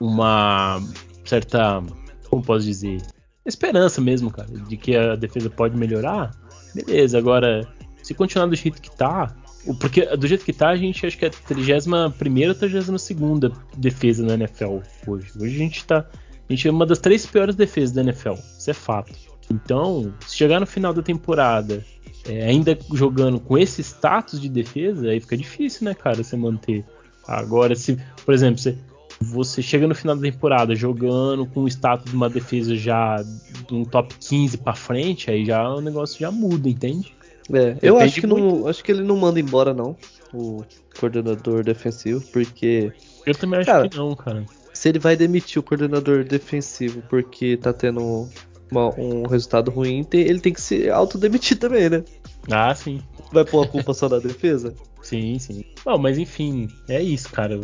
uma 0.00 0.80
certa, 1.28 1.82
como 2.28 2.42
posso 2.42 2.64
dizer, 2.64 3.00
esperança 3.46 4.00
mesmo, 4.00 4.30
cara, 4.30 4.48
de 4.48 4.76
que 4.76 4.96
a 4.96 5.16
defesa 5.16 5.48
pode 5.50 5.76
melhorar, 5.76 6.30
beleza. 6.74 7.18
Agora, 7.18 7.66
se 8.02 8.14
continuar 8.14 8.46
do 8.46 8.56
jeito 8.56 8.80
que 8.80 8.94
tá, 8.94 9.34
porque 9.80 10.04
do 10.16 10.26
jeito 10.26 10.44
que 10.44 10.52
tá, 10.52 10.68
a 10.68 10.76
gente 10.76 11.04
acho 11.06 11.18
que 11.18 11.24
é 11.24 11.28
a 11.28 11.30
31 11.30 12.04
ou 12.04 12.54
32 12.54 13.52
defesa 13.76 14.24
na 14.24 14.34
NFL 14.34 14.78
hoje. 15.06 15.32
Hoje 15.38 15.54
a 15.54 15.58
gente 15.58 15.84
tá. 15.84 16.06
A 16.48 16.52
gente 16.52 16.66
é 16.66 16.70
uma 16.70 16.86
das 16.86 16.98
três 16.98 17.26
piores 17.26 17.54
defesas 17.54 17.92
da 17.92 18.00
NFL. 18.00 18.34
Isso 18.58 18.70
é 18.70 18.74
fato. 18.74 19.12
Então, 19.50 20.14
se 20.26 20.36
chegar 20.36 20.60
no 20.60 20.66
final 20.66 20.94
da 20.94 21.02
temporada 21.02 21.84
é, 22.26 22.46
ainda 22.46 22.78
jogando 22.92 23.38
com 23.40 23.56
esse 23.58 23.82
status 23.82 24.40
de 24.40 24.48
defesa, 24.48 25.08
aí 25.08 25.20
fica 25.20 25.36
difícil, 25.36 25.84
né, 25.84 25.94
cara, 25.94 26.22
você 26.22 26.36
manter. 26.36 26.84
Agora, 27.26 27.74
se, 27.74 27.98
por 28.24 28.32
exemplo, 28.32 28.58
você, 28.58 28.76
você 29.20 29.60
chega 29.60 29.86
no 29.86 29.94
final 29.94 30.16
da 30.16 30.22
temporada 30.22 30.74
jogando 30.74 31.46
com 31.46 31.62
o 31.62 31.68
status 31.68 32.10
de 32.10 32.16
uma 32.16 32.30
defesa 32.30 32.76
já 32.76 33.22
de 33.66 33.74
um 33.74 33.84
top 33.84 34.14
15 34.20 34.58
para 34.58 34.74
frente, 34.74 35.30
aí 35.30 35.44
já 35.44 35.68
o 35.68 35.80
negócio 35.80 36.18
já 36.18 36.30
muda, 36.30 36.68
entende? 36.68 37.12
É, 37.52 37.76
eu 37.82 37.98
acho 37.98 38.20
que 38.20 38.26
não, 38.26 38.66
acho 38.66 38.84
que 38.84 38.92
ele 38.92 39.02
não 39.02 39.16
manda 39.16 39.40
embora 39.40 39.72
não, 39.72 39.96
o 40.32 40.62
coordenador 40.98 41.64
defensivo, 41.64 42.22
porque 42.32 42.92
eu 43.26 43.34
também 43.34 43.60
acho 43.60 43.70
cara, 43.70 43.88
que 43.88 43.96
não, 43.96 44.14
cara. 44.14 44.44
Se 44.72 44.88
ele 44.88 44.98
vai 44.98 45.16
demitir 45.16 45.58
o 45.58 45.62
coordenador 45.62 46.24
defensivo 46.24 47.02
porque 47.08 47.56
tá 47.56 47.72
tendo 47.72 48.28
uma, 48.70 48.94
um 49.00 49.26
resultado 49.26 49.70
ruim, 49.70 50.06
ele 50.12 50.40
tem 50.40 50.52
que 50.52 50.60
se 50.60 50.88
autodemitir 50.90 51.56
também, 51.58 51.88
né? 51.88 52.04
Ah, 52.50 52.74
sim. 52.74 53.00
Vai 53.32 53.44
pôr 53.44 53.64
a 53.64 53.68
culpa 53.68 53.92
só 53.92 54.08
da 54.08 54.18
defesa? 54.18 54.74
Sim, 55.02 55.38
sim. 55.38 55.64
Bom, 55.84 55.98
mas 55.98 56.18
enfim, 56.18 56.68
é 56.88 57.02
isso, 57.02 57.30
cara. 57.30 57.58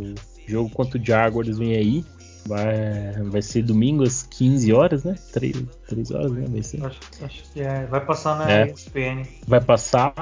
Jogo 0.46 0.70
contra 0.70 0.98
o 0.98 1.04
Jaguars 1.04 1.58
vem 1.58 1.76
aí. 1.76 2.04
Vai, 2.46 3.12
vai 3.30 3.40
ser 3.40 3.62
domingo 3.62 4.02
às 4.02 4.22
15 4.22 4.72
horas, 4.72 5.04
né? 5.04 5.14
3, 5.32 5.64
3 5.88 6.10
horas, 6.10 6.32
né? 6.32 6.46
Vai 6.46 6.62
ser. 6.62 6.84
Acho, 6.84 7.00
acho 7.22 7.42
que 7.52 7.60
é. 7.60 7.86
Vai 7.86 8.04
passar 8.04 8.38
na 8.38 8.50
é. 8.50 8.70
ESPN. 8.70 9.26
Vai 9.46 9.60
passar. 9.62 10.12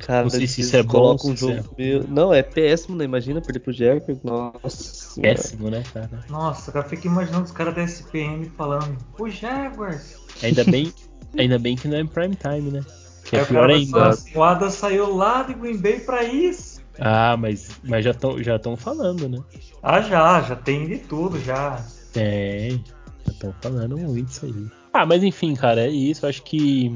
Cara, 0.00 0.22
não 0.22 0.30
sei 0.30 0.46
se 0.46 0.62
isso 0.62 0.76
é 0.76 0.82
bom. 0.82 1.16
Um 1.24 1.36
jogo 1.36 1.52
é... 1.52 1.62
Meio... 1.78 2.06
Não, 2.08 2.32
é 2.32 2.42
péssimo, 2.42 2.96
né? 2.96 3.04
Imagina 3.04 3.40
perder 3.40 3.60
pro 3.60 3.72
Jaguars. 3.72 4.18
Nossa. 4.24 5.20
Péssimo, 5.20 5.70
né, 5.70 5.84
cara? 5.92 6.24
Nossa, 6.28 6.72
cara, 6.72 6.88
fica 6.88 7.06
imaginando 7.06 7.44
os 7.44 7.52
caras 7.52 7.74
da 7.74 7.84
SPN 7.84 8.46
falando: 8.56 8.96
O 9.18 9.28
Jaguars. 9.28 10.16
Ainda 10.42 10.64
bem, 10.64 10.92
ainda 11.38 11.58
bem 11.58 11.76
que 11.76 11.86
não 11.86 11.98
é 11.98 12.04
prime 12.04 12.34
time, 12.34 12.70
né? 12.70 12.80
Que 13.24 13.36
é, 13.36 13.40
é 13.40 13.44
pior 13.44 13.70
ainda. 13.70 14.18
O 14.34 14.42
Adam 14.42 14.70
saiu 14.70 15.14
lá 15.14 15.42
de 15.42 15.54
Green 15.54 15.76
Bay 15.76 16.00
pra 16.00 16.24
isso. 16.24 16.79
Ah, 17.00 17.34
mas, 17.36 17.70
mas 17.82 18.04
já 18.04 18.10
estão 18.10 18.42
já 18.42 18.60
falando, 18.76 19.28
né? 19.28 19.38
Ah, 19.82 20.02
já, 20.02 20.42
já 20.42 20.54
tem 20.54 20.86
de 20.86 20.98
tudo, 20.98 21.40
já. 21.40 21.82
Tem, 22.12 22.84
já 23.24 23.32
estão 23.32 23.54
falando 23.62 23.96
muito 23.96 24.28
isso 24.28 24.44
aí. 24.44 24.66
Ah, 24.92 25.06
mas 25.06 25.22
enfim, 25.22 25.54
cara, 25.54 25.80
é 25.80 25.88
isso. 25.88 26.26
Acho 26.26 26.42
que 26.42 26.94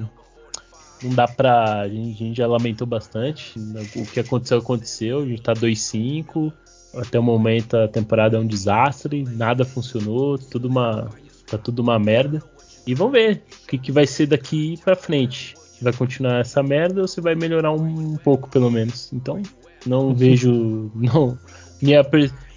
não 1.02 1.14
dá 1.14 1.26
pra. 1.26 1.80
A 1.80 1.88
gente, 1.88 2.22
a 2.22 2.26
gente 2.26 2.36
já 2.36 2.46
lamentou 2.46 2.86
bastante. 2.86 3.54
O 3.96 4.04
que 4.06 4.20
aconteceu, 4.20 4.58
aconteceu. 4.58 5.20
A 5.20 5.26
gente 5.26 5.42
tá 5.42 5.54
2-5. 5.54 6.52
Até 6.96 7.18
o 7.18 7.22
momento 7.22 7.76
a 7.76 7.88
temporada 7.88 8.36
é 8.36 8.40
um 8.40 8.46
desastre. 8.46 9.24
Nada 9.24 9.64
funcionou. 9.64 10.36
Tudo 10.38 10.68
uma, 10.68 11.08
tá 11.46 11.56
tudo 11.56 11.80
uma 11.80 11.98
merda. 11.98 12.42
E 12.86 12.94
vamos 12.94 13.12
ver 13.12 13.42
o 13.62 13.66
que, 13.68 13.78
que 13.78 13.92
vai 13.92 14.06
ser 14.06 14.26
daqui 14.26 14.78
pra 14.84 14.94
frente. 14.94 15.54
Vai 15.80 15.92
continuar 15.92 16.40
essa 16.40 16.62
merda 16.62 17.00
ou 17.00 17.08
se 17.08 17.20
vai 17.20 17.34
melhorar 17.34 17.72
um 17.72 18.16
pouco, 18.16 18.48
pelo 18.50 18.70
menos. 18.70 19.12
Então, 19.12 19.40
não 19.86 20.14
vejo. 20.14 20.90
Não. 20.94 21.38
Minha, 21.82 22.02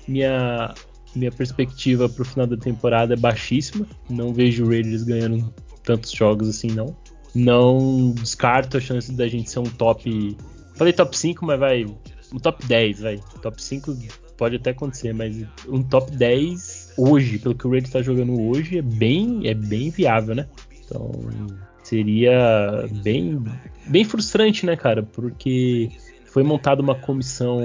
minha, 0.08 0.74
minha 1.16 1.32
perspectiva 1.32 2.08
pro 2.08 2.24
final 2.24 2.48
da 2.48 2.56
temporada 2.56 3.14
é 3.14 3.18
baixíssima. 3.18 3.86
Não 4.10 4.34
vejo 4.34 4.64
o 4.64 4.70
Raiders 4.70 5.04
ganhando 5.04 5.54
tantos 5.84 6.12
jogos 6.12 6.48
assim, 6.48 6.68
não. 6.68 6.96
Não 7.36 8.12
descarto 8.12 8.78
a 8.78 8.80
chance 8.80 9.12
da 9.12 9.28
gente 9.28 9.50
ser 9.50 9.60
um 9.60 9.64
top. 9.64 10.38
Falei 10.76 10.94
top 10.94 11.18
5, 11.18 11.46
mas 11.46 11.60
vai. 11.60 11.86
Um 12.34 12.40
top 12.40 12.66
10, 12.66 13.02
vai. 13.02 13.20
Top 13.42 13.62
5 13.62 13.98
pode 14.38 14.56
até 14.56 14.70
acontecer, 14.70 15.14
mas 15.14 15.44
um 15.68 15.82
top 15.82 16.16
10 16.16 16.94
hoje, 16.98 17.40
pelo 17.40 17.56
que 17.56 17.68
o 17.68 17.72
Raiders 17.72 17.92
tá 17.92 18.02
jogando 18.02 18.40
hoje, 18.40 18.78
é 18.78 18.82
bem, 18.82 19.42
é 19.48 19.54
bem 19.54 19.90
viável, 19.90 20.36
né? 20.36 20.48
Então 20.86 21.12
seria 21.84 22.88
bem, 23.04 23.42
bem 23.88 24.04
frustrante, 24.04 24.66
né, 24.66 24.76
cara? 24.76 25.04
Porque 25.04 25.90
foi 26.38 26.44
montada 26.44 26.84
uma 26.84 26.94
comissão, 26.94 27.58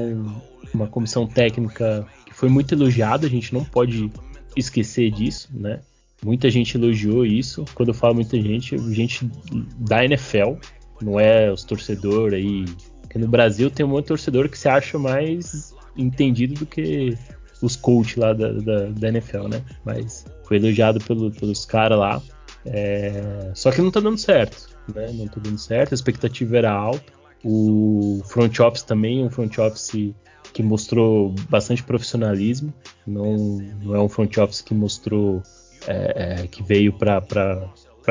uma 0.72 0.86
comissão 0.86 1.26
técnica 1.26 2.06
que 2.24 2.32
foi 2.32 2.48
muito 2.48 2.72
elogiada, 2.72 3.26
a 3.26 3.28
gente 3.28 3.52
não 3.52 3.62
pode 3.62 4.10
esquecer 4.56 5.10
disso, 5.10 5.50
né? 5.52 5.80
Muita 6.24 6.48
gente 6.48 6.78
elogiou 6.78 7.26
isso. 7.26 7.66
Quando 7.74 7.90
eu 7.90 7.94
falo 7.94 8.14
muita 8.14 8.40
gente, 8.40 8.78
gente 8.94 9.30
da 9.76 10.02
NFL, 10.06 10.54
não 11.02 11.20
é 11.20 11.52
os 11.52 11.64
torcedores 11.64 12.38
aí. 12.38 12.64
Porque 13.02 13.18
no 13.18 13.28
Brasil 13.28 13.70
tem 13.70 13.84
um 13.84 13.90
monte 13.90 14.04
de 14.04 14.08
torcedor 14.08 14.48
que 14.48 14.56
se 14.56 14.70
acha 14.70 14.98
mais 14.98 15.74
entendido 15.94 16.54
do 16.54 16.64
que 16.64 17.14
os 17.60 17.76
coaches 17.76 18.16
lá 18.16 18.32
da, 18.32 18.52
da, 18.52 18.86
da, 18.86 19.08
NFL, 19.08 19.48
né? 19.48 19.62
Mas 19.84 20.24
foi 20.44 20.56
elogiado 20.56 20.98
pelo, 20.98 21.30
pelos 21.30 21.66
caras 21.66 21.98
lá. 21.98 22.22
É... 22.64 23.50
Só 23.54 23.70
que 23.70 23.82
não 23.82 23.90
tá 23.90 24.00
dando 24.00 24.16
certo, 24.16 24.70
né? 24.94 25.12
Não 25.12 25.26
tá 25.26 25.42
dando 25.42 25.58
certo, 25.58 25.92
a 25.92 25.94
expectativa 25.94 26.56
era 26.56 26.72
alta. 26.72 27.20
O 27.44 28.22
front 28.26 28.58
office 28.60 28.82
também, 28.82 29.24
um 29.24 29.30
front 29.30 29.58
office 29.58 30.14
que 30.52 30.62
mostrou 30.62 31.34
bastante 31.48 31.82
profissionalismo. 31.82 32.72
Não, 33.06 33.36
não 33.82 33.94
é 33.94 34.00
um 34.00 34.08
front 34.08 34.36
office 34.38 34.60
que 34.60 34.74
mostrou 34.74 35.42
é, 35.86 36.42
é, 36.42 36.46
que 36.46 36.62
veio 36.62 36.92
para 36.92 37.22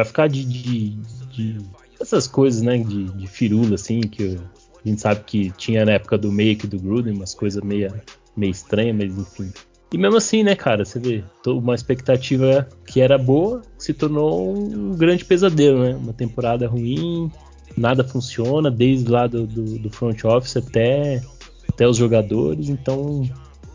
ficar 0.05 0.27
de, 0.27 0.43
de, 0.43 0.89
de, 1.31 1.57
essas 1.99 2.27
coisas, 2.27 2.61
né? 2.61 2.77
De, 2.77 3.05
de 3.05 3.27
firula, 3.27 3.75
assim, 3.75 4.01
que 4.01 4.39
a 4.83 4.87
gente 4.87 5.01
sabe 5.01 5.23
que 5.23 5.51
tinha 5.51 5.85
na 5.85 5.93
época 5.93 6.17
do 6.17 6.31
Make 6.31 6.67
do 6.67 6.79
Gruden, 6.79 7.13
umas 7.13 7.33
coisas 7.33 7.63
meio, 7.63 7.93
meio 8.35 8.51
estranhas, 8.51 8.95
mas 8.95 9.17
enfim. 9.17 9.51
E 9.93 9.97
mesmo 9.97 10.17
assim, 10.17 10.41
né, 10.41 10.55
cara, 10.55 10.85
você 10.85 10.99
vê, 10.99 11.23
uma 11.45 11.75
expectativa 11.75 12.67
que 12.87 13.01
era 13.01 13.17
boa 13.17 13.61
se 13.77 13.93
tornou 13.93 14.55
um 14.55 14.95
grande 14.95 15.25
pesadelo, 15.25 15.83
né? 15.83 15.95
Uma 15.95 16.13
temporada 16.13 16.67
ruim, 16.67 17.29
nada 17.77 18.03
funciona, 18.03 18.69
desde 18.69 19.09
lá 19.09 19.27
do, 19.27 19.45
do, 19.45 19.79
do 19.79 19.89
front 19.89 20.23
office 20.23 20.57
até, 20.57 21.21
até 21.69 21.87
os 21.87 21.97
jogadores, 21.97 22.69
então. 22.69 23.27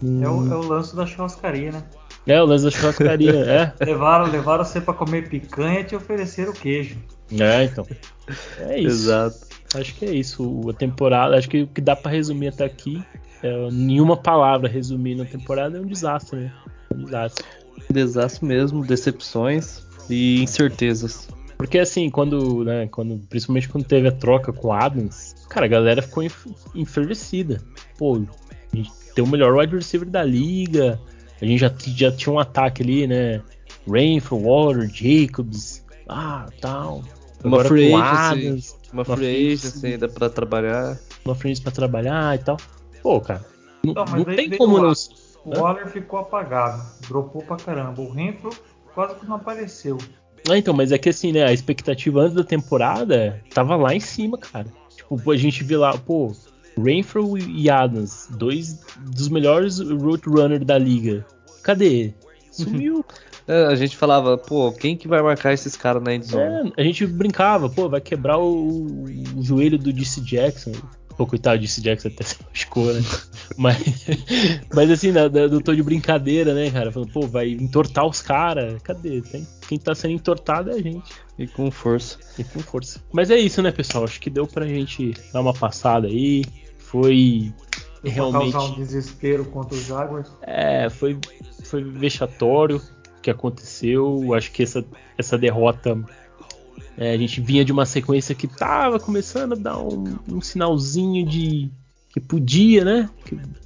Hum... 0.03 0.23
É, 0.23 0.29
o, 0.29 0.53
é, 0.53 0.57
o, 0.57 0.69
lance 0.69 0.95
da 0.95 1.07
churrascaria, 1.07 1.73
né? 1.73 1.83
É, 2.27 2.43
o 2.43 2.45
lance 2.45 2.65
da 2.65 2.71
churrascaria, 2.71 3.33
é. 3.81 3.85
levaram, 3.85 4.31
levaram 4.31 4.65
você 4.65 4.81
para 4.81 4.95
comer 4.95 5.29
picanha 5.29 5.81
e 5.81 5.85
te 5.85 5.97
ofereceram 5.97 6.53
queijo. 6.53 6.97
É, 7.33 7.65
então. 7.65 7.87
É 8.61 8.79
isso. 8.79 8.89
Exato. 8.89 9.47
Acho 9.75 9.95
que 9.95 10.05
é 10.05 10.13
isso. 10.13 10.69
A 10.69 10.73
temporada, 10.73 11.37
acho 11.37 11.49
que 11.49 11.63
o 11.63 11.67
que 11.67 11.81
dá 11.81 11.97
para 11.97 12.11
resumir 12.11 12.49
até 12.49 12.65
aqui, 12.65 13.03
é, 13.43 13.71
nenhuma 13.71 14.17
palavra 14.17 14.69
resumindo 14.69 15.23
a 15.23 15.27
temporada 15.27 15.79
é 15.79 15.81
um 15.81 15.87
desastre, 15.87 16.41
né? 16.41 16.53
Um 16.95 17.05
desastre. 17.05 17.45
Desastre 17.91 18.47
mesmo, 18.47 18.85
decepções 18.85 19.83
e 20.09 20.43
incertezas. 20.43 21.29
Porque 21.57 21.79
assim, 21.79 22.11
quando, 22.11 22.65
né, 22.65 22.87
quando, 22.89 23.19
principalmente 23.29 23.69
quando 23.69 23.85
teve 23.85 24.09
a 24.09 24.13
troca 24.13 24.53
com 24.53 24.69
o 24.69 24.73
Adams, 24.73 25.35
cara, 25.49 25.67
a 25.67 25.69
galera 25.69 26.03
ficou 26.03 26.23
enfervecida. 26.75 27.63
Pô, 27.99 28.17
a 28.73 28.77
gente 28.77 28.93
tem 29.15 29.25
o 29.25 29.27
melhor 29.27 29.57
wide 29.57 29.75
receiver 29.75 30.09
da 30.09 30.23
liga, 30.23 31.01
a 31.41 31.45
gente 31.45 31.59
já, 31.59 31.73
já 31.79 32.13
tinha 32.13 32.33
um 32.33 32.39
ataque 32.39 32.83
ali, 32.83 33.07
né? 33.07 33.43
Rainford, 33.89 34.45
Water, 34.45 34.91
Jacobs, 34.93 35.85
ah, 36.09 36.47
tal. 36.61 37.03
Uma 37.43 37.65
free 37.65 37.95
agency, 37.95 38.75
uma, 38.93 39.03
uma 39.03 39.17
free 39.17 39.53
agency 39.53 39.87
ainda 39.87 40.09
pra 40.09 40.29
trabalhar. 40.29 40.99
Uma 41.25 41.35
free 41.35 41.51
agency 41.51 41.63
pra 41.63 41.73
trabalhar 41.73 42.35
e 42.35 42.39
tal. 42.39 42.57
Pô, 43.03 43.21
cara, 43.21 43.45
não, 43.83 43.95
não 43.95 44.25
tem 44.25 44.51
como 44.57 44.79
não... 44.79 44.93
O 45.45 45.61
Waller 45.61 45.89
ficou 45.89 46.19
apagado, 46.19 46.83
dropou 47.07 47.41
pra 47.41 47.57
caramba. 47.57 48.03
O 48.03 48.13
Rainford 48.13 48.59
quase 48.93 49.15
que 49.15 49.27
não 49.27 49.37
apareceu. 49.37 49.97
Ah, 50.49 50.57
então, 50.57 50.75
mas 50.75 50.93
é 50.93 50.99
que 50.99 51.09
assim, 51.09 51.33
né, 51.33 51.45
a 51.45 51.53
expectativa 51.53 52.21
antes 52.21 52.35
da 52.35 52.45
temporada 52.45 53.43
tava 53.53 53.77
lá 53.77 53.95
em 53.95 54.01
cima, 54.01 54.39
cara. 54.39 54.67
Tipo, 54.95 55.31
a 55.31 55.37
gente 55.37 55.65
viu 55.65 55.81
lá, 55.81 55.97
pô, 55.97 56.33
Rainford 56.79 57.51
e 57.51 57.71
Adams, 57.71 58.29
dois 58.31 58.81
dos 58.99 59.29
melhores 59.29 59.79
roadrunner 59.81 60.65
da 60.65 60.79
liga. 60.79 61.25
Cadê? 61.63 62.15
Sumiu. 62.51 63.05
É, 63.49 63.67
a 63.67 63.77
gente 63.77 63.97
falava, 63.97 64.37
pô, 64.37 64.73
quem 64.73 64.97
que 64.97 65.07
vai 65.07 65.23
marcar 65.23 65.53
esses 65.53 65.77
caras 65.77 66.03
na 66.03 66.13
endzone? 66.13 66.73
É, 66.77 66.81
a 66.81 66.85
gente 66.85 67.07
brincava, 67.07 67.71
pô, 67.71 67.89
vai 67.89 68.01
quebrar 68.01 68.39
o, 68.39 69.05
o 69.05 69.41
joelho 69.41 69.79
do 69.79 69.93
DC 69.93 70.21
Jackson. 70.23 70.73
Pô, 71.17 71.27
coitado, 71.27 71.59
DC 71.59 71.81
Jackson 71.81 72.09
até 72.09 72.23
se 72.25 72.37
machucou, 72.47 72.93
né? 72.93 73.01
mas, 73.57 74.07
mas 74.75 74.91
assim, 74.91 75.13
da, 75.13 75.29
da, 75.29 75.47
do 75.47 75.61
tô 75.61 75.75
de 75.75 75.83
brincadeira, 75.83 76.53
né, 76.53 76.71
cara? 76.71 76.93
Falando, 76.93 77.11
pô, 77.11 77.27
vai 77.27 77.51
entortar 77.51 78.07
os 78.07 78.21
caras. 78.21 78.81
Cadê? 78.83 79.23
Tem, 79.23 79.47
quem 79.67 79.79
tá 79.79 79.95
sendo 79.95 80.13
entortado 80.13 80.71
é 80.71 80.75
a 80.75 80.83
gente. 80.83 81.13
E 81.39 81.47
com 81.47 81.71
força. 81.71 82.19
E 82.39 82.45
com 82.45 82.61
força. 82.61 83.01
Mas 83.13 83.31
é 83.31 83.37
isso, 83.37 83.63
né, 83.63 83.73
pessoal? 83.73 84.05
Acho 84.05 84.21
que 84.21 84.29
deu 84.29 84.47
pra 84.47 84.67
gente 84.67 85.15
dar 85.33 85.41
uma 85.41 85.55
passada 85.55 86.07
aí. 86.07 86.45
Foi 86.79 87.53
realmente. 88.05 88.53
causar 88.53 88.73
um 88.73 88.75
desespero 88.75 89.45
contra 89.47 89.75
os 89.75 89.85
Jaguars. 89.85 90.31
É, 90.43 90.89
foi, 90.91 91.19
foi 91.65 91.83
vexatório 91.83 92.77
o 92.77 93.21
que 93.23 93.31
aconteceu. 93.31 94.35
Acho 94.35 94.53
que 94.53 94.63
essa, 94.63 94.85
essa 95.17 95.39
derrota 95.39 95.99
é, 96.99 97.13
a 97.13 97.19
gente 97.19 97.41
vinha 97.41 97.65
de 97.65 97.73
uma 97.73 97.85
sequência 97.85 98.35
que 98.35 98.47
tava 98.47 98.99
começando 98.99 99.53
a 99.53 99.57
dar 99.57 99.79
um, 99.79 100.17
um 100.31 100.41
sinalzinho 100.41 101.27
de 101.27 101.71
que 102.11 102.21
podia, 102.21 102.83
né? 102.83 103.11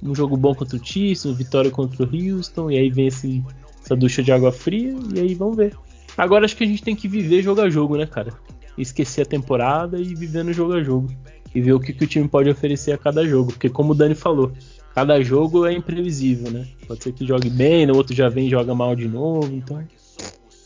Um 0.03 0.13
jogo 0.13 0.35
bom 0.35 0.53
contra 0.53 0.75
o 0.75 0.85
Chiefs, 0.85 1.23
uma 1.23 1.33
vitória 1.33 1.71
contra 1.71 2.03
o 2.03 2.09
Houston, 2.13 2.69
e 2.69 2.77
aí 2.77 2.89
vem 2.89 3.07
esse, 3.07 3.41
essa 3.81 3.95
ducha 3.95 4.21
de 4.21 4.29
água 4.29 4.51
fria, 4.51 4.93
e 5.15 5.19
aí 5.21 5.33
vamos 5.33 5.55
ver. 5.55 5.73
Agora 6.17 6.43
acho 6.43 6.57
que 6.57 6.65
a 6.65 6.67
gente 6.67 6.83
tem 6.83 6.93
que 6.93 7.07
viver 7.07 7.41
jogo 7.41 7.61
a 7.61 7.69
jogo, 7.69 7.95
né, 7.95 8.05
cara? 8.05 8.33
Esquecer 8.77 9.21
a 9.21 9.25
temporada 9.25 9.97
e 9.97 10.13
viver 10.13 10.43
no 10.43 10.51
jogo 10.51 10.73
a 10.73 10.83
jogo. 10.83 11.07
E 11.55 11.61
ver 11.61 11.71
o 11.71 11.79
que, 11.79 11.93
que 11.93 12.03
o 12.03 12.07
time 12.07 12.27
pode 12.27 12.49
oferecer 12.49 12.91
a 12.91 12.97
cada 12.97 13.25
jogo. 13.25 13.53
Porque 13.53 13.69
como 13.69 13.93
o 13.93 13.95
Dani 13.95 14.15
falou, 14.15 14.51
cada 14.93 15.21
jogo 15.21 15.65
é 15.65 15.71
imprevisível, 15.71 16.51
né? 16.51 16.67
Pode 16.85 17.03
ser 17.03 17.13
que 17.13 17.25
jogue 17.25 17.49
bem, 17.49 17.85
no 17.85 17.95
outro 17.95 18.13
já 18.13 18.27
vem 18.27 18.47
e 18.47 18.49
joga 18.49 18.75
mal 18.75 18.93
de 18.97 19.07
novo, 19.07 19.53
então 19.53 19.81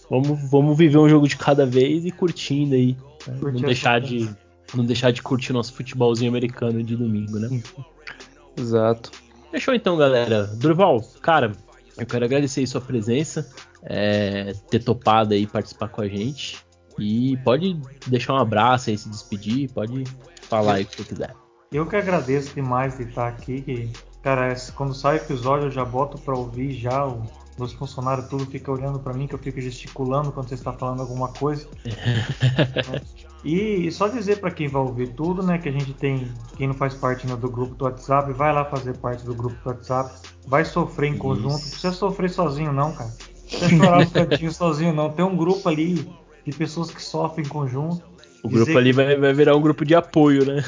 Vamos, 0.09 0.49
vamos 0.49 0.77
viver 0.77 0.97
um 0.97 1.09
jogo 1.09 1.27
de 1.27 1.37
cada 1.37 1.65
vez 1.65 2.05
e 2.05 2.11
curtindo 2.11 2.75
aí. 2.75 2.97
Né? 3.27 3.39
Não 3.41 3.61
deixar 3.61 3.99
de 3.99 4.29
não 4.73 4.83
deixar 4.83 5.11
de 5.11 5.21
curtir 5.21 5.53
nosso 5.53 5.73
futebolzinho 5.73 6.29
americano 6.29 6.83
de 6.83 6.95
domingo, 6.95 7.39
né? 7.39 7.61
Exato. 8.57 9.11
Fechou 9.51 9.73
então, 9.73 9.95
galera. 9.97 10.47
Durval, 10.47 11.01
cara, 11.21 11.51
eu 11.97 12.05
quero 12.05 12.25
agradecer 12.25 12.61
aí 12.61 12.67
sua 12.67 12.81
presença, 12.81 13.49
é, 13.83 14.53
ter 14.69 14.83
topado 14.83 15.33
aí 15.33 15.47
participar 15.47 15.89
com 15.89 16.01
a 16.01 16.07
gente. 16.07 16.57
E 16.97 17.37
pode 17.37 17.79
deixar 18.07 18.33
um 18.33 18.37
abraço 18.37 18.89
aí, 18.89 18.97
se 18.97 19.09
despedir, 19.09 19.71
pode 19.71 20.03
falar 20.43 20.75
aí 20.75 20.83
o 20.83 20.87
que 20.87 20.97
você 20.97 21.03
quiser. 21.03 21.35
Eu 21.71 21.85
que 21.85 21.95
agradeço 21.95 22.53
demais 22.53 22.97
de 22.97 23.03
estar 23.03 23.27
aqui. 23.27 23.61
Que, 23.61 23.91
cara, 24.21 24.55
quando 24.75 24.93
sai 24.93 25.15
o 25.15 25.17
episódio 25.17 25.67
eu 25.67 25.71
já 25.71 25.83
boto 25.83 26.17
para 26.17 26.37
ouvir 26.37 26.71
já. 26.71 27.05
O, 27.05 27.23
meus 27.57 27.73
funcionários 27.73 28.27
tudo 28.27 28.45
fica 28.45 28.71
olhando 28.71 28.99
para 28.99 29.13
mim 29.13 29.27
que 29.27 29.35
eu 29.35 29.39
fico 29.39 29.59
gesticulando 29.61 30.31
quando 30.31 30.49
você 30.49 30.55
está 30.55 30.73
falando 30.73 31.01
alguma 31.01 31.29
coisa. 31.29 31.67
E 33.45 33.91
só 33.91 34.07
dizer 34.07 34.39
para 34.39 34.49
quem 34.49 34.67
vai 34.67 34.81
ouvir 34.81 35.09
tudo, 35.09 35.43
né, 35.43 35.59
que 35.59 35.69
a 35.69 35.71
gente 35.71 35.93
tem, 35.93 36.27
quem 36.57 36.67
não 36.67 36.73
faz 36.73 36.95
parte 36.95 37.27
né, 37.27 37.35
do 37.35 37.47
grupo 37.47 37.75
do 37.75 37.85
WhatsApp, 37.85 38.33
vai 38.33 38.51
lá 38.51 38.65
fazer 38.65 38.97
parte 38.97 39.23
do 39.23 39.35
grupo 39.35 39.55
do 39.63 39.69
WhatsApp, 39.69 40.15
vai 40.47 40.65
sofrer 40.65 41.11
em 41.11 41.17
conjunto, 41.17 41.49
não 41.49 41.59
precisa 41.59 41.91
sofrer 41.91 42.31
sozinho 42.31 42.73
não, 42.73 42.91
cara. 42.91 43.11
Não 43.11 43.45
precisa 43.45 43.69
chorar 43.69 43.99
no 43.99 44.09
cantinho 44.09 44.49
sozinho 44.51 44.93
não, 44.93 45.11
tem 45.11 45.23
um 45.23 45.37
grupo 45.37 45.69
ali 45.69 46.09
de 46.43 46.57
pessoas 46.57 46.89
que 46.89 46.99
sofrem 46.99 47.45
em 47.45 47.49
conjunto. 47.49 48.03
O 48.41 48.49
grupo 48.49 48.75
ali 48.79 48.89
que... 48.89 48.95
vai, 48.95 49.15
vai 49.15 49.33
virar 49.33 49.55
um 49.55 49.61
grupo 49.61 49.85
de 49.85 49.93
apoio, 49.93 50.43
né? 50.43 50.63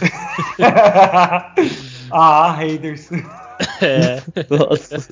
ah, 2.11 2.51
haters. 2.53 3.09
É. 3.81 4.21
Nossa. 4.51 5.07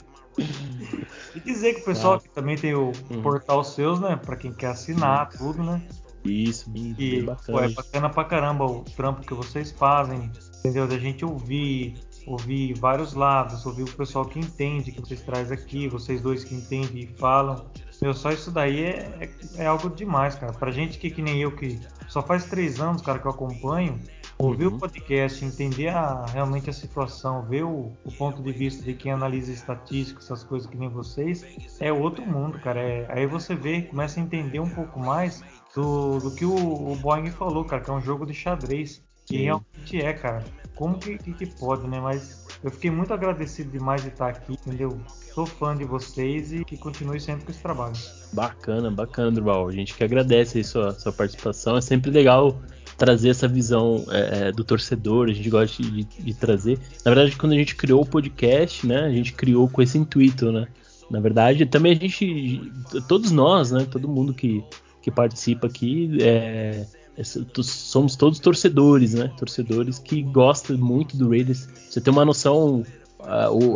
E 1.36 1.40
dizer 1.42 1.76
que 1.76 1.82
o 1.82 1.86
pessoal 1.86 2.14
ah. 2.16 2.20
que 2.20 2.30
também 2.30 2.56
tem 2.56 2.74
o 2.74 2.92
uhum. 3.12 3.22
portal 3.22 3.64
seus, 3.64 4.00
né? 4.00 4.16
Pra 4.16 4.36
quem 4.36 4.54
quer 4.54 4.68
assinar, 4.68 5.30
tudo, 5.30 5.62
né? 5.62 5.82
Isso, 6.24 6.70
bem, 6.70 6.94
bem 6.94 7.24
bacana. 7.24 7.58
Pô, 7.58 7.64
é 7.64 7.70
bacana 7.70 8.10
pra 8.10 8.24
caramba 8.24 8.66
o 8.66 8.84
trampo 8.84 9.22
que 9.22 9.34
vocês 9.34 9.72
fazem, 9.72 10.32
entendeu? 10.60 10.88
Da 10.88 10.98
gente 10.98 11.24
ouvir, 11.24 12.00
ouvir 12.26 12.74
vários 12.80 13.14
lados, 13.14 13.66
ouvir 13.66 13.84
o 13.84 13.92
pessoal 13.92 14.26
que 14.26 14.40
entende, 14.40 14.92
que 14.92 15.00
vocês 15.00 15.22
trazem 15.22 15.56
aqui, 15.56 15.88
vocês 15.88 16.22
dois 16.22 16.44
que 16.44 16.56
entendem 16.56 17.04
e 17.04 17.08
falam. 17.20 17.66
Meu, 18.02 18.14
só 18.14 18.32
isso 18.32 18.52
daí 18.52 18.84
é, 18.84 19.18
é, 19.20 19.64
é, 19.64 19.66
algo 19.68 19.90
demais, 19.90 20.36
cara. 20.36 20.54
Pra 20.54 20.72
gente 20.72 20.98
que, 20.98 21.10
que 21.12 21.22
nem 21.22 21.42
eu, 21.42 21.56
que 21.56 21.80
só 22.08 22.22
faz 22.22 22.46
três 22.46 22.80
anos, 22.80 23.02
cara, 23.02 23.20
que 23.20 23.28
eu 23.28 23.32
acompanho, 23.32 24.00
ouvir 24.38 24.68
uhum. 24.68 24.76
o 24.76 24.80
podcast, 24.80 25.44
entender 25.44 25.90
a, 25.90 26.26
realmente 26.26 26.70
a 26.70 26.74
situação, 26.74 27.44
ver 27.44 27.64
o, 27.64 27.94
o, 28.04 28.12
ponto 28.12 28.42
de 28.42 28.52
vista 28.52 28.84
de 28.84 28.94
quem 28.94 29.12
analisa 29.12 29.52
estatística, 29.52 30.20
essas 30.20 30.44
coisas 30.44 30.70
que 30.70 30.78
nem 30.78 30.90
vocês, 30.90 31.46
é 31.80 31.92
outro 31.92 32.26
mundo, 32.26 32.60
cara. 32.60 32.82
É, 32.82 33.06
aí 33.10 33.26
você 33.26 33.56
vê, 33.56 33.84
começa 33.84 34.20
a 34.20 34.24
entender 34.24 34.60
um 34.60 34.70
pouco 34.70 35.00
mais 35.00 35.44
do, 35.74 36.20
do 36.20 36.32
que 36.32 36.46
o, 36.46 36.56
o 36.56 36.96
Boeing 36.98 37.32
falou, 37.32 37.64
cara, 37.64 37.82
que 37.82 37.90
é 37.90 37.94
um 37.94 38.02
jogo 38.02 38.26
de 38.26 38.34
xadrez. 38.34 39.04
Que 39.26 39.38
realmente 39.38 40.00
é, 40.00 40.14
cara. 40.14 40.44
Como 40.76 41.00
que, 41.00 41.18
que, 41.18 41.34
que, 41.34 41.46
pode, 41.48 41.88
né? 41.88 42.00
Mas 42.00 42.46
eu 42.64 42.70
fiquei 42.70 42.92
muito 42.92 43.12
agradecido 43.12 43.72
demais 43.72 44.04
de 44.04 44.10
estar 44.10 44.28
aqui, 44.28 44.54
entendeu? 44.54 45.00
Sou 45.34 45.48
fã 45.48 45.76
de 45.76 45.84
vocês 45.84 46.54
e 46.54 46.64
que 46.64 46.78
continue 46.78 47.20
sempre 47.20 47.46
com 47.46 47.52
esse 47.52 47.62
trabalho. 47.62 47.96
Bacana, 48.34 48.92
bacana, 48.92 49.32
Durval. 49.32 49.68
A 49.68 49.72
gente 49.72 49.96
que 49.96 50.04
agradece 50.04 50.60
aí 50.60 50.64
sua, 50.64 50.92
sua 50.92 51.12
participação. 51.12 51.76
É 51.76 51.82
sempre 51.82 52.12
legal 52.12 52.62
trazer 52.98 53.30
essa 53.30 53.48
visão 53.48 54.06
é, 54.10 54.48
é 54.48 54.52
do 54.52 54.64
torcedor, 54.64 55.30
a 55.30 55.34
gente 55.34 55.50
gosta 55.50 55.82
de, 55.84 56.04
de, 56.04 56.34
trazer. 56.34 56.80
Na 57.04 57.14
verdade, 57.14 57.36
quando 57.36 57.54
a 57.54 57.58
gente 57.58 57.76
criou 57.76 58.02
o 58.02 58.06
podcast, 58.06 58.86
né, 58.86 59.02
a 59.02 59.12
gente 59.12 59.34
criou 59.34 59.68
com 59.68 59.82
esse 59.82 59.98
intuito, 59.98 60.52
né? 60.52 60.68
Na 61.10 61.20
verdade, 61.20 61.66
também 61.66 61.92
a 61.92 61.96
gente, 61.96 62.72
todos 63.08 63.32
nós, 63.32 63.72
né, 63.72 63.86
todo 63.90 64.08
mundo 64.08 64.34
que, 64.34 64.64
que 65.02 65.12
participa 65.12 65.68
aqui, 65.68 66.18
é, 66.22 66.86
é 67.16 67.24
somos 67.24 68.16
todos 68.16 68.40
torcedores, 68.40 69.14
né? 69.14 69.32
Torcedores 69.38 70.00
que 70.00 70.24
gostam 70.24 70.78
muito 70.78 71.16
do 71.16 71.30
Raiders. 71.30 71.68
Você 71.90 72.02
tem 72.02 72.12
uma 72.12 72.26
noção, 72.26 72.84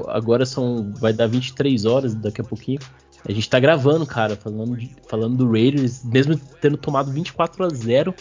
agora 0.08 0.46
são 0.46 0.92
vai 0.98 1.14
dar 1.14 1.28
23 1.28 1.86
horas 1.86 2.16
daqui 2.16 2.42
a 2.42 2.44
pouquinho. 2.44 2.80
A 3.28 3.32
gente 3.32 3.50
tá 3.50 3.60
gravando, 3.60 4.06
cara, 4.06 4.36
falando, 4.36 4.78
de, 4.78 4.96
falando 5.08 5.38
do 5.38 5.52
Raiders, 5.52 6.04
mesmo 6.04 6.38
tendo 6.62 6.78
tomado 6.78 7.12
24 7.12 7.66
a 7.66 7.70
0, 7.70 8.14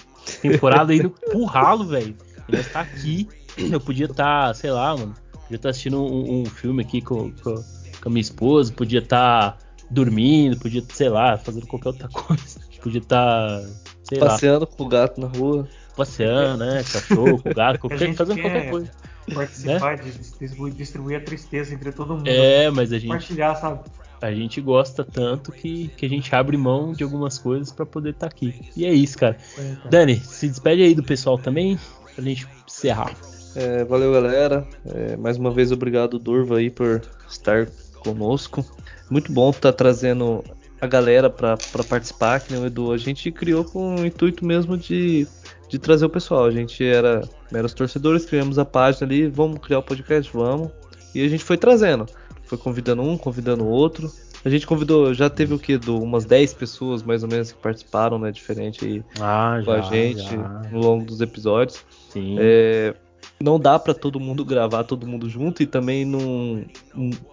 temporada 0.42 0.94
indo 0.94 1.10
pro 1.30 1.44
ralo, 1.44 1.84
velho. 1.86 2.16
Ele 2.48 2.60
está 2.60 2.80
aqui. 2.80 3.28
Eu 3.56 3.80
podia 3.80 4.06
estar, 4.06 4.48
tá, 4.48 4.54
sei 4.54 4.70
lá, 4.70 4.96
mano, 4.96 5.14
podia 5.32 5.56
estar 5.56 5.68
tá 5.68 5.70
assistindo 5.70 6.02
um, 6.02 6.42
um, 6.42 6.46
filme 6.46 6.82
aqui 6.82 7.00
com, 7.00 7.30
com, 7.32 7.54
com, 7.54 8.08
a 8.08 8.10
minha 8.10 8.20
esposa, 8.20 8.72
podia 8.72 9.00
estar 9.00 9.52
tá 9.52 9.58
dormindo, 9.90 10.58
podia, 10.58 10.82
sei 10.88 11.08
lá, 11.08 11.36
fazendo 11.36 11.66
qualquer 11.66 11.88
outra 11.88 12.08
coisa. 12.12 12.60
Podia 12.82 13.00
estar, 13.00 13.60
sei 14.04 14.18
Passeando 14.18 14.60
lá. 14.60 14.66
com 14.66 14.84
o 14.84 14.88
gato 14.88 15.20
na 15.20 15.26
rua. 15.26 15.68
Passeando, 15.96 16.64
né? 16.64 16.84
Cachorro, 16.92 17.42
com 17.42 17.50
o 17.50 17.54
gato, 17.54 17.80
qualquer, 17.80 18.14
fazendo 18.14 18.40
qualquer 18.40 18.70
coisa. 18.70 18.90
Participar, 19.34 19.98
né? 19.98 20.04
distribuir, 20.04 20.74
distribuir 20.74 21.18
a 21.18 21.20
tristeza 21.20 21.74
entre 21.74 21.92
todo 21.92 22.14
mundo. 22.14 22.28
É, 22.28 22.70
mas 22.70 22.92
a 22.92 22.98
gente. 22.98 23.08
Compartilhar, 23.08 23.54
sabe? 23.56 23.80
A 24.20 24.32
gente 24.32 24.60
gosta 24.60 25.04
tanto 25.04 25.52
que, 25.52 25.88
que 25.96 26.04
a 26.04 26.08
gente 26.08 26.34
abre 26.34 26.56
mão 26.56 26.92
de 26.92 27.04
algumas 27.04 27.38
coisas 27.38 27.70
para 27.70 27.86
poder 27.86 28.10
estar 28.10 28.28
tá 28.28 28.34
aqui. 28.34 28.70
E 28.76 28.84
é 28.84 28.92
isso, 28.92 29.16
cara. 29.16 29.36
É, 29.56 29.74
tá. 29.74 29.88
Dani, 29.88 30.16
se 30.16 30.48
despede 30.48 30.82
aí 30.82 30.94
do 30.94 31.04
pessoal 31.04 31.38
também, 31.38 31.78
pra 32.14 32.24
gente 32.24 32.46
encerrar. 32.66 33.14
É, 33.54 33.84
valeu, 33.84 34.12
galera. 34.12 34.66
É, 34.86 35.16
mais 35.16 35.36
uma 35.36 35.50
vez, 35.50 35.72
obrigado, 35.72 36.18
Durva, 36.18 36.58
aí, 36.58 36.70
por 36.70 37.02
estar 37.28 37.68
conosco. 38.00 38.64
Muito 39.10 39.32
bom 39.32 39.50
estar 39.50 39.72
tá 39.72 39.76
trazendo 39.76 40.44
a 40.80 40.86
galera 40.86 41.28
para 41.30 41.56
participar, 41.88 42.40
que 42.40 42.52
nem 42.52 42.62
o 42.62 42.66
Edu. 42.66 42.92
A 42.92 42.98
gente 42.98 43.30
criou 43.30 43.64
com 43.64 43.96
o 43.96 44.06
intuito 44.06 44.44
mesmo 44.44 44.76
de, 44.76 45.26
de 45.68 45.78
trazer 45.78 46.06
o 46.06 46.10
pessoal. 46.10 46.44
A 46.44 46.50
gente 46.50 46.84
era 46.84 47.22
meros 47.50 47.74
torcedores, 47.74 48.24
criamos 48.24 48.58
a 48.58 48.64
página 48.64 49.06
ali, 49.06 49.26
vamos 49.28 49.60
criar 49.60 49.78
o 49.78 49.82
podcast, 49.82 50.32
vamos. 50.32 50.70
E 51.14 51.24
a 51.24 51.28
gente 51.28 51.42
foi 51.42 51.56
trazendo. 51.56 52.06
Foi 52.48 52.58
convidando 52.58 53.02
um, 53.02 53.16
convidando 53.16 53.66
outro. 53.66 54.10
A 54.44 54.48
gente 54.48 54.66
convidou, 54.66 55.12
já 55.12 55.28
teve 55.28 55.54
o 55.54 55.58
que? 55.58 55.76
Do, 55.76 56.02
umas 56.02 56.24
10 56.24 56.54
pessoas 56.54 57.02
mais 57.02 57.22
ou 57.22 57.28
menos 57.28 57.52
que 57.52 57.58
participaram, 57.58 58.18
né? 58.18 58.32
Diferente 58.32 58.84
aí 58.84 59.04
ah, 59.20 59.60
com 59.64 59.72
já, 59.72 59.78
a 59.78 59.82
gente 59.82 60.22
já. 60.22 60.62
no 60.72 60.80
longo 60.80 61.04
dos 61.04 61.20
episódios. 61.20 61.84
Sim. 62.10 62.36
É, 62.38 62.94
não 63.40 63.60
dá 63.60 63.78
para 63.78 63.94
todo 63.94 64.18
mundo 64.18 64.44
gravar 64.44 64.84
todo 64.84 65.06
mundo 65.06 65.28
junto 65.28 65.62
e 65.62 65.66
também 65.66 66.04
não 66.04 66.64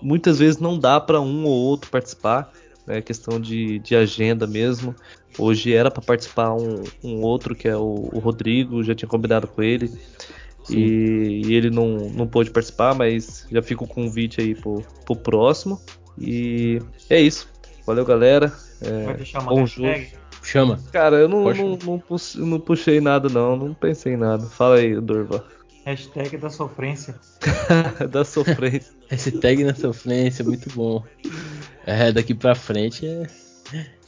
muitas 0.02 0.40
vezes 0.40 0.60
não 0.60 0.78
dá 0.78 1.00
para 1.00 1.20
um 1.22 1.46
ou 1.46 1.54
outro 1.54 1.90
participar 1.90 2.52
né, 2.86 3.02
questão 3.02 3.40
de, 3.40 3.80
de 3.80 3.96
agenda 3.96 4.46
mesmo. 4.46 4.96
Hoje 5.38 5.74
era 5.74 5.92
para 5.92 6.02
participar 6.02 6.54
um, 6.54 6.84
um, 7.04 7.22
outro 7.22 7.56
que 7.56 7.68
é 7.68 7.76
o, 7.76 8.10
o, 8.14 8.20
Rodrigo, 8.20 8.84
já 8.84 8.96
tinha 8.96 9.10
combinado 9.10 9.48
com 9.48 9.62
ele. 9.62 9.92
E, 10.70 11.44
e, 11.46 11.54
ele 11.54 11.70
não, 11.70 12.10
não 12.10 12.28
pôde 12.28 12.50
participar, 12.50 12.96
mas 12.96 13.46
já 13.52 13.62
fica 13.62 13.84
o 13.84 13.88
convite 13.88 14.42
aí 14.42 14.56
pro, 14.56 14.84
pro 15.06 15.16
próximo. 15.16 15.80
E 16.20 16.80
é 17.10 17.20
isso. 17.20 17.48
Valeu, 17.86 18.06
galera. 18.06 18.52
É, 18.82 19.06
Vai 19.06 19.18
deixar 19.18 19.40
uma 19.42 19.52
bom 19.52 19.62
hashtag? 19.62 20.06
jogo. 20.06 20.26
Chama. 20.42 20.80
Cara, 20.92 21.18
eu 21.18 21.28
não, 21.28 21.52
não, 21.52 21.78
não, 21.84 22.00
puxei, 22.00 22.42
não, 22.42 22.60
puxei 22.60 23.02
nada, 23.02 23.28
não. 23.30 23.56
Não 23.56 23.74
pensei 23.74 24.14
em 24.14 24.18
nada. 24.18 24.46
Fala 24.46 24.76
aí, 24.76 25.00
Durva. 25.00 25.44
Hashtag 25.86 26.38
da 26.38 26.50
sofrência. 26.50 27.16
da 28.10 28.24
sofrência. 28.24 28.94
Hashtag 29.10 29.64
da 29.64 29.76
sofrência, 29.76 30.44
muito 30.44 30.70
bom. 30.76 31.04
É, 31.86 32.12
daqui 32.12 32.34
pra 32.34 32.56
frente 32.56 33.08
é, 33.08 33.28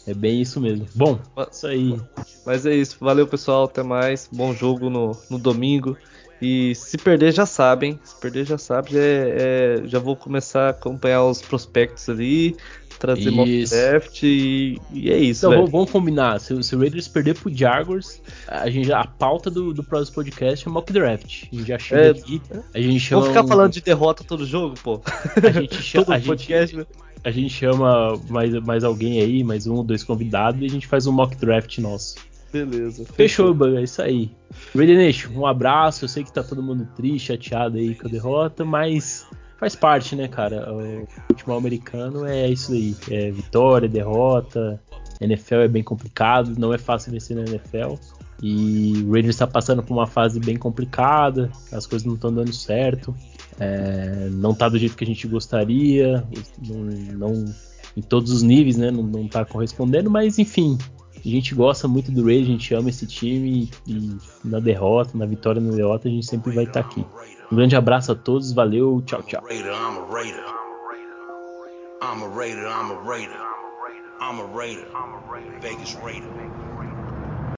é 0.08 0.14
bem 0.14 0.42
isso 0.42 0.62
mesmo. 0.62 0.88
Bom, 0.96 1.20
isso 1.52 1.68
aí. 1.68 2.00
Mas 2.46 2.66
é 2.66 2.76
isso. 2.76 2.98
Valeu, 3.00 3.28
pessoal. 3.28 3.66
Até 3.66 3.82
mais. 3.82 4.30
Bom 4.32 4.54
jogo 4.54 4.90
no, 4.90 5.18
no 5.30 5.40
domingo. 5.40 5.98
E 6.42 6.76
se 6.76 6.98
perder, 6.98 7.34
já 7.34 7.46
sabem. 7.46 8.00
Se 8.04 8.20
perder, 8.20 8.46
já 8.46 8.58
sabe. 8.58 8.92
Já, 8.94 9.00
é, 9.00 9.82
já 9.86 10.00
vou 10.00 10.16
começar 10.16 10.68
a 10.68 10.70
acompanhar 10.70 11.24
os 11.24 11.42
prospectos 11.42 12.10
ali 12.10 12.56
trazer 12.98 13.32
mock 13.32 13.66
draft 13.66 14.24
e, 14.24 14.80
e, 14.92 15.12
é 15.12 15.18
isso. 15.18 15.48
Então, 15.48 15.68
vamos 15.68 15.92
combinar. 15.92 16.40
Se, 16.40 16.62
se, 16.64 16.76
o 16.76 16.80
Raiders 16.80 17.08
perder 17.08 17.36
pro 17.36 17.54
Jaguars, 17.54 18.22
a, 18.48 18.70
gente, 18.70 18.92
a 18.92 19.06
pauta 19.06 19.50
do, 19.50 19.74
do 19.74 19.84
próximo 19.84 20.16
podcast 20.16 20.68
é 20.68 20.72
mock 20.72 20.92
draft. 20.92 21.46
A 21.52 21.56
gente 21.56 21.68
já 21.68 21.80
chega 21.80 22.02
é, 22.02 22.10
aqui. 22.10 22.42
A 22.74 22.82
gente 22.82 23.00
chama. 23.00 23.22
Vamos 23.22 23.36
ficar 23.36 23.46
um... 23.46 23.48
falando 23.48 23.72
de 23.72 23.82
derrota 23.82 24.24
todo 24.24 24.46
jogo, 24.46 24.76
pô. 24.84 25.02
A 25.06 25.52
gente 25.52 25.76
chama. 25.82 26.16
a, 26.16 26.20
podcast, 26.20 26.76
gente, 26.76 26.78
né? 26.78 26.86
a 27.24 27.32
gente 27.32 27.54
chama 27.54 28.20
mais, 28.30 28.54
mais 28.64 28.84
alguém 28.84 29.22
aí, 29.22 29.44
mais 29.44 29.68
um, 29.68 29.84
dois 29.84 30.04
convidados, 30.04 30.62
e 30.62 30.66
a 30.66 30.70
gente 30.70 30.88
faz 30.88 31.08
um 31.08 31.12
mock 31.12 31.36
draft 31.36 31.78
nosso. 31.80 32.16
Beleza. 32.52 33.06
Fechou, 33.06 33.54
Fechou. 33.54 33.78
é 33.78 33.84
isso 33.84 34.02
aí. 34.02 34.32
Raider 34.76 34.98
Nation, 34.98 35.32
um 35.34 35.46
abraço. 35.46 36.06
Eu 36.06 36.10
sei 36.10 36.24
que 36.24 36.32
tá 36.32 36.44
todo 36.44 36.64
mundo 36.64 36.88
triste, 36.96 37.28
chateado 37.28 37.78
aí 37.78 37.96
com 37.96 38.08
a 38.08 38.12
derrota, 38.12 38.64
mas 38.64 39.26
faz 39.60 39.76
parte, 39.76 40.16
né, 40.16 40.28
cara? 40.28 40.72
O 40.74 41.08
futebol 41.28 41.58
americano 41.58 42.26
é 42.26 42.50
isso 42.50 42.74
aí. 42.74 42.96
É 43.10 43.32
vitória, 43.32 43.90
derrota. 43.90 44.82
NFL 45.20 45.56
é 45.56 45.68
bem 45.68 45.84
complicado, 45.84 46.56
não 46.58 46.74
é 46.74 46.78
fácil 46.78 47.12
vencer 47.12 47.36
na 47.36 47.44
NFL. 47.44 47.96
E 48.42 49.04
o 49.04 49.12
Raiders 49.12 49.36
está 49.36 49.48
passando 49.48 49.82
por 49.82 49.94
uma 49.94 50.06
fase 50.06 50.40
bem 50.40 50.58
complicada, 50.58 51.52
as 51.72 51.88
coisas 51.88 52.06
não 52.06 52.14
estão 52.14 52.32
dando 52.32 52.54
certo, 52.54 53.16
é, 53.60 54.30
não 54.32 54.52
está 54.52 54.70
do 54.70 54.78
jeito 54.78 54.96
que 54.96 55.04
a 55.04 55.08
gente 55.08 55.28
gostaria, 55.28 56.24
não, 56.64 56.84
não 57.18 57.46
em 57.96 58.02
todos 58.02 58.32
os 58.32 58.44
níveis, 58.44 58.78
né? 58.78 58.92
Não, 58.92 59.02
não 59.02 59.28
tá 59.28 59.44
correspondendo, 59.44 60.12
mas 60.12 60.38
enfim, 60.38 60.78
a 61.30 61.32
gente 61.32 61.54
gosta 61.56 61.88
muito 61.88 62.12
do 62.12 62.24
Raiders, 62.24 62.48
a 62.48 62.52
gente 62.52 62.74
ama 62.74 62.90
esse 62.90 63.06
time 63.06 63.70
e 63.86 64.18
na 64.44 64.60
derrota, 64.60 65.18
na 65.18 65.26
vitória, 65.26 65.62
na 65.62 65.76
derrota, 65.76 66.08
a 66.08 66.12
gente 66.12 66.26
sempre 66.26 66.52
vai 66.52 66.64
estar 66.64 66.84
tá 66.84 66.88
aqui. 66.88 67.06
Um 67.52 67.56
grande 67.56 67.76
abraço 67.76 68.12
a 68.12 68.16
todos, 68.16 68.52
valeu, 68.54 69.02
tchau, 69.06 69.24
tchau. 69.24 69.44
I'm 72.00 72.22
a 72.22 72.28
Raider, 72.28 72.68
I'm 72.68 72.92
a 72.92 73.02
Raider. 73.04 73.48
I'm 74.20 74.40
a 74.40 74.46
Raider. 74.46 75.60
Vegas 75.60 75.96
Raider. 75.96 76.30